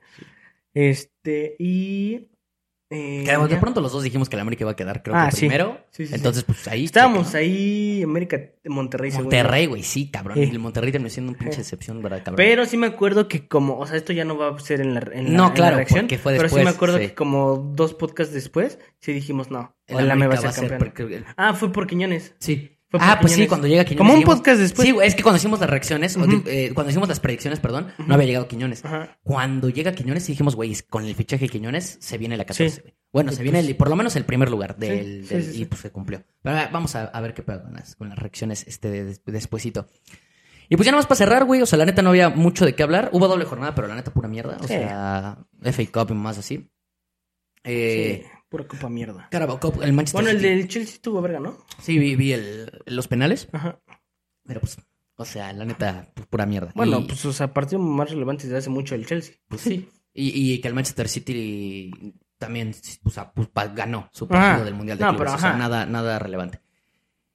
Este, 0.73 1.55
y. 1.59 2.29
eh, 2.91 3.23
Que 3.25 3.37
de 3.53 3.57
pronto 3.57 3.81
los 3.81 3.91
dos 3.91 4.03
dijimos 4.03 4.29
que 4.29 4.35
la 4.35 4.41
América 4.41 4.63
iba 4.63 4.71
a 4.71 4.75
quedar, 4.75 5.03
creo 5.03 5.15
Ah, 5.15 5.27
que 5.29 5.35
sí. 5.35 5.39
primero. 5.47 5.77
Sí, 5.91 6.03
sí, 6.05 6.07
sí. 6.07 6.15
Entonces, 6.15 6.43
pues 6.43 6.67
ahí. 6.67 6.85
Estábamos 6.85 7.27
checa, 7.27 7.37
ahí, 7.39 8.01
América, 8.03 8.39
Monterrey. 8.65 9.11
Monterrey, 9.11 9.65
güey, 9.67 9.83
sí, 9.83 10.09
cabrón. 10.09 10.37
Y 10.39 10.43
el 10.43 10.57
Monterrey 10.59 10.91
terminó 10.91 11.09
siendo 11.09 11.31
un 11.31 11.37
pinche 11.37 11.61
excepción, 11.61 12.01
¿verdad, 12.01 12.19
cabrón? 12.19 12.37
Pero 12.37 12.65
sí 12.65 12.77
me 12.77 12.87
acuerdo 12.87 13.27
que 13.27 13.47
como, 13.47 13.77
o 13.77 13.85
sea, 13.85 13.95
esto 13.97 14.11
ya 14.13 14.25
no 14.25 14.37
va 14.37 14.49
a 14.49 14.59
ser 14.59 14.81
en 14.81 14.93
la, 14.95 15.01
en 15.13 15.25
la- 15.25 15.29
No, 15.31 15.43
en 15.43 15.49
la 15.49 15.53
claro, 15.53 15.75
reacción. 15.77 16.01
porque 16.05 16.17
fue 16.17 16.31
Pero 16.33 16.49
sí 16.49 16.55
después, 16.55 16.63
me 16.65 16.69
acuerdo 16.71 16.97
que 16.97 17.13
como 17.13 17.57
dos 17.75 17.93
podcasts 17.93 18.33
después, 18.33 18.79
sí 18.99 19.13
dijimos, 19.13 19.51
no, 19.51 19.75
El 19.85 20.07
la 20.07 20.15
me 20.15 20.27
va 20.27 20.33
a 20.33 20.37
América 20.37 20.51
ser 20.51 20.69
campeón. 20.69 20.93
porque- 20.95 21.23
Ah, 21.37 21.53
fue 21.53 21.71
por 21.71 21.85
Quiñones. 21.85 22.33
Sí. 22.39 22.75
Fue 22.89 22.99
Ah, 23.03 23.19
pues 23.21 23.33
sí, 23.33 23.45
cuando 23.47 23.67
llega 23.67 23.85
Quiñones. 23.85 24.07
Como 24.11 24.19
un 24.19 24.23
podcast 24.25 24.59
después. 24.59 24.87
Sí, 24.87 24.95
es 25.03 25.13
que 25.13 25.21
cuando 25.21 25.37
hicimos 25.37 25.59
las 25.59 25.69
reacciones, 25.69 26.17
eh, 26.47 26.71
cuando 26.73 26.89
hicimos 26.89 27.07
las 27.07 27.19
predicciones, 27.19 27.59
perdón, 27.59 27.93
no 27.99 28.13
había 28.15 28.25
llegado 28.25 28.47
Quiñones. 28.47 28.83
Ajá. 28.83 29.19
Cuando 29.23 29.69
llega 29.69 29.93
Quiñones, 29.93 30.25
dijimos, 30.25 30.55
güey, 30.55 30.75
con 30.89 31.05
el 31.05 31.13
fichaje 31.13 31.45
de 31.45 31.49
Quiñones 31.49 31.97
se 32.01 32.17
viene 32.17 32.35
la 32.35 32.45
14. 32.45 32.75
Sí. 32.75 32.81
güey. 32.81 32.95
Bueno, 33.13 33.31
Y 33.31 33.35
se 33.35 33.43
viene 33.43 33.59
pues- 33.59 33.69
el- 33.69 33.75
por 33.75 33.89
lo 33.89 33.95
menos 33.95 34.15
el 34.15 34.25
primer 34.25 34.49
lugar 34.49 34.75
del, 34.77 35.23
Sí, 35.27 35.33
del- 35.35 35.43
sí, 35.53 35.61
y 35.61 35.65
pues 35.65 35.81
se 35.81 35.91
cumplió. 35.91 36.23
Pero 36.41 36.57
vamos 36.71 36.95
a, 36.95 37.03
a 37.05 37.21
ver 37.21 37.35
qué 37.35 37.43
pedo 37.43 37.61
con 37.63 37.73
las, 37.73 37.95
con 37.95 38.09
las 38.09 38.17
reacciones 38.17 38.65
este 38.67 38.89
de, 38.89 39.03
de- 39.05 39.19
despuesito. 39.25 39.87
Y 40.67 40.75
pues 40.75 40.85
ya 40.85 40.91
nada 40.91 40.99
más 40.99 41.07
para 41.07 41.17
cerrar, 41.17 41.45
güey, 41.45 41.61
o 41.61 41.65
sea, 41.67 41.77
la 41.77 41.85
neta 41.85 42.01
no 42.01 42.09
había 42.09 42.29
mucho 42.29 42.65
de 42.65 42.73
qué 42.75 42.81
hablar. 42.83 43.09
Hubo 43.13 43.27
doble 43.27 43.45
jornada, 43.45 43.73
pero 43.75 43.87
la 43.87 43.95
neta 43.95 44.11
pura 44.13 44.27
mierda. 44.27 44.57
O 44.61 44.67
sea, 44.67 45.37
FA 45.63 45.83
Cup 45.91 46.11
y 46.11 46.13
más 46.15 46.37
así. 46.39 46.69
Eh, 47.63 48.23
Sí, 48.23 48.29
pura 48.49 48.67
copa 48.67 48.89
mierda. 48.89 49.27
Carabao 49.31 49.59
Cup, 49.59 49.81
el 49.83 49.93
Manchester 49.93 50.21
Bueno, 50.23 50.29
el 50.37 50.41
City. 50.43 50.49
del 50.55 50.67
Chelsea 50.67 50.99
tuvo 51.01 51.21
verga, 51.21 51.39
¿no? 51.39 51.57
Sí, 51.81 51.97
vi, 51.99 52.15
vi 52.15 52.33
el- 52.33 52.81
los 52.87 53.07
penales, 53.07 53.47
Ajá. 53.51 53.79
pero 54.45 54.59
pues, 54.59 54.77
o 55.15 55.25
sea, 55.25 55.53
la 55.53 55.65
neta, 55.65 56.11
pues, 56.15 56.27
pura 56.27 56.45
mierda. 56.45 56.71
Bueno, 56.75 56.99
Y- 56.99 57.03
pues, 57.05 57.23
o 57.25 57.33
sea, 57.33 57.53
partido 57.53 57.79
más 57.79 58.09
relevante 58.09 58.43
desde 58.45 58.57
hace 58.57 58.69
mucho 58.69 58.95
el 58.95 59.05
Chelsea. 59.05 59.35
Pues 59.47 59.61
sí. 59.61 59.87
Y, 60.13 60.53
y 60.53 60.59
que 60.61 60.67
el 60.67 60.73
Manchester 60.73 61.07
City 61.07 61.91
también 62.37 62.73
o 63.03 63.09
sea, 63.09 63.31
pues, 63.31 63.47
pa- 63.49 63.67
ganó 63.67 64.09
su 64.11 64.27
partido 64.27 64.53
Ajá. 64.55 64.63
del 64.65 64.73
Mundial 64.73 64.97
de 64.97 65.03
No, 65.05 65.11
Clubes. 65.11 65.25
pero 65.25 65.35
o 65.37 65.39
sea, 65.39 65.49
ajá. 65.49 65.57
nada, 65.57 65.85
nada 65.85 66.17
relevante. 66.19 66.59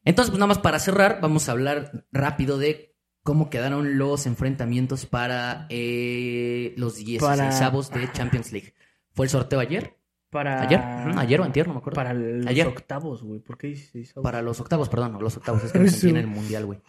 Entonces, 0.05 0.31
pues 0.31 0.39
nada 0.39 0.49
más 0.49 0.59
para 0.59 0.79
cerrar, 0.81 1.21
vamos 1.23 1.49
a 1.49 1.53
hablar 1.53 2.05
rápido 2.13 2.59
de 2.59 2.95
cómo 3.23 3.49
quedaron 3.49 3.97
los 3.97 4.27
enfrentamientos 4.27 5.07
para 5.07 5.67
eh, 5.71 6.75
los 6.77 6.97
16 6.97 7.21
Para- 7.21 8.01
de 8.01 8.13
Champions 8.13 8.53
League. 8.53 8.75
¿Fue 9.13 9.27
el 9.27 9.31
sorteo 9.31 9.61
ayer? 9.61 9.97
Para... 10.35 10.63
¿Ayer? 10.63 10.81
Ujú, 11.11 11.19
¿Ayer 11.21 11.41
o 11.41 11.45
antier? 11.45 11.67
No 11.69 11.75
me 11.75 11.79
acuerdo. 11.79 11.95
Para 11.95 12.13
los 12.13 12.45
Ayer. 12.47 12.67
octavos, 12.67 13.23
güey. 13.23 13.39
¿Por 13.41 13.57
qué 13.57 13.69
dices 13.69 14.13
Para 14.21 14.43
los 14.43 14.61
octavos, 14.61 14.89
perdón, 14.89 15.13
no, 15.13 15.21
los 15.21 15.37
octavos, 15.37 15.63
es 15.63 15.71
que 15.73 15.79
me 15.79 15.89
sentí 15.89 16.09
en 16.11 16.17
el 16.17 16.27
Mundial, 16.27 16.67
güey. 16.67 16.81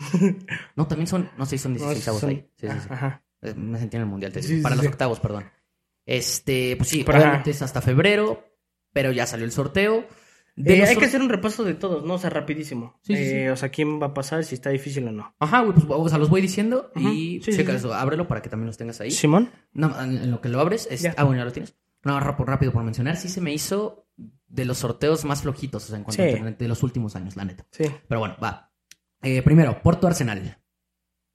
No, 0.75 0.87
también 0.87 1.05
son, 1.07 1.29
no 1.37 1.45
sé, 1.45 1.57
son 1.59 1.75
16 1.75 2.07
avos 2.07 2.23
ahí. 2.23 2.49
Sí, 2.57 2.67
sí, 2.67 2.73
sí. 2.79 2.87
Ajá. 2.89 3.23
Eh, 3.43 3.53
Me 3.53 3.77
sentí 3.77 3.97
en 3.97 4.01
el 4.03 4.09
mundial, 4.09 4.31
te 4.33 4.41
Sí, 4.41 4.47
digo. 4.47 4.57
sí, 4.59 4.63
para 4.63 4.75
los 4.75 4.83
sí. 4.85 4.89
octavos, 4.89 5.19
perdón. 5.19 5.45
Este, 6.05 6.75
pues 6.77 6.89
sí, 6.89 7.03
Para- 7.03 7.19
obviamente 7.19 7.51
es 7.51 7.61
hasta 7.61 7.81
febrero, 7.81 8.43
pero 8.93 9.11
ya 9.11 9.25
salió 9.27 9.45
el 9.45 9.51
sorteo. 9.51 10.05
Eh, 10.57 10.83
hay 10.83 10.95
que 10.95 11.05
hacer 11.05 11.21
un 11.21 11.27
repaso 11.29 11.63
de 11.65 11.73
todos, 11.73 12.05
¿no? 12.05 12.13
O 12.13 12.17
sea, 12.17 12.29
rapidísimo. 12.29 12.97
Sí, 13.03 13.13
Eh, 13.13 13.43
sí. 13.45 13.47
O 13.49 13.55
sea, 13.57 13.69
quién 13.69 14.01
va 14.01 14.07
a 14.07 14.13
pasar, 14.13 14.43
si 14.45 14.55
está 14.55 14.69
difícil 14.69 15.05
o 15.07 15.11
no. 15.11 15.35
Ajá, 15.39 15.59
güey, 15.61 15.73
pues 15.73 15.85
o 15.89 16.09
sea, 16.09 16.17
los 16.17 16.29
voy 16.29 16.41
diciendo 16.41 16.91
y. 16.95 17.41
Sí, 17.43 17.51
sí, 17.51 17.57
checa 17.57 17.73
eso, 17.73 17.93
ábrelo 17.93 18.27
para 18.27 18.41
que 18.41 18.49
también 18.49 18.67
los 18.67 18.77
tengas 18.77 19.01
ahí. 19.01 19.11
¿Simón? 19.11 19.51
No, 19.73 20.01
en 20.01 20.31
lo 20.31 20.39
que 20.41 20.47
lo 20.49 20.59
abres, 20.61 20.87
es... 20.89 21.05
Ah, 21.17 21.23
bueno, 21.25 21.39
ya 21.41 21.45
lo 21.45 21.51
tienes. 21.51 21.75
No, 22.05 22.17
rápido, 22.19 22.45
rápido 22.45 22.71
por 22.71 22.83
mencionar, 22.83 23.17
sí 23.17 23.27
se 23.27 23.41
me 23.41 23.51
hizo 23.53 24.07
de 24.47 24.63
los 24.63 24.77
sorteos 24.77 25.25
más 25.25 25.41
flojitos, 25.41 25.83
o 25.83 25.87
sea, 25.87 25.97
en 25.97 26.03
cuanto 26.03 26.23
Sí. 26.23 26.29
a 26.29 26.51
de 26.51 26.67
los 26.67 26.83
últimos 26.83 27.15
años, 27.17 27.35
la 27.35 27.43
neta. 27.43 27.65
Sí. 27.71 27.83
Pero 28.07 28.19
bueno, 28.19 28.37
va. 28.41 28.71
Eh, 29.21 29.41
primero, 29.41 29.81
Porto 29.81 30.07
Arsenal. 30.07 30.61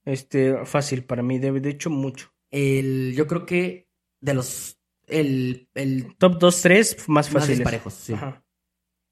Este, 0.05 0.65
fácil 0.65 1.05
para 1.05 1.23
mí, 1.23 1.39
de, 1.39 1.53
de 1.61 1.69
hecho, 1.71 1.91
mucho. 1.91 2.33
El, 2.51 3.13
yo 3.15 3.27
creo 3.27 3.45
que 3.45 3.91
de 4.21 4.33
los. 4.35 4.79
El, 5.07 5.69
el 5.75 6.17
Top 6.17 6.39
2, 6.39 6.63
3, 6.63 6.97
más 7.09 7.09
más 7.09 7.29
fáciles. 7.31 7.59
disparejos, 7.59 7.93
sí. 7.95 8.15
Ajá. 8.15 8.45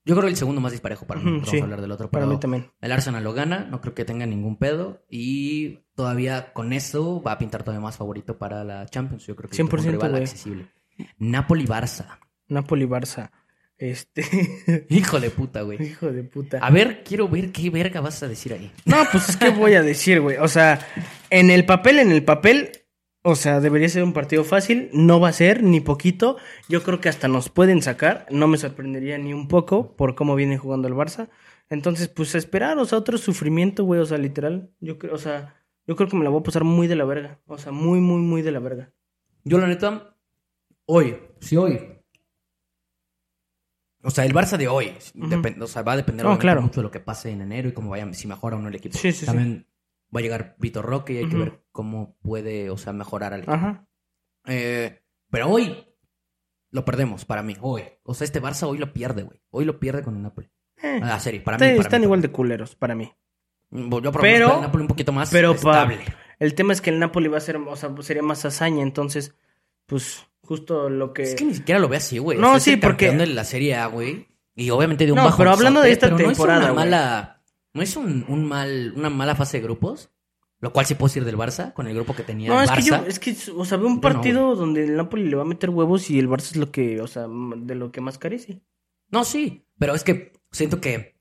Yo 0.04 0.14
creo 0.14 0.22
que 0.22 0.30
el 0.30 0.36
segundo 0.36 0.61
más 0.61 0.72
disparejo 0.72 1.06
para 1.06 1.20
mí. 1.20 1.30
Vamos 1.32 1.50
sí. 1.50 1.59
a 1.59 1.64
hablar 1.64 1.80
del 1.82 1.90
otro. 1.90 2.09
Para 2.11 2.24
pero 2.24 2.32
mí 2.34 2.40
también. 2.40 2.70
El 2.80 2.92
Arsenal 2.92 3.22
lo 3.22 3.34
gana, 3.34 3.64
no 3.64 3.80
creo 3.80 3.94
que 3.94 4.04
tenga 4.06 4.24
ningún 4.24 4.56
pedo. 4.56 5.04
Y 5.11 5.80
todavía 5.94 6.52
con 6.54 6.72
eso 6.72 7.20
va 7.20 7.32
a 7.32 7.38
pintar 7.38 7.62
todavía 7.64 7.82
más 7.84 7.96
favorito 7.96 8.38
para 8.38 8.64
la 8.64 8.86
Champions. 8.86 9.26
Yo 9.26 9.36
creo 9.36 9.50
que 9.50 9.56
es 9.56 9.61
un 9.61 9.68
100%, 9.68 9.90
rival 9.90 10.14
accesible. 10.14 10.68
Napoli-Barça. 11.18 12.18
Napoli-Barça. 12.49 13.30
Este. 13.78 14.86
Hijo 14.88 15.20
de 15.20 15.30
puta, 15.30 15.62
güey. 15.62 15.80
Hijo 15.80 16.11
de 16.11 16.24
puta. 16.24 16.59
A 16.59 16.70
ver, 16.70 17.05
quiero 17.05 17.28
ver 17.28 17.53
qué 17.53 17.70
verga 17.70 18.01
vas 18.01 18.22
a 18.22 18.28
decir 18.28 18.53
ahí. 18.53 18.72
No, 18.84 18.96
pues 19.11 19.28
es 19.28 19.36
que 19.38 19.51
voy 19.51 19.74
a 19.74 19.82
decir, 19.82 20.20
güey. 20.20 20.36
O 20.38 20.49
sea, 20.49 20.80
en 21.30 21.51
el 21.51 21.64
papel, 21.64 22.01
en 22.01 22.11
el 22.11 22.24
papel, 22.24 22.72
o 23.22 23.36
sea, 23.36 23.61
debería 23.61 23.88
ser 23.88 24.03
un 24.03 24.12
partido 24.12 24.42
fácil. 24.42 24.90
No 24.92 25.20
va 25.20 25.28
a 25.28 25.32
ser, 25.32 25.62
ni 25.62 25.80
poquito. 25.80 26.38
Yo 26.68 26.82
creo 26.82 27.01
que 27.01 27.09
hasta 27.09 27.28
nos 27.28 27.51
pueden 27.51 27.80
sacar. 27.80 28.26
No 28.30 28.49
me 28.49 28.59
sorprendería 28.59 29.16
ni 29.16 29.32
un 29.32 29.46
poco 29.46 29.94
por 29.96 30.16
cómo 30.16 30.34
viene 30.34 30.59
jugando 30.59 30.88
el 30.88 30.94
Barça. 30.94 31.28
Entonces, 31.70 32.09
pues 32.09 32.34
a 32.34 32.38
esperar, 32.38 32.78
o 32.78 32.84
sea, 32.84 32.99
otro 32.99 33.16
sufrimiento, 33.16 33.84
güey. 33.84 34.01
O 34.01 34.07
sea, 34.07 34.18
literal. 34.18 34.70
Yo 34.80 34.99
creo, 34.99 35.14
o 35.14 35.18
sea, 35.18 35.55
yo 35.86 35.94
creo 35.94 36.09
que 36.09 36.16
me 36.16 36.24
la 36.24 36.30
voy 36.30 36.40
a 36.40 36.44
pasar 36.44 36.64
muy 36.64 36.88
de 36.88 36.96
la 36.96 37.05
verga. 37.05 37.38
O 37.46 37.59
sea, 37.59 37.70
muy, 37.70 38.01
muy, 38.01 38.22
muy 38.22 38.42
de 38.42 38.51
la 38.51 38.59
verga. 38.59 38.92
Yo, 39.44 39.59
la 39.59 39.68
neta, 39.68 40.16
hoy, 40.89 41.16
si 41.41 41.57
hoy. 41.57 41.95
O 44.03 44.11
sea, 44.11 44.24
el 44.24 44.32
Barça 44.32 44.57
de 44.57 44.68
hoy, 44.68 44.95
Ujú. 45.14 45.28
depende- 45.28 45.62
o 45.64 45.66
sea, 45.66 45.82
va 45.82 45.93
a 45.93 45.97
depender 45.97 46.24
No, 46.24 46.39
claro. 46.39 46.62
mucho 46.62 46.80
de 46.80 46.84
lo 46.84 46.91
que 46.91 47.01
pase 47.01 47.30
en 47.30 47.41
enero 47.43 47.68
y 47.68 47.72
cómo 47.72 47.91
vaya, 47.91 48.11
si 48.14 48.28
mejora 48.28 48.57
o 48.57 48.61
no 48.61 48.68
el 48.68 48.74
equipo. 48.76 48.97
Sí, 48.97 49.12
sí, 49.12 49.20
sí. 49.20 49.26
También 49.26 49.66
va 50.14 50.20
a 50.20 50.22
llegar 50.22 50.57
Vitor 50.59 50.84
Roque 50.84 51.14
y 51.14 51.18
hay 51.18 51.28
que 51.28 51.36
ver 51.36 51.62
cómo 51.72 52.16
puede, 52.22 52.70
o 52.70 52.76
sea, 52.78 52.93
mejorar 52.93 53.34
al 53.34 53.41
equipo. 53.41 53.53
Ajá. 53.55 53.86
Eh, 54.47 55.03
pero 55.30 55.49
hoy 55.49 55.84
lo 56.70 56.84
perdemos 56.84 57.24
para 57.24 57.43
mí, 57.43 57.57
hoy. 57.61 57.82
O 58.05 58.14
sea, 58.14 58.24
este 58.24 58.41
Barça 58.41 58.66
hoy 58.68 58.78
lo 58.78 58.93
pierde, 58.93 59.24
güey. 59.24 59.43
Hoy 59.51 59.64
lo 59.64 59.78
pierde 59.80 60.03
con 60.03 60.14
el 60.16 60.22
Napoli. 60.22 60.49
Eh, 60.80 61.01
Ah, 61.03 61.18
serio, 61.18 61.43
para 61.43 61.57
está- 61.57 61.66
mí. 61.66 61.72
para 61.72 61.82
están 61.82 62.01
mí, 62.01 62.05
igual 62.05 62.20
para 62.20 62.28
de 62.28 62.32
culeros 62.32 62.76
para 62.76 62.95
mí. 62.95 63.12
mí. 63.70 63.91
Yo 64.03 64.12
Pero- 64.12 64.55
el 64.57 64.61
Napoli 64.62 64.82
un 64.82 64.89
poquito 64.89 65.12
más 65.12 65.30
pero 65.30 65.51
pa- 65.57 65.57
estable. 65.82 65.99
El 66.39 66.55
tema 66.55 66.72
es 66.72 66.80
que 66.80 66.91
el 66.91 67.01
Napoli 67.01 67.26
va 67.28 67.39
a 67.39 67.41
ser, 67.41 67.57
o 67.57 67.76
sea, 67.76 67.93
sería 68.01 68.22
más 68.22 68.45
hazaña. 68.45 68.82
Entonces, 68.82 69.34
pues, 69.86 70.24
justo 70.49 70.88
lo 70.88 71.12
que. 71.12 71.22
Es 71.22 71.34
que 71.34 71.44
ni 71.44 71.55
siquiera 71.55 71.78
lo 71.78 71.88
ve 71.88 71.99
así, 71.99 72.18
güey. 72.18 72.38
No, 72.38 72.49
O 72.49 72.51
sea, 72.53 72.61
sí, 72.61 72.76
porque- 72.76 73.11
de 73.12 73.26
la 73.26 73.44
Serie 73.44 73.76
A, 73.76 73.86
güey. 73.86 74.26
Y 74.57 74.70
obviamente 74.70 75.07
de 75.07 75.12
un 75.12 75.18
No, 75.18 75.24
bajo 75.26 75.38
pero 75.38 75.51
hablando 75.53 75.80
de 75.82 75.92
esta 75.92 76.16
temporada, 76.16 76.59
No 76.61 76.64
es 76.66 76.70
una 76.72 76.74
mala... 76.74 77.42
No 77.74 77.82
es 77.82 77.94
un, 77.96 78.24
un 78.26 78.44
mal, 78.46 78.92
una 78.96 79.09
mala 79.11 79.36
fase 79.36 79.59
de 79.59 79.62
grupos. 79.64 80.11
Lo 80.61 80.72
cual 80.72 80.86
sí 80.86 80.94
puedo 80.96 81.09
decir 81.09 81.24
del 81.24 81.36
Barça, 81.36 81.72
con 81.72 81.86
el 81.86 81.94
grupo 81.94 82.16
que 82.16 82.24
tenía 82.24 82.49
No, 82.49 82.61
el 82.61 82.64
es 82.64 82.72
que 82.72 82.82
yo, 82.82 82.94
Barça. 82.96 83.07
es 83.07 83.18
que, 83.20 83.36
o 83.55 83.64
sea, 83.64 83.78
veo 83.78 83.86
un 83.86 83.96
no, 83.96 84.01
partido 84.01 84.57
donde 84.57 84.82
el 84.84 84.96
Napoli 84.96 85.28
le 85.28 85.36
va 85.36 85.42
a 85.42 85.44
meter 85.44 85.70
huevos 85.70 86.11
y 86.11 86.18
el 86.18 86.28
Barça 86.28 86.51
es 86.51 86.57
lo 86.57 86.72
que, 86.72 87.01
o 87.01 87.07
sea, 87.07 87.26
de 87.28 87.74
lo 87.76 87.92
que 87.92 88.01
más 88.01 88.18
carece. 88.18 88.61
No, 89.11 89.22
sí. 89.24 89.64
Pero 89.78 89.94
es 89.94 90.03
que 90.03 90.32
siento 90.51 90.80
que... 90.80 91.14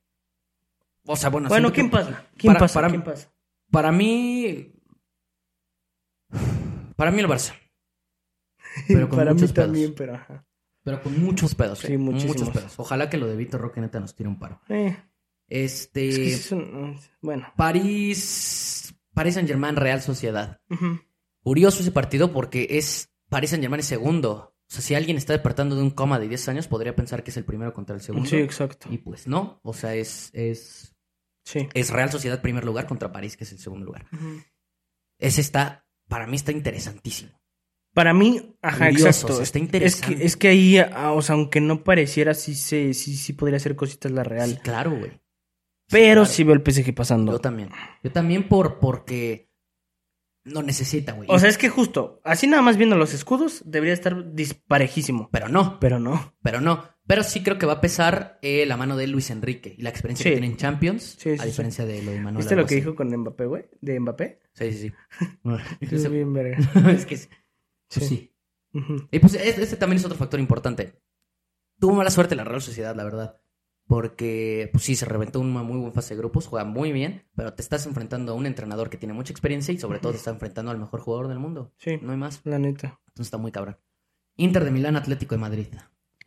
O 1.06 1.16
sea, 1.16 1.30
bueno... 1.30 1.50
bueno, 1.50 1.72
¿quién 1.72 1.92
que- 1.92 1.98
pasa? 1.98 2.26
¿Quién 2.36 2.54
para- 2.54 2.60
pasa? 2.62 2.74
para- 2.74 2.90
¿Quién 2.90 3.04
pasa? 3.04 3.32
Para 3.70 3.92
mí... 3.92 4.74
Para 6.96 7.12
mí 7.12 7.20
el 7.20 7.28
Barça. 7.28 7.54
Pero 8.88 9.10
con 9.10 9.18
Para 9.20 9.32
mí 9.34 9.36
muchos 9.42 9.54
pedos. 9.54 9.68
también, 9.68 9.94
pero 9.96 10.16
ajá. 10.16 10.46
Pero 10.84 11.02
con 11.04 11.22
muchos 11.22 11.54
pedos, 11.56 11.80
Sí, 11.80 11.94
eh. 11.94 11.98
Muchos 11.98 12.50
pedos. 12.50 12.74
Ojalá 12.78 13.10
que 13.10 13.18
lo 13.18 13.28
de 13.28 13.36
Víctor 13.36 13.60
Roque 13.62 13.82
neta 13.82 14.00
nos 14.00 14.16
tire 14.16 14.30
un 14.30 14.40
paro. 14.40 14.62
Eh, 14.70 14.96
Este... 15.50 16.08
es 16.10 16.16
que 16.18 16.34
es 16.34 16.52
un- 16.52 17.00
bueno. 17.22 17.48
París... 17.58 18.94
París 19.14 19.34
Saint 19.34 19.50
Germain 19.50 19.76
Real 19.76 20.02
Sociedad. 20.02 20.62
Curioso 21.42 21.82
ese 21.82 21.92
partido 21.92 22.32
porque 22.32 22.68
es 22.72 23.10
París 23.30 23.50
Saint 23.50 23.64
Germain 23.64 23.80
es 23.80 23.86
segundo. 23.88 24.54
O 24.70 24.74
sea, 24.74 24.82
si 24.82 24.96
alguien 24.96 25.18
está 25.18 25.34
despertando 25.34 25.76
de 25.76 25.82
un 25.82 25.90
coma 25.92 26.20
de 26.20 26.28
10 26.28 26.50
años, 26.50 26.68
podría 26.68 26.96
pensar 26.96 27.24
que 27.24 27.32
es 27.32 27.38
el 27.38 27.46
primero 27.46 27.74
contra 27.74 27.96
el 27.96 28.02
segundo. 28.02 28.30
Sí, 28.30 28.36
exacto. 28.38 28.88
Y 28.92 28.98
pues 29.00 29.26
no. 29.28 29.60
O 29.64 29.74
sea, 29.74 29.96
es, 29.96 30.30
es, 30.34 30.94
Sí. 31.44 31.68
es 31.74 31.90
Real 31.90 32.12
Sociedad 32.12 32.42
primer 32.42 32.64
lugar 32.66 32.86
contra 32.88 33.12
París, 33.12 33.38
que 33.38 33.46
es 33.46 33.52
el 33.54 33.60
segundo 33.60 33.86
lugar. 33.86 34.06
Ese 35.18 35.42
está, 35.42 35.88
para 36.08 36.28
mí 36.28 36.36
está 36.36 36.52
interesantísimo. 36.52 37.32
Para 37.98 38.14
mí, 38.14 38.56
ajá, 38.62 38.90
exacto. 38.90 39.42
está 39.42 39.58
es 39.58 39.64
interesante. 39.64 40.18
que, 40.18 40.24
es 40.24 40.38
que 40.38 40.48
ahí, 40.50 40.78
ah, 40.78 41.14
o 41.14 41.22
sea, 41.24 41.34
aunque 41.34 41.60
no 41.60 41.84
pareciera, 41.84 42.36
sí, 42.36 42.54
se, 42.54 42.94
sí, 42.94 43.18
sí 43.18 43.34
podría 43.34 43.58
ser 43.58 43.76
cositas 43.76 44.12
la 44.12 44.24
Real. 44.24 44.52
Sí, 44.52 44.58
claro, 44.58 44.92
güey. 44.92 45.10
Sí, 45.10 45.20
pero 45.90 46.22
claro. 46.22 46.26
sí 46.28 46.44
veo 46.44 46.54
el 46.54 46.62
PSG 46.64 46.94
pasando. 46.94 47.32
Yo 47.32 47.40
también. 47.40 47.70
Yo 48.04 48.12
también 48.12 48.48
por, 48.48 48.78
porque 48.78 49.50
no 50.44 50.62
necesita, 50.62 51.14
güey. 51.14 51.28
O 51.32 51.40
sea, 51.40 51.50
es 51.50 51.58
que 51.58 51.70
justo, 51.70 52.22
así 52.24 52.46
nada 52.46 52.62
más 52.62 52.78
viendo 52.78 52.96
los 52.96 53.16
escudos, 53.16 53.64
debería 53.66 53.96
estar 53.96 54.32
disparejísimo. 54.32 55.30
Pero 55.32 55.50
no, 55.50 55.80
Pero 55.80 56.00
no. 56.00 56.36
pero 56.44 56.62
no. 56.62 56.84
Pero 57.08 57.24
sí 57.24 57.42
creo 57.42 57.58
que 57.58 57.66
va 57.66 57.74
a 57.74 57.82
pesar 57.82 58.38
eh, 58.44 58.68
la 58.68 58.78
mano 58.78 58.96
de 58.96 59.08
Luis 59.08 59.32
Enrique 59.32 59.74
y 59.76 59.82
la 59.82 59.90
experiencia 59.90 60.22
Sí. 60.22 60.30
que 60.30 60.36
tiene 60.36 60.54
en 60.54 60.58
Champions, 60.58 61.16
Sí, 61.18 61.32
sí, 61.32 61.40
a 61.40 61.42
sí. 61.42 61.48
diferencia 61.48 61.84
de 61.84 62.04
lo 62.04 62.12
de 62.12 62.18
Manuel 62.18 62.38
¿Viste 62.38 62.56
lo 62.56 62.68
que 62.68 62.76
dijo 62.76 62.94
con 62.94 63.08
Mbappé, 63.10 63.46
güey? 63.48 63.66
De 63.82 64.00
Mbappé. 64.00 64.42
Sí, 64.54 64.72
sí, 64.72 64.94
sí. 65.82 66.10
Bien 66.12 66.32
verga. 66.32 66.58
es 66.92 67.08
que 67.08 67.18
sí. 67.90 68.34
Y 69.12 69.20
pues 69.20 69.34
este, 69.36 69.64
este 69.64 69.76
también 69.78 69.98
es 70.00 70.06
otro 70.06 70.18
factor 70.18 70.40
importante. 70.40 71.02
Tuvo 71.80 71.94
mala 71.94 72.10
suerte 72.12 72.36
la 72.36 72.44
Real 72.44 72.62
Sociedad, 72.62 72.96
la 72.96 73.04
verdad. 73.04 73.42
Porque, 73.88 74.70
pues 74.74 74.84
sí, 74.84 74.96
se 74.96 75.06
reventó 75.06 75.40
una 75.40 75.64
muy 75.64 75.78
buena 75.78 75.94
fase 75.94 76.14
de 76.14 76.20
grupos, 76.20 76.46
juega 76.48 76.66
muy 76.66 76.92
bien, 76.92 77.26
pero 77.36 77.54
te 77.54 77.62
estás 77.62 77.86
enfrentando 77.86 78.34
a 78.34 78.36
un 78.36 78.46
entrenador 78.46 78.90
que 78.90 78.98
tiene 78.98 79.14
mucha 79.14 79.32
experiencia 79.32 79.74
y 79.74 79.80
sobre 79.80 80.00
todo 80.00 80.12
te 80.12 80.18
está 80.18 80.30
enfrentando 80.32 80.72
al 80.72 80.78
mejor 80.78 81.00
jugador 81.00 81.30
del 81.30 81.40
mundo. 81.40 81.74
Sí, 81.78 81.98
No 82.02 82.12
hay 82.12 82.18
más. 82.18 82.42
la 82.44 82.60
neta. 82.60 83.00
Entonces 83.08 83.28
está 83.28 83.38
muy 83.38 83.52
cabrón. 83.54 83.78
Inter 84.36 84.66
de 84.66 84.72
Milán, 84.72 84.98
Atlético 84.98 85.36
de 85.36 85.40
Madrid. 85.40 85.68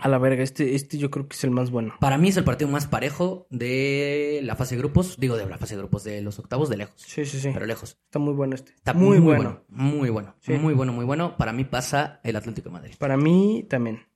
A 0.00 0.08
la 0.08 0.18
verga, 0.18 0.42
este, 0.42 0.74
este 0.74 0.98
yo 0.98 1.10
creo 1.10 1.28
que 1.28 1.36
es 1.36 1.44
el 1.44 1.50
más 1.50 1.70
bueno. 1.70 1.94
Para 2.00 2.18
mí 2.18 2.28
es 2.28 2.36
el 2.36 2.44
partido 2.44 2.70
más 2.70 2.86
parejo 2.86 3.46
de 3.50 4.40
la 4.42 4.56
fase 4.56 4.74
de 4.74 4.80
grupos. 4.80 5.16
Digo, 5.18 5.36
de 5.36 5.46
la 5.46 5.58
fase 5.58 5.74
de 5.74 5.80
grupos, 5.82 6.04
de 6.04 6.20
los 6.22 6.38
octavos 6.38 6.68
de 6.68 6.76
lejos. 6.78 6.94
Sí, 6.96 7.24
sí, 7.24 7.40
sí. 7.40 7.50
Pero 7.52 7.66
lejos. 7.66 7.98
Está 8.04 8.18
muy 8.18 8.34
bueno 8.34 8.54
este. 8.54 8.72
Está 8.72 8.94
muy, 8.94 9.18
bueno. 9.18 9.62
Muy 9.68 10.10
bueno. 10.10 10.34
Sí. 10.40 10.52
Muy 10.52 10.74
bueno, 10.74 10.92
muy 10.92 11.04
bueno. 11.04 11.36
Para 11.36 11.52
mí 11.52 11.64
pasa 11.64 12.20
el 12.24 12.36
Atlético 12.36 12.68
de 12.68 12.72
Madrid. 12.72 12.94
Para 12.98 13.16
mí 13.16 13.66
también. 13.68 14.09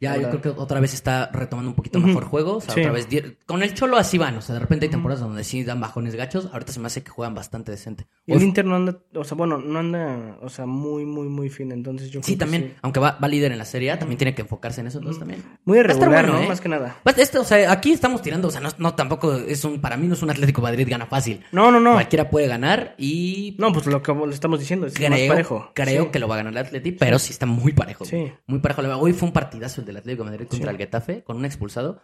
Ya, 0.00 0.16
yo 0.16 0.28
creo 0.30 0.40
que 0.40 0.48
otra 0.48 0.80
vez 0.80 0.94
está 0.94 1.30
retomando 1.32 1.70
un 1.70 1.76
poquito 1.76 2.00
mejor 2.00 2.24
juego. 2.24 2.56
O 2.56 2.60
sea, 2.60 2.74
Sí. 2.74 2.80
otra 2.80 2.92
vez. 2.92 3.06
Con 3.46 3.62
el 3.62 3.74
Cholo 3.74 3.96
así 3.98 4.16
van. 4.16 4.36
O 4.36 4.40
sea, 4.40 4.54
de 4.54 4.60
repente 4.60 4.86
hay 4.86 4.90
temporadas 4.90 5.20
donde 5.22 5.44
sí 5.44 5.62
dan 5.62 5.78
bajones 5.80 6.14
gachos. 6.14 6.48
Ahorita 6.52 6.72
se 6.72 6.80
me 6.80 6.86
hace 6.86 7.02
que 7.02 7.10
juegan 7.10 7.34
bastante 7.34 7.70
decente. 7.70 8.06
Y 8.26 8.32
el 8.32 8.42
Inter 8.42 8.64
no 8.64 8.76
anda, 8.76 8.96
o 9.14 9.24
sea, 9.24 9.36
bueno, 9.36 9.58
no 9.58 9.78
anda, 9.78 10.38
o 10.40 10.48
sea, 10.48 10.64
muy, 10.66 11.04
muy, 11.04 11.28
muy 11.28 11.50
fino. 11.50 11.74
Entonces 11.74 12.08
yo 12.10 12.20
creo 12.20 12.26
sí, 12.26 12.32
que 12.32 12.38
también. 12.38 12.62
sí. 12.62 12.78
Aunque 12.82 12.98
va, 13.00 13.18
va 13.22 13.28
líder 13.28 13.52
en 13.52 13.58
la 13.58 13.64
serie 13.64 13.90
A, 13.90 13.98
también 13.98 14.16
tiene 14.16 14.34
que 14.34 14.42
enfocarse 14.42 14.80
en 14.80 14.86
eso. 14.86 14.98
Entonces 14.98 15.18
también. 15.18 15.42
Muy 15.64 15.78
irregular, 15.80 16.08
bueno, 16.08 16.32
¿no? 16.32 16.40
¿eh? 16.44 16.48
Más 16.48 16.60
que 16.62 16.68
nada. 16.70 16.96
Pues 17.02 17.18
esto, 17.18 17.42
o 17.42 17.44
sea, 17.44 17.70
aquí 17.70 17.92
estamos 17.92 18.22
tirando. 18.22 18.48
O 18.48 18.50
sea, 18.50 18.60
no, 18.62 18.70
no 18.78 18.94
tampoco 18.94 19.34
es 19.34 19.64
un. 19.64 19.80
Para 19.80 19.96
mí 19.98 20.06
no 20.06 20.14
es 20.14 20.22
un 20.22 20.30
Atlético 20.30 20.62
Madrid 20.62 20.86
gana 20.88 21.04
fácil. 21.06 21.44
No, 21.52 21.70
no, 21.70 21.78
no. 21.78 21.92
Cualquiera 21.92 22.30
puede 22.30 22.46
ganar 22.46 22.94
y. 22.96 23.54
No, 23.58 23.70
pues 23.72 23.86
lo 23.86 24.02
que 24.02 24.14
le 24.14 24.32
estamos 24.32 24.58
diciendo 24.60 24.86
es 24.86 24.98
más 24.98 25.10
creo, 25.10 25.28
parejo. 25.28 25.70
creo 25.74 26.04
Sí. 26.04 26.08
que 26.10 26.18
lo 26.18 26.26
va 26.28 26.36
a 26.36 26.38
ganar 26.38 26.52
el 26.54 26.58
Atleti, 26.58 26.92
pero 26.92 27.18
sí 27.18 27.32
está 27.32 27.44
muy 27.44 27.72
parejo. 27.74 28.04
Sí. 28.06 28.32
Muy 28.46 28.60
parejo. 28.60 28.80
Hoy 28.98 29.12
fue 29.12 29.26
un 29.28 29.32
partidazo 29.34 29.80
el 29.82 29.86
del 29.90 29.98
Atlético 29.98 30.24
de 30.24 30.30
Madrid 30.30 30.46
contra 30.48 30.68
Sí. 30.70 30.74
el 30.74 30.78
Getafe, 30.78 31.22
con 31.22 31.36
un 31.36 31.44
expulsado. 31.44 32.00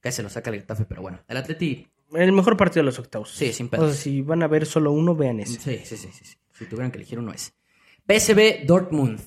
Casi 0.00 0.16
se 0.16 0.22
lo 0.22 0.28
saca 0.30 0.50
el 0.50 0.60
Getafe, 0.60 0.84
pero 0.86 1.02
bueno. 1.02 1.20
El 1.28 1.36
Atleti, 1.36 1.88
El 2.12 2.32
mejor 2.32 2.56
partido 2.56 2.80
de 2.82 2.86
los 2.86 2.98
octavos. 2.98 3.30
sí, 3.30 3.52
sin 3.52 3.66
O 3.66 3.70
pedos. 3.70 3.92
sea, 3.94 4.02
si 4.02 4.22
van 4.22 4.42
a 4.42 4.48
ver 4.48 4.64
solo 4.66 4.92
uno, 4.92 5.14
vean 5.14 5.40
ese. 5.40 5.60
Sí, 5.60 5.80
sí, 5.84 5.96
sí, 5.96 6.08
sí, 6.12 6.24
sí. 6.24 6.36
Si 6.52 6.66
tuvieran 6.66 6.90
que 6.90 6.98
elegir 6.98 7.18
uno 7.18 7.32
es. 7.32 7.54
PSV 8.06 8.64
Dortmund. 8.66 9.20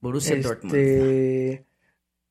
Borussia 0.00 0.36
Dortmund. 0.40 0.74
Este... 0.74 1.64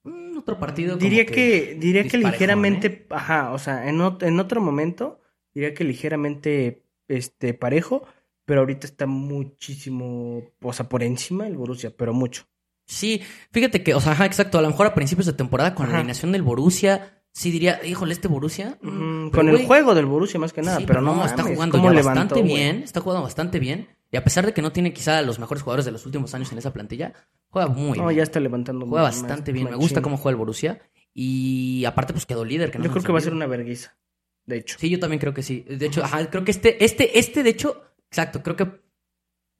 Mm, 0.03 0.37
otro 0.37 0.59
partido. 0.59 0.95
Diría 0.97 1.25
que, 1.25 1.75
diría 1.79 2.07
que 2.07 2.17
ligeramente, 2.17 2.87
¿eh? 2.87 3.05
ajá, 3.09 3.51
o 3.51 3.59
sea, 3.59 3.89
en, 3.89 3.97
ot- 3.99 4.23
en 4.25 4.39
otro 4.39 4.61
momento, 4.61 5.19
diría 5.53 5.73
que 5.73 5.83
ligeramente 5.83 6.83
este 7.07 7.53
parejo, 7.53 8.05
pero 8.45 8.61
ahorita 8.61 8.85
está 8.87 9.05
muchísimo, 9.07 10.43
o 10.61 10.73
sea, 10.73 10.87
por 10.87 11.03
encima 11.03 11.47
el 11.47 11.57
Borussia, 11.57 11.91
pero 11.95 12.13
mucho. 12.13 12.43
Sí, 12.87 13.21
fíjate 13.51 13.83
que, 13.83 13.93
o 13.93 13.99
sea, 14.01 14.13
ajá, 14.13 14.25
exacto. 14.25 14.57
A 14.57 14.61
lo 14.61 14.69
mejor 14.69 14.87
a 14.87 14.95
principios 14.95 15.25
de 15.27 15.33
temporada 15.33 15.75
con 15.75 15.89
la 15.89 15.97
alineación 15.97 16.31
del 16.31 16.41
Borussia, 16.41 17.21
sí 17.33 17.51
diría, 17.51 17.79
híjole, 17.85 18.13
este 18.13 18.27
Borussia. 18.29 18.77
mm, 18.81 19.25
Mm, 19.27 19.31
con 19.31 19.49
el 19.49 19.65
juego 19.65 19.93
del 19.93 20.05
Borussia 20.05 20.39
más 20.39 20.53
que 20.53 20.61
nada, 20.61 20.77
Sí, 20.77 20.85
pero 20.87 21.01
no, 21.01 21.23
está 21.25 21.43
jugando 21.43 21.77
ya 21.77 21.89
levantó, 21.91 22.05
bastante 22.35 22.41
bien, 22.41 22.83
está 22.83 23.01
jugando 23.01 23.23
bastante 23.23 23.59
bien. 23.59 23.89
Y 24.09 24.15
a 24.15 24.23
pesar 24.23 24.45
de 24.45 24.53
que 24.53 24.61
no 24.61 24.71
tiene 24.71 24.93
quizá 24.93 25.21
los 25.21 25.37
mejores 25.37 25.61
jugadores 25.63 25.83
de 25.85 25.91
los 25.91 26.05
últimos 26.05 26.33
años 26.33 26.49
en 26.53 26.57
esa 26.59 26.71
plantilla, 26.71 27.13
juega 27.49 27.67
muy 27.67 27.97
No, 27.97 28.05
bien. 28.05 28.17
ya 28.17 28.23
está 28.23 28.39
levantando. 28.39 28.85
Juega 28.87 29.03
más- 29.07 29.21
bastante 29.21 29.51
bien. 29.51 29.69
Me 29.69 29.75
gusta 29.75 30.01
cómo 30.01 30.15
juega 30.15 30.31
el 30.31 30.37
Borussia. 30.37 30.79
Y 31.13 31.83
aparte, 31.83 32.13
pues 32.13 32.25
quedó 32.25 32.45
líder. 32.45 32.71
Que 32.71 32.77
no 32.79 32.85
Yo 32.85 32.91
creo 32.91 33.03
que 33.03 33.11
va 33.11 33.17
a 33.17 33.21
ser 33.21 33.33
una 33.33 33.47
vergüenza, 33.47 33.97
de 34.45 34.57
hecho. 34.59 34.77
Sí, 34.79 34.89
yo 34.89 34.97
también 34.99 35.19
creo 35.19 35.33
que 35.33 35.43
sí. 35.43 35.65
De 35.67 35.87
hecho, 35.87 36.03
ajá, 36.05 36.29
creo 36.29 36.45
que 36.45 36.51
este, 36.51 36.83
este, 36.85 37.19
este, 37.19 37.43
de 37.43 37.49
hecho, 37.49 37.81
exacto, 38.09 38.41
creo 38.43 38.55
que 38.55 38.63
va 38.63 38.71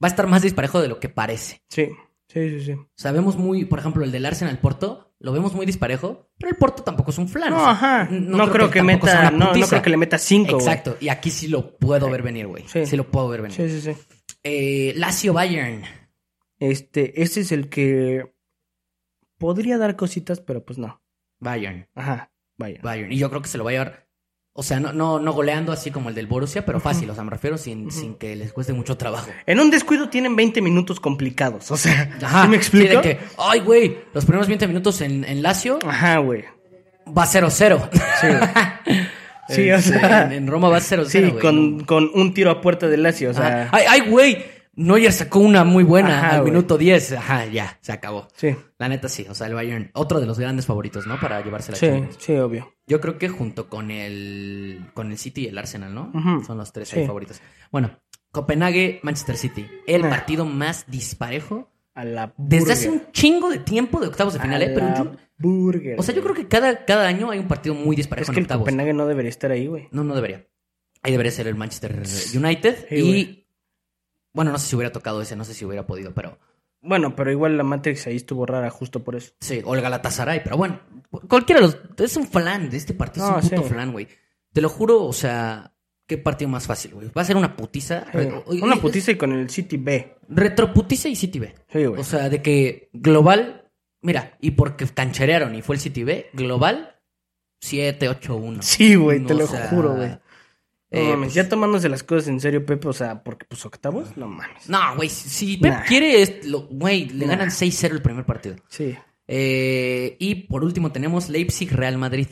a 0.03 0.07
estar 0.07 0.27
más 0.27 0.43
disparejo 0.43 0.79
de 0.81 0.87
lo 0.87 0.99
que 0.99 1.09
parece. 1.09 1.61
Sí. 1.67 1.89
Sí, 2.27 2.59
sí, 2.59 2.65
sí. 2.65 2.75
Sabemos 2.95 3.37
muy, 3.37 3.65
por 3.65 3.79
ejemplo, 3.79 4.03
el 4.03 4.11
del 4.11 4.25
Arsenal 4.25 4.59
Porto, 4.59 5.15
lo 5.19 5.31
vemos 5.31 5.53
muy 5.53 5.65
disparejo, 5.65 6.29
pero 6.37 6.51
el 6.51 6.57
Porto 6.57 6.83
tampoco 6.83 7.11
es 7.11 7.17
un 7.17 7.27
flan. 7.27 7.51
No, 7.51 7.57
o 7.57 7.59
sea, 7.59 7.71
ajá. 7.71 8.07
No, 8.11 8.51
creo, 8.51 8.69
que, 8.69 8.83
meta. 8.83 9.31
No, 9.31 9.53
no 9.53 9.67
creo 9.67 9.81
que 9.81 9.89
le 9.89 9.97
meta 9.97 10.17
cinco. 10.17 10.57
Exacto, 10.57 10.97
y 10.99 11.09
aquí 11.09 11.31
sí 11.31 11.47
lo 11.47 11.77
puedo 11.77 12.09
ver 12.09 12.21
venir, 12.21 12.47
güey. 12.47 12.65
Sí. 12.67 12.85
Sí. 12.85 12.97
lo 12.97 13.09
puedo 13.09 13.27
ver 13.29 13.41
venir. 13.41 13.55
Sí, 13.55 13.69
sí, 13.69 13.81
sí. 13.81 13.99
Eh, 14.43 14.93
Lazio 14.95 15.33
Bayern. 15.33 15.83
Este, 16.59 17.21
este 17.21 17.41
es 17.41 17.51
el 17.51 17.69
que 17.69 18.33
podría 19.37 19.77
dar 19.77 19.95
cositas, 19.95 20.39
pero 20.39 20.65
pues 20.65 20.77
no. 20.77 21.01
Bayern. 21.39 21.87
Ajá, 21.95 22.31
vaya. 22.57 22.79
Bayern. 22.83 23.11
Y 23.11 23.17
yo 23.17 23.29
creo 23.29 23.41
que 23.41 23.49
se 23.49 23.57
lo 23.57 23.63
va 23.63 23.71
a 23.71 23.73
llevar. 23.73 24.06
O 24.59 24.63
sea, 24.63 24.79
no, 24.79 24.91
no, 24.91 25.19
no 25.19 25.33
goleando 25.33 25.71
así 25.71 25.91
como 25.91 26.09
el 26.09 26.15
del 26.15 26.25
Borussia, 26.25 26.65
pero 26.65 26.79
fácil. 26.79 27.07
O 27.11 27.13
sea, 27.13 27.23
me 27.23 27.29
refiero 27.29 27.59
sin, 27.59 27.91
sin 27.91 28.15
que 28.15 28.35
les 28.35 28.51
cueste 28.51 28.73
mucho 28.73 28.97
trabajo. 28.97 29.29
En 29.45 29.59
un 29.59 29.69
descuido 29.69 30.09
tienen 30.09 30.35
20 30.35 30.63
minutos 30.63 30.99
complicados, 30.99 31.69
o 31.69 31.77
sea, 31.77 32.09
Ajá. 32.23 32.41
¿sí 32.43 32.47
me 32.49 32.57
explico? 32.57 32.89
Sí, 32.89 32.95
de 32.95 33.01
que, 33.01 33.19
ay, 33.37 33.59
güey, 33.59 33.99
los 34.15 34.25
primeros 34.25 34.47
20 34.47 34.67
minutos 34.67 34.99
en, 35.01 35.23
en 35.25 35.43
Lazio 35.43 35.77
Ajá, 35.87 36.17
güey. 36.17 36.43
va 37.15 37.25
0-0. 37.27 37.89
Sí. 38.19 38.27
Sí, 39.49 39.71
o 39.71 39.75
Este, 39.75 39.97
sea, 39.99 40.23
En, 40.25 40.31
en 40.33 40.47
Roma 40.47 40.69
va 40.69 40.79
0-0. 40.79 41.05
sí, 41.05 41.31
con, 41.39 41.85
con 41.85 42.09
un 42.15 42.33
tiro 42.33 42.51
a 42.51 42.59
puerta 42.59 42.87
de 42.87 42.97
Lazio, 42.97 43.29
o 43.29 43.33
sea, 43.33 43.63
Ajá. 43.63 43.69
Ay, 43.71 43.83
ay, 43.87 44.09
güey. 44.09 44.56
Neuer 44.77 45.11
sacó 45.11 45.39
una 45.39 45.63
muy 45.63 45.83
buena 45.83 46.19
Ajá, 46.19 46.29
al 46.35 46.41
güey. 46.41 46.51
minuto 46.51 46.77
10. 46.77 47.13
Ajá, 47.13 47.45
ya, 47.47 47.77
se 47.81 47.91
acabó. 47.91 48.27
sí, 48.35 48.55
La 48.77 48.87
neta 48.87 49.09
sí, 49.09 49.25
o 49.29 49.33
sea, 49.33 49.47
el 49.47 49.55
Bayern, 49.55 49.89
otro 49.93 50.19
de 50.19 50.25
los 50.27 50.37
grandes 50.39 50.65
favoritos, 50.67 51.05
¿no? 51.07 51.19
Para 51.19 51.43
llevarse 51.43 51.71
la 51.71 51.77
sí, 51.77 51.87
Champions. 51.87 52.15
sí, 52.19 52.33
obvio. 52.37 52.73
Yo 52.85 53.01
creo 53.01 53.17
que 53.17 53.27
junto 53.27 53.69
con 53.69 53.91
el 53.91 54.81
con 54.93 55.11
el 55.11 55.17
City 55.17 55.45
y 55.45 55.47
el 55.47 55.57
Arsenal, 55.57 55.93
¿no? 55.93 56.11
Ujú. 56.13 56.43
Son 56.45 56.57
los 56.57 56.71
tres 56.71 56.87
Sí. 56.89 57.05
favoritos. 57.05 57.41
Bueno, 57.71 57.99
Copenhague, 58.31 58.99
Manchester 59.03 59.35
City. 59.35 59.67
El 59.87 60.01
partido 60.03 60.45
más 60.45 60.85
disparejo 60.87 61.71
A 61.95 62.05
la 62.05 62.33
desde 62.37 62.73
hace 62.73 62.89
burger. 62.89 63.05
un 63.07 63.11
chingo 63.13 63.49
de 63.49 63.57
tiempo 63.59 63.99
de 63.99 64.07
octavos 64.07 64.33
de 64.35 64.39
final, 64.39 64.61
A 64.61 64.65
¿eh? 64.65 64.71
Pero 64.75 64.85
la 64.89 64.97
yo- 64.97 65.11
burger. 65.39 65.99
o 65.99 66.03
sea, 66.03 66.13
yo 66.13 66.21
creo 66.21 66.35
que 66.35 66.47
cada, 66.47 66.85
cada 66.85 67.07
año 67.07 67.31
hay 67.31 67.39
un 67.39 67.47
partido 67.47 67.73
muy 67.73 67.95
disparejo 67.95 68.25
es 68.25 68.29
en 68.29 68.33
que 68.35 68.39
el 68.41 68.45
octavos. 68.45 68.61
Copenhague 68.65 68.93
no 68.93 69.07
debería 69.07 69.29
estar 69.29 69.49
ahí, 69.51 69.65
güey. 69.65 69.87
No, 69.91 70.03
no 70.03 70.13
debería. 70.13 70.45
Ahí 71.01 71.11
debería 71.11 71.31
ser 71.31 71.47
el 71.47 71.55
Manchester 71.55 72.03
United. 72.35 72.85
Sí, 72.89 72.95
y 72.95 73.01
güey. 73.01 73.46
Bueno, 74.37 74.51
no 74.51 74.59
sé 74.59 74.67
si 74.67 74.75
hubiera 74.75 74.91
tocado 74.91 75.19
ese, 75.19 75.35
no 75.35 75.43
sé 75.43 75.55
si 75.55 75.65
hubiera 75.65 75.87
podido, 75.87 76.13
pero 76.13 76.37
Bueno, 76.79 77.15
pero 77.15 77.31
igual 77.31 77.57
la 77.57 77.63
Matrix 77.63 78.05
ahí 78.05 78.17
estuvo 78.17 78.45
rara 78.45 78.69
justo 78.69 79.03
por 79.03 79.15
eso. 79.15 79.33
Sí, 79.41 79.63
o 79.65 79.73
el 79.75 79.81
Galatasaray, 79.81 80.43
pero 80.43 80.57
bueno, 80.57 80.79
cualquiera 81.27 81.59
de 81.59 81.65
los... 81.67 81.77
Es 81.97 82.15
un 82.17 82.27
flan 82.27 82.69
de 82.69 82.77
este 82.77 82.93
partido, 82.93 83.25
es 83.39 83.45
un 83.45 83.49
puto 83.49 83.63
sí. 83.63 83.69
flan, 83.73 83.91
güey. 83.91 84.07
Te 84.53 84.61
lo 84.61 84.69
juro, 84.69 85.03
o 85.03 85.11
sea, 85.11 85.73
qué 86.05 86.19
partido 86.19 86.49
más 86.49 86.67
fácil, 86.67 86.93
güey. 86.93 87.09
Va 87.17 87.23
a 87.23 87.25
ser 87.25 87.35
una 87.35 87.55
putiza. 87.57 88.05
Sí. 88.11 88.59
Una 88.61 88.75
es- 88.75 88.79
putiza 88.79 89.11
y 89.11 89.15
con 89.17 89.31
el 89.33 89.49
City 89.49 89.77
B. 89.77 90.17
Retroputiza 90.29 91.09
y 91.09 91.15
City 91.15 91.39
B. 91.39 91.55
Sí, 91.73 91.85
güey. 91.85 91.99
O 91.99 92.03
sea, 92.03 92.29
de 92.29 92.41
que 92.43 92.89
global... 92.93 93.71
Mira, 94.01 94.37
y 94.39 94.51
porque 94.51 94.85
cancherearon 94.85 95.55
y 95.55 95.63
fue 95.63 95.75
el 95.75 95.81
City 95.81 96.03
B, 96.03 96.29
global 96.33 96.95
7-8-1. 97.65 98.61
Sí, 98.61 98.95
güey, 98.95 99.23
te 99.25 99.33
O 99.33 99.37
lo 99.37 99.47
sea, 99.47 99.67
juro, 99.69 99.95
güey. 99.95 100.17
No 100.89 100.99
eh, 100.99 101.03
mames, 101.09 101.19
pues- 101.27 101.33
ya 101.33 101.49
tomándose 101.49 101.89
las 101.89 102.03
cosas 102.03 102.27
en 102.29 102.39
serio, 102.39 102.65
Pepe, 102.65 102.87
o 102.87 102.93
sea, 102.93 103.23
porque 103.23 103.45
pues 103.47 103.65
octavos, 103.65 104.15
no 104.15 104.27
mames. 104.27 104.69
No, 104.69 104.95
güey, 104.95 105.09
si 105.09 105.27
si 105.29 105.57
Pep 105.57 105.71
Nah. 105.73 105.83
quiere, 105.83 106.41
güey, 106.69 107.09
le 107.09 107.25
Nah. 107.25 107.33
ganan 107.33 107.51
6-0 107.51 107.95
el 107.95 108.01
primer 108.01 108.25
partido. 108.25 108.55
Sí. 108.69 108.95
Eh, 109.27 110.15
y 110.19 110.35
por 110.47 110.63
último 110.63 110.91
tenemos 110.93 111.27
Leipzig-Real 111.29 111.97
Madrid. 111.97 112.27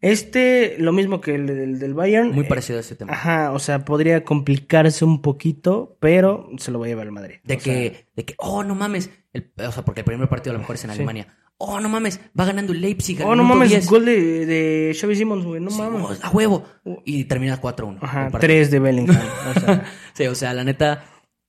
Este, 0.00 0.76
lo 0.78 0.92
mismo 0.92 1.20
que 1.20 1.34
el 1.34 1.46
del, 1.46 1.78
del 1.78 1.94
Bayern. 1.94 2.30
Muy 2.32 2.44
eh, 2.44 2.48
parecido 2.48 2.76
a 2.78 2.80
ese 2.80 2.94
tema. 2.94 3.12
Ajá, 3.12 3.52
o 3.52 3.58
sea, 3.58 3.84
podría 3.86 4.22
complicarse 4.24 5.04
un 5.04 5.22
poquito, 5.22 5.96
pero 6.00 6.48
se 6.58 6.70
lo 6.70 6.78
va 6.78 6.86
a 6.86 6.88
llevar 6.88 7.06
el 7.06 7.12
Madrid. 7.12 7.36
De 7.44 7.56
O 7.56 7.60
sea, 7.60 7.72
que, 7.72 8.06
de 8.14 8.24
que, 8.24 8.34
oh, 8.38 8.62
no 8.64 8.74
mames. 8.74 9.10
El- 9.32 9.50
o 9.56 9.72
sea, 9.72 9.82
porque 9.84 10.00
el 10.02 10.04
primer 10.04 10.28
partido 10.28 10.50
a 10.50 10.54
lo 10.54 10.58
mejor 10.60 10.76
es 10.76 10.84
en 10.84 10.90
Sí. 10.92 10.96
Oh, 11.56 11.80
no 11.80 11.88
mames, 11.88 12.20
va 12.38 12.44
ganando 12.44 12.72
el 12.72 12.80
Leipzig. 12.80 13.20
oh, 13.24 13.34
no 13.36 13.44
mames, 13.44 13.70
10. 13.70 13.86
gol 13.88 14.04
de, 14.04 14.44
de 14.46 14.96
Xavi 15.00 15.14
Simons, 15.16 15.44
güey, 15.44 15.60
no 15.60 15.70
Sí, 15.70 15.78
mames. 15.78 16.02
oh, 16.22 16.26
a 16.26 16.30
huevo. 16.30 16.64
Y 17.04 17.24
termina 17.24 17.60
4-1. 17.60 17.98
Ajá, 18.02 18.26
el 18.26 18.32
partido. 18.32 18.40
tres 18.40 18.70
de 18.70 18.78
Bellingham. 18.80 19.16
O 19.56 19.60
sea, 19.60 19.84
Sí, 20.14 20.26
o 20.26 20.34
sea, 20.34 20.52
la 20.52 20.64
neta, 20.64 21.04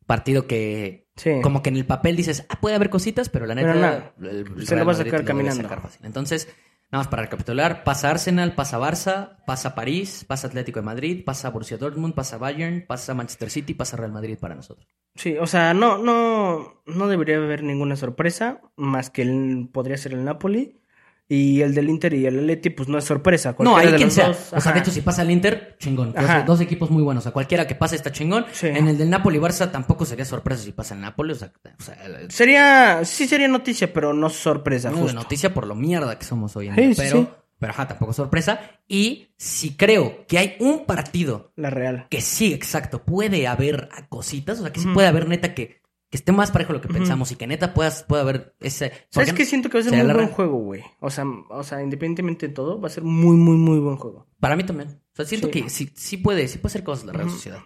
partido 0.06 0.46
que. 0.48 1.10
sí. 1.16 1.32
Como 1.42 1.62
que 1.64 1.70
en 1.70 1.78
el 1.78 1.86
papel 1.86 2.16
dices, 2.16 2.46
ah, 2.50 2.60
puede 2.62 2.76
haber 2.76 2.90
cositas, 2.90 3.30
pero 3.30 3.46
la 3.48 3.56
neta. 3.56 3.68
Pero 3.70 3.80
nada, 3.80 4.14
el- 4.22 4.46
el 4.58 4.68
se 4.68 4.76
lo 4.76 4.86
va 4.86 4.92
a 4.92 4.96
sacar 4.96 5.26
caminando. 5.26 5.64
sacar 5.64 5.82
fácil. 5.82 6.06
Entonces, 6.06 6.48
nada 6.92 7.04
más 7.04 7.08
para 7.08 7.24
recapitular: 7.24 7.84
pasa 7.84 8.12
Arsenal, 8.12 8.56
pasa 8.56 8.80
Barça, 8.80 9.44
pasa 9.46 9.76
París, 9.76 10.26
pasa 10.28 10.48
Atlético 10.48 10.80
de 10.80 10.86
Madrid, 10.86 11.24
pasa 11.26 11.50
Borussia 11.50 11.78
Dortmund, 11.78 12.14
pasa 12.14 12.38
Bayern, 12.38 12.86
pasa 12.88 13.14
Manchester 13.14 13.50
City, 13.50 13.74
pasa 13.74 13.98
Real 13.98 14.12
Madrid 14.12 14.38
para 14.40 14.56
nosotros. 14.56 14.88
Sí, 15.16 15.38
o 15.40 15.48
sea, 15.48 15.74
no, 15.74 15.98
no, 15.98 16.84
no 16.86 17.08
debería 17.08 17.38
haber 17.38 17.64
ninguna 17.64 17.96
sorpresa, 17.96 18.62
más 18.76 19.10
que 19.10 19.22
el, 19.22 19.70
podría 19.72 19.98
ser 19.98 20.14
el 20.14 20.26
Napoli. 20.26 20.82
Y 21.28 21.62
el 21.62 21.74
del 21.74 21.90
Inter 21.90 22.14
y 22.14 22.28
el 22.28 22.38
Atleti, 22.38 22.70
pues 22.70 22.88
no 22.88 23.00
es 23.00 23.04
sorpresa. 23.04 23.56
No, 23.58 23.76
ahí 23.76 23.90
de 23.92 23.98
quien 23.98 24.12
sea. 24.12 24.28
dos, 24.28 24.54
o 24.54 24.62
sea, 24.62 24.74
de 24.74 24.80
hecho, 24.80 24.92
si 24.92 25.02
pasa 25.02 25.24
el 25.24 25.32
Inter, 25.32 25.76
chingón. 25.80 26.14
Dos, 26.46 26.62
equipos 26.62 26.92
muy 26.92 27.02
buenos. 27.02 27.22
O 27.22 27.26
sea, 27.26 27.32
cualquiera 27.32 27.66
que 27.66 27.74
pase 27.74 27.96
está 27.96 28.12
chingón. 28.12 28.46
Sí. 28.52 28.68
En 28.68 28.88
el 28.88 28.98
del 28.98 29.10
Napoli 29.10 29.40
Barça 29.40 29.72
tampoco 29.72 30.06
sería 30.06 30.24
sorpresa 30.26 30.62
si 30.64 30.72
pasa 30.72 30.94
el 30.94 31.02
Napoli. 31.02 31.32
O 31.34 31.36
sea, 31.36 31.52
o 31.80 31.82
sea, 31.84 31.96
el- 32.06 32.30
Sería, 32.30 33.04
sí 33.06 33.28
sería 33.28 33.48
noticia, 33.48 33.92
pero 33.92 34.14
no 34.14 34.30
sorpresa, 34.30 34.90
no 34.92 34.98
de 34.98 35.02
justo. 35.02 35.16
noticia 35.18 35.52
por 35.52 35.66
lo 35.66 35.74
mierda 35.74 36.20
que 36.20 36.26
somos 36.26 36.56
hoy 36.56 36.68
en 36.68 36.76
día. 36.76 36.94
sí, 36.94 37.02
pero, 37.04 37.18
sí. 37.22 37.28
pero 37.58 37.74
ajá, 37.74 37.88
tampoco 37.88 38.14
sorpresa. 38.14 38.60
Y 38.88 39.30
si 39.36 39.76
creo 39.76 40.26
que 40.28 40.38
hay 40.38 40.56
un 40.60 40.86
partido 40.86 41.54
La 41.56 41.72
Real. 41.72 42.06
que 42.12 42.22
sí, 42.22 42.54
exacto, 42.54 43.04
puede 43.04 43.48
haber 43.48 43.90
cositas. 44.10 44.60
O 44.60 44.62
sea, 44.62 44.72
que 44.72 44.80
sí 44.80 44.88
puede 44.94 45.08
haber 45.08 45.28
neta 45.28 45.56
que, 45.56 45.82
que 46.16 46.20
esté 46.22 46.32
más 46.32 46.50
parejo 46.50 46.72
de 46.72 46.80
lo 46.80 46.82
que 46.82 46.88
pensamos 46.88 47.30
y 47.34 47.36
que 47.36 47.46
neta 47.46 47.74
puedas, 47.74 48.04
pueda 48.04 48.22
haber 48.22 48.56
ese. 48.62 48.94
¿Sabes 49.10 49.34
qué? 49.34 49.44
Siento 49.44 49.70
que 49.70 49.80
va 49.80 49.82
a 49.82 49.84
ser 49.90 50.02
muy 50.06 50.14
buen 50.14 50.30
juego, 50.30 50.58
güey. 50.60 50.82
O 51.02 51.10
sea, 51.10 51.26
o 51.50 51.62
sea, 51.64 51.84
independientemente 51.84 52.48
de 52.48 52.54
todo, 52.54 52.80
va 52.80 52.88
a 52.88 52.92
ser 52.92 53.04
muy, 53.04 53.36
muy, 53.36 53.58
muy 53.58 53.80
buen 53.80 53.98
juego. 53.98 54.26
Para 54.40 54.56
mí 54.56 54.64
también. 54.64 54.90
O 55.12 55.16
sea, 55.16 55.26
siento 55.26 55.48
Sí. 55.48 55.52
que 55.64 55.70
sí, 55.70 55.92
sí 55.94 56.16
puede, 56.16 56.48
sí 56.48 56.58
puede 56.60 56.72
hacer 56.72 56.84
cosas 56.86 57.06
la 57.08 57.12
Real. 57.12 57.30
Sociedad. 57.30 57.60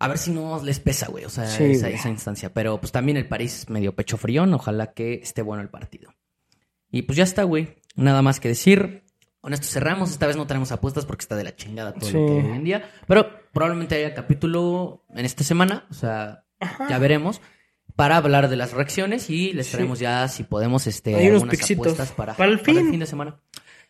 A 0.00 0.08
ver 0.08 0.18
si 0.18 0.32
no 0.32 0.60
les 0.62 0.80
pesa, 0.80 1.06
güey. 1.08 1.24
O 1.24 1.30
sea, 1.30 1.46
Sí, 1.46 1.62
esa, 1.64 2.08
instancia. 2.08 2.52
Pero 2.52 2.80
pues 2.80 2.90
también 2.90 3.16
el 3.16 3.28
París 3.28 3.66
medio 3.70 3.94
pecho 3.94 4.16
fríón. 4.16 4.52
Ojalá 4.52 4.92
que 4.92 5.14
esté 5.14 5.40
bueno 5.42 5.62
el 5.62 5.68
partido. 5.70 6.12
Y 6.90 7.02
pues 7.02 7.16
ya 7.16 7.24
está, 7.24 7.44
güey. 7.44 7.76
Nada 7.94 8.22
más 8.22 8.40
que 8.40 8.48
decir. 8.48 9.04
Con 9.40 9.52
esto 9.54 9.68
cerramos. 9.68 10.10
Esta 10.10 10.26
vez 10.26 10.36
no 10.36 10.46
tenemos 10.48 10.72
apuestas 10.72 11.06
porque 11.06 11.22
está 11.22 11.36
de 11.36 11.44
la 11.44 11.54
chingada 11.54 11.94
todo 11.94 12.06
Sí. 12.10 12.14
lo 12.14 12.26
que 12.26 12.32
hoy 12.32 12.56
en 12.56 12.64
día. 12.64 12.90
Pero 13.06 13.28
probablemente 13.52 13.94
haya 13.94 14.12
capítulo 14.12 15.04
en 15.14 15.24
esta 15.24 15.44
semana. 15.44 15.86
O 15.90 15.94
sea, 15.94 16.44
ya 16.88 16.98
veremos. 16.98 17.40
Para 17.94 18.16
hablar 18.18 18.48
de 18.50 18.56
las 18.56 18.72
reacciones 18.72 19.30
y 19.30 19.52
les 19.54 19.66
Sí. 19.66 19.72
traemos 19.72 19.98
ya, 19.98 20.28
si 20.28 20.42
podemos, 20.44 20.86
este, 20.86 21.14
Hay 21.14 21.28
unos 21.28 21.42
algunas 21.42 21.56
pixitos. 21.56 21.86
apuestas 21.86 22.12
para, 22.12 22.34
Para 22.36 22.50
el 22.50 22.58
fin. 22.58 22.98
de 22.98 23.06
semana. 23.06 23.40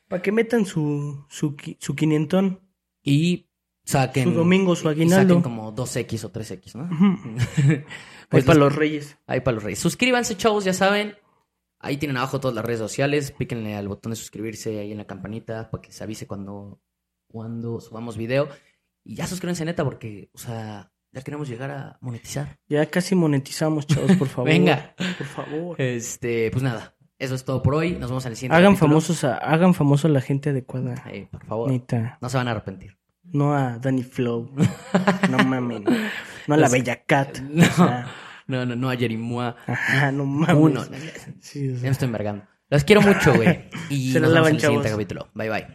Para 0.08 0.22
que 0.22 0.30
metan 0.30 0.64
su, 0.64 1.24
su, 1.28 1.56
su 1.80 1.96
quinientón, 1.96 2.60
Y 3.02 3.48
saquen. 3.84 4.24
su 4.24 4.30
domingo, 4.32 4.76
su 4.76 4.86
y 4.88 4.92
aguinaldo. 4.92 5.34
saquen 5.34 5.42
como 5.42 5.72
2X 5.74 6.24
o 6.24 6.30
3X, 6.32 6.74
¿no? 6.76 6.84
Ujú. 6.84 7.36
Ahí 7.66 7.84
Pues 8.28 8.44
para 8.44 8.58
los- 8.58 8.68
los 8.70 8.76
reyes. 8.76 9.18
Ahí 9.26 9.40
para 9.40 9.54
los 9.56 9.64
reyes. 9.64 9.78
Suscríbanse, 9.80 10.36
chavos, 10.36 10.64
ya 10.64 10.72
saben. 10.72 11.16
Ahí 11.80 11.96
tienen 11.96 12.16
abajo 12.16 12.38
todas 12.40 12.54
las 12.54 12.64
redes 12.64 12.80
sociales. 12.80 13.32
Píquenle 13.32 13.74
al 13.76 13.88
botón 13.88 14.10
de 14.10 14.16
suscribirse 14.16 14.78
ahí 14.80 14.92
en 14.92 14.98
la 14.98 15.06
campanita 15.06 15.70
para 15.70 15.82
que 15.82 15.92
se 15.92 16.02
avise 16.04 16.26
cuando, 16.26 16.80
cuando 17.28 17.80
subamos 17.80 18.16
video. 18.16 18.48
Y 19.04 19.14
ya 19.16 19.26
suscríbanse, 19.26 19.64
neta, 19.64 19.84
porque, 19.84 20.30
o 20.32 20.38
sea, 20.38 20.92
ya 21.16 21.22
queremos 21.22 21.48
llegar 21.48 21.70
a 21.70 21.98
monetizar. 22.00 22.58
Ya 22.68 22.84
casi 22.86 23.14
monetizamos, 23.14 23.86
chavos, 23.86 24.14
por 24.16 24.28
favor. 24.28 24.50
Venga. 24.50 24.94
Por 25.18 25.26
favor. 25.26 25.80
Este, 25.80 26.50
pues 26.52 26.62
nada. 26.62 26.94
Eso 27.18 27.34
es 27.34 27.44
todo 27.44 27.62
por 27.62 27.74
hoy. 27.74 27.92
Nos 27.92 28.10
vemos 28.10 28.26
en 28.26 28.32
el 28.32 28.36
siguiente 28.36 28.56
Hagan 28.56 28.72
capítulo. 28.74 28.90
famosos 28.90 29.24
a, 29.24 29.36
hagan 29.38 29.72
famoso 29.72 30.06
a 30.06 30.10
la 30.10 30.20
gente 30.20 30.50
adecuada. 30.50 31.02
Por 31.30 31.44
favor. 31.46 31.70
Neta. 31.70 32.18
No 32.20 32.28
se 32.28 32.36
van 32.36 32.48
a 32.48 32.50
arrepentir. 32.50 32.98
No 33.24 33.54
a 33.56 33.78
Danny 33.78 34.02
Flow. 34.02 34.50
No 35.30 35.38
mamen. 35.38 35.84
No 36.46 36.54
a 36.54 36.56
la 36.58 36.66
Es- 36.66 36.72
Bella 36.72 37.02
Cat. 37.04 37.38
No. 37.50 37.64
O 37.64 37.70
sea, 37.70 38.06
No, 38.46 38.64
no, 38.66 38.76
no 38.76 38.90
a 38.90 38.96
Jerimoa. 38.96 39.56
ajá, 39.66 40.12
no 40.12 40.26
mames. 40.26 40.54
Uno. 40.56 40.84
Sí, 41.40 41.70
o 41.70 41.74
Ya 41.76 41.80
me 41.82 41.88
estoy 41.88 42.06
envergando. 42.06 42.44
Los 42.68 42.84
quiero 42.84 43.00
mucho, 43.00 43.32
güey. 43.34 43.70
Y 43.90 44.12
Se 44.12 44.20
nos 44.20 44.30
vemos 44.30 44.34
lavan, 44.34 44.48
en 44.50 44.54
el 44.56 44.60
siguiente 44.60 44.88
chavos. 44.88 44.98
capítulo. 45.00 45.28
Bye, 45.34 45.48
bye. 45.48 45.66